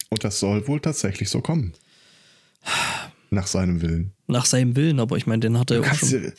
Und 0.08 0.24
das 0.24 0.38
soll 0.38 0.66
wohl 0.68 0.80
tatsächlich 0.80 1.28
so 1.28 1.40
kommen. 1.40 1.74
Nach 3.30 3.46
seinem 3.46 3.82
Willen. 3.82 4.12
Nach 4.28 4.44
seinem 4.44 4.76
Willen, 4.76 5.00
aber 5.00 5.16
ich 5.16 5.26
meine, 5.26 5.40
den 5.40 5.58
hat 5.58 5.70
er 5.70 5.80
auch 5.80 5.94
schon. 5.94 6.08
Dir, 6.08 6.32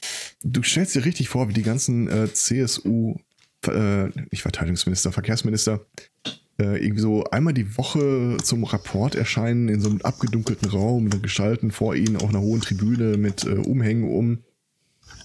du 0.43 0.63
stellst 0.63 0.95
dir 0.95 1.03
richtig 1.03 1.27
vor, 1.29 1.49
wie 1.49 1.53
die 1.53 1.63
ganzen 1.63 2.07
äh, 2.07 2.33
CSU, 2.33 3.15
äh, 3.67 4.07
nicht 4.31 4.41
Verteidigungsminister, 4.41 5.11
Verkehrsminister, 5.11 5.85
äh, 6.59 6.83
irgendwie 6.83 7.01
so 7.01 7.23
einmal 7.25 7.53
die 7.53 7.77
Woche 7.77 8.37
zum 8.43 8.63
Rapport 8.63 9.15
erscheinen 9.15 9.69
in 9.69 9.79
so 9.79 9.89
einem 9.89 10.01
abgedunkelten 10.01 10.69
Raum, 10.69 11.09
dann 11.09 11.21
gestalten 11.21 11.71
vor 11.71 11.95
ihnen 11.95 12.17
auf 12.17 12.29
einer 12.29 12.41
hohen 12.41 12.61
Tribüne 12.61 13.17
mit 13.17 13.45
äh, 13.45 13.55
Umhängen 13.55 14.09
um. 14.09 14.39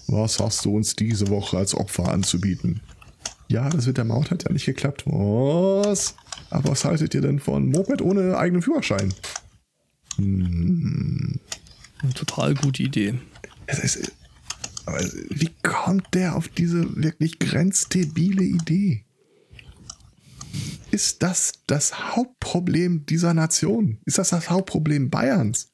Was 0.07 0.39
hast 0.39 0.65
du 0.65 0.75
uns 0.75 0.95
diese 0.95 1.29
Woche 1.29 1.57
als 1.57 1.75
Opfer 1.75 2.09
anzubieten? 2.11 2.81
Ja, 3.47 3.69
das 3.69 3.87
mit 3.87 3.97
der 3.97 4.05
Maut 4.05 4.31
hat 4.31 4.43
ja 4.43 4.51
nicht 4.51 4.65
geklappt. 4.65 5.03
Was? 5.05 6.15
Aber 6.49 6.71
was 6.71 6.85
haltet 6.85 7.13
ihr 7.13 7.21
denn 7.21 7.39
von 7.39 7.69
Moped 7.69 8.01
ohne 8.01 8.37
eigenen 8.37 8.61
Führerschein? 8.61 9.13
Hm. 10.17 11.39
Total 12.15 12.53
gute 12.53 12.83
Idee. 12.83 13.15
Ist, 13.67 14.11
aber 14.85 14.99
wie 15.29 15.49
kommt 15.63 16.13
der 16.13 16.35
auf 16.35 16.47
diese 16.47 17.01
wirklich 17.01 17.39
grenzdebile 17.39 18.43
Idee? 18.43 19.02
Ist 20.91 21.23
das 21.23 21.53
das 21.67 22.15
Hauptproblem 22.15 23.05
dieser 23.05 23.33
Nation? 23.33 23.99
Ist 24.05 24.17
das 24.17 24.29
das 24.29 24.49
Hauptproblem 24.49 25.09
Bayerns? 25.09 25.69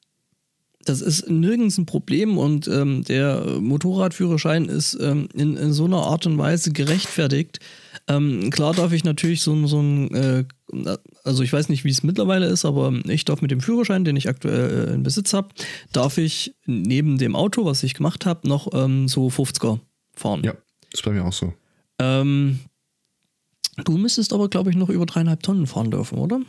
Das 0.86 1.02
ist 1.02 1.28
nirgends 1.28 1.76
ein 1.76 1.84
Problem 1.84 2.38
und 2.38 2.66
ähm, 2.66 3.04
der 3.04 3.58
Motorradführerschein 3.60 4.64
ist 4.64 4.94
ähm, 4.98 5.28
in, 5.34 5.58
in, 5.58 5.74
so 5.74 5.84
einer 5.84 5.98
Art 5.98 6.24
und 6.24 6.38
Weise 6.38 6.72
gerechtfertigt. 6.72 7.60
Ähm, 8.08 8.48
klar 8.50 8.72
darf 8.72 8.92
ich 8.92 9.04
natürlich 9.04 9.42
so, 9.42 9.66
so 9.66 9.80
ein, 9.80 10.14
äh, 10.14 10.44
also 11.22 11.42
ich 11.42 11.52
weiß 11.52 11.68
nicht, 11.68 11.84
wie 11.84 11.90
es 11.90 12.02
mittlerweile 12.02 12.46
ist, 12.46 12.64
aber 12.64 12.94
ich 13.04 13.26
darf 13.26 13.42
mit 13.42 13.50
dem 13.50 13.60
Führerschein, 13.60 14.06
den 14.06 14.16
ich 14.16 14.30
aktuell 14.30 14.88
äh, 14.88 14.94
in 14.94 15.02
Besitz 15.02 15.34
habe, 15.34 15.48
darf 15.92 16.16
ich 16.16 16.54
neben 16.64 17.18
dem 17.18 17.36
Auto, 17.36 17.66
was 17.66 17.82
ich 17.82 17.92
gemacht 17.92 18.24
habe, 18.24 18.48
noch 18.48 18.72
ähm, 18.72 19.06
so 19.06 19.28
50er 19.28 19.80
fahren. 20.14 20.42
Ja, 20.44 20.54
ist 20.94 21.04
bei 21.04 21.10
mir 21.10 21.26
auch 21.26 21.32
so. 21.34 21.52
Ähm, 21.98 22.60
Du 23.84 23.96
müsstest 23.96 24.32
aber, 24.32 24.48
glaube 24.48 24.70
ich, 24.70 24.76
noch 24.76 24.88
über 24.88 25.06
dreieinhalb 25.06 25.42
Tonnen 25.42 25.66
fahren 25.66 25.90
dürfen, 25.90 26.18
oder? 26.18 26.40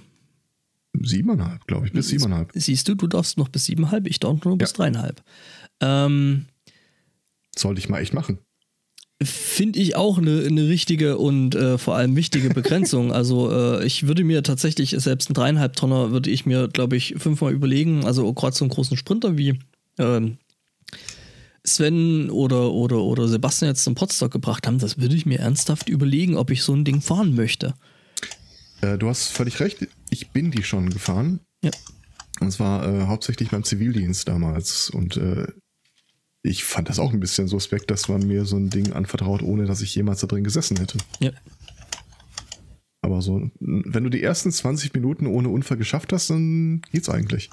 Siebeneinhalb, 1.00 1.66
glaube 1.68 1.88
ich, 1.88 1.94
bis 1.94 2.10
siebeneinhalb. 2.10 2.52
Siehst 2.54 2.88
du, 2.88 2.96
du 2.96 3.08
darfst 3.08 3.38
noch 3.38 3.48
bis 3.48 3.66
siebeneinhalb, 3.66 4.08
ich 4.08 4.20
darf 4.20 4.44
nur 4.44 4.54
ja. 4.54 4.58
bis 4.58 4.74
dreieinhalb. 4.74 5.24
Ähm, 5.80 6.46
Sollte 7.56 7.80
ich 7.80 7.90
mal 7.90 8.00
echt 8.00 8.14
machen. 8.14 8.40
Finde 9.24 9.80
ich 9.80 9.96
auch 9.96 10.18
eine, 10.18 10.44
eine 10.46 10.68
richtige 10.68 11.18
und 11.18 11.54
äh, 11.54 11.78
vor 11.78 11.96
allem 11.96 12.16
wichtige 12.16 12.50
Begrenzung. 12.50 13.12
also 13.14 13.52
äh, 13.52 13.86
ich 13.86 14.08
würde 14.08 14.24
mir 14.24 14.44
tatsächlich, 14.44 14.96
selbst 14.98 15.30
ein 15.30 15.34
dreieinhalb 15.34 15.76
Tonner 15.76 16.12
würde 16.12 16.30
ich 16.30 16.46
mir, 16.46 16.68
glaube 16.68 16.98
ich, 16.98 17.16
fünfmal 17.18 17.54
überlegen. 17.54 18.06
Also 18.06 18.32
gerade 18.34 18.56
so 18.56 18.66
einen 18.66 18.72
großen 18.72 18.98
Sprinter 18.98 19.38
wie 19.38 19.60
ähm, 20.00 20.38
Sven 21.64 22.30
oder, 22.30 22.72
oder, 22.72 23.02
oder 23.02 23.28
Sebastian 23.28 23.70
jetzt 23.70 23.84
zum 23.84 23.96
Podstock 23.96 24.32
gebracht 24.32 24.66
haben, 24.66 24.80
das 24.80 24.98
würde 24.98 25.16
ich 25.16 25.26
mir 25.26 25.40
ernsthaft 25.40 25.90
überlegen, 25.90 26.36
ob 26.38 26.50
ich 26.50 26.64
so 26.64 26.74
ein 26.74 26.86
Ding 26.86 27.02
fahren 27.02 27.36
möchte. 27.36 27.76
Äh, 28.82 28.98
du 28.98 29.08
hast 29.08 29.28
völlig 29.28 29.60
recht. 29.60 29.88
Ich 30.10 30.32
bin 30.32 30.52
die 30.52 30.64
schon 30.64 30.90
gefahren. 30.90 31.40
Ja. 31.64 31.72
Und 32.40 32.52
zwar 32.52 32.88
äh, 32.88 33.06
hauptsächlich 33.06 33.50
beim 33.50 33.64
Zivildienst 33.64 34.28
damals. 34.28 34.90
Und 34.90 35.18
äh, 35.18 35.48
ich 36.42 36.64
fand 36.64 36.90
das 36.90 36.98
auch 36.98 37.14
ein 37.14 37.20
bisschen 37.20 37.48
suspekt, 37.48 37.92
dass 37.92 38.08
man 38.08 38.26
mir 38.26 38.46
so 38.46 38.58
ein 38.58 38.72
Ding 38.72 38.94
anvertraut, 38.94 39.44
ohne 39.44 39.66
dass 39.66 39.82
ich 39.82 39.94
jemals 39.94 40.22
da 40.22 40.28
drin 40.28 40.44
gesessen 40.44 40.78
hätte. 40.78 40.98
Ja. 41.20 41.32
Aber 43.04 43.22
so, 43.22 43.50
wenn 43.60 44.04
du 44.04 44.10
die 44.10 44.24
ersten 44.24 44.52
20 44.52 44.94
Minuten 44.94 45.28
ohne 45.28 45.50
Unfall 45.50 45.78
geschafft 45.78 46.14
hast, 46.14 46.30
dann 46.30 46.82
geht's 46.92 47.10
eigentlich. 47.10 47.50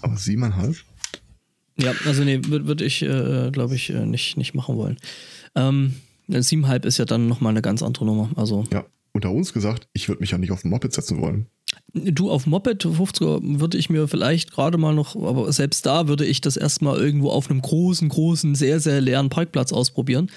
Aber 0.00 0.16
siebeneinhalb? 0.16 0.76
Ja, 1.82 1.92
also 2.06 2.22
nee, 2.22 2.40
würde 2.46 2.66
würd 2.66 2.80
ich, 2.80 3.02
äh, 3.02 3.50
glaube 3.50 3.74
ich, 3.74 3.90
äh, 3.90 4.06
nicht, 4.06 4.36
nicht 4.36 4.54
machen 4.54 4.76
wollen. 4.76 4.98
Ähm, 5.54 5.96
7,5 6.28 6.86
ist 6.86 6.98
ja 6.98 7.04
dann 7.04 7.28
nochmal 7.28 7.50
eine 7.50 7.62
ganz 7.62 7.82
andere 7.82 8.04
Nummer. 8.04 8.30
Also. 8.36 8.64
Ja, 8.72 8.84
unter 9.12 9.30
uns 9.30 9.52
gesagt, 9.52 9.88
ich 9.92 10.08
würde 10.08 10.20
mich 10.20 10.30
ja 10.30 10.38
nicht 10.38 10.52
auf 10.52 10.64
ein 10.64 10.70
Moped 10.70 10.92
setzen 10.92 11.20
wollen. 11.20 11.46
Du 11.94 12.30
auf 12.30 12.46
Moped 12.46 12.84
50er 12.84 13.60
würde 13.60 13.78
ich 13.78 13.90
mir 13.90 14.08
vielleicht 14.08 14.52
gerade 14.52 14.78
mal 14.78 14.94
noch, 14.94 15.16
aber 15.16 15.52
selbst 15.52 15.84
da 15.84 16.08
würde 16.08 16.24
ich 16.24 16.40
das 16.40 16.56
erstmal 16.56 16.98
irgendwo 16.98 17.30
auf 17.30 17.50
einem 17.50 17.60
großen, 17.60 18.08
großen, 18.08 18.54
sehr, 18.54 18.80
sehr 18.80 19.00
leeren 19.00 19.28
Parkplatz 19.28 19.72
ausprobieren. 19.72 20.30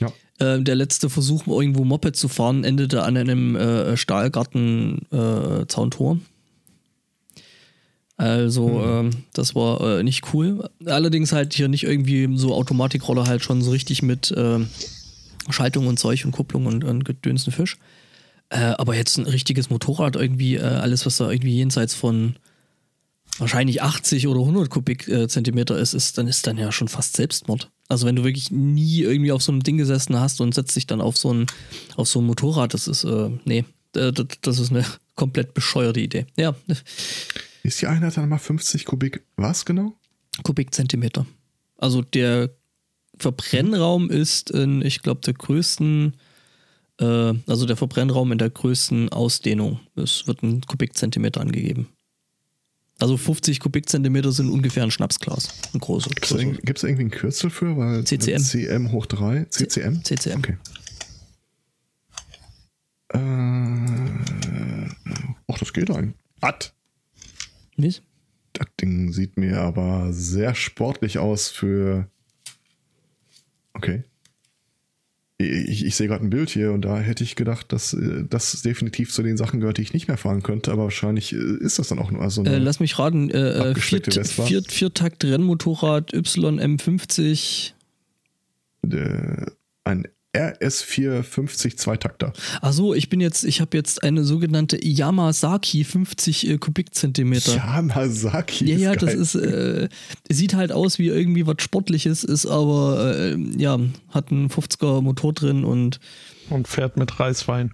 Ja. 0.00 0.12
Äh, 0.38 0.62
der 0.62 0.76
letzte 0.76 1.10
Versuch, 1.10 1.46
irgendwo 1.46 1.84
Moped 1.84 2.16
zu 2.16 2.28
fahren, 2.28 2.64
endete 2.64 3.02
an 3.02 3.16
einem 3.16 3.56
äh, 3.56 3.96
Stahlgarten-Zauntor. 3.96 6.14
Äh, 6.14 6.18
Also 8.16 8.80
ähm, 8.80 9.10
das 9.32 9.54
war 9.54 9.98
äh, 9.98 10.02
nicht 10.02 10.32
cool. 10.32 10.68
Allerdings 10.86 11.32
halt 11.32 11.52
hier 11.52 11.68
nicht 11.68 11.84
irgendwie 11.84 12.28
so 12.36 12.54
Automatikroller 12.54 13.26
halt 13.26 13.42
schon 13.42 13.60
so 13.62 13.72
richtig 13.72 14.02
mit 14.02 14.32
ähm, 14.36 14.68
Schaltung 15.50 15.88
und 15.88 15.98
Zeug 15.98 16.24
und 16.24 16.32
Kupplung 16.32 16.66
und, 16.66 16.84
und 16.84 17.04
gedönsten 17.04 17.52
Fisch. 17.52 17.76
Äh, 18.50 18.74
aber 18.78 18.94
jetzt 18.94 19.18
ein 19.18 19.26
richtiges 19.26 19.68
Motorrad 19.68 20.16
irgendwie, 20.16 20.56
äh, 20.56 20.62
alles 20.62 21.06
was 21.06 21.16
da 21.16 21.30
irgendwie 21.30 21.56
jenseits 21.56 21.94
von 21.94 22.36
wahrscheinlich 23.38 23.82
80 23.82 24.28
oder 24.28 24.40
100 24.40 24.70
Kubikzentimeter 24.70 25.76
ist, 25.76 25.94
ist, 25.94 26.16
dann 26.18 26.28
ist 26.28 26.46
dann 26.46 26.56
ja 26.56 26.70
schon 26.70 26.86
fast 26.86 27.16
Selbstmord. 27.16 27.70
Also 27.88 28.06
wenn 28.06 28.16
du 28.16 28.22
wirklich 28.22 28.52
nie 28.52 29.00
irgendwie 29.00 29.32
auf 29.32 29.42
so 29.42 29.50
einem 29.50 29.62
Ding 29.62 29.76
gesessen 29.76 30.18
hast 30.18 30.40
und 30.40 30.54
setzt 30.54 30.76
dich 30.76 30.86
dann 30.86 31.00
auf 31.00 31.16
so 31.16 31.32
ein, 31.32 31.46
auf 31.96 32.08
so 32.08 32.20
ein 32.20 32.26
Motorrad, 32.26 32.74
das 32.74 32.86
ist, 32.86 33.02
äh, 33.02 33.30
nee, 33.44 33.64
äh, 33.96 34.12
das, 34.12 34.26
das 34.40 34.58
ist 34.60 34.70
eine 34.70 34.84
komplett 35.16 35.52
bescheuerte 35.52 36.00
Idee. 36.00 36.26
Ja, 36.36 36.54
Ist 37.64 37.80
die 37.80 37.86
Einheit 37.86 38.16
dann 38.16 38.28
mal 38.28 38.38
50 38.38 38.84
Kubik? 38.84 39.24
Was 39.36 39.64
genau? 39.64 39.94
Kubikzentimeter. 40.42 41.26
Also 41.78 42.02
der 42.02 42.50
Verbrennraum 43.18 44.10
ist 44.10 44.50
in, 44.50 44.82
ich 44.82 45.00
glaube, 45.00 45.22
der 45.22 45.32
größten, 45.32 46.14
äh, 47.00 47.32
also 47.46 47.64
der 47.64 47.76
Verbrennraum 47.76 48.32
in 48.32 48.38
der 48.38 48.50
größten 48.50 49.08
Ausdehnung. 49.08 49.80
Es 49.96 50.26
wird 50.26 50.42
ein 50.42 50.60
Kubikzentimeter 50.60 51.40
angegeben. 51.40 51.88
Also 53.00 53.16
50 53.16 53.60
Kubikzentimeter 53.60 54.30
sind 54.30 54.50
ungefähr 54.50 54.82
ein 54.82 54.90
Schnapsglas. 54.90 55.48
Ein 55.72 55.80
großes. 55.80 56.14
Gibt 56.14 56.76
es 56.76 56.82
irgendwie 56.82 57.04
ein 57.04 57.10
Kürzel 57.10 57.48
für? 57.48 57.78
Weil 57.78 58.04
CCM. 58.04 58.42
CM 58.42 58.92
hoch 58.92 59.06
3? 59.06 59.46
CCM? 59.48 60.04
CCM. 60.04 60.38
Okay. 60.38 60.56
Äh, 63.14 63.18
ach, 65.48 65.58
das 65.58 65.72
geht 65.72 65.90
ein. 65.90 66.12
Was? 66.40 66.74
Nicht? 67.76 68.02
Das 68.52 68.66
Ding 68.80 69.12
sieht 69.12 69.36
mir 69.36 69.60
aber 69.60 70.12
sehr 70.12 70.54
sportlich 70.54 71.18
aus 71.18 71.48
für. 71.50 72.08
Okay. 73.72 74.04
Ich, 75.38 75.84
ich 75.84 75.96
sehe 75.96 76.06
gerade 76.06 76.24
ein 76.24 76.30
Bild 76.30 76.48
hier 76.50 76.70
und 76.72 76.82
da 76.82 77.00
hätte 77.00 77.24
ich 77.24 77.34
gedacht, 77.34 77.72
dass 77.72 77.92
äh, 77.92 78.22
das 78.30 78.62
definitiv 78.62 79.12
zu 79.12 79.22
den 79.24 79.36
Sachen 79.36 79.58
gehört, 79.58 79.78
die 79.78 79.82
ich 79.82 79.92
nicht 79.92 80.06
mehr 80.06 80.16
fahren 80.16 80.44
könnte, 80.44 80.70
aber 80.70 80.84
wahrscheinlich 80.84 81.32
äh, 81.32 81.36
ist 81.36 81.80
das 81.80 81.88
dann 81.88 81.98
auch 81.98 82.12
nur. 82.12 82.22
Also 82.22 82.44
Äh, 82.44 82.58
lass 82.58 82.78
mich 82.78 82.96
raten, 83.00 83.30
äh, 83.30 83.38
äh, 83.38 83.52
vier, 83.54 83.66
Abgespeckte 83.70 84.10
Vespa. 84.12 84.46
vier, 84.46 84.62
Viertakt 84.62 85.24
Rennmotorrad 85.24 86.14
YM50. 86.14 87.72
äh, 88.88 89.46
ein 89.82 90.06
RS450 90.34 91.76
Zweitakter. 91.76 92.32
Ach 92.60 92.72
so, 92.72 92.94
ich 92.94 93.08
bin 93.08 93.20
jetzt, 93.20 93.44
ich 93.44 93.60
habe 93.60 93.76
jetzt 93.76 94.02
eine 94.02 94.24
sogenannte 94.24 94.78
Yamasaki 94.84 95.84
50 95.84 96.48
äh, 96.48 96.58
Kubikzentimeter. 96.58 97.54
Yamasaki. 97.56 98.64
Ja, 98.66 98.74
ist 98.76 98.82
ja, 98.82 98.94
geil. 98.94 98.98
das 99.00 99.14
ist, 99.14 99.34
äh, 99.36 99.88
sieht 100.28 100.54
halt 100.54 100.72
aus 100.72 100.98
wie 100.98 101.08
irgendwie 101.08 101.46
was 101.46 101.56
Sportliches, 101.60 102.24
ist 102.24 102.46
aber, 102.46 103.14
äh, 103.16 103.36
ja, 103.56 103.78
hat 104.10 104.30
einen 104.30 104.48
50er 104.48 105.00
Motor 105.02 105.32
drin 105.32 105.64
und 105.64 106.00
Und 106.50 106.68
fährt 106.68 106.96
mit 106.96 107.18
Reiswein. 107.20 107.72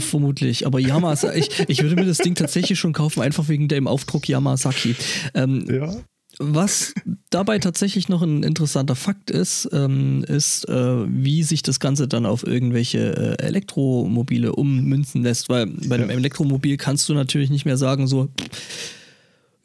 vermutlich. 0.00 0.66
Aber 0.66 0.78
Yamasaki, 0.80 1.38
ich, 1.40 1.68
ich 1.68 1.82
würde 1.82 1.96
mir 1.96 2.06
das 2.06 2.18
Ding 2.18 2.34
tatsächlich 2.34 2.78
schon 2.78 2.92
kaufen, 2.92 3.20
einfach 3.22 3.48
wegen 3.48 3.68
dem 3.68 3.86
Aufdruck 3.86 4.28
Yamasaki. 4.28 4.96
Ähm, 5.34 5.66
Ja. 5.70 5.94
Was 6.38 6.94
dabei 7.30 7.58
tatsächlich 7.58 8.08
noch 8.08 8.22
ein 8.22 8.42
interessanter 8.42 8.94
Fakt 8.94 9.30
ist, 9.30 9.68
ähm, 9.72 10.24
ist, 10.24 10.68
äh, 10.68 11.04
wie 11.08 11.42
sich 11.42 11.62
das 11.62 11.80
Ganze 11.80 12.08
dann 12.08 12.26
auf 12.26 12.46
irgendwelche 12.46 13.36
äh, 13.38 13.42
Elektromobile 13.42 14.52
ummünzen 14.54 15.22
lässt. 15.22 15.48
Weil 15.48 15.66
bei 15.66 15.96
einem 15.96 16.10
Ja. 16.10 16.16
Elektromobil 16.16 16.76
kannst 16.76 17.08
du 17.08 17.14
natürlich 17.14 17.50
nicht 17.50 17.64
mehr 17.64 17.76
sagen, 17.76 18.06
so, 18.06 18.28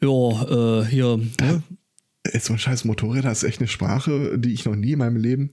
ja, 0.02 0.80
äh, 0.80 0.86
hier, 0.86 1.18
ne? 1.40 1.62
Ey, 2.24 2.40
So 2.40 2.52
ein 2.54 2.58
scheiß 2.58 2.84
Motorrad, 2.84 3.24
das 3.24 3.42
ist 3.42 3.48
echt 3.48 3.60
eine 3.60 3.68
Sprache, 3.68 4.38
die 4.38 4.52
ich 4.52 4.64
noch 4.64 4.76
nie 4.76 4.92
in 4.92 4.98
meinem 4.98 5.16
Leben. 5.16 5.50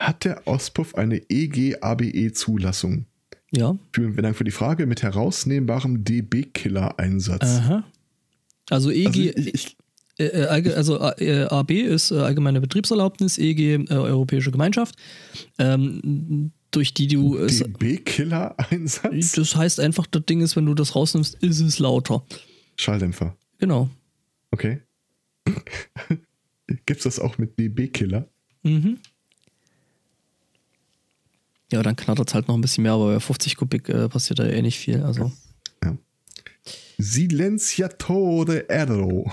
Hat 0.00 0.24
der 0.24 0.46
Auspuff 0.46 0.94
eine 0.96 1.22
EG-ABE-Zulassung? 1.28 3.06
ja, 3.52 3.76
Vielen 3.94 4.16
Dank 4.16 4.36
für 4.36 4.44
die 4.44 4.50
Frage 4.50 4.86
mit 4.86 5.02
herausnehmbarem 5.02 6.02
DB-Killer-Einsatz. 6.04 7.42
aha. 7.44 7.84
Also 8.70 8.90
EG, 8.90 9.06
Also 9.06 9.20
ich, 9.20 9.54
ich, 9.54 9.76
äh, 10.18 10.24
äh, 10.24 10.72
also 10.74 10.98
äh, 11.00 11.44
AB 11.44 11.70
ist 11.72 12.10
äh, 12.10 12.16
allgemeine 12.16 12.60
Betriebserlaubnis, 12.60 13.38
EG 13.38 13.86
Europäische 13.90 14.50
Gemeinschaft, 14.50 14.96
ähm, 15.58 16.52
durch 16.70 16.94
die 16.94 17.08
du 17.08 17.36
es, 17.36 17.58
DB-Killer-Einsatz? 17.58 19.32
das 19.32 19.56
heißt 19.56 19.80
einfach, 19.80 20.06
das 20.06 20.24
Ding 20.26 20.40
ist, 20.40 20.56
wenn 20.56 20.66
du 20.66 20.74
das 20.74 20.94
rausnimmst, 20.94 21.36
ist 21.42 21.60
es 21.60 21.78
lauter. 21.78 22.24
Schalldämpfer. 22.76 23.36
Genau. 23.58 23.88
Okay. 24.50 24.80
Gibt's 26.86 27.04
das 27.04 27.20
auch 27.20 27.38
mit 27.38 27.58
DB-Killer? 27.58 28.28
Mhm. 28.62 28.98
Ja, 31.72 31.82
dann 31.82 31.96
knattert 31.96 32.28
es 32.28 32.34
halt 32.34 32.48
noch 32.48 32.54
ein 32.54 32.60
bisschen 32.60 32.82
mehr, 32.82 32.92
aber 32.92 33.14
bei 33.14 33.20
50 33.20 33.56
Kubik 33.56 33.88
äh, 33.88 34.08
passiert 34.08 34.38
da 34.38 34.46
eh 34.46 34.62
nicht 34.62 34.78
viel. 34.78 35.02
Also. 35.02 35.32
Silenziatore 36.98 38.66
Aero. 38.68 39.32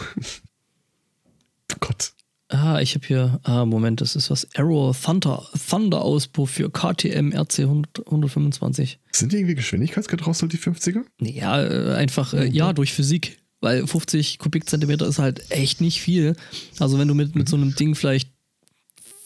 Gott. 1.79 2.13
Ah, 2.49 2.81
ich 2.81 2.95
habe 2.95 3.07
hier, 3.07 3.39
ah, 3.43 3.65
Moment, 3.65 4.01
das 4.01 4.17
ist 4.17 4.29
was. 4.29 4.45
Arrow 4.55 4.95
Thunder, 4.99 5.47
Thunder 5.69 6.01
Auspuff 6.01 6.51
für 6.51 6.69
KTM 6.69 7.31
RC 7.31 7.59
100, 7.59 8.05
125. 8.07 8.99
Sind 9.11 9.31
die 9.31 9.37
irgendwie 9.37 9.55
geschwindigkeitsgedrosselt, 9.55 10.51
die 10.51 10.57
50er? 10.57 11.03
Ja, 11.21 11.63
äh, 11.63 11.95
einfach, 11.95 12.33
äh, 12.33 12.47
ja, 12.47 12.73
durch 12.73 12.91
Physik. 12.93 13.37
Weil 13.61 13.85
50 13.87 14.39
Kubikzentimeter 14.39 15.07
ist 15.07 15.19
halt 15.19 15.49
echt 15.51 15.81
nicht 15.81 16.01
viel. 16.01 16.35
Also, 16.79 16.99
wenn 16.99 17.07
du 17.07 17.13
mit, 17.13 17.35
mit 17.35 17.47
so 17.47 17.55
einem 17.55 17.75
Ding 17.75 17.95
vielleicht 17.95 18.31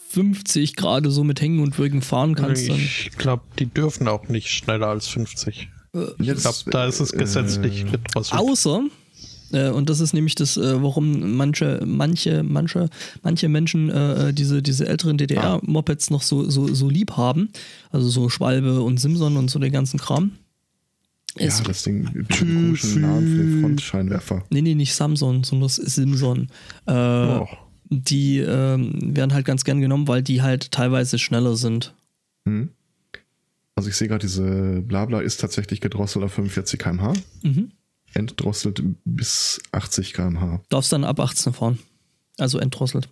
50 0.09 0.75
gerade 0.75 1.09
so 1.09 1.23
mit 1.23 1.41
Hängen 1.41 1.61
und 1.61 1.77
Würgen 1.77 2.01
fahren 2.01 2.35
kannst, 2.35 2.69
dann. 2.69 2.77
ich 2.77 3.11
glaube, 3.17 3.43
die 3.57 3.65
dürfen 3.65 4.07
auch 4.07 4.27
nicht 4.27 4.49
schneller 4.49 4.87
als 4.87 5.07
50. 5.07 5.69
Ich 6.19 6.25
Jetzt, 6.25 6.41
glaube, 6.41 6.71
da 6.71 6.85
ist 6.85 6.99
es 6.99 7.11
gesetzlich 7.11 7.81
äh, 7.85 7.91
gedrosselt. 7.91 8.39
Außer, 8.39 8.83
äh, 9.51 9.69
und 9.69 9.89
das 9.89 9.99
ist 9.99 10.13
nämlich 10.13 10.35
das, 10.35 10.57
äh, 10.57 10.81
warum 10.81 11.35
manche, 11.35 11.81
manche, 11.85 12.43
manche, 12.43 12.89
manche 13.23 13.49
Menschen 13.49 13.89
äh, 13.89 14.33
diese, 14.33 14.61
diese 14.61 14.87
älteren 14.87 15.17
DDR-Mopeds 15.17 16.09
noch 16.11 16.21
so, 16.21 16.49
so, 16.49 16.73
so 16.73 16.89
lieb 16.89 17.11
haben, 17.17 17.49
also 17.91 18.07
so 18.09 18.29
Schwalbe 18.29 18.81
und 18.81 18.99
Simson 18.99 19.37
und 19.37 19.49
so 19.49 19.59
den 19.59 19.71
ganzen 19.71 19.99
Kram. 19.99 20.31
Ja, 21.37 21.47
Ist, 21.47 21.67
das 21.67 21.83
Ding 21.83 22.03
mit 22.13 22.29
dem 22.39 22.55
komischen 22.55 23.01
Namen 23.01 23.27
für 23.27 23.43
den 23.43 23.61
Frontscheinwerfer. 23.61 24.43
nee, 24.51 24.61
nee, 24.61 24.73
nicht 24.75 24.93
Samson, 24.95 25.43
sondern 25.43 25.65
das 25.67 25.77
ist 25.77 25.95
Simson. 25.95 26.47
Äh, 26.85 26.93
Oh. 26.93 27.47
Die 27.89 28.39
ähm, 28.39 29.15
werden 29.15 29.31
halt 29.31 29.45
ganz 29.45 29.63
gern 29.63 29.79
genommen, 29.79 30.07
weil 30.07 30.23
die 30.23 30.41
halt 30.41 30.71
teilweise 30.71 31.19
schneller 31.19 31.55
sind. 31.55 31.93
Hm. 32.45 32.69
Also 33.75 33.89
ich 33.89 33.95
sehe 33.95 34.07
gerade, 34.07 34.25
diese 34.25 34.81
Blabla 34.81 35.19
ist 35.19 35.39
tatsächlich 35.39 35.81
gedrosselt 35.81 36.25
auf 36.25 36.33
45 36.33 36.79
km/h, 36.79 37.13
Mhm. 37.43 37.71
Entdrosselt 38.15 38.81
bis 39.03 39.61
80 39.71 40.13
km/h. 40.13 40.61
Darfst 40.69 40.91
dann 40.91 41.03
ab 41.03 41.19
18 41.19 41.53
fahren. 41.53 41.79
Also 42.37 42.57
entdrosselt. 42.57 43.07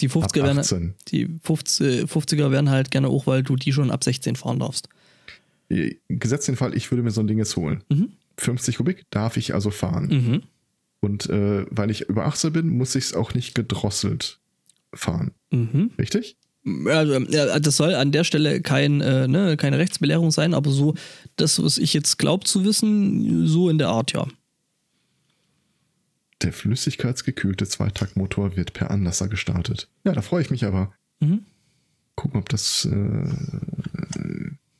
Die 0.00 0.10
50er, 0.10 0.24
Ab 0.24 0.34
werden, 0.34 0.58
18. 0.58 0.94
die 1.08 1.38
50, 1.42 2.10
50er 2.10 2.50
werden 2.50 2.68
halt 2.68 2.90
gerne 2.90 3.08
hoch, 3.08 3.28
weil 3.28 3.44
du 3.44 3.54
die 3.54 3.72
schon 3.72 3.92
ab 3.92 4.02
16 4.02 4.34
fahren 4.34 4.58
darfst. 4.58 4.88
Gesetzt 6.08 6.48
den 6.48 6.56
Fall, 6.56 6.76
ich 6.76 6.90
würde 6.90 7.02
mir 7.02 7.12
so 7.12 7.20
ein 7.20 7.28
Ding 7.28 7.38
jetzt 7.38 7.56
holen. 7.56 7.84
Mhm. 7.88 8.12
50 8.38 8.78
Kubik 8.78 9.04
darf 9.10 9.36
ich 9.36 9.54
also 9.54 9.70
fahren. 9.70 10.08
Mhm. 10.08 10.42
Und 11.00 11.30
äh, 11.30 11.66
weil 11.70 11.90
ich 11.90 12.08
über 12.08 12.26
18 12.26 12.52
bin, 12.52 12.68
muss 12.68 12.94
ich 12.96 13.04
es 13.04 13.14
auch 13.14 13.34
nicht 13.34 13.54
gedrosselt 13.54 14.40
fahren. 14.92 15.32
Mhm. 15.50 15.92
Richtig? 15.98 16.36
Also, 16.86 17.18
ja, 17.30 17.58
das 17.58 17.76
soll 17.76 17.94
an 17.94 18.10
der 18.10 18.24
Stelle 18.24 18.62
kein, 18.62 19.02
äh, 19.02 19.28
ne, 19.28 19.56
keine 19.56 19.78
Rechtsbelehrung 19.78 20.30
sein, 20.30 20.54
aber 20.54 20.70
so, 20.70 20.94
das, 21.36 21.62
was 21.62 21.76
ich 21.76 21.92
jetzt 21.92 22.18
glaube 22.18 22.44
zu 22.46 22.64
wissen, 22.64 23.46
so 23.46 23.68
in 23.68 23.78
der 23.78 23.88
Art, 23.88 24.12
ja. 24.12 24.26
Der 26.42 26.52
flüssigkeitsgekühlte 26.52 27.66
Zweitaktmotor 27.66 28.56
wird 28.56 28.72
per 28.72 28.90
Anlasser 28.90 29.28
gestartet. 29.28 29.88
Ja, 30.04 30.12
da 30.12 30.22
freue 30.22 30.42
ich 30.42 30.50
mich 30.50 30.64
aber. 30.64 30.92
Mhm. 31.20 31.44
Gucken, 32.16 32.40
ob 32.40 32.48
das 32.48 32.86
äh, 32.86 33.93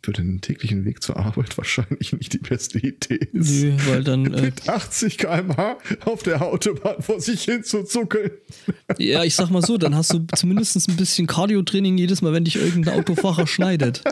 für 0.05 0.12
den 0.12 0.40
täglichen 0.43 0.85
Weg 0.85 1.02
zur 1.02 1.16
Arbeit 1.16 1.56
wahrscheinlich 1.56 2.12
nicht 2.12 2.32
die 2.32 2.39
beste 2.39 2.78
Idee 2.78 3.20
ist. 3.32 3.62
Nö, 3.62 3.76
weil 3.86 4.05
dann, 4.05 4.26
äh, 4.35 4.43
Mit 4.43 4.68
80 4.68 5.18
km/h 5.18 5.78
auf 6.05 6.22
der 6.22 6.43
Autobahn 6.43 7.02
vor 7.02 7.20
sich 7.20 7.43
hin 7.43 7.64
zu 7.64 7.85
zuckeln. 7.85 8.31
ja, 8.98 9.24
ich 9.24 9.35
sag 9.35 9.51
mal 9.51 9.62
so, 9.62 9.78
dann 9.78 9.94
hast 9.94 10.12
du 10.12 10.26
zumindest 10.35 10.89
ein 10.89 10.97
bisschen 10.97 11.26
Cardio-Training 11.26 11.97
jedes 11.97 12.20
Mal, 12.20 12.32
wenn 12.32 12.44
dich 12.44 12.56
irgendein 12.56 12.98
Autofahrer 12.98 13.47
schneidet. 13.47 14.02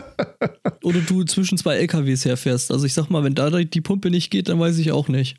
Oder 0.81 0.99
du 0.99 1.23
zwischen 1.23 1.57
zwei 1.57 1.75
LKWs 1.75 2.25
herfährst. 2.25 2.71
Also 2.71 2.85
ich 2.85 2.93
sag 2.93 3.09
mal, 3.09 3.23
wenn 3.23 3.35
da 3.35 3.49
die 3.51 3.81
Pumpe 3.81 4.09
nicht 4.09 4.31
geht, 4.31 4.49
dann 4.49 4.59
weiß 4.59 4.77
ich 4.79 4.91
auch 4.91 5.07
nicht. 5.07 5.37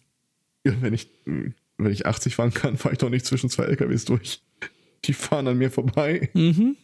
Ja, 0.64 0.72
wenn 0.80 0.94
ich, 0.94 1.08
wenn 1.24 1.92
ich 1.92 2.06
80 2.06 2.36
fahren 2.36 2.54
kann, 2.54 2.76
fahre 2.76 2.94
ich 2.94 2.98
doch 2.98 3.10
nicht 3.10 3.26
zwischen 3.26 3.50
zwei 3.50 3.64
LKWs 3.64 4.04
durch. 4.04 4.40
Die 5.04 5.12
fahren 5.12 5.48
an 5.48 5.58
mir 5.58 5.70
vorbei. 5.70 6.30
Mhm. 6.32 6.76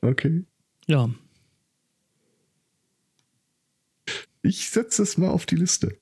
Okay. 0.00 0.44
Ja. 0.86 1.10
Ich 4.42 4.70
setze 4.70 5.02
es 5.02 5.18
mal 5.18 5.28
auf 5.28 5.46
die 5.46 5.56
Liste. 5.56 5.98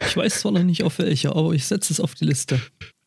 Ich 0.00 0.16
weiß 0.16 0.40
zwar 0.40 0.52
noch 0.52 0.62
nicht 0.62 0.82
auf 0.82 0.98
welche, 0.98 1.34
aber 1.34 1.52
ich 1.52 1.66
setze 1.66 1.92
es 1.92 2.00
auf 2.00 2.14
die 2.14 2.24
Liste. 2.24 2.60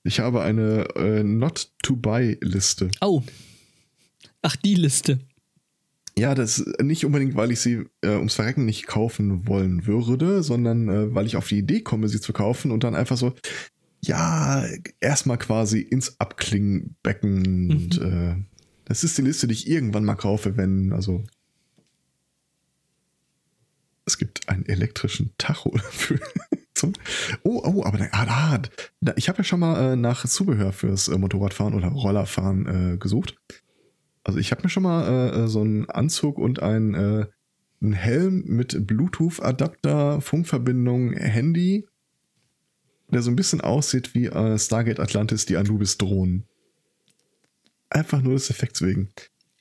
Ich 0.04 0.20
habe 0.20 0.42
eine 0.42 0.88
äh, 0.96 1.24
Not-to-Buy-Liste. 1.24 2.92
Au. 3.00 3.24
Ach, 4.42 4.56
die 4.56 4.76
Liste. 4.76 5.20
Ja, 6.18 6.36
das 6.36 6.64
nicht 6.82 7.06
unbedingt, 7.06 7.36
weil 7.36 7.52
ich 7.52 7.60
sie 7.60 7.86
äh, 8.02 8.16
ums 8.16 8.36
Verrecken 8.36 8.66
nicht 8.66 8.86
kaufen 8.86 9.48
wollen 9.48 9.88
würde, 9.88 10.44
sondern 10.44 10.88
äh, 10.90 11.16
weil 11.16 11.26
ich 11.26 11.38
auf 11.38 11.48
die 11.48 11.58
Idee 11.58 11.82
komme, 11.82 12.08
sie 12.08 12.22
zu 12.22 12.34
kaufen 12.34 12.72
und 12.72 12.84
dann 12.84 12.96
einfach 12.96 13.18
so, 13.18 13.34
ja, 14.02 14.66
erstmal 15.00 15.38
quasi 15.38 15.80
ins 15.80 16.20
Abklingenbecken. 16.20 17.42
Mhm. 17.42 17.72
Und 17.72 18.02
äh, 18.02 18.36
das 18.86 19.04
ist 19.04 19.18
die 19.18 19.24
Liste, 19.24 19.48
die 19.48 19.54
ich 19.54 19.68
irgendwann 19.68 20.06
mal 20.06 20.16
kaufe, 20.16 20.58
wenn, 20.58 20.94
also. 20.94 21.24
Es 24.06 24.18
gibt 24.18 24.50
einen 24.50 24.66
elektrischen 24.66 25.34
Tacho 25.38 25.72
dafür. 25.78 26.20
Oh, 27.44 27.62
oh, 27.64 27.84
aber 27.86 27.98
da, 27.98 28.08
ah, 28.12 28.60
da, 29.00 29.14
ich 29.16 29.30
habe 29.30 29.38
ja 29.38 29.44
schon 29.46 29.62
mal 29.62 29.94
äh, 29.94 29.96
nach 29.96 30.28
Zubehör 30.28 30.74
fürs 30.74 31.08
äh, 31.08 31.18
Motorradfahren 31.18 31.74
oder 31.74 31.88
Rollerfahren 31.88 32.94
äh, 32.94 32.98
gesucht. 32.98 33.38
Also 34.24 34.40
ich 34.40 34.52
habe 34.52 34.64
mir 34.64 34.70
schon 34.70 34.84
mal 34.84 35.08
äh, 35.08 35.44
äh, 35.44 35.48
so 35.48 35.62
einen 35.62 35.90
Anzug 35.90 36.38
und 36.38 36.62
ein, 36.62 36.94
äh, 36.94 37.26
einen 37.82 37.94
Helm 37.94 38.44
mit 38.46 38.88
Bluetooth-Adapter, 38.88 40.22
Funkverbindung, 40.22 41.14
Handy, 41.14 41.88
der 43.10 43.22
so 43.22 43.30
ein 43.30 43.36
bisschen 43.36 43.62
aussieht 43.62 44.16
wie 44.16 44.30
Stargate 44.58 45.00
Atlantis, 45.00 45.46
die 45.46 45.58
Anubis-Drohnen. 45.58 46.46
Einfach 47.90 48.22
nur 48.22 48.34
des 48.34 48.50
Effekts 48.50 48.82
wegen. 48.82 49.10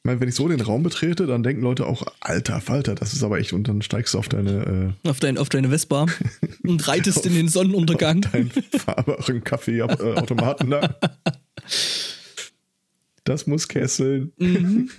Ich 0.02 0.08
meine, 0.08 0.18
wenn 0.18 0.28
ich 0.28 0.34
so 0.34 0.48
den 0.48 0.60
Raum 0.60 0.82
betrete, 0.82 1.28
dann 1.28 1.44
denken 1.44 1.62
Leute 1.62 1.86
auch, 1.86 2.04
alter 2.18 2.60
Falter, 2.60 2.96
das 2.96 3.12
ist 3.12 3.22
aber 3.22 3.38
echt, 3.38 3.52
und 3.52 3.68
dann 3.68 3.82
steigst 3.82 4.14
du 4.14 4.18
auf 4.18 4.28
deine... 4.28 4.96
Äh, 5.04 5.08
auf, 5.08 5.20
dein, 5.20 5.38
auf 5.38 5.48
deine 5.48 5.68
Vespa 5.68 6.06
und 6.64 6.88
reitest 6.88 7.24
in 7.26 7.34
den 7.34 7.46
Sonnenuntergang. 7.46 8.22
Dein 8.32 8.50
fahrbaren 8.50 9.44
Kaffeeautomaten 9.44 10.70
da. 10.70 10.98
Das 13.22 13.46
muss 13.46 13.68
kesseln. 13.68 14.32
Mhm. 14.38 14.90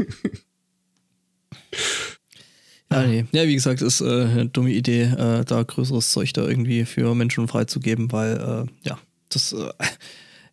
Ja, 2.90 3.06
nee. 3.06 3.26
ja, 3.34 3.46
wie 3.46 3.56
gesagt, 3.56 3.82
ist 3.82 4.00
äh, 4.00 4.06
eine 4.06 4.46
dumme 4.46 4.72
Idee, 4.72 5.02
äh, 5.02 5.44
da 5.44 5.64
größeres 5.64 6.12
Zeug 6.12 6.32
da 6.32 6.48
irgendwie 6.48 6.86
für 6.86 7.14
Menschen 7.14 7.50
freizugeben, 7.50 8.10
weil, 8.14 8.38
äh, 8.38 8.88
ja, 8.88 8.98
das, 9.28 9.52
äh, 9.52 9.70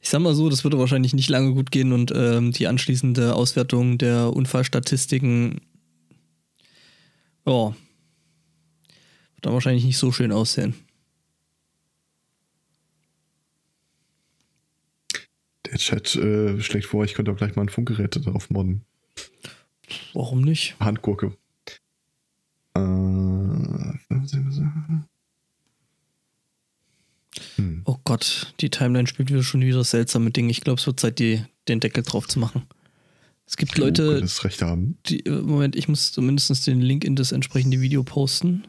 ich 0.01 0.09
sag 0.09 0.21
mal 0.21 0.35
so, 0.35 0.49
das 0.49 0.65
würde 0.65 0.79
wahrscheinlich 0.79 1.13
nicht 1.13 1.29
lange 1.29 1.53
gut 1.53 1.71
gehen 1.71 1.93
und 1.93 2.13
ähm, 2.15 2.53
die 2.53 2.67
anschließende 2.67 3.35
Auswertung 3.35 3.99
der 3.99 4.33
Unfallstatistiken, 4.35 5.61
ja, 7.47 7.75
wird 9.35 9.47
dann 9.47 9.53
wahrscheinlich 9.53 9.85
nicht 9.85 9.99
so 9.99 10.11
schön 10.11 10.33
aussehen. 10.33 10.75
Der 15.67 15.79
Chat 15.79 16.17
äh, 16.17 16.61
schlägt 16.61 16.87
vor, 16.87 17.05
ich 17.05 17.15
könnte 17.15 17.31
auch 17.31 17.37
gleich 17.37 17.55
mal 17.55 17.63
ein 17.63 17.69
Funkgerät 17.69 18.17
darauf 18.27 18.51
modden. 18.51 18.85
Warum 20.15 20.41
nicht? 20.41 20.77
Handgurke. 20.81 21.37
Äh, 22.75 22.81
hm. 27.57 27.83
Oh 27.85 27.97
Gott, 28.11 28.55
die 28.59 28.71
Timeline 28.71 29.07
spielt 29.07 29.31
wieder 29.31 29.45
schon 29.45 29.61
wieder 29.61 29.85
seltsame 29.85 30.33
Dinge. 30.33 30.51
Ich 30.51 30.63
glaube, 30.63 30.81
es 30.81 30.87
wird 30.89 30.99
Zeit, 30.99 31.21
die, 31.21 31.45
den 31.69 31.79
Deckel 31.79 32.03
drauf 32.03 32.27
zu 32.27 32.41
machen. 32.41 32.65
Es 33.47 33.57
gibt 33.57 33.79
oh, 33.79 33.83
Leute, 33.83 34.21
das 34.21 34.43
Recht 34.43 34.63
haben. 34.63 34.99
Die, 35.07 35.25
äh, 35.25 35.41
Moment, 35.41 35.77
ich 35.77 35.87
muss 35.87 36.11
zumindest 36.11 36.67
den 36.67 36.81
Link 36.81 37.05
in 37.05 37.15
das 37.15 37.31
entsprechende 37.31 37.81
Video 37.81 38.03
posten. 38.03 38.65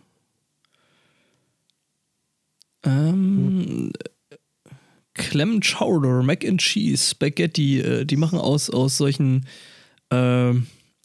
Ähm, 2.84 3.65
hm. 3.65 3.93
Clem 5.15 5.59
Chowder, 5.59 6.22
Mac 6.22 6.45
and 6.45 6.61
Cheese, 6.61 7.09
Spaghetti, 7.09 7.80
äh, 7.80 8.05
die 8.05 8.18
machen 8.18 8.38
aus, 8.38 8.69
aus 8.69 8.97
solchen 8.97 9.47
äh, 10.11 10.53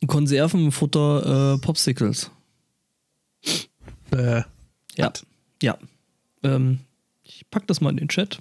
Konservenfutter 0.07 1.55
äh, 1.55 1.59
Popsicles. 1.65 2.31
Äh, 4.11 4.43
ja, 4.99 5.13
ja. 5.63 5.79
Ähm, 6.43 6.81
ich 7.37 7.51
pack 7.51 7.67
das 7.67 7.81
mal 7.81 7.91
in 7.91 7.99
den 7.99 8.09
Chat. 8.09 8.41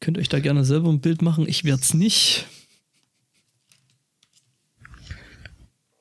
Könnt 0.00 0.16
euch 0.16 0.30
da 0.30 0.40
gerne 0.40 0.64
selber 0.64 0.88
ein 0.88 1.00
Bild 1.00 1.20
machen. 1.20 1.46
Ich 1.46 1.64
werde 1.64 1.82
es 1.82 1.92
nicht. 1.92 2.46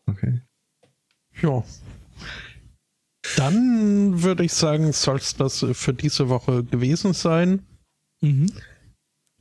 Okay. 0.05 0.41
Ja. 1.41 1.63
Dann 3.35 4.23
würde 4.23 4.45
ich 4.45 4.53
sagen, 4.53 4.93
soll 4.93 5.17
es 5.17 5.35
das 5.35 5.65
für 5.73 5.93
diese 5.93 6.29
Woche 6.29 6.63
gewesen 6.63 7.13
sein. 7.13 7.65
Mhm. 8.21 8.51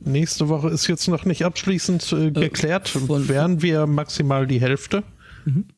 Nächste 0.00 0.48
Woche 0.48 0.70
ist 0.70 0.88
jetzt 0.88 1.06
noch 1.08 1.24
nicht 1.24 1.44
abschließend 1.44 2.12
äh, 2.12 2.26
äh 2.26 2.30
geklärt. 2.32 2.94
Äh, 2.96 3.28
Wären 3.28 3.62
wir 3.62 3.86
maximal 3.86 4.46
die 4.46 4.60
Hälfte. 4.60 5.04
Mhm. 5.44 5.68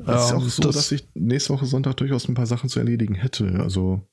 Es 0.00 0.26
ist 0.26 0.32
auch 0.32 0.42
ähm, 0.42 0.48
so, 0.48 0.62
das, 0.62 0.76
dass 0.76 0.92
ich 0.92 1.08
nächste 1.14 1.52
Woche 1.52 1.66
Sonntag 1.66 1.96
durchaus 1.96 2.28
ein 2.28 2.34
paar 2.34 2.46
Sachen 2.46 2.68
zu 2.68 2.78
erledigen 2.78 3.14
hätte. 3.14 3.58
Also. 3.60 4.06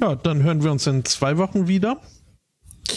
Ja, 0.00 0.16
dann 0.16 0.42
hören 0.42 0.62
wir 0.62 0.72
uns 0.72 0.86
in 0.86 1.04
zwei 1.04 1.38
Wochen 1.38 1.68
wieder. 1.68 2.00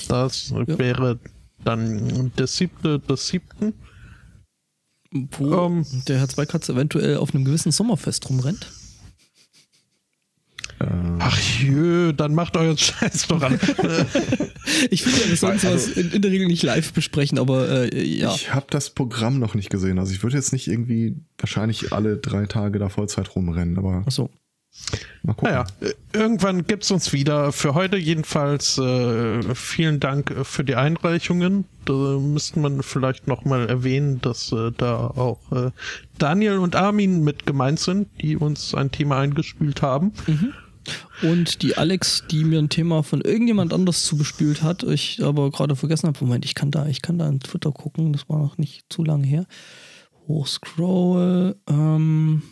Das 0.08 0.50
ja. 0.50 0.78
wäre 0.80 1.20
dann 1.64 2.32
der 2.38 2.48
siebte 2.48 3.00
des 3.00 3.28
siebten. 3.28 3.74
Wo 5.12 5.68
ähm, 5.68 5.86
der 6.08 6.20
Herr 6.20 6.30
Zweikatz 6.30 6.70
eventuell 6.70 7.18
auf 7.18 7.36
einem 7.36 7.46
gewissen 7.46 7.72
Sommerfest 7.72 8.30
rumrennt. 8.30 8.72
Ach 11.20 11.40
jö, 11.62 12.14
dann 12.14 12.36
macht 12.36 12.58
euren 12.58 12.78
Scheiß 12.78 13.28
doch 13.28 13.42
an. 13.42 13.54
ich 14.90 15.04
finde 15.04 15.22
ja, 15.22 15.30
wir 15.30 15.38
sollten 15.38 15.60
sowas 15.60 15.88
also, 15.88 16.00
in, 16.00 16.12
in, 16.12 16.22
der 16.22 16.32
Regel 16.32 16.48
nicht 16.48 16.64
live 16.64 16.94
besprechen, 16.94 17.40
aber 17.40 17.70
äh, 17.94 18.04
ja. 18.04 18.34
Ich 18.34 18.54
habe 18.54 18.68
das 18.70 18.90
Programm 18.90 19.40
noch 19.40 19.56
nicht 19.56 19.70
gesehen. 19.70 20.00
Also 20.00 20.14
ich 20.14 20.24
würde 20.24 20.36
jetzt 20.36 20.54
nicht 20.54 20.68
irgendwie 20.68 21.16
wahrscheinlich 21.38 21.94
alle 21.94 22.18
drei 22.18 22.46
Tage 22.46 22.80
da 22.80 22.90
Vollzeit 22.90 23.36
rumrennen, 23.36 23.78
aber. 23.78 24.04
Ach 24.06 24.12
so. 24.12 24.30
Mal 25.22 25.34
gucken. 25.34 25.54
Naja, 25.54 25.66
äh, 25.82 25.94
irgendwann 26.14 26.66
gibt 26.66 26.84
es 26.84 26.92
uns 26.92 27.14
wieder. 27.14 27.52
Für 27.52 27.74
heute 27.76 27.98
jedenfalls 27.98 28.78
äh, 28.78 29.56
vielen 29.56 30.00
Dank 30.00 30.34
für 30.44 30.64
die 30.64 30.76
Einreichungen. 30.76 31.66
Da 31.86 31.94
müsste 31.94 32.60
man 32.60 32.82
vielleicht 32.82 33.28
nochmal 33.28 33.70
erwähnen, 33.70 34.20
dass 34.22 34.52
äh, 34.52 34.72
da 34.78 35.08
auch 35.08 35.40
äh, 35.52 35.72
Daniel 36.18 36.58
und 36.58 36.76
Armin 36.76 37.24
mit 37.24 37.46
gemeint 37.46 37.80
sind, 37.80 38.10
die 38.22 38.36
uns 38.36 38.74
ein 38.74 38.92
Thema 38.92 39.20
eingespielt 39.20 39.82
haben. 39.82 40.14
Mhm. 40.28 40.54
Und 41.22 41.62
die 41.62 41.78
Alex, 41.78 42.24
die 42.30 42.44
mir 42.44 42.60
ein 42.60 42.70
Thema 42.70 43.04
von 43.04 43.22
irgendjemand 43.22 43.74
anders 43.74 44.04
zugespielt 44.04 44.62
hat, 44.62 44.84
ich 44.84 45.24
aber 45.24 45.52
gerade 45.52 45.76
vergessen 45.76 46.08
habe, 46.08 46.24
Moment, 46.24 46.46
ich 46.46 46.56
kann 46.56 46.72
da, 46.72 46.88
ich 46.88 47.02
kann 47.02 47.18
da 47.18 47.28
in 47.28 47.40
Twitter 47.40 47.72
gucken, 47.72 48.14
das 48.14 48.28
war 48.30 48.40
noch 48.40 48.58
nicht 48.58 48.86
zu 48.90 49.04
lange 49.04 49.26
her. 49.26 49.46
Hochscroll, 50.28 51.56
ähm, 51.68 52.44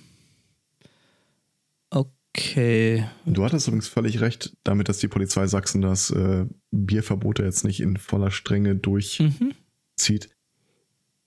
okay. 1.89 3.05
Du 3.25 3.43
hattest 3.43 3.67
übrigens 3.67 3.87
völlig 3.87 4.21
recht 4.21 4.55
damit, 4.63 4.89
dass 4.89 4.99
die 4.99 5.07
Polizei 5.07 5.47
Sachsen 5.47 5.81
das 5.81 6.11
äh, 6.11 6.45
Bierverbote 6.71 7.43
jetzt 7.43 7.63
nicht 7.63 7.81
in 7.81 7.97
voller 7.97 8.31
Strenge 8.31 8.75
durchzieht. 8.75 9.39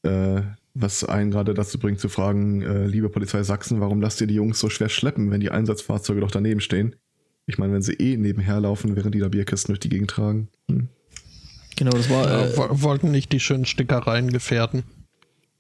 Mhm. 0.03 0.11
Äh, 0.11 0.43
was 0.75 1.05
einen 1.05 1.31
gerade 1.31 1.55
dazu 1.55 1.79
bringt 1.79 2.01
zu 2.01 2.09
fragen, 2.09 2.63
äh, 2.63 2.87
liebe 2.87 3.09
Polizei 3.09 3.43
Sachsen, 3.43 3.81
warum 3.81 4.01
lasst 4.01 4.21
ihr 4.21 4.27
die 4.27 4.35
Jungs 4.35 4.59
so 4.59 4.69
schwer 4.69 4.89
schleppen, 4.89 5.31
wenn 5.31 5.41
die 5.41 5.51
Einsatzfahrzeuge 5.51 6.21
doch 6.21 6.31
daneben 6.31 6.61
stehen? 6.61 6.97
Ich 7.47 7.59
meine, 7.59 7.73
wenn 7.73 7.83
sie 7.83 7.95
eh 7.95 8.17
nebenher 8.17 8.61
laufen, 8.61 8.97
während 8.97 9.15
die 9.15 9.21
da 9.21 9.29
Bierkisten 9.29 9.73
durch 9.73 9.81
die 9.81 9.89
Gegend 9.89 10.11
tragen. 10.11 10.49
Hm. 10.69 10.89
Genau, 11.77 11.93
das 11.93 12.11
war. 12.11 12.27
Äh, 12.31 12.83
wollten 12.83 13.11
nicht 13.11 13.33
die 13.33 13.41
schönen 13.41 13.67
Stickereien 13.67 14.31
gefährden. 14.31 14.85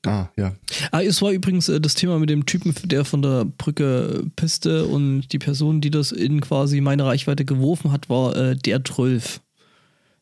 Ah, 0.07 0.29
ja. 0.37 0.55
Ah, 0.93 1.03
es 1.03 1.23
war 1.23 1.31
übrigens 1.33 1.69
äh, 1.69 1.81
das 1.81 1.95
Thema 1.95 2.19
mit 2.19 2.31
dem 2.31 2.47
Typen, 2.47 2.75
der 2.85 3.05
von 3.05 3.23
der 3.23 3.45
Brücke 3.45 4.25
pisste 4.37 4.87
und 4.87 5.29
die 5.33 5.39
Person, 5.39 5.81
die 5.81 5.91
das 5.91 6.13
in 6.13 6.41
quasi 6.41 6.81
meine 6.81 7.07
Reichweite 7.07 7.45
geworfen 7.45 7.91
hat, 7.91 8.09
war 8.09 8.37
äh, 8.37 8.57
der 8.57 8.83
Trölf. 8.83 9.41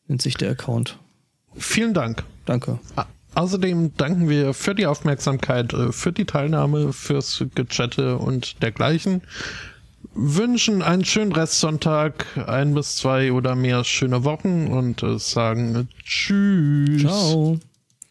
Nennt 0.07 0.21
sich 0.21 0.35
der 0.35 0.51
Account. 0.51 0.99
Vielen 1.55 1.93
Dank. 1.93 2.23
Danke. 2.45 2.79
Ah. 2.95 3.05
Außerdem 3.35 3.95
danken 3.97 4.29
wir 4.29 4.53
für 4.53 4.75
die 4.75 4.85
Aufmerksamkeit, 4.85 5.73
äh, 5.73 5.91
für 5.91 6.11
die 6.11 6.25
Teilnahme, 6.25 6.93
fürs 6.93 7.43
Gechatte 7.55 8.17
und 8.17 8.61
dergleichen. 8.61 9.21
Wünschen 10.15 10.81
einen 10.81 11.05
schönen 11.05 11.31
Restsonntag, 11.31 12.25
ein 12.47 12.73
bis 12.73 12.97
zwei 12.97 13.31
oder 13.31 13.55
mehr 13.55 13.83
schöne 13.83 14.23
Wochen 14.23 14.67
und 14.67 15.01
äh, 15.01 15.17
sagen 15.17 15.87
Tschüss. 16.03 17.01
Ciao. 17.01 17.59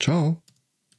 Ciao. 0.00 0.41